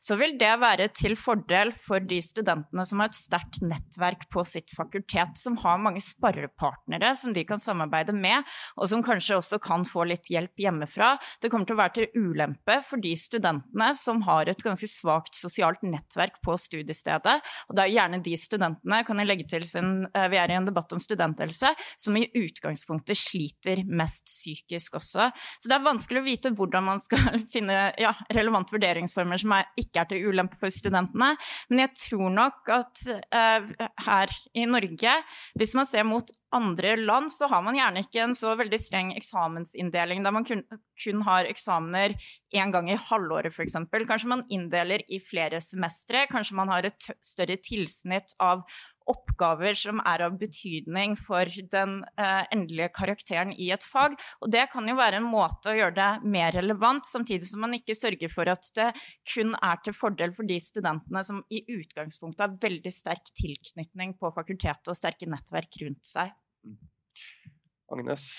så 0.00 0.18
vil 0.20 0.36
det 0.40 0.50
være 0.62 0.88
til 0.96 1.16
fordel 1.18 1.72
for 1.84 2.02
de 2.04 2.20
studentene 2.24 2.84
som 2.88 3.02
har 3.02 3.10
et 3.10 3.18
sterkt 3.18 3.60
nettverk 3.64 4.26
på 4.32 4.44
sitt 4.46 4.72
fakultet, 4.76 5.36
som 5.38 5.58
har 5.62 5.80
mange 5.82 6.02
sparrepartnere 6.04 7.14
som 7.18 7.34
de 7.34 7.44
kan 7.48 7.60
samarbeide 7.60 8.14
med, 8.16 8.46
og 8.78 8.90
som 8.90 9.02
kanskje 9.04 9.38
også 9.38 9.60
kan 9.62 9.86
få 9.88 10.06
litt 10.10 10.30
hjelp 10.32 10.62
hjemmefra. 10.62 11.14
Det 11.42 11.50
kommer 11.52 11.68
til 11.68 11.76
å 11.76 11.82
være 11.82 11.94
til 11.98 12.28
ulempe 12.28 12.80
for 12.88 13.02
de 13.02 13.14
studentene 13.18 13.90
som 13.98 14.22
har 14.26 14.50
et 14.50 14.64
ganske 14.64 14.88
svakt 14.90 15.36
sosialt 15.38 15.84
nettverk 15.86 16.40
på 16.44 16.56
studiestedet. 16.60 17.38
Og 17.68 17.76
det 17.78 17.84
er 17.84 17.94
gjerne 17.96 18.22
de 18.24 18.36
studentene, 18.38 19.02
kan 19.06 19.22
jeg 19.22 19.28
legge 19.30 19.48
til 19.50 19.66
sin, 19.68 20.06
eh, 20.14 20.28
vi 20.32 20.40
er 20.40 20.52
i 20.52 20.58
en 20.58 20.68
debatt 20.68 20.92
om 20.94 21.02
studenthelse, 21.02 21.74
som 21.96 22.16
i 22.16 22.26
utgangspunktet 22.38 23.18
sliter 23.18 23.84
mest 23.86 24.26
psykisk 24.28 24.98
også. 25.00 25.30
Så 25.58 25.70
det 25.70 25.76
er 25.76 25.86
vanskelig 25.86 26.22
å 26.22 26.26
vite 26.26 26.54
hvordan 26.56 26.88
man 26.90 27.02
skal 27.02 27.40
finne 27.54 27.92
ja, 27.98 28.14
relevante 28.34 28.74
vurderingsformer 28.76 29.40
som 29.40 29.54
er, 29.56 29.68
ikke 29.78 29.87
er 29.96 30.08
til 30.10 30.28
ulempe 30.28 30.58
for 30.60 30.72
studentene. 30.72 31.34
Men 31.70 31.84
jeg 31.84 31.94
tror 32.04 32.28
nok 32.34 32.72
at 32.74 33.04
uh, 33.08 33.88
her 34.06 34.34
i 34.54 34.66
Norge, 34.68 35.14
hvis 35.56 35.74
man 35.74 35.88
ser 35.88 36.04
mot 36.04 36.30
andre 36.54 36.96
land 36.96 37.32
så 37.32 37.48
har 37.50 37.62
man 37.64 37.76
gjerne 37.76 38.02
ikke 38.04 38.22
en 38.24 38.34
så 38.36 38.54
veldig 38.58 38.80
streng 38.80 39.14
eksamensinndeling 39.16 40.22
der 40.24 40.34
man 40.34 40.46
kun, 40.48 40.62
kun 41.02 41.24
har 41.26 41.48
eksamener 41.48 42.14
én 42.56 42.72
gang 42.72 42.90
i 42.90 42.98
halvåret 43.08 43.52
f.eks. 43.52 43.76
Kanskje 44.08 44.30
man 44.32 44.46
inndeler 44.52 45.04
i 45.08 45.20
flere 45.20 45.60
semestre. 45.64 46.26
Kanskje 46.30 46.56
man 46.56 46.72
har 46.72 46.88
et 46.88 47.10
større 47.24 47.58
tilsnitt 47.60 48.36
av 48.40 48.64
oppgaver 49.08 49.76
som 49.78 50.02
er 50.06 50.22
av 50.26 50.36
betydning 50.40 51.16
for 51.20 51.48
den 51.72 52.02
eh, 52.20 52.42
endelige 52.54 52.90
karakteren 52.96 53.54
i 53.56 53.70
et 53.74 53.84
fag. 53.84 54.16
Og 54.42 54.52
det 54.52 54.66
kan 54.72 54.88
jo 54.88 54.96
være 54.98 55.20
en 55.20 55.28
måte 55.28 55.72
å 55.72 55.76
gjøre 55.78 55.96
det 55.96 56.32
mer 56.36 56.52
relevant, 56.56 57.08
samtidig 57.08 57.48
som 57.48 57.64
man 57.64 57.76
ikke 57.78 57.96
sørger 57.96 58.32
for 58.32 58.50
at 58.52 58.68
det 58.76 58.90
kun 59.32 59.54
er 59.56 59.80
til 59.84 59.96
fordel 59.96 60.34
for 60.36 60.48
de 60.48 60.58
studentene 60.62 61.24
som 61.24 61.40
i 61.48 61.62
utgangspunktet 61.64 62.44
har 62.44 62.58
veldig 62.68 62.92
sterk 62.94 63.32
tilknytning 63.38 64.16
på 64.20 64.32
fakultetet 64.36 64.92
og 64.92 64.98
sterke 64.98 65.30
nettverk 65.30 65.80
rundt 65.84 66.04
seg. 66.08 66.36
Agnes? 67.92 68.30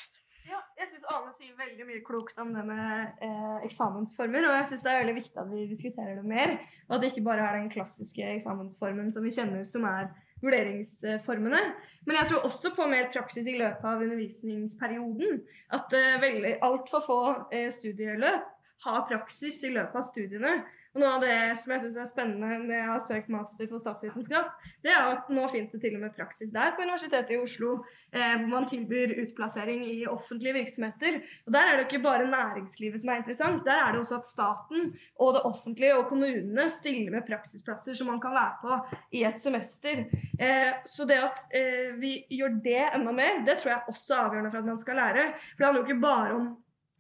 Ja, 0.50 0.60
jeg 0.80 0.90
syns 0.90 1.10
Ane 1.14 1.34
sier 1.36 1.58
veldig 1.60 1.86
mye 1.86 2.02
klokt 2.06 2.40
om 2.42 2.56
det 2.56 2.64
med 2.66 3.22
eh, 3.26 3.58
eksamensformer. 3.68 4.48
Og 4.48 4.56
jeg 4.58 4.70
syns 4.72 4.86
det 4.86 4.92
er 4.92 5.04
veldig 5.04 5.18
viktig 5.20 5.42
at 5.42 5.52
vi 5.52 5.66
diskuterer 5.70 6.18
det 6.18 6.26
mer. 6.26 6.56
Og 6.88 6.96
at 6.96 7.04
det 7.04 7.12
ikke 7.12 7.26
bare 7.28 7.46
er 7.46 7.60
den 7.60 7.70
klassiske 7.74 8.26
eksamensformen 8.38 9.12
som 9.14 9.26
vi 9.26 9.34
kjenner, 9.36 9.66
som 9.70 9.86
er 9.90 10.10
vurderingsformene. 10.42 11.62
Men 12.08 12.18
jeg 12.18 12.32
tror 12.32 12.48
også 12.48 12.74
på 12.76 12.88
mer 12.90 13.12
praksis 13.14 13.50
i 13.50 13.58
løpet 13.60 13.86
av 13.86 14.02
undervisningsperioden. 14.06 15.44
At 15.76 15.94
eh, 15.98 16.50
altfor 16.66 17.06
få 17.06 17.22
eh, 17.54 17.70
studieløp 17.76 18.50
har 18.86 19.08
praksis 19.10 19.62
i 19.68 19.74
løpet 19.76 20.02
av 20.02 20.08
studiene. 20.08 20.54
Noe 20.98 21.10
av 21.16 21.22
det 21.22 21.34
som 21.62 21.70
jeg 21.70 21.84
syns 21.84 21.98
er 22.02 22.08
spennende 22.10 22.56
med 22.64 22.80
å 22.82 22.96
ha 22.96 23.02
søkt 23.04 23.28
master 23.30 23.68
på 23.70 23.78
statsvitenskap, 23.78 24.56
det 24.82 24.90
er 24.90 25.12
at 25.12 25.28
nå 25.30 25.44
finnes 25.52 25.70
det 25.70 25.84
til 25.84 25.98
og 26.00 26.02
med 26.02 26.16
praksis 26.16 26.50
der 26.54 26.72
på 26.74 26.82
Universitetet 26.82 27.36
i 27.36 27.38
Oslo, 27.38 27.76
eh, 28.10 28.40
hvor 28.40 28.48
man 28.50 28.66
tilbyr 28.72 29.14
utplassering 29.22 29.84
i 29.86 30.08
offentlige 30.10 30.56
virksomheter. 30.58 31.20
Og 31.46 31.54
Der 31.54 31.70
er 31.70 31.78
det 31.78 31.84
ikke 31.86 32.02
bare 32.02 32.26
næringslivet 32.32 33.04
som 33.04 33.12
er 33.14 33.22
interessant, 33.22 33.62
der 33.68 33.84
er 33.84 33.94
det 33.94 34.02
også 34.02 34.18
at 34.18 34.26
staten 34.26 34.90
og 35.20 35.36
det 35.38 35.44
offentlige 35.46 36.00
og 36.00 36.08
kommunene 36.10 36.66
stiller 36.74 37.14
med 37.14 37.28
praksisplasser 37.28 37.94
som 37.94 38.10
man 38.10 38.24
kan 38.24 38.34
være 38.34 38.58
på 38.64 38.98
i 39.20 39.24
et 39.30 39.38
semester. 39.38 40.08
Eh, 40.40 40.72
så 40.90 41.06
det 41.06 41.20
at 41.22 41.44
eh, 41.54 41.94
vi 42.02 42.16
gjør 42.34 42.58
det 42.66 42.82
enda 42.96 43.14
mer, 43.14 43.46
det 43.46 43.60
tror 43.60 43.76
jeg 43.76 43.94
også 43.94 44.18
er 44.18 44.26
avgjørende 44.26 44.52
for 44.56 44.64
at 44.64 44.72
man 44.74 44.82
skal 44.82 45.00
lære. 45.04 45.28
For 45.54 45.62
det 45.62 45.70
handler 45.70 45.86
jo 45.86 45.88
ikke 45.88 46.08
bare 46.08 46.34
om 46.40 46.50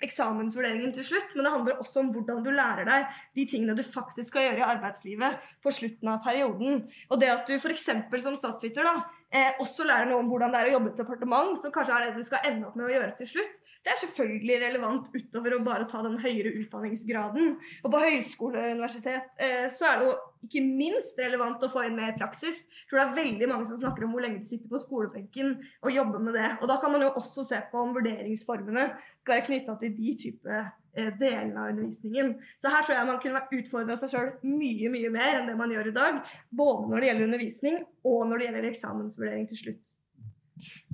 eksamensvurderingen 0.05 0.93
til 0.95 1.05
slutt, 1.07 1.35
men 1.35 1.45
det 1.45 1.53
handler 1.53 1.81
også 1.83 2.03
om 2.03 2.11
hvordan 2.15 2.43
du 2.45 2.51
lærer 2.55 2.87
deg 2.87 3.21
de 3.37 3.45
tingene 3.51 3.75
du 3.77 3.83
faktisk 3.85 4.33
skal 4.33 4.47
gjøre 4.47 4.61
i 4.61 4.67
arbeidslivet 4.67 5.49
på 5.63 5.73
slutten 5.75 6.11
av 6.13 6.21
perioden. 6.25 6.83
Og 7.09 7.21
det 7.21 7.31
at 7.33 7.49
du 7.49 7.55
f.eks. 7.57 7.89
som 8.25 8.37
statsviter 8.39 8.87
da, 8.87 8.95
eh, 9.31 9.51
også 9.59 9.87
lærer 9.87 10.09
noe 10.09 10.23
om 10.23 10.31
hvordan 10.31 10.53
det 10.53 10.61
er 10.61 10.71
å 10.71 10.77
jobbe 10.77 10.91
i 10.91 10.93
et 10.93 11.01
departement, 11.03 11.59
som 11.61 11.73
kanskje 11.75 11.97
er 11.97 12.07
det 12.07 12.21
du 12.21 12.27
skal 12.27 12.45
ende 12.49 12.69
opp 12.69 12.79
med 12.79 12.89
å 12.89 12.93
gjøre 12.93 13.15
til 13.19 13.33
slutt, 13.35 13.68
det 13.85 13.93
er 13.93 13.99
selvfølgelig 14.01 14.57
relevant 14.59 15.05
utover 15.13 15.53
å 15.55 15.61
bare 15.63 15.85
ta 15.87 16.01
den 16.03 16.17
høyere 16.19 16.51
utdanningsgraden. 16.59 17.53
Og 17.85 17.93
på 17.93 18.01
høyskole 18.03 18.59
og 18.59 18.73
universitet 18.75 19.29
eh, 19.39 19.69
så 19.71 19.87
er 19.87 20.01
det 20.01 20.09
jo 20.09 20.15
ikke 20.47 20.63
minst 20.65 21.19
relevant 21.19 21.63
å 21.63 21.69
få 21.71 21.85
inn 21.87 21.95
mer 21.95 22.11
praksis. 22.17 22.59
Jeg 22.59 22.89
tror 22.91 22.99
det 22.99 23.05
er 23.05 23.19
veldig 23.21 23.47
mange 23.51 23.69
som 23.69 23.79
snakker 23.79 24.03
om 24.05 24.15
hvor 24.15 24.25
lenge 24.25 24.41
de 24.43 24.51
sitter 24.51 24.71
på 24.71 24.81
skolebenken 24.83 25.55
og 25.85 25.95
jobber 25.95 26.25
med 26.27 26.35
det. 26.35 26.49
Og 26.59 26.67
da 26.71 26.75
kan 26.83 26.91
man 26.91 27.05
jo 27.07 27.13
også 27.21 27.47
se 27.47 27.61
på 27.71 27.79
om 27.79 27.95
vurderingsformene 27.95 28.85
skal 29.21 29.35
være 29.35 29.47
knytta 29.47 29.77
til 29.79 29.95
de 29.95 30.15
type 30.25 30.59
eh, 30.59 31.11
delene 31.21 31.63
av 31.63 31.71
undervisningen. 31.71 32.33
Så 32.59 32.73
her 32.73 32.83
tror 32.83 32.97
jeg 32.97 33.09
man 33.13 33.21
kunne 33.23 33.45
utfordra 33.61 33.99
seg 34.01 34.11
sjøl 34.11 34.33
mye 34.43 34.91
mye 34.91 35.13
mer 35.15 35.39
enn 35.39 35.47
det 35.47 35.55
man 35.59 35.71
gjør 35.71 35.93
i 35.93 35.95
dag. 35.95 36.19
Både 36.51 36.91
når 36.91 36.99
det 36.99 37.11
gjelder 37.13 37.31
undervisning 37.31 37.79
og 38.03 38.27
når 38.27 38.35
det 38.35 38.49
gjelder 38.49 38.69
eksamensvurdering 38.73 39.47
til 39.53 39.63
slutt. 39.63 39.95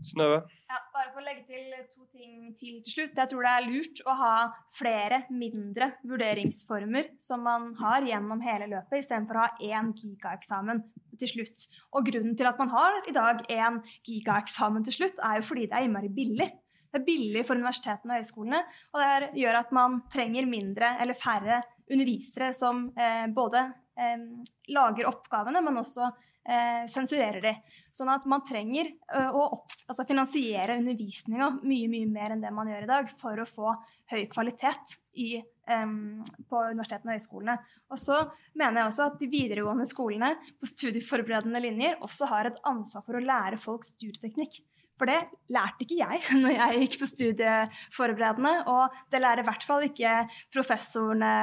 Snøve? 0.06 0.44
Ja, 0.70 0.85
bare 1.16 1.24
for 1.24 1.24
å 1.24 1.26
legge 1.26 1.46
til 1.48 1.72
to 1.94 2.06
ting 2.12 2.54
til 2.56 2.82
til 2.84 2.94
slutt. 2.94 3.16
Jeg 3.16 3.30
tror 3.32 3.46
det 3.46 3.52
er 3.52 3.68
lurt 3.70 4.02
å 4.06 4.16
ha 4.20 4.34
flere 4.76 5.24
mindre 5.30 5.94
vurderingsformer 6.04 7.14
som 7.20 7.44
man 7.46 7.74
har 7.80 8.06
gjennom 8.06 8.42
hele 8.44 8.68
løpet, 8.68 9.04
istedenfor 9.04 9.38
å 9.38 9.46
ha 9.46 9.56
én 9.64 9.94
gigaeksamen 9.96 10.84
til 11.20 11.32
slutt. 11.32 11.68
Og 11.96 12.06
grunnen 12.10 12.36
til 12.36 12.50
at 12.50 12.60
man 12.60 12.74
har 12.74 13.00
i 13.08 13.16
dag 13.16 13.46
én 13.48 13.80
gigaeksamen 14.08 14.84
til 14.86 15.00
slutt, 15.00 15.20
er 15.24 15.40
jo 15.40 15.48
fordi 15.48 15.70
det 15.70 15.78
er 15.78 15.88
innmari 15.88 16.12
billig. 16.12 16.52
Det 16.92 17.02
er 17.02 17.08
billig 17.08 17.46
for 17.48 17.60
universitetene 17.60 18.16
og 18.16 18.22
høyskolene, 18.22 18.62
og 18.96 19.02
det 19.04 19.32
gjør 19.42 19.62
at 19.62 19.74
man 19.76 20.02
trenger 20.12 20.48
mindre 20.48 20.96
eller 21.04 21.18
færre 21.20 21.64
undervisere 21.92 22.54
som 22.56 22.88
eh, 22.98 23.26
både 23.36 23.66
eh, 24.00 24.30
lager 24.72 25.12
oppgavene, 25.12 25.62
men 25.64 25.84
også 25.84 26.08
eh, 26.48 26.86
sensurerer 26.92 27.42
de. 27.44 27.54
Sånn 27.96 28.12
at 28.14 28.26
man 28.30 28.44
trenger 28.48 28.90
eh, 28.92 29.30
å 29.30 29.48
opp, 29.58 29.74
altså 29.88 30.06
finansiere 30.08 30.78
undervisninga 30.80 31.50
mye 31.64 31.90
mye 31.92 32.12
mer 32.12 32.36
enn 32.36 32.44
det 32.44 32.54
man 32.56 32.70
gjør 32.72 32.86
i 32.86 32.92
dag, 32.92 33.12
for 33.22 33.42
å 33.42 33.48
få 33.50 33.74
høy 34.12 34.26
kvalitet 34.32 34.96
i, 35.22 35.40
eh, 35.40 35.88
på 36.50 36.64
universitetene 36.72 37.16
og 37.16 37.20
høyskolene. 37.20 37.58
Og 37.94 38.02
så 38.02 38.22
mener 38.54 38.82
jeg 38.82 38.94
også 38.94 39.10
at 39.10 39.20
de 39.22 39.32
videregående 39.32 39.90
skolene 39.90 40.36
på 40.60 40.70
studieforberedende 40.70 41.64
linjer 41.64 42.00
også 42.06 42.30
har 42.32 42.52
et 42.52 42.64
ansvar 42.70 43.06
for 43.08 43.18
å 43.18 43.26
lære 43.26 43.62
folk 43.62 43.88
studieteknikk. 43.88 44.62
For 44.96 45.12
det 45.12 45.26
lærte 45.52 45.84
ikke 45.84 45.98
jeg 46.00 46.22
når 46.44 46.54
jeg 46.56 46.84
gikk 46.84 47.00
på 47.02 47.10
studieforberedende, 47.12 48.54
og 48.72 49.02
det 49.12 49.24
lærer 49.24 49.44
i 49.44 49.50
hvert 49.50 49.66
fall 49.68 49.88
ikke 49.90 50.22
professorene 50.56 51.34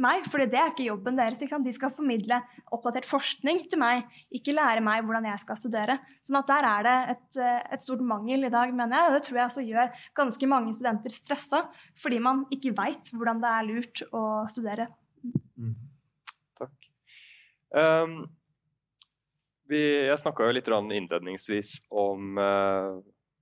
meg, 0.00 0.24
for 0.26 0.42
det 0.42 0.58
er 0.58 0.72
ikke 0.72 0.86
jobben 0.88 1.18
deres. 1.18 1.42
Ikke 1.44 1.60
de 1.62 1.72
skal 1.74 1.92
formidle 1.94 2.40
oppdatert 2.74 3.06
forskning 3.08 3.62
til 3.70 3.80
meg, 3.82 4.04
ikke 4.34 4.54
lære 4.56 4.82
meg 4.84 5.04
hvordan 5.06 5.28
jeg 5.30 5.42
skal 5.42 5.58
studere. 5.60 5.98
Sånn 6.24 6.40
at 6.40 6.50
der 6.50 6.68
er 6.68 6.86
det 6.86 6.96
et, 7.14 7.40
et 7.76 7.86
stort 7.86 8.04
mangel 8.04 8.48
i 8.48 8.52
dag, 8.52 8.74
mener 8.74 8.98
jeg. 8.98 9.08
Og 9.08 9.16
det 9.16 9.22
tror 9.28 9.40
jeg 9.40 9.50
også 9.50 9.66
gjør 9.68 10.04
ganske 10.20 10.50
mange 10.50 10.76
studenter 10.76 11.14
stressa, 11.14 11.64
fordi 12.02 12.20
man 12.22 12.44
ikke 12.54 12.74
veit 12.76 13.12
hvordan 13.14 13.42
det 13.44 13.52
er 13.54 13.68
lurt 13.70 14.04
å 14.10 14.24
studere. 14.52 14.88
Mm. 15.56 15.74
Takk. 16.58 16.90
Um, 17.74 18.18
vi, 19.70 19.80
jeg 20.10 20.20
snakka 20.20 20.50
litt 20.52 20.68
innledningsvis 20.68 21.78
om 21.90 22.38
uh, 22.38 23.00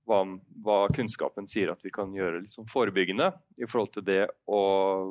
hva, 0.09 0.19
hva, 0.63 0.77
kunnskapen 0.93 1.47
sier 1.49 1.71
at 1.71 1.83
vi 1.85 1.91
kan 1.93 2.11
gjøre 2.15 2.41
liksom 2.43 2.67
forebyggende 2.71 3.29
i 3.61 3.67
forhold 3.69 3.93
til 3.95 4.05
det 4.07 4.21
å 4.51 4.61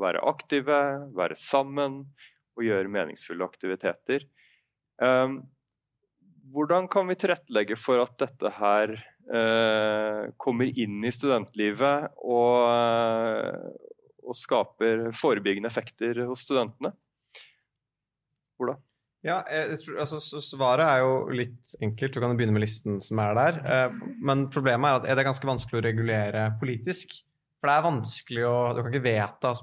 være 0.02 0.22
aktive, 0.28 0.78
være 1.16 1.38
sammen 1.40 2.02
og 2.56 2.66
gjøre 2.66 2.92
meningsfulle 2.92 3.46
aktiviteter. 3.46 4.26
Um, 5.00 5.40
hvordan 6.52 6.88
kan 6.92 7.08
vi 7.08 7.16
tilrettelegge 7.16 7.78
for 7.80 8.02
at 8.02 8.18
dette 8.20 8.52
her 8.58 8.92
uh, 9.32 10.28
kommer 10.36 10.68
inn 10.68 11.00
i 11.06 11.14
studentlivet 11.14 12.12
og, 12.20 12.68
uh, 12.68 13.72
og 14.28 14.36
skaper 14.36 15.08
forebyggende 15.16 15.72
effekter 15.72 16.26
hos 16.28 16.44
studentene? 16.44 16.92
Ola? 18.60 18.76
Ja, 19.22 19.38
tror, 19.78 20.00
altså, 20.02 20.40
Svaret 20.42 20.82
er 20.82 21.02
jo 21.04 21.12
litt 21.30 21.74
enkelt. 21.82 22.14
Du 22.14 22.22
kan 22.22 22.34
begynne 22.34 22.56
med 22.56 22.64
listen 22.64 22.98
som 23.04 23.20
er 23.22 23.36
der. 23.38 23.60
Eh, 23.62 24.00
men 24.24 24.48
problemet 24.50 24.88
er 24.88 24.98
at 24.98 25.06
det 25.06 25.22
er 25.22 25.28
ganske 25.30 25.46
vanskelig 25.46 25.78
å 25.78 25.84
regulere 25.86 26.48
politisk. 26.62 27.14
For 27.62 27.70
det 27.70 27.74
er 27.78 27.84
vanskelig 27.86 28.46
å 28.48 28.54
Du 28.74 28.80
kan 28.82 28.90
ikke 28.90 29.04
vedta 29.04 29.52
Jeg 29.54 29.58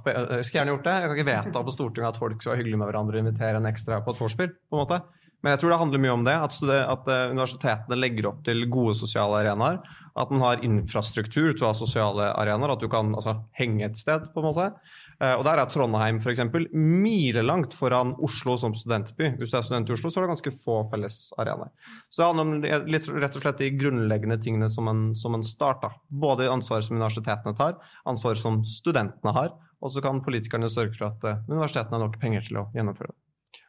skulle 0.48 0.62
gjerne 0.62 0.72
gjort 0.72 0.86
det. 0.88 0.94
Jeg 0.96 1.10
kan 1.10 1.18
ikke 1.18 1.32
vedta 1.34 1.64
på 1.68 1.74
Stortinget 1.76 2.14
at 2.14 2.20
folk 2.22 2.40
skal 2.40 2.54
være 2.54 2.62
hyggelige 2.62 2.80
med 2.80 2.88
hverandre 2.88 3.20
og 3.20 3.26
invitere 3.26 3.60
en 3.60 3.68
ekstra 3.68 4.00
på 4.06 4.14
et 4.16 4.22
vorspiel. 4.24 4.54
på 4.56 4.78
en 4.78 4.84
måte. 4.86 5.02
Men 5.44 5.54
jeg 5.54 5.62
tror 5.62 5.74
det 5.74 5.80
handler 5.82 6.04
mye 6.04 6.16
om 6.16 6.24
det. 6.28 6.38
At, 6.48 6.56
at 6.64 7.12
eh, 7.12 7.26
universitetene 7.34 8.00
legger 8.00 8.30
opp 8.32 8.40
til 8.48 8.64
gode 8.72 8.96
sosiale 8.96 9.42
arenaer. 9.44 9.82
At 10.20 10.32
man 10.32 10.46
har 10.46 10.64
infrastruktur 10.64 11.52
til 11.52 11.66
å 11.66 11.74
ha 11.74 11.76
sosiale 11.76 12.32
arenaer. 12.40 12.78
At 12.78 12.84
du 12.84 12.88
kan 12.92 13.12
altså, 13.12 13.36
henge 13.60 13.90
et 13.90 14.00
sted, 14.00 14.32
på 14.32 14.40
en 14.40 14.48
måte. 14.48 14.72
Eh, 15.20 15.36
og 15.36 15.44
Der 15.44 15.60
er 15.60 15.68
Trondheim 15.68 16.22
for 16.24 16.32
eksempel, 16.32 16.70
milelangt 16.72 17.74
foran 17.76 18.14
Oslo 18.24 18.56
som 18.58 18.76
studentby. 18.78 19.34
Hvis 19.40 19.52
du 19.52 19.58
er 19.60 19.66
student 19.68 19.90
i 19.92 19.96
Oslo, 19.98 20.12
så 20.12 20.22
er 20.22 20.28
det 20.28 20.32
ganske 20.32 20.54
få 20.62 20.78
fellesarenaer. 20.92 21.72
Så 22.08 22.22
det 22.22 22.28
handler 22.30 22.46
om 22.46 22.92
litt, 22.94 23.10
rett 23.12 23.36
og 23.36 23.44
slett 23.44 23.60
de 23.60 23.72
grunnleggende 23.76 24.40
tingene 24.44 24.70
som 24.72 24.88
en, 24.88 25.10
som 25.20 25.36
en 25.36 25.44
start. 25.44 25.84
Da. 25.84 25.92
Både 26.08 26.48
ansvaret 26.52 26.88
som 26.88 26.96
universitetene 26.96 27.56
tar, 27.60 27.76
ansvaret 28.08 28.40
som 28.40 28.62
studentene 28.64 29.36
har, 29.36 29.56
og 29.80 29.92
så 29.92 30.04
kan 30.04 30.24
politikerne 30.24 30.72
sørge 30.72 30.96
for 30.96 31.12
at 31.12 31.24
uh, 31.28 31.44
universitetene 31.52 31.96
har 31.96 32.06
nok 32.08 32.20
penger 32.20 32.48
til 32.48 32.62
å 32.64 32.68
gjennomføre 32.76 33.12
det. 33.12 33.64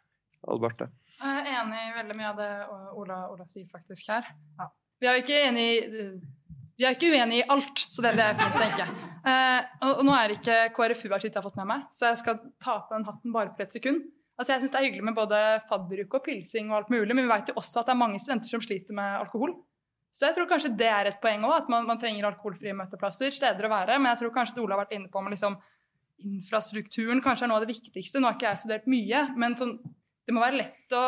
Alberte? 0.50 0.88
Jeg 1.20 1.42
er 1.42 1.50
enig 1.60 1.80
i 1.84 1.96
veldig 1.98 2.16
mye 2.16 2.30
av 2.30 2.38
det 2.40 2.52
Ola, 2.98 3.18
Ola 3.30 3.44
sier 3.50 3.66
faktisk 3.70 4.08
her. 4.10 4.30
Ja. 4.58 4.70
Vi 5.00 5.08
er 5.08 5.18
jo 5.18 5.22
ikke 5.24 5.42
enig 5.48 5.66
i 5.70 6.06
vi 6.80 6.86
er 6.88 6.96
ikke 6.96 7.10
uenige 7.12 7.42
i 7.42 7.48
alt, 7.52 7.82
så 7.92 8.02
det, 8.04 8.14
det 8.16 8.24
er 8.24 8.38
fint, 8.38 8.54
tenker 8.56 8.86
jeg. 8.86 9.08
Eh, 9.28 9.66
og, 9.84 9.90
og, 9.90 10.04
nå 10.08 10.14
er 10.16 10.32
ikke 10.32 10.54
KrFU 10.76 11.10
her, 11.10 11.20
så 11.20 11.28
jeg 11.28 11.34
har 11.36 11.44
fått 11.44 11.58
med 11.60 11.68
meg, 11.68 11.82
så 11.92 12.08
jeg 12.08 12.20
skal 12.22 12.38
ta 12.62 12.78
på 12.86 12.94
den 12.94 13.04
hatten 13.08 13.34
bare 13.34 13.52
for 13.52 13.66
et 13.66 13.76
sekund. 13.76 14.06
Altså, 14.40 14.54
jeg 14.54 14.62
syns 14.62 14.72
det 14.72 14.78
er 14.80 14.86
hyggelig 14.86 15.04
med 15.04 15.18
både 15.18 15.40
fadderuke 15.68 16.16
og 16.16 16.24
pilsing 16.24 16.70
og 16.70 16.78
alt 16.78 16.94
mulig, 16.94 17.12
men 17.12 17.26
vi 17.26 17.32
vet 17.34 17.52
jo 17.52 17.58
også 17.60 17.82
at 17.82 17.90
det 17.90 17.92
er 17.92 18.00
mange 18.00 18.22
studenter 18.22 18.48
som 18.48 18.64
sliter 18.64 18.96
med 18.96 19.18
alkohol. 19.18 19.52
Så 20.10 20.26
jeg 20.26 20.38
tror 20.38 20.48
kanskje 20.48 20.72
det 20.80 20.88
er 20.88 21.10
et 21.10 21.20
poeng 21.22 21.44
òg, 21.44 21.58
at 21.58 21.68
man, 21.70 21.84
man, 21.86 22.00
trenger 22.00 22.30
alkoholfrie 22.30 22.72
møteplasser, 22.78 23.34
steder 23.36 23.68
å 23.68 23.72
være. 23.74 23.98
Men 24.00 24.14
jeg 24.14 24.22
tror 24.22 24.32
kanskje 24.38 24.56
det 24.56 24.64
Ola 24.64 24.78
har 24.78 24.86
vært 24.86 24.96
inne 24.96 25.12
på 25.12 25.20
med 25.22 25.36
liksom, 25.36 25.60
infrastrukturen 26.24 27.20
kanskje 27.24 27.44
er 27.46 27.52
noe 27.52 27.60
av 27.60 27.66
det 27.66 27.74
viktigste. 27.74 28.24
Nå 28.24 28.30
har 28.30 28.38
ikke 28.38 28.48
jeg 28.48 28.62
studert 28.64 28.88
mye, 28.90 29.22
men 29.38 29.60
sånn, 29.60 29.76
det 30.24 30.34
må 30.34 30.42
være 30.42 30.62
lett 30.62 30.96
å, 30.96 31.04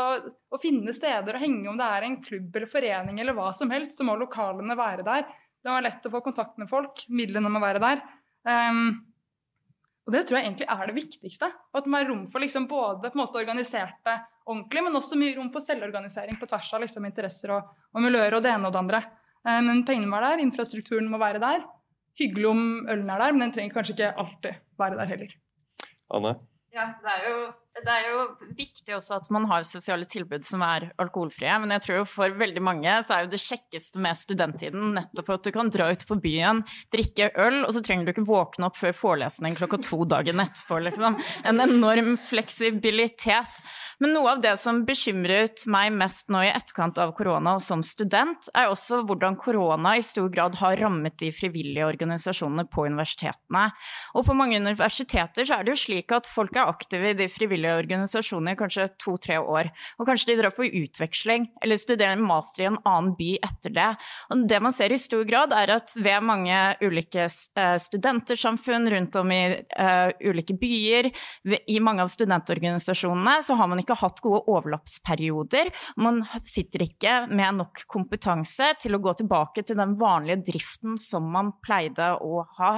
å, 0.52 0.60
finne 0.60 0.92
steder 0.92 1.36
å 1.36 1.40
henge, 1.40 1.64
om 1.70 1.80
det 1.80 1.88
er 1.88 2.06
en 2.06 2.20
klubb 2.24 2.60
eller 2.60 2.70
forening 2.70 3.20
eller 3.22 3.36
hva 3.36 3.48
som 3.56 3.72
helst, 3.72 3.96
så 3.96 4.06
må 4.06 4.18
lokalene 4.20 4.76
være 4.76 5.08
der. 5.08 5.26
Det 5.62 5.70
var 5.70 5.84
lett 5.84 6.06
å 6.06 6.10
få 6.10 6.20
kontakt 6.24 6.58
med 6.58 6.70
folk. 6.70 7.04
Midlene 7.08 7.50
må 7.52 7.62
være 7.62 7.82
der. 7.82 8.02
Um, 8.48 8.86
og 10.02 10.14
det 10.14 10.24
tror 10.26 10.40
jeg 10.40 10.48
egentlig 10.48 10.66
er 10.74 10.88
det 10.88 10.96
viktigste. 10.96 11.48
At 11.70 11.84
det 11.84 11.92
må 11.92 12.00
være 12.00 12.10
rom 12.10 12.24
for 12.32 12.42
liksom 12.42 12.66
både 12.70 13.10
på 13.10 13.18
en 13.18 13.22
måte 13.22 13.38
organiserte 13.38 14.16
ordentlig, 14.42 14.82
men 14.82 14.98
også 14.98 15.18
mye 15.20 15.36
rom 15.36 15.52
for 15.54 15.62
selvorganisering 15.62 16.40
på 16.40 16.48
tvers 16.50 16.72
av 16.74 16.82
liksom 16.82 17.06
interesser 17.06 17.54
og, 17.54 17.70
og, 17.92 18.00
miljøer 18.02 18.34
og 18.34 18.42
det 18.42 18.50
ene 18.50 18.66
og 18.66 18.74
det 18.74 18.82
andre. 18.82 19.02
Um, 19.46 19.62
men 19.70 19.84
pengene 19.86 20.10
må 20.10 20.18
være 20.18 20.34
der, 20.34 20.46
infrastrukturen 20.48 21.10
må 21.10 21.22
være 21.22 21.42
der. 21.42 21.62
Hyggelig 22.18 22.50
om 22.50 22.64
ølen 22.92 23.08
er 23.08 23.22
der, 23.22 23.34
men 23.34 23.46
den 23.46 23.54
trenger 23.54 23.78
kanskje 23.78 23.94
ikke 23.96 24.14
alltid 24.20 24.58
være 24.82 24.98
der 24.98 25.14
heller. 25.14 25.36
Anne? 26.12 26.34
Ja, 26.74 26.90
det 27.00 27.14
er 27.14 27.28
jo 27.28 27.36
det 27.80 27.88
er 27.88 28.08
jo 28.10 28.24
viktig 28.52 28.92
også 28.98 29.16
at 29.16 29.28
man 29.32 29.46
har 29.48 29.64
sosiale 29.64 30.04
tilbud 30.08 30.44
som 30.44 30.60
er 30.66 30.90
alkoholfrie. 31.00 31.54
Men 31.62 31.72
jeg 31.72 31.84
tror 31.86 31.98
jo 32.02 32.04
for 32.10 32.34
veldig 32.36 32.62
mange 32.64 32.96
så 33.06 33.16
er 33.16 33.24
jo 33.24 33.32
det 33.32 33.40
kjekkeste 33.40 34.02
med 34.02 34.18
studenttiden 34.18 34.92
nettopp 34.98 35.30
at 35.32 35.46
du 35.46 35.52
kan 35.54 35.72
dra 35.72 35.88
ut 35.92 36.04
på 36.08 36.18
byen, 36.20 36.62
drikke 36.92 37.30
øl, 37.40 37.62
og 37.64 37.72
så 37.72 37.82
trenger 37.84 38.04
du 38.04 38.12
ikke 38.12 38.26
våkne 38.28 38.68
opp 38.68 38.76
før 38.76 38.92
forelesning 38.96 39.56
klokka 39.56 39.80
to 39.86 40.02
dagen 40.08 40.42
etterpå. 40.44 40.82
Liksom. 40.84 41.16
En 41.48 41.64
enorm 41.64 42.18
fleksibilitet. 42.28 43.62
Men 44.04 44.12
noe 44.18 44.36
av 44.36 44.44
det 44.44 44.54
som 44.60 44.82
bekymret 44.84 45.64
meg 45.70 45.94
mest 45.96 46.28
nå 46.32 46.44
i 46.44 46.52
etterkant 46.52 47.00
av 47.00 47.14
korona 47.16 47.56
og 47.56 47.64
som 47.64 47.80
student, 47.86 48.50
er 48.52 48.68
også 48.68 49.00
hvordan 49.08 49.38
korona 49.40 49.96
i 49.96 50.04
stor 50.04 50.28
grad 50.32 50.60
har 50.60 50.76
rammet 50.82 51.16
de 51.22 51.32
frivillige 51.34 51.88
organisasjonene 51.88 52.68
på 52.68 52.84
universitetene. 52.90 53.64
Og 54.18 54.28
på 54.28 54.36
mange 54.36 54.60
universiteter 54.60 55.48
så 55.48 55.56
er 55.56 55.64
det 55.64 55.76
jo 55.76 55.82
slik 55.86 56.12
at 56.12 56.28
folk 56.28 56.56
er 56.58 56.68
aktive 56.68 57.12
i 57.12 57.16
de 57.16 57.30
frivillige 57.32 57.61
frivillige 57.62 57.78
organisasjoner 57.78 58.56
kanskje 58.56 58.88
to-tre 58.98 59.38
år. 59.38 59.70
Og 59.98 60.06
kanskje 60.06 60.32
de 60.32 60.38
drar 60.40 60.54
på 60.54 60.66
utveksling 60.66 61.48
eller 61.62 61.76
studerer 61.76 62.16
en 62.16 62.24
master 62.26 62.64
i 62.64 62.68
en 62.70 62.78
annen 62.84 63.14
by 63.16 63.38
etter 63.42 63.72
det. 63.72 63.90
Og 64.30 64.46
det 64.48 64.60
man 64.62 64.72
ser 64.72 64.92
i 64.92 64.98
stor 64.98 65.24
grad, 65.24 65.52
er 65.52 65.76
at 65.76 65.94
ved 65.96 66.22
mange 66.22 66.58
ulike 66.82 67.26
eh, 67.26 67.76
studentersamfunn 67.78 68.88
rundt 68.90 69.16
om 69.16 69.30
i 69.32 69.42
uh, 69.78 70.10
ulike 70.24 70.54
byer, 70.58 71.10
i 71.68 71.78
mange 71.80 72.02
av 72.02 72.10
studentorganisasjonene, 72.10 73.42
så 73.42 73.56
har 73.58 73.68
man 73.70 73.80
ikke 73.80 73.96
hatt 73.98 74.20
gode 74.22 74.42
overlappsperioder. 74.50 75.70
Man 75.96 76.22
sitter 76.42 76.86
ikke 76.86 77.14
med 77.30 77.60
nok 77.60 77.84
kompetanse 77.90 78.72
til 78.82 78.96
å 78.96 79.02
gå 79.02 79.14
tilbake 79.20 79.64
til 79.66 79.78
den 79.78 79.96
vanlige 80.00 80.42
driften 80.52 80.98
som 81.00 81.28
man 81.32 81.52
pleide 81.64 82.12
å 82.22 82.44
ha. 82.58 82.72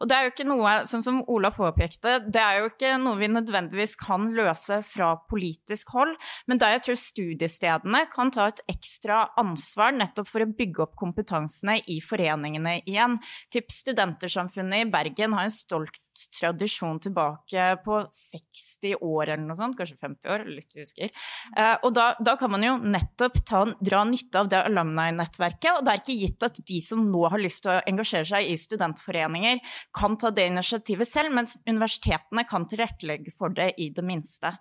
Og 0.00 0.10
det 0.10 0.16
er 0.16 0.26
jo 0.26 0.34
ikke 0.34 0.48
noe, 0.48 0.76
sånn 0.90 1.04
som 1.04 1.22
Ola 1.30 1.52
påpekte, 1.54 2.18
det 2.30 2.42
er 2.42 2.60
jo 2.60 2.70
ikke 2.70 2.94
noe 3.02 3.18
vi 3.20 3.30
nødvendigvis 3.30 3.96
kan 4.00 4.29
løse 4.36 4.80
fra 4.86 5.12
politisk 5.30 5.92
hold, 5.94 6.14
men 6.50 6.60
der 6.60 6.76
jeg 6.76 6.84
tror 6.86 7.00
studiestedene 7.02 8.04
kan 8.12 8.32
ta 8.34 8.48
et 8.50 8.62
ekstra 8.70 9.22
ansvar 9.40 9.94
nettopp 9.96 10.30
for 10.30 10.44
å 10.44 10.50
bygge 10.58 10.84
opp 10.86 10.96
kompetansene 11.00 11.80
i 11.90 12.00
foreningene 12.04 12.80
igjen. 12.84 13.18
Typ 13.52 13.72
Studentersamfunnet 13.74 14.86
i 14.86 14.90
Bergen 14.90 15.36
har 15.36 15.48
en 15.48 15.54
stolt 15.54 16.00
tradisjon 16.34 17.00
tilbake 17.02 17.66
på 17.84 18.00
60 18.16 18.96
år 19.00 19.32
eller 19.32 19.44
noe 19.44 19.58
sånt, 19.58 19.76
kanskje 19.78 19.98
50 20.00 20.32
år, 20.34 20.44
litt 20.50 20.78
husker. 20.78 21.12
Uh, 21.56 21.76
og 21.86 21.94
da, 21.96 22.10
da, 22.20 22.36
kan 22.40 22.52
man 22.54 22.66
jo 22.66 22.76
nettopp 22.80 23.40
ta, 23.46 23.64
dra 23.80 24.02
nytte 24.08 24.42
av 24.42 24.50
det 24.52 24.62
alumni-nettverket, 24.68 25.70
og 25.76 25.86
det 25.86 25.94
er 25.94 26.02
ikke 26.02 26.18
gitt 26.20 26.48
at 26.50 26.62
de 26.70 26.80
som 26.84 27.04
nå 27.10 27.24
har 27.32 27.42
lyst 27.42 27.64
til 27.66 27.74
å 27.74 27.80
engasjere 27.90 28.28
seg 28.32 28.50
i 28.50 28.58
studentforeninger, 28.60 29.62
kan 29.96 30.18
ta 30.20 30.32
det 30.34 30.48
initiativet 30.50 31.08
selv, 31.08 31.34
mens 31.36 31.58
universitetene 31.68 32.46
kan 32.48 32.68
tilrettelegge 32.70 33.34
for 33.36 33.54
det 33.56 33.72
i 33.80 33.90
det 33.94 34.04
minste. 34.06 34.54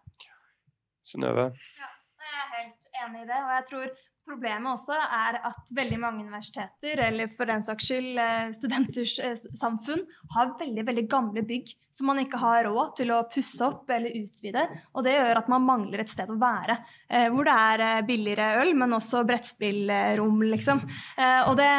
Synnøve? 1.06 1.50
Ja, 1.80 1.90
jeg 2.24 2.40
er 2.40 2.54
helt 2.58 2.90
enig 3.04 3.24
i 3.24 3.30
det. 3.30 3.40
Og 3.40 3.52
jeg 3.56 3.68
tror 3.70 3.92
Problemet 4.30 4.76
også 4.76 4.94
er 4.94 5.40
at 5.48 5.72
veldig 5.74 5.98
mange 5.98 6.22
universiteter, 6.22 7.00
eller 7.08 7.32
for 7.34 7.50
den 7.50 7.64
saks 7.66 7.88
skyld 7.90 8.20
eh, 8.22 8.52
studenters 8.54 9.16
eh, 9.26 9.34
samfunn, 9.58 10.04
har 10.36 10.52
veldig 10.60 10.84
veldig 10.86 11.04
gamle 11.10 11.42
bygg 11.48 11.72
som 11.90 12.12
man 12.12 12.22
ikke 12.22 12.38
har 12.38 12.68
råd 12.68 12.92
til 13.00 13.10
å 13.16 13.24
pusse 13.34 13.66
opp 13.66 13.90
eller 13.90 14.14
utvide. 14.20 14.68
Og 14.94 15.08
det 15.08 15.16
gjør 15.16 15.40
at 15.42 15.50
man 15.50 15.66
mangler 15.66 16.04
et 16.04 16.14
sted 16.14 16.30
å 16.30 16.38
være, 16.38 16.76
eh, 17.10 17.26
hvor 17.34 17.50
det 17.50 17.56
er 17.56 18.06
billigere 18.06 18.52
øl, 18.62 18.76
men 18.78 18.94
også 19.00 19.24
brettspillrom, 19.26 20.44
liksom. 20.52 20.84
Og 21.50 21.56
det, 21.58 21.72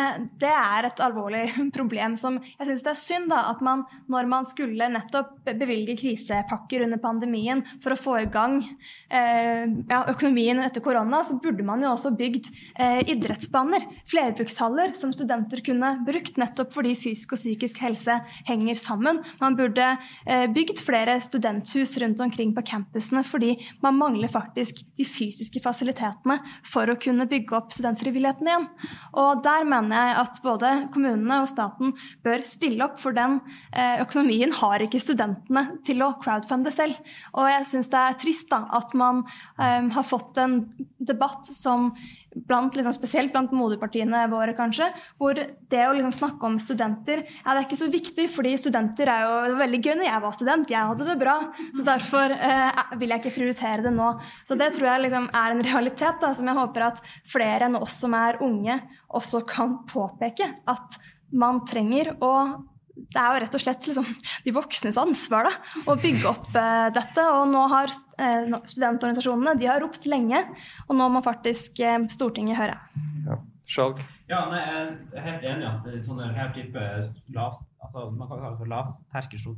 det 0.43 0.51
er 0.51 0.89
et 0.89 1.05
alvorlig 1.05 1.45
problem 1.77 2.17
som 2.19 2.41
jeg 2.43 2.67
syns 2.67 2.87
det 2.87 2.93
er 2.93 2.99
synd 2.99 3.31
da, 3.31 3.45
at 3.53 3.63
man, 3.63 3.87
når 4.11 4.31
man 4.33 4.49
skulle 4.49 4.91
nettopp 4.91 5.39
bevilge 5.47 5.95
krisepakker 6.03 6.83
under 6.89 6.99
pandemien 7.03 7.63
for 7.85 7.95
å 7.95 8.01
få 8.01 8.19
i 8.25 8.29
gang 8.31 8.59
ja, 9.11 10.03
økonomien 10.11 10.61
etter 10.65 10.83
korona, 10.85 11.23
så 11.27 11.39
burde 11.43 11.65
man 11.67 11.83
jo 11.85 11.93
også 11.93 12.13
bygd 12.19 12.40
eh, 12.79 13.03
idrettsbaner, 13.11 13.85
flerbrukshaller, 14.11 14.95
som 14.99 15.13
studenter 15.15 15.63
kunne 15.67 15.93
brukt, 16.07 16.39
nettopp 16.41 16.73
fordi 16.75 16.95
fysisk 16.99 17.35
og 17.37 17.41
psykisk 17.43 17.81
helse 17.85 18.17
henger 18.49 18.79
sammen. 18.79 19.21
Man 19.43 19.59
burde 19.59 19.93
eh, 20.27 20.47
bygd 20.51 20.81
flere 20.85 21.19
studenthus 21.23 21.97
rundt 22.03 22.23
omkring 22.25 22.55
på 22.57 22.65
campusene, 22.67 23.25
fordi 23.27 23.55
man 23.85 23.99
mangler 23.99 24.31
faktisk 24.33 24.83
de 24.99 25.07
fysiske 25.07 25.63
fasilitetene 25.65 26.39
for 26.67 26.91
å 26.91 26.99
kunne 27.01 27.29
bygge 27.31 27.57
opp 27.59 27.75
studentfrivilligheten 27.75 28.51
igjen. 28.51 28.69
Og 29.21 29.43
der 29.45 29.67
mener 29.69 29.97
jeg 29.97 30.19
at 30.25 30.41
både 30.45 30.73
kommunene 30.95 31.43
og 31.45 31.51
staten 31.51 31.95
bør 32.25 32.45
stille 32.49 32.87
opp, 32.87 32.99
for 33.01 33.17
den 33.17 33.39
eh, 33.77 34.01
økonomien 34.03 34.55
har 34.61 34.83
ikke 34.85 35.03
studentene 35.03 35.67
til 35.87 36.03
å 36.05 36.15
crowdfunde 36.23 36.73
selv. 36.75 36.99
Og 37.35 37.51
jeg 37.51 37.69
syns 37.73 37.93
det 37.93 38.01
er 38.01 38.19
trist 38.21 38.51
da, 38.53 38.65
at 38.81 38.95
man 38.99 39.25
eh, 39.59 39.91
har 39.95 40.07
fått 40.07 40.41
en 40.41 40.61
debatt 40.99 41.49
som 41.49 41.91
blant, 42.35 42.77
liksom, 42.77 42.95
spesielt 42.95 43.33
blant 43.35 43.53
moderpartiene 43.55 44.23
våre, 44.31 44.55
kanskje, 44.59 44.91
hvor 45.19 45.39
det 45.39 45.83
å 45.87 45.95
liksom, 45.97 46.15
snakke 46.15 46.47
om 46.47 46.59
studenter 46.63 47.25
ja, 47.25 47.53
det 47.53 47.57
er 47.57 47.67
ikke 47.67 47.81
så 47.81 47.91
viktig, 47.91 48.27
fordi 48.33 48.55
studenter 48.61 49.11
er 49.11 49.25
jo 49.25 49.35
det 49.47 49.55
var 49.55 49.63
veldig 49.65 49.81
gøy 49.83 49.95
når 49.99 50.09
jeg 50.09 50.25
var 50.25 50.37
student. 50.37 50.73
Jeg 50.73 50.91
hadde 50.91 51.07
det 51.09 51.19
bra. 51.21 51.37
Så 51.77 51.85
derfor 51.87 52.35
eh, 52.35 52.83
vil 53.01 53.15
jeg 53.15 53.23
ikke 53.23 53.37
prioritere 53.37 53.85
det 53.87 53.95
nå. 53.95 54.11
Så 54.49 54.57
det 54.61 54.73
tror 54.77 54.93
jeg 54.93 55.05
liksom, 55.07 55.31
er 55.43 55.55
en 55.55 55.65
realitet 55.67 56.21
da, 56.23 56.33
som 56.37 56.51
jeg 56.51 56.61
håper 56.61 56.87
at 56.91 57.03
flere 57.31 57.69
enn 57.69 57.79
oss 57.81 58.01
som 58.05 58.15
er 58.17 58.41
unge, 58.45 58.81
også 59.17 59.43
kan 59.49 59.81
påpeke 59.91 60.53
at 60.71 61.01
man 61.31 61.63
trenger 61.67 62.15
å 62.23 62.35
det 63.11 63.21
er 63.21 63.33
jo 63.35 63.41
rett 63.45 63.57
og 63.57 63.63
slett 63.65 63.87
liksom, 63.89 64.07
de 64.45 64.53
voksnes 64.55 64.99
ansvar 65.01 65.49
da, 65.49 65.53
å 65.89 65.97
bygge 66.01 66.29
opp 66.31 66.51
eh, 66.55 66.89
dette. 66.97 67.25
Og 67.39 67.49
nå 67.51 67.65
har 67.73 67.91
eh, 67.91 68.51
studentorganisasjonene 68.65 69.57
de 69.61 69.67
har 69.71 69.81
ropt 69.83 70.07
lenge, 70.11 70.43
og 70.89 70.97
nå 70.99 71.09
må 71.15 71.23
faktisk 71.25 71.81
eh, 71.85 71.99
Stortinget 72.13 72.61
høre. 72.61 72.77
Skjalg? 73.71 74.01
Ja, 74.31 74.45
nei, 74.51 74.61
jeg 74.63 75.19
er 75.19 75.25
helt 75.27 75.45
enig 75.47 75.65
i 75.65 75.69
at 75.69 75.85
det 75.87 75.93
er 75.97 76.05
sånne 76.07 76.29
her 76.35 76.51
type 76.55 76.83
lav, 77.35 77.59
altså, 77.83 78.11
man 78.15 78.31
kan 78.31 78.43
kalle 78.45 78.59
det 78.61 78.71
lavterskel, 78.71 79.41
so- 79.43 79.57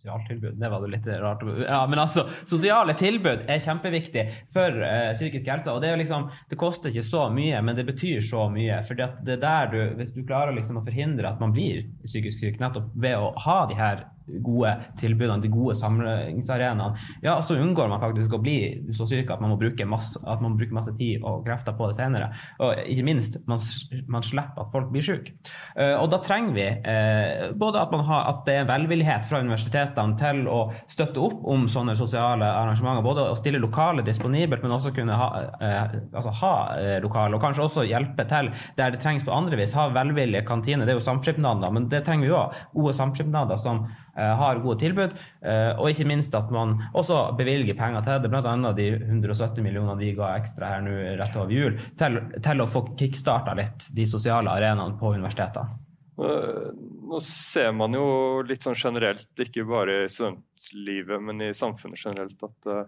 sosialtilbud. 0.00 0.40
Sosialtilbud, 0.50 0.60
det 0.60 0.68
var 0.68 0.80
det 0.80 0.88
litt 0.88 1.06
rart. 1.06 1.42
Ja, 1.68 1.86
men 1.86 1.98
altså, 1.98 2.26
sosiale 2.48 2.94
tilbud 2.94 3.44
er 3.48 3.60
kjempeviktig 3.60 4.24
for 4.54 4.80
uh, 4.82 5.12
psykisk 5.14 5.48
helse. 5.50 5.72
Og 5.72 5.82
det 5.82 5.92
liksom, 6.00 6.30
det 6.50 6.58
koster 6.60 6.90
ikke 6.90 7.06
så 7.06 7.26
mye, 7.32 7.60
men 7.62 7.76
det 7.76 7.86
betyr 7.88 8.20
så 8.24 8.48
mye. 8.52 8.80
For 8.88 8.98
det 8.98 9.36
er 9.36 9.42
der 9.42 9.72
du, 9.72 9.80
hvis 9.98 10.14
du 10.14 10.22
klarer 10.24 10.56
liksom 10.56 10.80
å 10.80 10.84
forhindre 10.86 11.28
at 11.28 11.40
man 11.42 11.52
blir 11.56 11.84
psykisk 12.04 12.40
syk, 12.40 12.60
nettopp 12.60 12.90
ved 12.94 13.18
å 13.18 13.32
ha 13.44 13.60
de 13.70 13.76
her 13.78 14.06
gode 14.40 14.72
tilbudene, 15.00 15.42
de 15.42 15.50
gode 15.52 15.74
samlingsarenaene, 15.78 16.98
ja, 17.24 17.36
så 17.42 17.56
unngår 17.58 17.88
man 17.90 18.02
faktisk 18.02 18.34
å 18.36 18.42
bli 18.42 18.58
så 18.96 19.06
syk 19.08 19.30
at 19.32 19.42
man 19.42 19.54
må 19.54 19.58
bruke 19.60 19.86
masse, 19.88 20.20
man 20.22 20.56
bruker 20.58 20.76
masse 20.76 20.94
tid 20.98 21.24
og 21.26 21.44
krefter 21.46 21.76
på 21.76 21.90
det 21.90 21.98
senere. 21.98 22.30
Og 22.62 22.78
ikke 22.84 23.06
minst, 23.06 23.38
man, 23.50 23.62
man 24.10 24.26
slipper 24.26 24.64
at 24.64 24.72
folk 24.72 24.90
blir 24.92 25.04
syke. 25.04 25.34
Eh, 25.74 25.96
og 25.96 26.10
da 26.12 26.20
trenger 26.24 26.56
vi 26.56 26.66
eh, 26.66 27.50
både 27.58 27.82
at, 27.82 27.94
har, 28.10 28.26
at 28.32 28.44
det 28.46 28.58
er 28.60 28.70
velvillighet 28.70 29.26
fra 29.28 29.42
universitetene 29.44 30.18
til 30.20 30.44
å 30.50 30.60
støtte 30.90 31.22
opp 31.22 31.46
om 31.50 31.66
sånne 31.70 31.96
sosiale 31.98 32.46
arrangementer, 32.60 33.04
både 33.06 33.28
å 33.32 33.38
stille 33.38 33.62
lokale 33.62 34.04
disponibelt, 34.06 34.64
men 34.64 34.76
også 34.76 34.94
kunne 34.96 35.18
ha, 35.18 35.30
eh, 35.60 35.96
altså 36.12 36.34
ha 36.42 36.54
eh, 36.78 36.96
lokale, 37.02 37.36
og 37.36 37.44
kanskje 37.44 37.66
også 37.66 37.88
hjelpe 37.88 38.26
til 38.30 38.52
der 38.78 38.94
det 38.94 39.02
trengs 39.02 39.26
på 39.26 39.34
andre 39.34 39.58
vis. 39.60 39.74
Ha 39.78 39.88
velvillige 39.94 40.46
kantiner, 40.48 40.86
det 40.86 40.94
er 40.94 41.00
jo 41.00 41.08
samskipnader, 41.08 41.74
men 41.74 41.88
det 41.92 42.04
trenger 42.06 42.28
vi 42.28 42.36
òg. 42.36 42.62
Gode 42.76 42.96
samskipnader 42.96 43.60
som 43.60 43.84
har 44.40 44.62
gode 44.64 44.80
tilbud, 44.82 45.16
eh, 45.42 45.72
og 45.76 45.90
ikke 45.90 46.08
minst 46.08 46.34
at 46.36 46.50
man 46.54 46.76
også 46.94 47.22
bevilger 47.38 47.78
penger 47.78 48.06
til 48.06 48.24
det, 48.24 48.30
bl.a. 48.32 48.72
de 48.76 48.88
170 48.98 49.64
millionene 49.64 49.98
vi 50.00 50.12
ga 50.18 50.34
ekstra 50.38 50.74
her 50.74 50.84
nå 50.84 50.96
rett 51.20 51.36
over 51.36 51.54
jul, 51.54 51.78
til, 51.98 52.20
til 52.42 52.64
å 52.64 52.68
få 52.70 52.84
kickstarta 53.00 53.54
litt 53.58 53.88
de 53.96 54.08
sosiale 54.10 54.52
arenaene 54.52 54.98
på 55.00 55.14
universitetene. 55.16 55.80
Eh, 56.20 56.70
Nå 57.10 57.18
ser 57.26 57.72
man 57.74 57.94
jo 57.96 58.04
litt 58.46 58.62
sånn 58.62 58.76
generelt, 58.78 59.32
ikke 59.42 59.64
bare 59.66 60.04
i 60.04 60.10
studentlivet, 60.12 61.18
men 61.26 61.42
i 61.42 61.48
samfunnet 61.56 61.98
generelt, 62.04 62.38
at, 62.46 62.68
eh, 62.70 62.84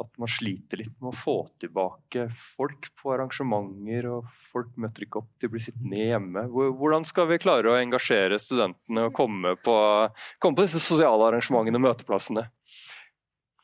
at 0.00 0.10
man 0.20 0.30
sliter 0.30 0.80
litt 0.82 0.94
med 1.00 1.12
å 1.12 1.16
få 1.16 1.36
tilbake 1.62 2.26
folk 2.56 2.90
på 3.00 3.14
arrangementer, 3.14 4.08
og 4.10 4.28
folk 4.52 4.72
møter 4.80 5.06
ikke 5.06 5.22
opp, 5.22 5.30
de 5.42 5.50
blir 5.52 5.64
sittende 5.64 6.02
hjemme. 6.02 6.46
Hvordan 6.52 7.06
skal 7.08 7.30
vi 7.30 7.40
klare 7.42 7.72
å 7.72 7.78
engasjere 7.78 8.40
studentene 8.42 9.08
og 9.08 9.16
komme 9.16 9.56
på, 9.60 9.76
komme 10.42 10.58
på 10.58 10.66
disse 10.66 10.82
sosiale 10.82 11.30
arrangementene 11.30 11.80
og 11.80 11.86
møteplassene? 11.88 12.46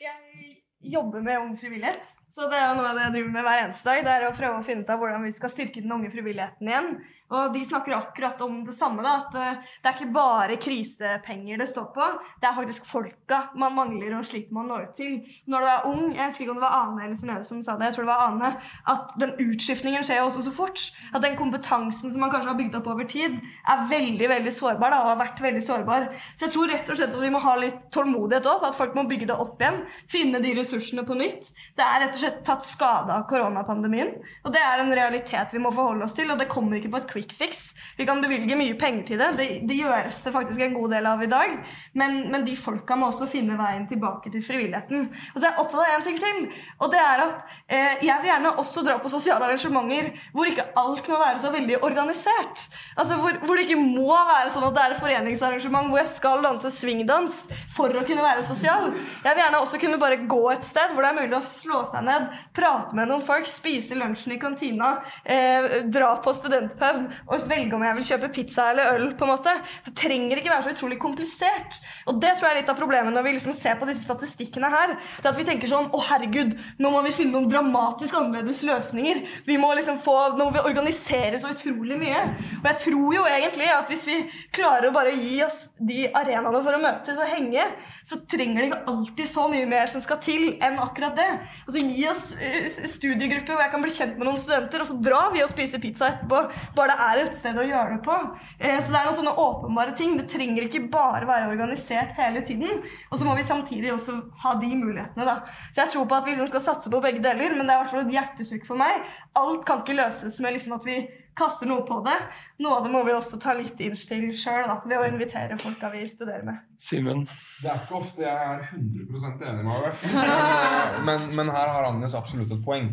Jeg 0.03 0.57
jobber 0.93 1.23
med 1.25 1.41
ung 1.45 1.55
frivillighet. 1.61 2.03
Så 2.33 2.47
det 2.49 2.57
er 2.57 2.71
jo 2.71 2.77
noe 2.79 2.89
av 2.89 2.97
det 2.97 3.03
jeg 3.05 3.13
driver 3.19 3.33
med 3.35 3.45
hver 3.45 3.63
eneste 3.67 3.85
dag. 3.91 3.99
Det 4.07 4.13
er 4.13 4.23
å 4.25 4.37
prøve 4.37 4.61
å 4.63 4.65
finne 4.65 4.87
ut 4.87 4.93
av 4.93 5.03
hvordan 5.03 5.25
vi 5.27 5.35
skal 5.37 5.51
styrke 5.53 5.83
den 5.85 5.93
unge 5.93 6.09
frivilligheten 6.15 6.71
igjen. 6.71 6.95
Og 7.33 7.55
de 7.55 7.63
snakker 7.65 7.97
akkurat 7.97 8.41
om 8.45 8.61
det 8.67 8.75
samme, 8.77 9.03
da, 9.05 9.15
at 9.23 9.37
eh, 9.39 9.71
det 9.83 9.91
er 9.91 9.97
ikke 9.97 10.15
bare 10.15 10.59
krisepenger 10.61 11.61
det 11.61 11.69
står 11.71 11.89
på. 11.95 12.09
Det 12.43 12.49
er 12.49 12.59
faktisk 12.59 12.89
folka 12.91 13.43
man 13.59 13.77
mangler 13.77 14.19
og 14.19 14.27
sliter 14.29 14.53
med 14.55 14.65
å 14.65 14.69
nå 14.69 14.81
ut 14.85 14.95
til. 14.97 15.19
Når 15.51 15.65
du 15.65 15.71
er 15.71 15.89
ung, 15.89 16.05
jeg 16.13 16.29
husker 16.29 16.45
ikke 16.45 16.55
om 16.55 16.61
det 16.61 16.67
var 16.67 16.79
Ane 16.83 17.07
eller 17.07 17.21
Synnøve 17.21 17.49
som 17.49 17.63
sa 17.65 17.77
det, 17.79 17.89
jeg 17.89 17.97
tror 17.97 18.07
det 18.07 18.13
var 18.13 18.25
Ane, 18.29 18.53
at 18.93 19.15
den 19.23 19.35
utskiftningen 19.47 20.07
skjer 20.07 20.23
også 20.25 20.45
så 20.47 20.55
fort. 20.55 20.85
At 21.13 21.25
den 21.25 21.39
kompetansen 21.39 22.13
som 22.13 22.25
man 22.25 22.33
kanskje 22.33 22.53
har 22.53 22.59
bygd 22.59 22.79
opp 22.79 22.91
over 22.93 23.09
tid, 23.09 23.39
er 23.73 23.87
veldig 23.91 24.29
veldig 24.35 24.55
sårbar 24.55 24.93
da, 24.95 25.01
og 25.03 25.13
har 25.15 25.21
vært 25.23 25.43
veldig 25.45 25.65
sårbar. 25.65 26.09
Så 26.37 26.47
jeg 26.47 26.55
tror 26.57 26.73
rett 26.73 26.93
og 26.93 27.01
slett 27.01 27.17
at 27.17 27.25
vi 27.25 27.33
må 27.33 27.43
ha 27.43 27.57
litt 27.61 27.81
tålmodighet 27.95 28.49
opp, 28.51 28.67
at 28.69 28.79
folk 28.79 28.97
må 28.99 29.07
bygge 29.11 29.31
det 29.31 29.39
opp 29.45 29.61
igjen. 29.63 29.83
Finne 30.13 30.43
de 30.45 30.55
ressursene 30.59 31.07
på 31.09 31.17
nytt. 31.19 31.53
Det 31.79 31.87
er 31.87 32.05
rett 32.05 32.17
og 32.17 32.25
slett 32.25 32.43
tatt 32.47 32.67
skade 32.67 33.15
av 33.15 33.27
koronapandemien. 33.31 34.15
Og 34.45 34.55
det 34.55 34.63
er 34.63 34.83
en 34.83 34.95
realitet 34.95 35.55
vi 35.55 35.63
må 35.63 35.73
forholde 35.75 36.07
oss 36.07 36.17
til, 36.19 36.31
og 36.33 36.41
det 36.41 36.51
kommer 36.53 36.79
ikke 36.79 36.93
på 36.93 37.03
et 37.03 37.11
quick 37.23 37.39
fix. 37.39 37.75
Vi 37.97 38.07
kan 38.07 38.23
bevilge 38.23 38.57
mye 38.59 38.75
penger 38.79 39.07
til 39.07 39.21
det. 39.23 39.31
Det, 39.39 39.49
det 39.69 39.79
gjøres 39.79 40.21
det 40.25 40.33
faktisk 40.35 40.61
en 40.65 40.77
god 40.77 40.95
del 40.97 41.09
av 41.09 41.23
i 41.23 41.31
dag. 41.31 41.55
Men, 41.99 42.19
men 42.33 42.47
de 42.47 42.57
folka 42.59 42.97
må 42.99 43.09
også 43.11 43.29
finne 43.31 43.57
veien 43.59 43.87
tilbake 43.91 44.33
til 44.33 44.45
frivilligheten. 44.45 45.09
Og 45.33 45.39
så 45.39 45.47
er 45.47 45.51
jeg 45.51 45.63
opptatt 45.63 45.83
av 45.85 45.95
en 45.97 46.07
ting 46.07 46.19
til, 46.23 46.43
og 46.83 46.93
det 46.93 47.01
er 47.01 47.25
at 47.25 47.55
eh, 47.67 48.05
jeg 48.07 48.23
vil 48.23 48.31
gjerne 48.31 48.55
også 48.63 48.85
dra 48.87 48.99
på 49.03 49.13
sosiale 49.13 49.49
arrangementer 49.49 50.11
hvor 50.33 50.49
ikke 50.49 50.69
alt 50.79 51.09
må 51.11 51.19
være 51.21 51.41
så 51.43 51.53
veldig 51.55 51.79
organisert. 51.83 52.67
Altså 52.97 53.19
hvor, 53.21 53.39
hvor 53.47 53.59
det 53.59 53.67
ikke 53.67 53.81
må 53.81 54.11
være 54.13 54.53
sånn 54.53 54.67
at 54.69 54.77
det 54.77 54.85
er 54.85 54.95
et 54.95 55.03
foreningsarrangement 55.03 55.91
hvor 55.91 56.03
jeg 56.03 56.11
skal 56.13 56.45
danse 56.45 56.73
swingdans 56.75 57.39
for 57.77 57.93
å 57.97 58.05
kunne 58.07 58.25
være 58.25 58.45
sosial. 58.47 58.91
Jeg 59.23 59.31
vil 59.31 59.43
gjerne 59.45 59.63
også 59.63 59.81
kunne 59.83 60.01
bare 60.03 60.21
gå 60.31 60.43
et 60.53 60.67
sted 60.67 60.95
hvor 60.95 61.05
det 61.05 61.13
er 61.13 61.21
mulig 61.21 61.39
å 61.39 61.45
slå 61.47 61.83
seg 61.93 62.07
ned, 62.07 62.29
prate 62.57 62.97
med 62.99 63.11
noen 63.11 63.25
folk, 63.27 63.49
spise 63.51 63.99
lunsjen 63.99 64.37
i 64.37 64.41
kantina, 64.43 64.95
eh, 65.25 65.83
dra 65.93 66.15
på 66.23 66.35
studentpub 66.37 67.02
og 67.27 67.47
velge 67.51 67.77
om 67.77 67.85
jeg 67.87 67.99
vil 67.99 68.09
kjøpe 68.11 68.31
pizza 68.37 68.69
eller 68.73 68.97
øl. 68.97 69.09
på 69.19 69.27
en 69.27 69.33
måte. 69.33 69.55
Det 69.87 69.95
trenger 69.99 70.41
ikke 70.41 70.53
være 70.53 70.67
så 70.67 70.75
utrolig 70.75 70.99
komplisert. 71.03 71.79
Og 72.11 72.21
det 72.23 72.35
tror 72.37 72.49
jeg 72.49 72.57
er 72.57 72.61
litt 72.63 72.73
av 72.73 72.79
problemet 72.79 73.15
når 73.15 73.27
vi 73.27 73.35
liksom 73.37 73.57
ser 73.57 73.79
på 73.81 73.89
disse 73.89 74.07
statistikkene 74.07 74.71
her. 74.73 74.97
Det 75.21 75.33
at 75.33 75.39
vi 75.39 75.47
tenker 75.49 75.71
sånn 75.71 75.91
Å, 75.93 76.01
herregud, 76.09 76.55
nå 76.83 76.93
må 76.93 77.03
vi 77.07 77.15
finne 77.15 77.37
noen 77.37 77.51
dramatisk 77.51 78.17
annerledes 78.19 78.63
løsninger. 78.67 79.23
Vi 79.47 79.59
må 79.61 79.73
liksom 79.79 80.01
få, 80.03 80.19
Nå 80.37 80.47
må 80.47 80.55
vi 80.55 80.65
organisere 80.69 81.41
så 81.41 81.53
utrolig 81.53 81.99
mye. 82.01 82.23
Og 82.61 82.69
jeg 82.71 82.81
tror 82.87 83.17
jo 83.19 83.25
egentlig 83.29 83.69
at 83.73 83.91
hvis 83.91 84.07
vi 84.09 84.19
klarer 84.55 84.89
å 84.89 84.95
bare 84.95 85.15
gi 85.17 85.41
oss 85.45 85.67
de 85.79 86.07
arenaene 86.09 86.63
for 86.63 86.77
å 86.77 86.83
møtes 86.83 87.21
og 87.21 87.29
henge, 87.31 87.67
så 88.09 88.19
trenger 88.31 88.59
det 88.59 88.69
ikke 88.71 88.93
alltid 88.93 89.31
så 89.31 89.47
mye 89.51 89.67
mer 89.71 89.91
som 89.91 90.03
skal 90.03 90.19
til 90.23 90.49
enn 90.65 90.81
akkurat 90.83 91.17
det. 91.19 91.29
Altså 91.67 91.85
Gi 91.93 92.07
oss 92.09 92.25
eh, 92.39 92.69
studiegrupper 92.89 93.55
hvor 93.55 93.65
jeg 93.65 93.73
kan 93.75 93.85
bli 93.85 93.93
kjent 93.95 94.19
med 94.19 94.29
noen 94.29 94.41
studenter, 94.41 94.83
og 94.83 94.89
så 94.89 94.99
drar 95.03 95.33
vi 95.35 95.43
og 95.45 95.51
spiser 95.53 95.83
pizza 95.83 96.11
etterpå. 96.13 96.43
Bare 96.79 96.92
det 96.93 97.07
er 97.09 97.21
et 97.23 97.39
sted 97.41 97.57
å 97.59 97.65
gjøre 97.67 97.97
det 97.97 98.03
på. 98.05 98.17
Eh, 98.61 98.81
Så 98.83 98.93
det 98.93 98.99
er 99.01 99.09
noen 99.09 99.17
sånne 99.19 99.35
åpenbare 99.41 99.97
ting. 99.97 100.17
Det 100.19 100.29
trenger 100.31 100.67
ikke 100.69 100.91
bare 100.93 101.27
være 101.29 101.49
organisert 101.53 102.13
hele 102.19 102.43
tiden. 102.47 102.83
Og 103.11 103.19
så 103.19 103.25
må 103.27 103.35
vi 103.39 103.43
samtidig 103.49 103.93
også 103.93 104.19
ha 104.45 104.55
de 104.61 104.71
mulighetene, 104.77 105.25
da. 105.25 105.39
Så 105.73 105.83
jeg 105.85 105.93
tror 105.95 106.07
på 106.11 106.19
at 106.21 106.25
vi 106.29 106.35
liksom 106.35 106.49
skal 106.53 106.65
satse 106.69 106.91
på 106.93 107.01
begge 107.03 107.23
deler, 107.25 107.57
men 107.57 107.67
det 107.67 107.75
er 107.75 107.81
i 107.81 107.83
hvert 107.85 107.91
fall 107.95 108.05
et 108.07 108.15
hjertesukk 108.17 108.67
for 108.69 108.77
meg. 108.77 109.03
Alt 109.37 109.65
kan 109.67 109.81
ikke 109.83 109.97
løses 109.97 110.41
med 110.41 110.55
liksom 110.59 110.77
at 110.77 110.85
vi 110.85 111.01
kaster 111.39 111.67
noe 111.71 111.85
på 111.89 112.01
det. 112.07 112.17
Noe 112.63 112.79
av 112.79 112.85
det 112.87 112.93
må 112.93 113.03
vi 113.07 113.15
også 113.17 113.39
ta 113.43 113.55
litt 113.57 113.81
inch 113.81 114.05
til 114.09 114.29
sjøl, 114.37 114.67
ved 114.87 114.99
å 114.99 115.07
invitere 115.09 115.59
folka 115.61 115.91
vi 115.95 116.03
studerer 116.11 116.45
med. 116.47 116.61
Simen? 116.83 117.25
Det 117.63 117.71
er 117.73 117.81
ikke 117.85 118.01
ofte 118.01 118.25
jeg 118.25 118.51
er 118.51 118.67
100% 118.75 119.47
enig 119.49 119.65
med 119.65 119.73
AUF, 119.79 120.05
men, 121.09 121.29
men 121.39 121.53
her 121.55 121.73
har 121.77 121.89
Agnes 121.93 122.15
absolutt 122.19 122.53
et 122.57 122.65
poeng. 122.65 122.93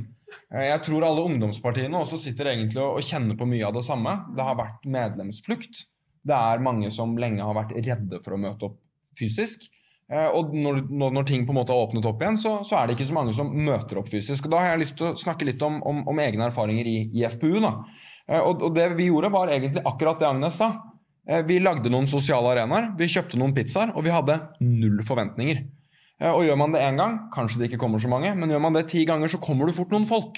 Eh, 0.54 0.68
Jeg 0.70 0.84
tror 0.86 1.06
alle 1.08 1.24
ungdomspartiene 1.30 1.98
også 2.04 2.20
sitter 2.22 2.52
egentlig 2.54 2.82
og 2.84 3.02
kjenner 3.06 3.38
på 3.40 3.48
mye 3.50 3.66
av 3.68 3.76
det 3.80 3.86
samme. 3.88 4.16
Det 4.38 4.46
har 4.46 4.60
vært 4.60 4.86
medlemsflukt. 4.86 5.86
Det 6.30 6.36
er 6.36 6.62
mange 6.64 6.92
som 6.94 7.16
lenge 7.18 7.44
har 7.46 7.56
vært 7.58 7.76
redde 7.80 8.20
for 8.26 8.36
å 8.36 8.42
møte 8.42 8.68
opp 8.70 8.80
fysisk. 9.18 9.64
Eh, 10.12 10.28
Og 10.36 10.54
når, 10.54 10.84
når, 10.90 11.12
når 11.20 11.26
ting 11.30 11.46
på 11.48 11.54
en 11.54 11.60
måte 11.62 11.74
har 11.74 11.88
åpnet 11.88 12.06
opp 12.10 12.22
igjen, 12.22 12.38
så, 12.38 12.60
så 12.66 12.78
er 12.80 12.88
det 12.90 12.96
ikke 12.98 13.08
så 13.10 13.18
mange 13.18 13.34
som 13.38 13.50
møter 13.54 14.00
opp 14.02 14.10
fysisk. 14.12 14.46
Og 14.48 14.54
Da 14.54 14.62
har 14.64 14.72
jeg 14.76 14.84
lyst 14.86 14.96
til 15.00 15.10
å 15.12 15.16
snakke 15.18 15.46
litt 15.50 15.62
om, 15.66 15.82
om, 15.86 16.04
om 16.10 16.22
egne 16.24 16.48
erfaringer 16.50 16.88
i, 16.90 16.98
i 17.14 17.26
FPU. 17.30 17.60
Da. 17.64 17.74
Eh, 18.30 18.40
Og, 18.40 18.62
og 18.62 18.76
det 18.78 18.92
vi 18.98 19.10
gjorde, 19.10 19.32
var 19.34 19.50
egentlig 19.50 19.82
akkurat 19.86 20.20
det 20.22 20.30
Agnes 20.30 20.60
sa. 20.62 20.72
Eh, 21.28 21.42
Vi 21.50 21.60
lagde 21.60 21.90
noen 21.90 22.08
sosiale 22.08 22.54
arenaer, 22.56 22.92
vi 22.98 23.10
kjøpte 23.10 23.38
noen 23.42 23.54
pizzaer, 23.58 23.96
og 23.96 24.04
vi 24.06 24.14
hadde 24.14 24.40
null 24.62 25.02
forventninger. 25.06 25.64
Eh, 26.22 26.30
Og 26.36 26.44
gjør 26.44 26.58
man 26.60 26.74
det 26.76 26.82
én 26.84 26.98
gang, 27.00 27.14
kanskje 27.34 27.60
det 27.62 27.70
ikke 27.70 27.80
kommer 27.80 28.00
så 28.04 28.10
mange, 28.12 28.34
men 28.36 28.50
gjør 28.52 28.62
man 28.62 28.74
det 28.76 28.88
ti 28.92 29.06
ganger, 29.08 29.32
så 29.32 29.40
kommer 29.40 29.66
det 29.70 29.76
fort 29.78 29.90
noen 29.96 30.06
folk. 30.06 30.36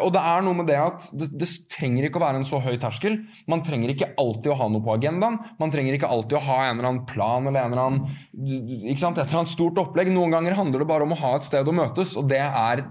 Og 0.00 0.12
det 0.14 0.20
er 0.22 0.42
noe 0.42 0.54
med 0.54 0.66
det 0.70 0.76
at 0.78 1.10
det, 1.18 1.28
det 1.38 1.48
trenger 1.68 2.06
ikke 2.06 2.18
å 2.20 2.24
være 2.24 2.40
en 2.40 2.46
så 2.46 2.60
høy 2.62 2.76
terskel. 2.78 3.18
Man 3.50 3.62
trenger 3.66 3.90
ikke 3.92 4.12
alltid 4.18 4.52
å 4.52 4.56
ha 4.58 4.68
noe 4.70 4.82
på 4.86 4.94
agendaen. 4.96 5.36
Man 5.60 5.70
trenger 5.74 5.94
ikke 5.98 6.08
alltid 6.10 6.38
å 6.38 6.44
ha 6.46 6.56
en 6.68 6.78
eller 6.78 6.88
annen 6.92 7.06
plan 7.06 7.46
eller 7.46 7.60
en 7.66 7.74
eller 7.74 7.84
annen, 7.84 8.96
sant, 8.98 9.18
et 9.18 9.26
eller 9.26 9.42
annet 9.42 9.52
stort 9.52 9.78
opplegg. 9.82 10.10
Noen 10.14 10.30
ganger 10.34 10.54
handler 10.58 10.82
det 10.82 10.88
bare 10.90 11.06
om 11.06 11.12
å 11.14 11.20
ha 11.20 11.34
et 11.36 11.46
sted 11.46 11.66
å 11.68 11.74
møtes, 11.74 12.16
og 12.16 12.28
det 12.30 12.40
er 12.42 12.84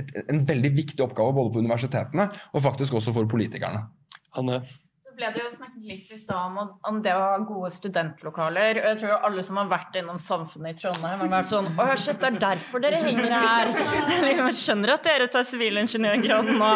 et, 0.00 0.12
en 0.30 0.44
veldig 0.48 0.72
viktig 0.76 1.04
oppgave 1.04 1.34
både 1.36 1.54
for 1.54 1.64
universitetene 1.64 2.28
og 2.52 2.64
faktisk 2.64 2.98
også 3.00 3.14
for 3.16 3.30
politikerne. 3.30 3.86
Anne? 4.38 4.62
Ble 5.18 5.32
det 5.34 5.40
jo 5.42 5.48
snakket 5.50 5.82
litt 5.82 6.10
i 6.14 6.16
stad 6.16 6.52
om, 6.60 6.68
om 6.86 6.98
det 7.02 7.10
å 7.10 7.18
ha 7.18 7.38
gode 7.42 7.72
studentlokaler. 7.74 8.78
Og 8.78 8.84
jeg 8.86 8.98
tror 9.00 9.10
jo 9.10 9.16
alle 9.26 9.42
som 9.42 9.56
har 9.58 9.70
vært 9.72 9.96
innom 9.98 10.18
samfunnet 10.22 10.76
i 10.76 10.78
Trondheim, 10.78 11.24
har 11.24 11.32
vært 11.32 11.50
sånn 11.50 11.72
Å, 11.74 11.86
shit, 11.98 12.20
det 12.22 12.28
er 12.28 12.36
derfor 12.44 12.84
dere 12.84 13.00
henger 13.02 13.34
her. 13.34 13.72
Jeg 14.28 14.54
skjønner 14.54 14.92
at 14.94 15.08
dere 15.08 15.26
tar 15.32 15.42
sivilingeniørgraden 15.48 16.60
nå. 16.60 16.68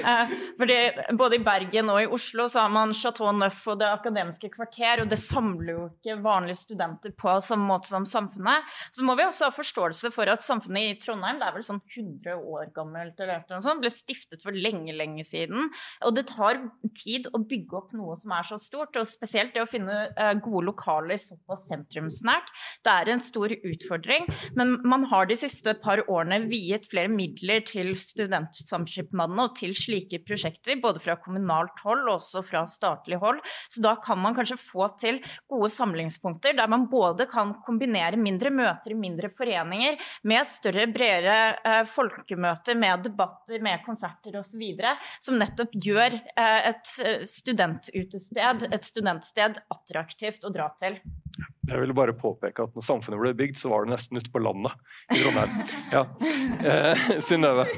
Eh, 0.00 0.32
fordi 0.56 0.78
både 1.20 1.36
i 1.36 1.42
Bergen 1.44 1.92
og 1.92 2.00
i 2.00 2.08
Oslo 2.16 2.46
så 2.48 2.62
har 2.62 2.72
man 2.72 2.94
Chateau 2.96 3.34
Neuf 3.36 3.60
og 3.68 3.76
Det 3.82 3.90
akademiske 3.92 4.48
kvarter, 4.54 5.04
og 5.04 5.12
det 5.12 5.20
samler 5.20 5.74
jo 5.74 5.84
ikke 5.90 6.16
vanlige 6.24 6.62
studenter 6.62 7.12
på 7.12 7.36
samme 7.44 7.68
måte 7.68 7.92
som 7.92 8.08
samfunnet. 8.08 8.64
Så 8.96 9.04
må 9.04 9.18
vi 9.20 9.28
også 9.28 9.50
ha 9.50 9.56
forståelse 9.58 10.12
for 10.16 10.32
at 10.32 10.46
samfunnet 10.46 10.88
i 10.88 10.96
Trondheim, 11.04 11.36
det 11.42 11.50
er 11.50 11.58
vel 11.58 11.68
sånn 11.68 11.84
100 11.84 12.40
år 12.40 12.72
gammelt 12.76 13.20
eller 13.20 13.44
noe 13.52 13.60
sånt, 13.60 13.84
ble 13.84 13.92
stiftet 13.92 14.40
for 14.40 14.56
lenge, 14.56 14.96
lenge 14.96 15.28
siden. 15.28 15.68
Og 16.08 16.16
det 16.16 16.30
tar 16.32 16.64
tid 16.96 17.28
å 17.36 17.44
bygge 17.44 17.76
opp 17.76 17.89
noe 17.96 18.16
som 18.20 18.34
er 18.36 18.46
så 18.48 18.58
stort, 18.60 18.96
og 18.96 19.08
spesielt 19.08 19.54
det 19.54 19.64
å 19.64 19.68
finne 19.70 19.96
eh, 20.10 20.32
gode 20.42 20.66
lokaler 20.70 21.20
såpass 21.20 21.66
sentrumsnært. 21.70 22.50
Det 22.84 22.94
er 22.94 23.12
en 23.12 23.22
stor 23.24 23.52
utfordring, 23.56 24.28
men 24.58 24.76
man 24.86 25.06
har 25.10 25.28
de 25.30 25.38
siste 25.38 25.74
par 25.82 26.02
årene 26.06 26.42
viet 26.50 26.88
flere 26.90 27.10
midler 27.12 27.64
til 27.66 27.92
studentsamskipnadene 27.98 29.48
og 29.48 29.56
til 29.58 29.74
slike 29.76 30.22
prosjekter, 30.26 30.80
både 30.82 31.02
fra 31.02 31.16
kommunalt 31.20 31.80
hold 31.84 32.06
og 32.06 32.18
også 32.18 32.44
fra 32.46 32.64
statlig 32.70 33.20
hold. 33.22 33.40
Så 33.70 33.82
da 33.84 33.96
kan 34.02 34.20
man 34.22 34.36
kanskje 34.36 34.58
få 34.60 34.88
til 35.00 35.20
gode 35.50 35.70
samlingspunkter 35.72 36.56
der 36.58 36.70
man 36.70 36.88
både 36.90 37.26
kan 37.30 37.54
kombinere 37.66 38.18
mindre 38.20 38.52
møter 38.54 38.94
i 38.94 38.98
mindre 38.98 39.30
foreninger 39.36 39.98
med 40.28 40.46
større, 40.48 40.86
bredere 40.90 41.38
eh, 41.64 41.82
folkemøter, 41.88 42.78
med 42.78 43.04
debatter, 43.06 43.60
med 43.62 43.82
konserter 43.86 44.38
osv., 44.40 44.64
som 45.22 45.38
nettopp 45.40 45.74
gjør 45.74 46.16
eh, 46.16 46.70
et 46.70 46.92
eh, 47.04 47.24
studentutested, 47.88 48.68
et 48.72 48.86
studentsted, 48.86 49.60
attraktivt 49.72 50.44
å 50.44 50.52
dra 50.54 50.68
til. 50.80 50.98
Jeg 51.70 51.78
ville 51.78 51.94
bare 51.94 52.14
påpeke 52.18 52.64
at 52.66 52.74
når 52.74 52.82
samfunnet 52.82 53.20
ble 53.22 53.32
bygd, 53.38 53.58
så 53.60 53.70
var 53.70 53.84
det 53.84 53.94
nesten 53.94 54.18
ute 54.18 54.32
på 54.32 54.42
landet 54.42 54.74
i 55.14 55.20
Trondheim. 55.20 55.60
Ja. 55.94 56.06
Eh, 56.60 57.04
Synnøve? 57.22 57.68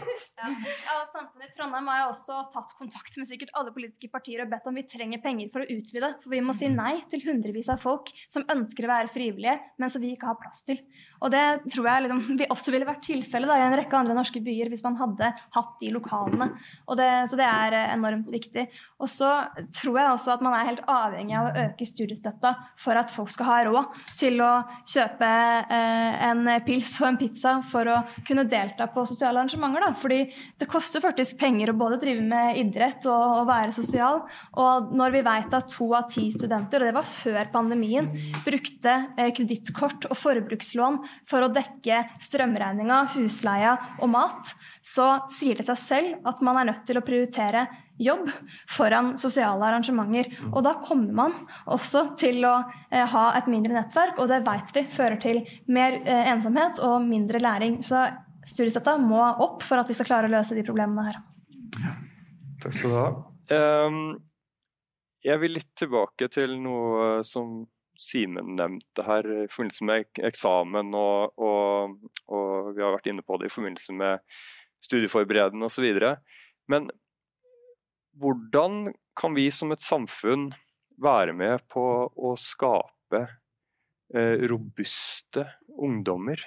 Ja. 0.43 0.51
ja, 0.87 0.95
Samfunnet 1.07 1.53
i 1.53 1.55
Trondheim 1.55 1.89
har 1.93 2.09
også 2.09 2.41
tatt 2.51 2.73
kontakt 2.79 3.15
med 3.19 3.29
sikkert 3.29 3.53
alle 3.59 3.71
politiske 3.75 4.09
partier 4.11 4.43
og 4.43 4.51
bedt 4.51 4.67
om 4.67 4.79
vi 4.79 4.83
trenger 4.91 5.23
penger 5.23 5.53
for 5.55 5.63
å 5.63 5.69
utvide. 5.71 6.11
For 6.23 6.35
vi 6.35 6.41
må 6.43 6.55
si 6.57 6.71
nei 6.73 6.97
til 7.13 7.23
hundrevis 7.29 7.71
av 7.71 7.83
folk 7.83 8.11
som 8.27 8.47
ønsker 8.51 8.87
å 8.87 8.91
være 8.91 9.13
frivillige, 9.15 9.55
men 9.79 9.93
som 9.93 10.03
vi 10.03 10.15
ikke 10.17 10.31
har 10.33 10.41
plass 10.41 10.65
til. 10.67 10.81
Og 11.23 11.31
det 11.35 11.45
tror 11.71 11.87
jeg 11.87 12.07
liksom, 12.07 12.23
vi 12.41 12.49
også 12.51 12.75
ville 12.75 12.89
vært 12.89 13.05
tilfellet 13.07 13.55
i 13.55 13.67
en 13.69 13.77
rekke 13.79 13.99
andre 14.01 14.17
norske 14.19 14.43
byer 14.43 14.73
hvis 14.73 14.83
man 14.83 14.99
hadde 14.99 15.31
hatt 15.55 15.73
de 15.83 15.93
lokalene. 15.95 16.51
Og 16.89 16.99
det, 16.99 17.11
så 17.31 17.39
det 17.39 17.47
er 17.47 17.79
eh, 17.79 17.93
enormt 17.95 18.33
viktig. 18.35 18.67
Og 18.99 19.11
så 19.11 19.31
tror 19.79 20.01
jeg 20.01 20.11
også 20.17 20.35
at 20.35 20.45
man 20.45 20.57
er 20.59 20.69
helt 20.73 20.83
avhengig 20.91 21.39
av 21.39 21.51
å 21.51 21.67
øke 21.69 21.87
studiestøtta 21.87 22.55
for 22.83 22.99
at 22.99 23.15
folk 23.15 23.31
skal 23.31 23.51
ha 23.51 23.61
råd 23.69 24.03
til 24.19 24.43
å 24.43 24.51
kjøpe 24.89 25.31
eh, 25.79 26.27
en 26.31 26.51
pils 26.67 26.97
og 27.03 27.13
en 27.13 27.21
pizza 27.21 27.57
for 27.71 27.91
å 27.93 28.01
kunne 28.27 28.49
delta 28.51 28.89
på 28.91 29.07
sosiale 29.07 29.39
arrangementer. 29.39 29.87
Da. 29.87 29.93
Fordi 30.03 30.23
det 30.61 30.69
koster 30.71 31.03
faktisk 31.05 31.39
penger 31.41 31.73
å 31.73 31.77
både 31.79 31.99
drive 32.03 32.25
med 32.27 32.59
idrett 32.61 33.07
og, 33.11 33.43
og 33.43 33.49
være 33.51 33.75
sosial. 33.77 34.23
Og 34.61 34.93
når 34.97 35.17
vi 35.17 35.25
vet 35.27 35.57
at 35.59 35.71
to 35.73 35.89
av 35.97 36.09
ti 36.13 36.27
studenter, 36.35 36.83
og 36.83 36.91
det 36.91 36.97
var 36.97 37.09
før 37.09 37.53
pandemien, 37.55 38.11
brukte 38.47 38.97
eh, 39.17 39.33
kredittkort 39.35 40.09
og 40.11 40.19
forbrukslån 40.19 41.01
for 41.31 41.45
å 41.45 41.53
dekke 41.53 42.03
strømregninga, 42.23 43.05
husleia 43.17 43.77
og 44.01 44.13
mat, 44.15 44.55
så 44.83 45.15
sier 45.33 45.61
det 45.61 45.69
seg 45.71 45.81
selv 45.81 46.29
at 46.29 46.43
man 46.45 46.61
er 46.61 46.73
nødt 46.73 46.87
til 46.89 46.99
å 47.01 47.07
prioritere 47.07 47.67
jobb 48.03 48.31
foran 48.71 49.15
sosiale 49.21 49.67
arrangementer. 49.69 50.31
Og 50.53 50.63
da 50.65 50.75
kommer 50.85 51.13
man 51.17 51.37
også 51.71 52.09
til 52.21 52.43
å 52.49 52.57
eh, 52.91 53.07
ha 53.15 53.25
et 53.39 53.49
mindre 53.53 53.77
nettverk, 53.77 54.19
og 54.19 54.31
det 54.33 54.43
vet 54.47 54.77
vi 54.77 54.87
fører 54.93 55.21
til 55.23 55.43
mer 55.73 56.01
eh, 56.03 56.29
ensomhet 56.33 56.83
og 56.85 57.03
mindre 57.07 57.43
læring. 57.43 57.81
Så 57.87 58.05
studiestøtta 58.49 58.97
må 59.03 59.23
opp 59.45 59.63
for 59.67 59.81
at 59.81 59.89
vi 59.91 59.97
skal 59.97 60.09
klare 60.09 60.31
å 60.31 60.33
løse 60.33 60.57
de 60.57 60.65
problemene 60.67 61.07
her. 61.09 61.21
Takk 62.63 62.77
skal 62.77 62.93
du 62.93 62.99
ha. 62.99 63.09
Um, 63.53 64.01
jeg 65.23 65.39
vil 65.43 65.57
litt 65.59 65.71
tilbake 65.79 66.29
til 66.33 66.57
noe 66.63 67.23
som 67.27 67.63
Simen 68.03 68.57
nevnte 68.59 69.05
her 69.07 69.27
i 69.29 69.45
forbindelse 69.53 69.87
med 69.87 70.23
eksamen, 70.27 70.89
og, 70.97 71.37
og, 71.39 71.93
og 72.33 72.73
vi 72.75 72.83
har 72.83 72.95
vært 72.97 73.11
inne 73.13 73.23
på 73.23 73.37
det 73.39 73.47
i 73.47 73.53
forbindelse 73.53 73.95
med 73.95 74.25
studieforberedende 74.83 75.69
osv. 75.69 75.87
Men 76.73 76.89
hvordan 78.19 78.91
kan 79.19 79.37
vi 79.37 79.47
som 79.55 79.71
et 79.75 79.85
samfunn 79.85 80.51
være 81.03 81.37
med 81.37 81.63
på 81.71 81.85
å 82.11 82.33
skape 82.41 83.23
eh, 83.23 84.43
robuste 84.51 85.47
ungdommer 85.79 86.43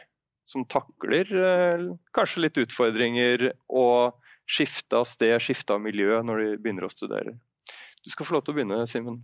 som 0.46 0.66
takler 0.70 1.32
eh, 1.32 1.88
kanskje 2.16 2.46
litt 2.46 2.62
utfordringer 2.62 3.50
og 3.74 4.16
skifte 4.46 5.02
av 5.02 5.08
sted, 5.10 5.36
skifte 5.42 5.74
av 5.74 5.82
miljø 5.82 6.22
når 6.26 6.44
de 6.44 6.50
begynner 6.62 6.86
å 6.86 6.94
studere? 6.94 7.36
Du 8.06 8.12
skal 8.14 8.28
få 8.28 8.36
lov 8.36 8.44
til 8.46 8.54
å 8.54 8.56
begynne, 8.60 8.84
Simen. 8.86 9.16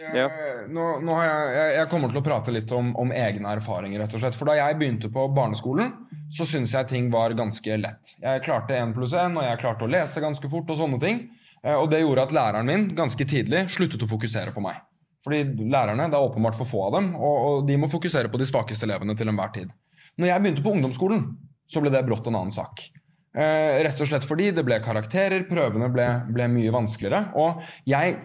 Ja. 0.00 0.24
Eh, 0.24 0.62
Nå, 0.72 0.86
nå 1.04 1.16
har 1.18 1.26
jeg, 1.28 1.66
jeg, 1.76 1.88
kommer 1.92 2.08
til 2.08 2.22
å 2.22 2.24
prate 2.24 2.54
litt 2.54 2.70
om, 2.72 2.94
om 2.96 3.12
egne 3.12 3.50
erfaringer, 3.58 4.00
rett 4.00 4.14
og 4.16 4.22
slett. 4.22 4.38
For 4.38 4.48
da 4.48 4.54
jeg 4.56 4.78
begynte 4.80 5.10
på 5.12 5.26
barneskolen, 5.36 5.92
så 6.32 6.46
syntes 6.48 6.72
jeg 6.72 6.88
ting 6.88 7.10
var 7.12 7.34
ganske 7.36 7.76
lett. 7.76 8.14
Jeg 8.22 8.44
klarte 8.46 8.78
1 8.80 8.94
pluss 8.96 9.12
1, 9.12 9.36
og 9.36 9.44
jeg 9.44 9.60
klarte 9.60 9.84
å 9.84 9.90
lese 9.92 10.24
ganske 10.24 10.48
fort 10.48 10.72
og 10.72 10.80
sånne 10.80 11.02
ting. 11.04 11.20
Eh, 11.60 11.76
Og 11.76 11.90
det 11.92 12.00
gjorde 12.00 12.24
at 12.24 12.32
læreren 12.32 12.72
min 12.72 12.88
ganske 12.96 13.28
tidlig 13.28 13.66
sluttet 13.76 14.00
å 14.00 14.08
fokusere 14.08 14.56
på 14.56 14.64
meg. 14.64 14.80
Fordi 15.28 15.68
lærerne, 15.68 16.08
det 16.10 16.16
er 16.16 16.24
åpenbart 16.24 16.56
for 16.56 16.66
få 16.72 16.86
av 16.88 16.96
dem, 16.96 17.12
og, 17.20 17.36
og 17.50 17.68
de 17.68 17.76
må 17.78 17.92
fokusere 17.92 18.32
på 18.32 18.40
de 18.40 18.48
svakeste 18.48 18.88
elevene 18.88 19.14
til 19.14 19.28
enhver 19.28 19.52
tid. 19.54 19.76
Når 20.22 20.30
jeg 20.30 20.42
begynte 20.44 20.62
på 20.62 20.74
ungdomsskolen, 20.76 21.24
så 21.66 21.82
ble 21.82 21.90
det 21.90 22.04
brått 22.06 22.28
en 22.30 22.38
annen 22.38 22.54
sak. 22.54 22.84
Eh, 23.32 23.82
rett 23.82 24.00
og 24.04 24.06
slett 24.06 24.26
fordi 24.28 24.52
det 24.54 24.62
ble 24.66 24.78
karakterer, 24.84 25.48
prøvene 25.48 25.88
ble, 25.90 26.06
ble 26.30 26.46
mye 26.52 26.74
vanskeligere. 26.74 27.32
Og 27.40 27.62
jeg 27.88 28.18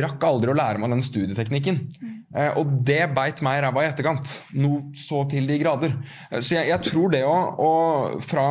rakk 0.00 0.24
aldri 0.24 0.50
å 0.50 0.56
lære 0.56 0.80
meg 0.80 0.94
den 0.94 1.04
studieteknikken. 1.04 1.80
Eh, 2.34 2.50
og 2.58 2.70
det 2.86 3.02
beit 3.14 3.42
meg 3.46 3.60
i 3.60 3.62
ræva 3.62 3.84
i 3.84 3.88
etterkant. 3.90 4.30
Noe 4.58 4.94
så 4.98 5.20
til 5.30 5.46
de 5.50 5.58
grader. 5.60 5.94
Eh, 6.30 6.40
så 6.40 6.56
jeg, 6.56 6.70
jeg 6.72 6.82
tror 6.88 7.12
det 7.12 7.22
å, 7.28 7.34
å 7.62 7.72
fra 8.24 8.46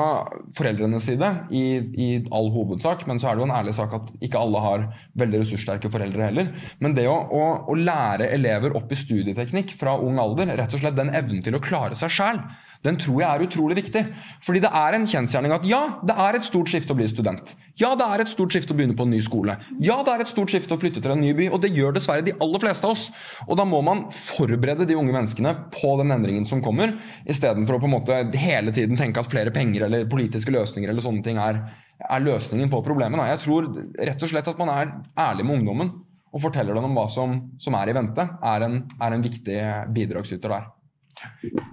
foreldrenes 0.55 1.07
side, 1.09 1.31
i, 1.51 1.63
i 1.99 2.09
all 2.35 2.51
hovedsak, 2.53 3.03
men 3.09 3.19
så 3.19 3.31
er 3.31 3.35
det 3.35 3.43
jo 3.43 3.49
en 3.49 3.55
ærlig 3.57 3.75
sak 3.79 3.95
at 3.97 4.13
ikke 4.23 4.39
alle 4.39 4.63
har 4.63 4.85
veldig 5.19 5.41
ressurssterke 5.43 5.91
foreldre 5.93 6.29
heller, 6.29 6.51
men 6.83 6.95
det 6.95 7.09
å, 7.11 7.15
å, 7.15 7.47
å 7.67 7.79
lære 7.79 8.29
elever 8.35 8.77
opp 8.79 8.93
i 8.93 8.99
studieteknikk 8.99 9.75
fra 9.79 9.97
ung 9.99 10.21
alder, 10.21 10.53
rett 10.59 10.77
og 10.77 10.83
slett 10.83 10.99
den 10.99 11.11
evnen 11.15 11.43
til 11.43 11.57
å 11.57 11.63
klare 11.63 11.97
seg 11.99 12.13
sjæl, 12.13 12.39
den 12.83 12.97
tror 12.99 13.21
jeg 13.21 13.29
er 13.29 13.43
utrolig 13.45 13.77
viktig. 13.79 14.01
Fordi 14.43 14.61
det 14.63 14.71
er 14.75 14.97
en 14.97 15.05
kjensgjerning 15.07 15.53
at 15.55 15.67
ja, 15.67 15.81
det 16.03 16.15
er 16.19 16.37
et 16.37 16.47
stort 16.47 16.71
skifte 16.71 16.91
å 16.91 16.97
bli 16.99 17.07
student. 17.07 17.53
Ja, 17.79 17.93
det 17.97 18.05
er 18.05 18.23
et 18.23 18.31
stort 18.31 18.53
skifte 18.53 18.75
å 18.75 18.77
begynne 18.77 18.97
på 18.97 19.05
en 19.07 19.13
ny 19.15 19.21
skole. 19.23 19.55
Ja, 19.81 20.01
det 20.05 20.13
er 20.13 20.23
et 20.25 20.31
stort 20.31 20.51
skifte 20.51 20.75
å 20.75 20.81
flytte 20.81 21.01
til 21.03 21.13
en 21.15 21.23
ny 21.23 21.31
by. 21.37 21.47
Og 21.55 21.63
det 21.63 21.71
gjør 21.73 21.95
dessverre 21.95 22.25
de 22.25 22.35
aller 22.43 22.63
fleste 22.63 22.89
av 22.89 22.95
oss. 22.97 23.07
Og 23.47 23.57
da 23.59 23.65
må 23.67 23.79
man 23.85 24.05
forberede 24.13 24.87
de 24.89 24.97
unge 24.99 25.15
menneskene 25.15 25.55
på 25.73 25.95
den 26.01 26.11
endringen 26.13 26.45
som 26.49 26.61
kommer, 26.65 26.97
istedenfor 27.29 27.79
å 27.79 27.81
på 27.83 27.89
en 27.89 27.95
måte 27.95 28.19
hele 28.43 28.75
tiden 28.75 28.99
tenke 28.99 29.23
at 29.23 29.31
flere 29.31 29.53
penger 29.55 29.87
eller 29.87 30.09
politiske 30.11 30.53
løsninger 30.53 30.91
eller 30.91 31.05
sånne 31.05 31.23
ting 31.25 31.39
er, 31.41 31.63
er 32.03 32.27
løsningen 32.27 32.71
på 32.71 32.83
problemet. 32.85 33.31
Jeg 33.31 33.45
tror 33.47 33.71
rett 33.95 34.27
og 34.27 34.33
slett 34.35 34.51
at 34.51 34.59
man 34.59 34.75
er 34.75 34.95
ærlig 35.29 35.47
med 35.47 35.61
ungdommen 35.61 35.95
og 36.33 36.41
forteller 36.41 36.75
dem 36.75 36.89
om 36.89 36.95
hva 36.97 37.07
som, 37.11 37.35
som 37.61 37.75
er 37.77 37.91
i 37.91 37.95
vente, 37.95 38.25
er 38.25 38.65
en, 38.65 38.79
er 38.99 39.15
en 39.15 39.23
viktig 39.23 39.59
bidragsyter 39.93 40.51
der. 40.51 40.71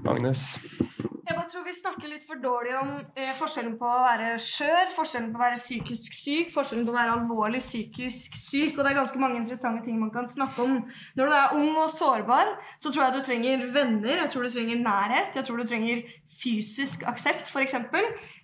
Agnes? 0.08 0.58
Jeg 1.30 1.46
tror 1.52 1.64
vi 1.66 1.72
snakker 1.74 2.10
litt 2.10 2.24
for 2.26 2.38
dårlig 2.42 2.74
om 2.78 2.90
eh, 3.18 3.30
forskjellen 3.38 3.76
på 3.78 3.86
å 3.86 4.02
være 4.04 4.32
skjør, 4.42 4.90
forskjellen 4.94 5.30
på 5.32 5.40
å 5.40 5.42
være 5.42 5.58
psykisk 5.58 6.14
syk, 6.14 6.52
forskjellen 6.54 6.86
på 6.86 6.92
å 6.92 6.96
være 6.96 7.14
alvorlig 7.16 7.62
psykisk 7.62 8.36
syk. 8.38 8.76
Og 8.76 8.84
det 8.84 8.92
er 8.92 8.98
ganske 9.00 9.22
mange 9.22 9.40
interessante 9.40 9.82
ting 9.86 9.98
man 9.98 10.12
kan 10.14 10.28
snakke 10.30 10.62
om. 10.62 10.76
Når 11.18 11.30
du 11.30 11.36
er 11.36 11.56
ung 11.58 11.80
og 11.82 11.90
sårbar, 11.90 12.54
så 12.82 12.92
tror 12.92 13.06
jeg 13.06 13.16
du 13.16 13.26
trenger 13.26 13.66
venner, 13.74 14.24
jeg 14.24 14.32
tror 14.34 14.46
du 14.46 14.54
trenger 14.54 14.82
nærhet, 14.82 15.34
jeg 15.38 15.48
tror 15.48 15.62
du 15.62 15.66
trenger 15.70 16.04
fysisk 16.40 17.02
aksept, 17.08 17.48
f.eks. 17.50 17.74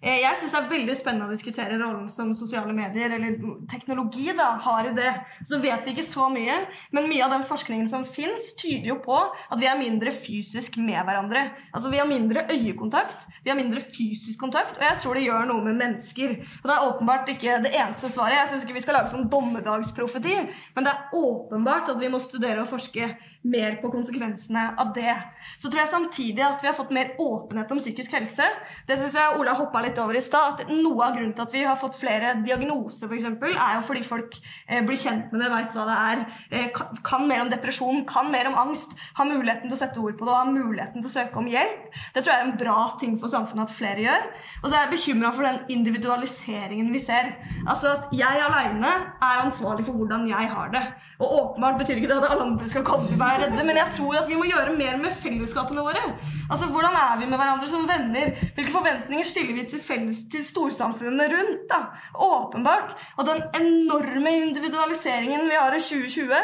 Eh, 0.02 0.20
jeg 0.20 0.36
syns 0.38 0.52
det 0.52 0.58
er 0.58 0.68
veldig 0.70 0.96
spennende 0.98 1.28
å 1.28 1.32
diskutere 1.32 1.78
rollen 1.80 2.10
som 2.12 2.34
sosiale 2.36 2.74
medier 2.76 3.14
eller 3.16 3.38
teknologi 3.70 4.28
da, 4.36 4.50
har 4.62 4.90
i 4.90 4.94
det. 4.96 5.12
Så 5.48 5.60
vet 5.62 5.86
vi 5.86 5.94
ikke 5.94 6.04
så 6.06 6.28
mye, 6.32 6.58
men 6.94 7.08
mye 7.10 7.24
av 7.24 7.32
den 7.32 7.46
forskningen 7.48 7.88
som 7.90 8.04
fins, 8.08 8.50
tyder 8.60 8.90
jo 8.92 8.98
på 9.04 9.16
at 9.16 9.56
vi 9.60 9.68
er 9.70 9.80
mindre 9.80 10.12
fysisk 10.12 10.76
med 10.82 11.00
hverandre. 11.06 11.46
Altså 11.72 11.92
Vi 11.92 12.00
har 12.00 12.08
mindre 12.08 12.44
øyekontakt, 12.52 13.26
vi 13.44 13.50
har 13.50 13.58
mindre 13.58 13.80
fysisk 13.80 14.40
kontakt, 14.40 14.76
og 14.76 14.84
jeg 14.84 15.00
tror 15.02 15.16
det 15.16 15.24
gjør 15.24 15.48
noe 15.52 15.64
med 15.64 15.80
mennesker. 15.80 16.36
Og 16.60 16.68
Det 16.68 16.76
er 16.76 16.88
åpenbart 16.90 17.32
ikke 17.32 17.60
det 17.64 17.72
eneste 17.72 18.12
svaret. 18.12 18.36
Jeg 18.42 18.52
syns 18.52 18.66
ikke 18.66 18.76
vi 18.76 18.84
skal 18.84 19.00
lage 19.00 19.14
sånn 19.14 19.30
dommedagsprofeti, 19.32 20.36
men 20.76 20.86
det 20.86 20.92
er 20.92 21.16
åpenbart 21.16 21.94
at 21.94 22.02
vi 22.02 22.12
må 22.12 22.20
studere 22.20 22.66
og 22.66 22.70
forske 22.70 23.14
mer 23.46 23.76
på 23.80 23.90
konsekvensene 23.92 24.62
av 24.80 24.92
det. 24.96 25.14
Så 25.60 25.70
tror 25.70 25.82
jeg 25.82 25.90
samtidig 25.92 26.42
at 26.44 26.62
vi 26.62 26.68
har 26.68 26.76
fått 26.76 26.92
mer 26.94 27.12
åpenhet 27.22 27.70
om 27.72 27.80
psykisk 27.80 28.16
helse. 28.16 28.46
Det 28.88 28.98
syns 28.98 29.16
jeg 29.16 29.38
Ola 29.38 29.54
hoppa 29.56 29.82
litt 29.84 29.98
over 30.02 30.18
i 30.18 30.22
stad. 30.24 30.62
at 30.64 30.72
Noe 30.72 31.06
av 31.06 31.16
grunnen 31.16 31.34
til 31.36 31.46
at 31.46 31.54
vi 31.54 31.62
har 31.66 31.78
fått 31.80 31.98
flere 32.00 32.34
diagnoser, 32.42 33.10
f.eks., 33.10 33.28
er 33.46 33.76
jo 33.78 33.84
fordi 33.86 34.02
folk 34.06 34.36
eh, 34.66 34.82
blir 34.86 34.98
kjent 35.00 35.32
med 35.32 35.44
det, 35.44 35.50
veit 35.52 35.76
hva 35.76 35.86
det 35.88 35.98
er, 36.02 36.24
eh, 36.50 36.82
kan, 37.06 37.26
mer 37.30 37.44
om 37.44 37.52
depresjon, 37.52 38.02
kan 38.08 38.30
mer 38.32 38.50
om 38.50 38.58
angst, 38.66 38.96
har 39.16 39.30
muligheten 39.30 39.70
til 39.70 39.76
å 39.76 39.80
sette 39.80 40.02
ord 40.02 40.18
på 40.18 40.26
det 40.26 40.34
og 40.34 40.40
har 40.42 40.52
muligheten 40.52 41.02
til 41.02 41.10
å 41.10 41.14
søke 41.14 41.40
om 41.40 41.50
hjelp. 41.50 41.88
Det 42.14 42.24
tror 42.24 42.34
jeg 42.34 42.42
er 42.42 42.50
en 42.50 42.60
bra 42.60 42.78
ting 43.00 43.16
for 43.22 43.32
samfunnet 43.32 43.70
at 43.70 43.76
flere 43.76 44.04
gjør. 44.04 44.28
Og 44.62 44.68
så 44.68 44.74
er 44.74 44.86
jeg 44.86 44.94
bekymra 44.96 45.32
for 45.36 45.46
den 45.46 45.62
individualiseringen 45.78 46.92
vi 46.94 47.02
ser. 47.04 47.34
Altså 47.66 47.94
at 47.94 48.10
jeg 48.16 48.44
aleine 48.48 48.92
er 49.22 49.44
ansvarlig 49.44 49.86
for 49.88 49.98
hvordan 49.98 50.26
jeg 50.30 50.52
har 50.52 50.72
det. 50.74 50.84
Og 51.16 51.30
åpenbart 51.32 51.78
betyr 51.80 51.96
ikke 52.00 52.10
det 52.10 52.18
at 52.20 52.32
alle 52.34 52.44
andre 52.50 52.68
skal 52.68 52.84
komme 52.84 53.08
til 53.08 53.20
meg 53.20 53.35
og 53.36 53.42
redde, 53.44 53.64
men 53.68 53.78
jeg 53.78 53.92
tror 53.96 54.18
at 54.20 54.28
vi 54.30 54.38
må 54.38 54.46
gjøre 54.48 54.74
mer 54.76 54.98
med 55.00 55.14
fellesskapene 55.22 55.84
våre. 55.84 56.02
Altså, 56.50 56.68
Hvordan 56.70 56.96
er 56.98 57.20
vi 57.20 57.28
med 57.30 57.38
hverandre 57.40 57.68
som 57.68 57.86
venner? 57.88 58.32
Hvilke 58.56 58.72
forventninger 58.72 59.26
stiller 59.26 59.56
vi 59.58 59.64
til, 59.70 59.82
felles, 59.82 60.24
til 60.32 60.44
storsamfunnene 60.46 61.28
rundt? 61.32 61.64
da? 61.70 61.80
Åpenbart. 62.26 62.94
Og 63.18 63.26
den 63.28 63.42
enorme 63.60 64.34
individualiseringen 64.42 65.48
vi 65.50 65.58
har 65.58 65.74
i 65.74 65.82
2020, 65.82 66.36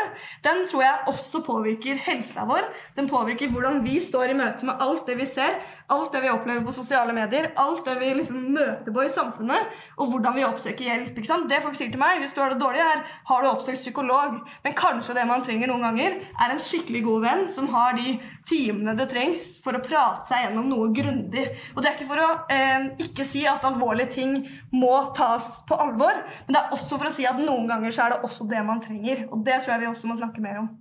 den 0.47 0.65
tror 0.71 0.83
jeg 0.83 1.13
også 1.13 1.43
påvirker 1.47 2.03
helsa 2.09 2.47
vår. 2.49 2.67
Den 2.97 3.09
påvirker 3.09 3.53
hvordan 3.53 3.83
vi 3.87 4.01
står 4.01 4.33
i 4.33 4.39
møte 4.43 4.69
med 4.69 4.83
alt 4.83 5.07
det 5.07 5.19
vi 5.21 5.29
ser, 5.29 5.61
alt 5.93 6.13
det 6.13 6.23
vi 6.25 6.31
opplever 6.31 6.65
på 6.67 6.75
sosiale 6.75 7.15
medier, 7.17 7.51
alt 7.61 7.85
det 7.87 7.97
vi 8.01 8.13
liksom 8.19 8.43
møter 8.55 8.95
på 8.95 9.05
i 9.05 9.13
samfunnet, 9.13 9.73
og 9.99 10.13
hvordan 10.13 10.37
vi 10.37 10.47
oppsøker 10.47 10.87
hjelp. 10.87 11.19
Det 11.49 11.61
folk 11.65 11.79
sier 11.79 11.91
til 11.93 12.01
meg 12.03 12.21
hvis 12.23 12.35
du 12.37 12.43
har 12.43 12.53
det 12.53 12.61
dårlig, 12.63 12.83
her, 12.83 13.03
har 13.29 13.43
du 13.43 13.51
oppsøkt 13.51 13.81
psykolog. 13.81 14.39
Men 14.65 14.77
kanskje 14.79 15.17
det 15.19 15.27
man 15.29 15.45
trenger 15.45 15.71
noen 15.71 15.87
ganger, 15.89 16.19
er 16.23 16.55
en 16.55 16.63
skikkelig 16.63 17.03
god 17.07 17.27
venn 17.27 17.45
som 17.53 17.69
har 17.73 17.97
de 17.99 18.17
timene 18.49 18.97
det 18.99 19.09
trengs 19.13 19.47
for 19.65 19.77
å 19.77 19.83
prate 19.85 20.27
seg 20.29 20.47
gjennom 20.47 20.71
noe 20.71 20.91
grundig. 20.95 21.47
Og 21.75 21.83
det 21.83 21.91
er 21.91 21.99
ikke 21.99 22.11
for 22.11 22.23
å 22.23 22.31
eh, 22.53 22.89
ikke 23.07 23.27
si 23.27 23.45
at 23.49 23.65
alvorlige 23.67 24.17
ting 24.19 24.39
må 24.75 24.95
tas 25.17 25.61
på 25.69 25.79
alvor, 25.79 26.23
men 26.47 26.57
det 26.57 26.63
er 26.63 26.77
også 26.77 26.99
for 26.99 27.11
å 27.11 27.15
si 27.15 27.27
at 27.29 27.41
noen 27.41 27.69
ganger 27.71 27.95
så 27.95 28.07
er 28.07 28.17
det 28.17 28.23
også 28.27 28.49
det 28.51 28.63
man 28.67 28.83
trenger. 28.83 29.27
Og 29.31 29.45
det 29.47 29.63
tror 29.63 29.77
jeg 29.77 29.85
vi 29.85 29.93
også 29.93 30.11
må 30.11 30.19
snakke 30.19 30.45
mer 30.45 30.65
om. 30.65 30.73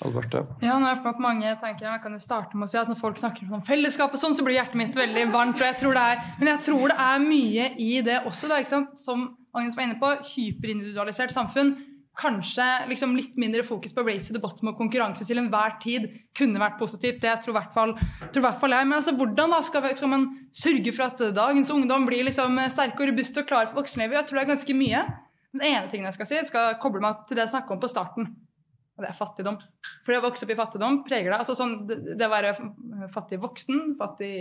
Alberte? 0.00 0.40
Ja, 0.64 0.78
nå 0.80 0.88
er 0.88 1.02
at 1.10 1.18
mange 1.20 1.50
tenker, 1.60 1.84
Jeg 1.90 2.00
kan 2.02 2.14
jo 2.16 2.22
starte 2.22 2.56
med 2.56 2.68
å 2.68 2.70
si 2.72 2.78
at 2.80 2.88
Når 2.88 3.00
folk 3.00 3.20
snakker 3.20 3.52
om 3.52 3.64
fellesskap, 3.66 4.14
og 4.14 4.20
sånn, 4.20 4.36
så 4.36 4.44
blir 4.46 4.56
hjertet 4.56 4.78
mitt 4.80 4.96
veldig 4.96 5.26
varmt. 5.32 5.60
og 5.60 5.66
jeg 5.66 5.76
tror 5.82 5.98
det 5.98 6.06
er, 6.14 6.24
Men 6.38 6.48
jeg 6.54 6.64
tror 6.68 6.88
det 6.88 6.98
er 7.10 7.20
mye 7.26 7.68
i 7.76 7.92
det 8.06 8.18
også. 8.24 8.48
Da, 8.48 8.60
ikke 8.62 8.76
sant? 8.76 8.98
Som 8.98 9.28
Agnes 9.54 9.76
var 9.76 9.84
inne 9.84 10.00
på, 10.00 10.10
hyperindividualisert 10.32 11.34
samfunn. 11.34 11.76
Kanskje 12.20 12.64
liksom 12.90 13.14
litt 13.16 13.36
mindre 13.40 13.62
fokus 13.64 13.94
på 13.96 14.04
race 14.06 14.28
to 14.28 14.34
the 14.34 14.42
bottom 14.42 14.68
og 14.72 14.76
konkurranse 14.78 15.24
til 15.24 15.38
enhver 15.40 15.78
tid 15.82 16.08
kunne 16.36 16.60
vært 16.60 16.78
positivt. 16.78 17.20
Det 17.22 17.32
tror 17.42 17.54
i 17.54 17.58
hvert 17.58 17.72
fall, 17.74 17.94
tror 18.32 18.44
hvert 18.46 18.60
fall 18.60 18.76
jeg. 18.76 18.88
Men 18.88 18.98
altså, 18.98 19.14
hvordan 19.16 19.56
da 19.56 19.62
skal, 19.64 19.88
skal, 19.96 20.12
man 20.12 20.28
sørge 20.52 20.92
for 20.96 21.06
at 21.08 21.24
dagens 21.36 21.72
ungdom 21.72 22.06
blir 22.08 22.26
liksom 22.28 22.60
sterke 22.72 23.02
og 23.02 23.12
robuste 23.12 23.42
og 23.42 23.48
klare 23.48 23.72
for 23.72 23.82
voksenlivet? 23.82 24.20
Jeg 24.20 24.28
tror 24.28 24.40
det 24.40 24.44
er 24.44 24.52
ganske 24.54 24.76
mye. 24.76 25.02
Den 25.50 25.66
ene 25.66 25.88
tingen 25.90 26.06
jeg 26.06 26.18
skal 26.18 26.30
si, 26.30 26.38
jeg 26.38 26.50
skal 26.50 26.78
koble 26.82 27.02
meg 27.02 27.26
til 27.26 27.38
det 27.38 27.46
jeg 27.46 27.56
snakka 27.56 27.74
om 27.74 27.82
på 27.82 27.90
starten 27.90 28.30
og 29.00 29.06
det 29.06 29.10
er 29.10 29.18
fattigdom. 29.18 29.58
For 30.04 30.12
det 30.12 30.20
å 30.20 30.26
vokse 30.28 30.46
opp 30.46 30.52
i 30.52 30.58
fattigdom 30.58 31.00
preger 31.06 31.32
deg. 31.32 31.40
Altså 31.40 31.56
sånn, 31.56 31.76
det, 31.88 32.26
å 32.26 32.32
være 32.32 32.52
fattig 33.14 33.40
voksen, 33.40 33.94
fattig 34.00 34.34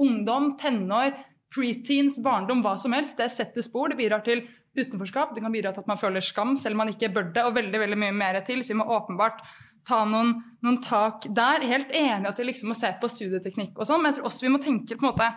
ungdom, 0.00 0.52
tenår, 0.60 1.16
preteens, 1.54 2.20
barndom, 2.22 2.62
hva 2.64 2.76
som 2.80 2.94
helst, 2.94 3.18
det 3.18 3.30
setter 3.34 3.66
spor. 3.66 3.90
Det 3.90 3.98
bidrar 3.98 4.24
til 4.26 4.44
utenforskap. 4.78 5.34
Det 5.34 5.42
kan 5.42 5.54
bidra 5.54 5.74
til 5.74 5.84
at 5.84 5.90
man 5.90 6.00
føler 6.00 6.24
skam, 6.24 6.56
selv 6.58 6.78
om 6.78 6.84
man 6.84 6.94
ikke 6.94 7.12
bør 7.14 7.30
det, 7.34 7.46
og 7.46 7.58
veldig 7.58 7.82
veldig 7.84 8.00
mye 8.06 8.16
mer 8.16 8.40
til. 8.46 8.62
Så 8.62 8.74
vi 8.74 8.80
må 8.80 8.86
åpenbart 8.96 9.42
ta 9.88 10.02
noen, 10.08 10.36
noen 10.64 10.80
tak 10.84 11.28
der. 11.36 11.66
Helt 11.66 11.90
enig 11.94 12.30
at 12.30 12.40
vi 12.40 12.48
liksom 12.48 12.72
må 12.72 12.78
se 12.78 12.90
på 13.00 13.10
studieteknikk 13.10 13.76
og 13.76 13.88
sånn, 13.88 14.02
men 14.02 14.12
jeg 14.12 14.20
tror 14.20 14.30
også 14.30 14.46
vi 14.46 14.54
må 14.54 14.62
tenke 14.62 14.96
på 14.96 15.04
en 15.04 15.10
måte 15.12 15.32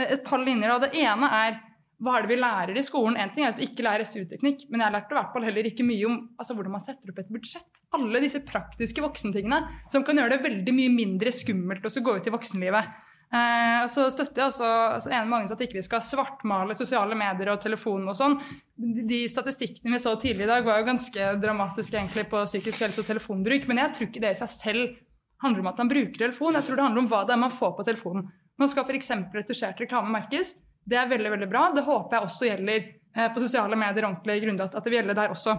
et 0.00 0.22
par 0.26 0.40
linjer. 0.42 0.72
og 0.74 0.86
Det 0.86 0.94
ene 1.02 1.34
er 1.40 1.58
hva 2.00 2.16
er 2.16 2.24
det 2.24 2.32
vi 2.32 2.40
lærer 2.40 2.78
i 2.80 2.84
skolen? 2.84 3.18
En 3.20 3.32
ting 3.34 3.44
er 3.44 3.52
at 3.52 3.60
vi 3.60 3.68
ikke 3.68 3.84
lærer 3.84 4.06
SU-teknikk, 4.08 4.64
men 4.72 4.80
jeg 4.80 4.94
lærte 4.94 5.12
i 5.12 5.18
hvert 5.18 5.34
fall 5.34 5.44
heller 5.44 5.66
ikke 5.68 5.84
mye 5.84 6.06
om 6.08 6.16
altså, 6.40 6.56
hvordan 6.56 6.72
man 6.72 6.84
setter 6.84 7.12
opp 7.12 7.20
et 7.20 7.28
budsjett. 7.32 7.68
Alle 7.96 8.22
disse 8.24 8.40
praktiske 8.46 9.04
voksentingene 9.04 9.60
som 9.92 10.06
kan 10.06 10.16
gjøre 10.16 10.38
det 10.38 10.46
veldig 10.46 10.74
mye 10.76 10.92
mindre 10.94 11.32
skummelt 11.34 11.84
å 11.84 11.92
gå 12.06 12.16
ut 12.16 12.30
i 12.30 12.32
voksenlivet. 12.32 12.88
Eh, 13.30 13.84
så 13.92 14.08
støtter 14.10 14.42
jeg 14.42 14.50
også 14.50 14.70
altså, 14.96 15.10
enig 15.12 15.28
med 15.28 15.36
Agnes 15.36 15.52
at 15.54 15.60
ikke 15.62 15.76
vi 15.76 15.84
skal 15.86 16.02
svartmale 16.02 16.74
sosiale 16.78 17.18
medier 17.18 17.52
og 17.52 17.60
telefonen 17.62 18.08
og 18.10 18.16
sånn. 18.18 18.38
De 18.80 19.20
statistikkene 19.30 19.92
vi 19.94 20.00
så 20.02 20.16
tidlig 20.22 20.48
i 20.48 20.50
dag, 20.50 20.64
var 20.66 20.80
jo 20.80 20.88
ganske 20.88 21.28
dramatiske 21.42 22.00
egentlig 22.00 22.26
på 22.32 22.40
psykisk 22.48 22.86
helse 22.86 23.04
og 23.04 23.10
telefonbruk. 23.12 23.68
Men 23.70 23.84
jeg 23.84 23.96
tror 23.96 24.08
ikke 24.08 24.24
det 24.24 24.32
i 24.34 24.40
seg 24.40 24.54
selv 24.56 24.96
handler 25.44 25.62
om 25.62 25.70
at 25.70 25.84
man 25.84 25.92
bruker 25.92 26.16
telefon. 26.16 26.56
Jeg 26.56 26.66
tror 26.66 26.80
det 26.80 26.88
handler 26.88 27.04
om 27.04 27.12
hva 27.12 27.22
det 27.28 27.36
er 27.36 27.44
man 27.44 27.54
får 27.54 27.76
på 27.76 27.86
telefonen. 27.92 28.26
Nå 28.60 28.68
skal 28.68 28.88
f.eks. 28.88 29.12
retusjert 29.36 29.84
reklame 29.84 30.12
merkes. 30.16 30.56
Det 30.90 30.98
er 30.98 31.10
veldig 31.10 31.30
veldig 31.36 31.50
bra. 31.50 31.68
Det 31.74 31.86
håper 31.86 32.16
jeg 32.16 32.26
også 32.26 32.48
gjelder 32.48 32.78
eh, 32.80 33.28
på 33.34 33.42
sosiale 33.44 33.78
medier 33.78 34.08
ordentlig 34.08 34.40
grundig. 34.44 34.66
At 34.66 34.80
det 34.82 34.90
vil 34.90 35.00
gjelde 35.00 35.18
der 35.18 35.34
også. 35.36 35.54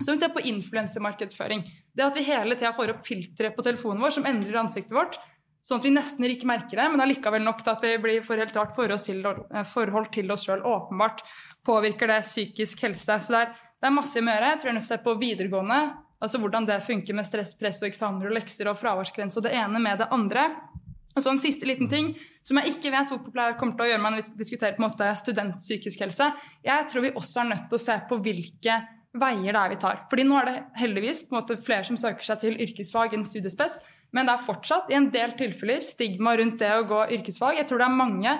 Så 0.00 0.14
vi 0.14 0.20
ser 0.20 0.32
på 0.32 0.44
influensemarkedsføring. 0.48 1.64
Det 1.96 2.06
at 2.06 2.16
vi 2.16 2.24
hele 2.24 2.56
tida 2.56 2.72
får 2.76 2.94
opp 2.94 3.02
filtre 3.06 3.50
på 3.52 3.64
telefonen 3.66 4.00
vår 4.00 4.14
som 4.16 4.28
endrer 4.28 4.62
ansiktet 4.62 4.94
vårt, 4.96 5.18
sånn 5.60 5.82
at 5.82 5.88
vi 5.88 5.92
nesten 5.92 6.24
ikke 6.24 6.48
merker 6.48 6.80
det, 6.80 6.86
men 6.88 7.02
allikevel 7.04 7.42
nok 7.44 7.60
til 7.60 7.72
at 7.74 7.82
vi 7.84 7.90
blir 8.00 8.22
for 8.24 8.40
helt 8.40 8.54
klart 8.54 8.72
forhold 8.76 9.02
til, 9.04 9.20
eh, 9.26 9.66
forhold 9.68 10.08
til 10.14 10.32
oss 10.32 10.46
sjøl. 10.46 10.62
Åpenbart 10.64 11.20
påvirker 11.66 12.08
det 12.08 12.22
psykisk 12.24 12.86
helse. 12.86 13.18
Så 13.20 13.34
det 13.34 13.42
er, 13.42 13.58
det 13.82 13.90
er 13.90 13.98
masse 13.98 14.16
vi 14.16 14.24
må 14.24 14.36
gjøre. 14.36 14.54
Jeg 14.54 14.62
tror 14.62 14.72
jeg 14.72 14.86
ser 14.86 15.04
på 15.04 15.18
videregående, 15.20 15.80
altså 16.22 16.40
hvordan 16.40 16.68
det 16.70 16.80
funker 16.86 17.16
med 17.18 17.28
stress, 17.28 17.52
press 17.58 17.82
og 17.82 17.90
eksamener 17.90 18.30
og 18.30 18.38
lekser 18.38 18.70
og 18.70 18.78
fraværsgrense 18.80 19.40
og 19.40 19.48
det 19.48 19.56
ene 19.58 19.82
med 19.82 20.00
det 20.00 20.08
andre. 20.14 20.46
Og 21.16 21.22
så 21.24 21.32
En 21.32 21.42
siste 21.42 21.66
liten 21.66 21.88
ting 21.90 22.12
som 22.46 22.60
jeg 22.60 22.76
ikke 22.76 22.92
vet 22.94 23.10
hvor 23.10 23.20
populær 23.24 23.56
kommer 23.58 23.76
til 23.76 23.86
å 23.86 23.90
gjøre 23.90 24.02
meg 24.02 24.14
når 24.14 24.28
vi 24.30 24.42
diskuterer 24.44 24.76
på 24.76 24.82
en 24.82 24.86
måte 24.86 25.08
studentpsykisk 25.20 26.04
helse. 26.06 26.30
Jeg 26.64 26.86
tror 26.90 27.06
vi 27.06 27.12
også 27.18 27.42
er 27.42 27.50
nødt 27.50 27.66
til 27.68 27.78
å 27.80 27.82
se 27.82 27.96
på 28.08 28.20
hvilke 28.22 28.76
veier 29.18 29.50
det 29.50 29.60
er 29.60 29.72
vi 29.72 29.80
tar. 29.82 30.04
Fordi 30.10 30.26
nå 30.26 30.38
er 30.38 30.48
det 30.48 30.56
heldigvis 30.78 31.24
på 31.26 31.34
en 31.34 31.40
måte 31.40 31.58
flere 31.66 31.86
som 31.88 31.98
søker 31.98 32.26
seg 32.26 32.44
til 32.44 32.60
yrkesfag 32.62 33.16
enn 33.16 33.26
studiespes, 33.26 33.80
men 34.14 34.26
det 34.26 34.36
er 34.36 34.46
fortsatt 34.46 34.90
i 34.90 34.98
en 34.98 35.10
del 35.14 35.34
tilfeller 35.38 35.82
stigma 35.86 36.36
rundt 36.38 36.62
det 36.62 36.70
å 36.74 36.86
gå 36.86 37.02
yrkesfag. 37.18 37.58
Jeg 37.58 37.68
tror 37.70 37.82
det 37.82 37.88
er 37.88 38.00
mange 38.00 38.36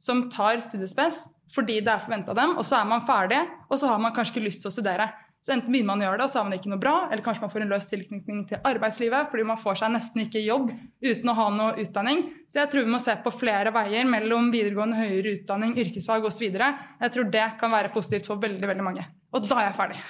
som 0.00 0.26
tar 0.32 0.60
studiespes 0.64 1.26
fordi 1.54 1.78
det 1.84 1.92
er 1.92 2.02
forventa 2.02 2.34
dem, 2.34 2.56
og 2.58 2.64
så 2.66 2.80
er 2.80 2.88
man 2.90 3.04
ferdig, 3.06 3.38
og 3.70 3.78
så 3.78 3.92
har 3.92 4.00
man 4.02 4.14
kanskje 4.16 4.34
ikke 4.34 4.48
lyst 4.48 4.64
til 4.64 4.72
å 4.72 4.74
studere. 4.74 5.06
Så 5.46 5.52
enten 5.54 5.70
begynner 5.70 5.92
man 5.92 6.00
å 6.02 6.06
gjøre 6.08 6.18
det, 6.18 6.24
og 6.26 6.30
så 6.32 6.40
har 6.40 6.46
man 6.48 6.56
ikke 6.56 6.70
noe 6.72 6.82
bra, 6.82 6.92
eller 7.06 7.22
kanskje 7.22 7.44
man 7.44 7.50
får 7.52 7.62
en 7.62 7.70
løs 7.70 7.84
tilknytning 7.86 8.38
til 8.50 8.64
arbeidslivet 8.66 9.28
fordi 9.30 9.44
man 9.46 9.60
får 9.62 9.76
seg 9.78 9.92
nesten 9.94 10.24
ikke 10.24 10.40
jobb 10.42 10.72
uten 11.06 11.30
å 11.30 11.34
ha 11.38 11.44
noe 11.54 11.84
utdanning. 11.84 12.24
Så 12.50 12.64
jeg 12.64 12.72
tror 12.72 12.82
vi 12.82 12.90
må 12.90 12.98
se 13.04 13.14
på 13.22 13.30
flere 13.30 13.70
veier 13.76 14.08
mellom 14.10 14.48
videregående, 14.50 14.98
høyere 14.98 15.36
utdanning, 15.36 15.76
yrkesfag 15.78 16.26
osv. 16.26 16.48
Jeg 16.50 17.14
tror 17.14 17.30
det 17.36 17.44
kan 17.60 17.70
være 17.76 17.92
positivt 17.94 18.26
for 18.26 18.42
veldig, 18.42 18.66
veldig 18.72 18.86
mange. 18.88 19.06
Og 19.36 19.46
da 19.46 19.60
er 19.60 19.68
jeg 19.68 19.76
ferdig. 19.78 20.00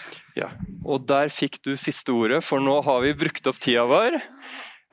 Ja, 0.41 0.49
Og 0.87 1.05
der 1.11 1.29
fikk 1.35 1.61
du 1.69 1.75
siste 1.77 2.17
ordet, 2.17 2.41
for 2.47 2.65
nå 2.65 2.79
har 2.87 3.05
vi 3.05 3.13
brukt 3.21 3.53
opp 3.53 3.61
tida 3.61 3.85
vår. 3.91 4.17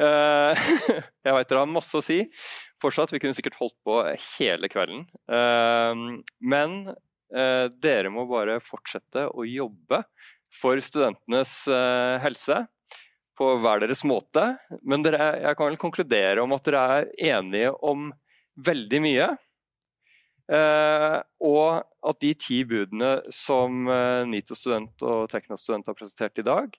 Eh, 0.04 0.68
jeg 1.24 1.38
vet 1.38 1.54
dere 1.54 1.64
har 1.64 1.72
masse 1.72 1.96
å 1.96 2.04
si. 2.04 2.20
Fortsatt, 2.84 3.16
Vi 3.16 3.24
kunne 3.24 3.38
sikkert 3.38 3.56
holdt 3.62 3.80
på 3.88 4.02
hele 4.36 4.68
kvelden. 4.68 5.06
Eh, 5.24 6.04
men 6.44 6.78
eh, 6.92 7.68
dere 7.80 8.12
må 8.12 8.28
bare 8.28 8.60
fortsette 8.60 9.30
å 9.32 9.48
jobbe 9.48 10.04
for 10.54 10.80
studentenes 10.84 11.56
eh, 11.68 12.18
helse 12.24 12.64
på 13.38 13.50
hver 13.64 13.82
deres 13.84 14.04
måte. 14.06 14.54
Men 14.86 15.06
dere, 15.06 15.34
jeg 15.42 15.58
kan 15.58 15.72
vel 15.72 15.82
konkludere 15.82 16.44
om 16.44 16.54
at 16.56 16.68
dere 16.68 16.84
er 17.00 17.10
enige 17.34 17.74
om 17.82 18.12
veldig 18.68 19.02
mye. 19.04 19.32
Eh, 20.54 21.20
og 21.48 22.10
at 22.10 22.20
de 22.22 22.34
ti 22.38 22.62
budene 22.68 23.16
som 23.34 23.88
eh, 23.90 24.24
NITO-student 24.30 25.06
og 25.08 25.30
Tekna-student 25.32 25.90
har 25.90 25.98
presentert 25.98 26.42
i 26.42 26.46
dag, 26.46 26.74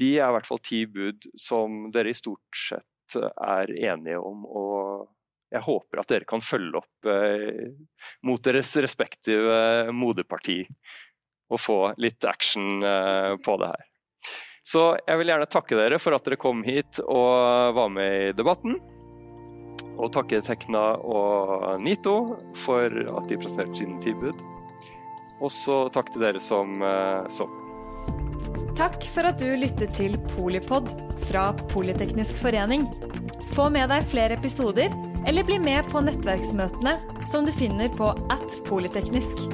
de 0.00 0.14
er 0.16 0.30
i 0.30 0.36
hvert 0.38 0.48
fall 0.48 0.62
ti 0.64 0.84
bud 0.88 1.26
som 1.38 1.90
dere 1.92 2.14
i 2.14 2.16
stort 2.16 2.56
sett 2.56 3.18
er 3.20 3.74
enige 3.92 4.22
om. 4.22 4.46
Og 4.48 5.10
jeg 5.52 5.66
håper 5.66 6.00
at 6.00 6.08
dere 6.08 6.24
kan 6.24 6.40
følge 6.40 6.80
opp 6.80 7.08
mot 8.24 8.40
deres 8.40 8.70
respektive 8.80 9.92
moderparti 9.92 10.62
og 11.52 11.60
få 11.60 11.78
litt 12.00 12.24
action 12.28 12.82
eh, 12.82 13.34
på 13.44 13.56
det 13.60 13.72
her. 13.72 13.88
Så 14.62 14.84
jeg 15.04 15.18
vil 15.18 15.32
gjerne 15.32 15.50
takke 15.50 15.76
dere 15.76 15.98
for 16.00 16.16
at 16.16 16.24
dere 16.26 16.40
kom 16.40 16.62
hit 16.64 17.02
og 17.02 17.76
var 17.76 17.90
med 17.92 18.28
i 18.30 18.34
debatten. 18.36 18.78
Og 19.98 20.12
takke 20.14 20.40
Tekna 20.44 20.94
og 21.02 21.82
Nito 21.82 22.14
for 22.62 22.86
at 22.88 23.26
de 23.28 23.38
presenterte 23.40 23.82
sine 23.82 23.98
tilbud. 24.04 24.38
Og 25.42 25.50
så 25.50 25.84
takk 25.92 26.12
til 26.14 26.24
dere 26.24 26.42
som 26.42 26.78
eh, 26.86 27.26
så. 27.34 27.48
Takk 28.78 29.02
for 29.12 29.28
at 29.28 29.42
du 29.42 29.50
lyttet 29.58 29.92
til 29.98 30.14
Polipod 30.32 30.88
fra 31.26 31.50
Politeknisk 31.74 32.38
forening. 32.40 32.86
Få 33.52 33.68
med 33.74 33.90
deg 33.92 34.06
flere 34.08 34.38
episoder, 34.38 34.94
eller 35.28 35.44
bli 35.44 35.58
med 35.60 35.90
på 35.92 36.00
nettverksmøtene 36.06 36.96
som 37.30 37.44
du 37.44 37.52
finner 37.52 37.92
på 37.98 38.14
at 38.32 38.62
polyteknisk. 38.70 39.44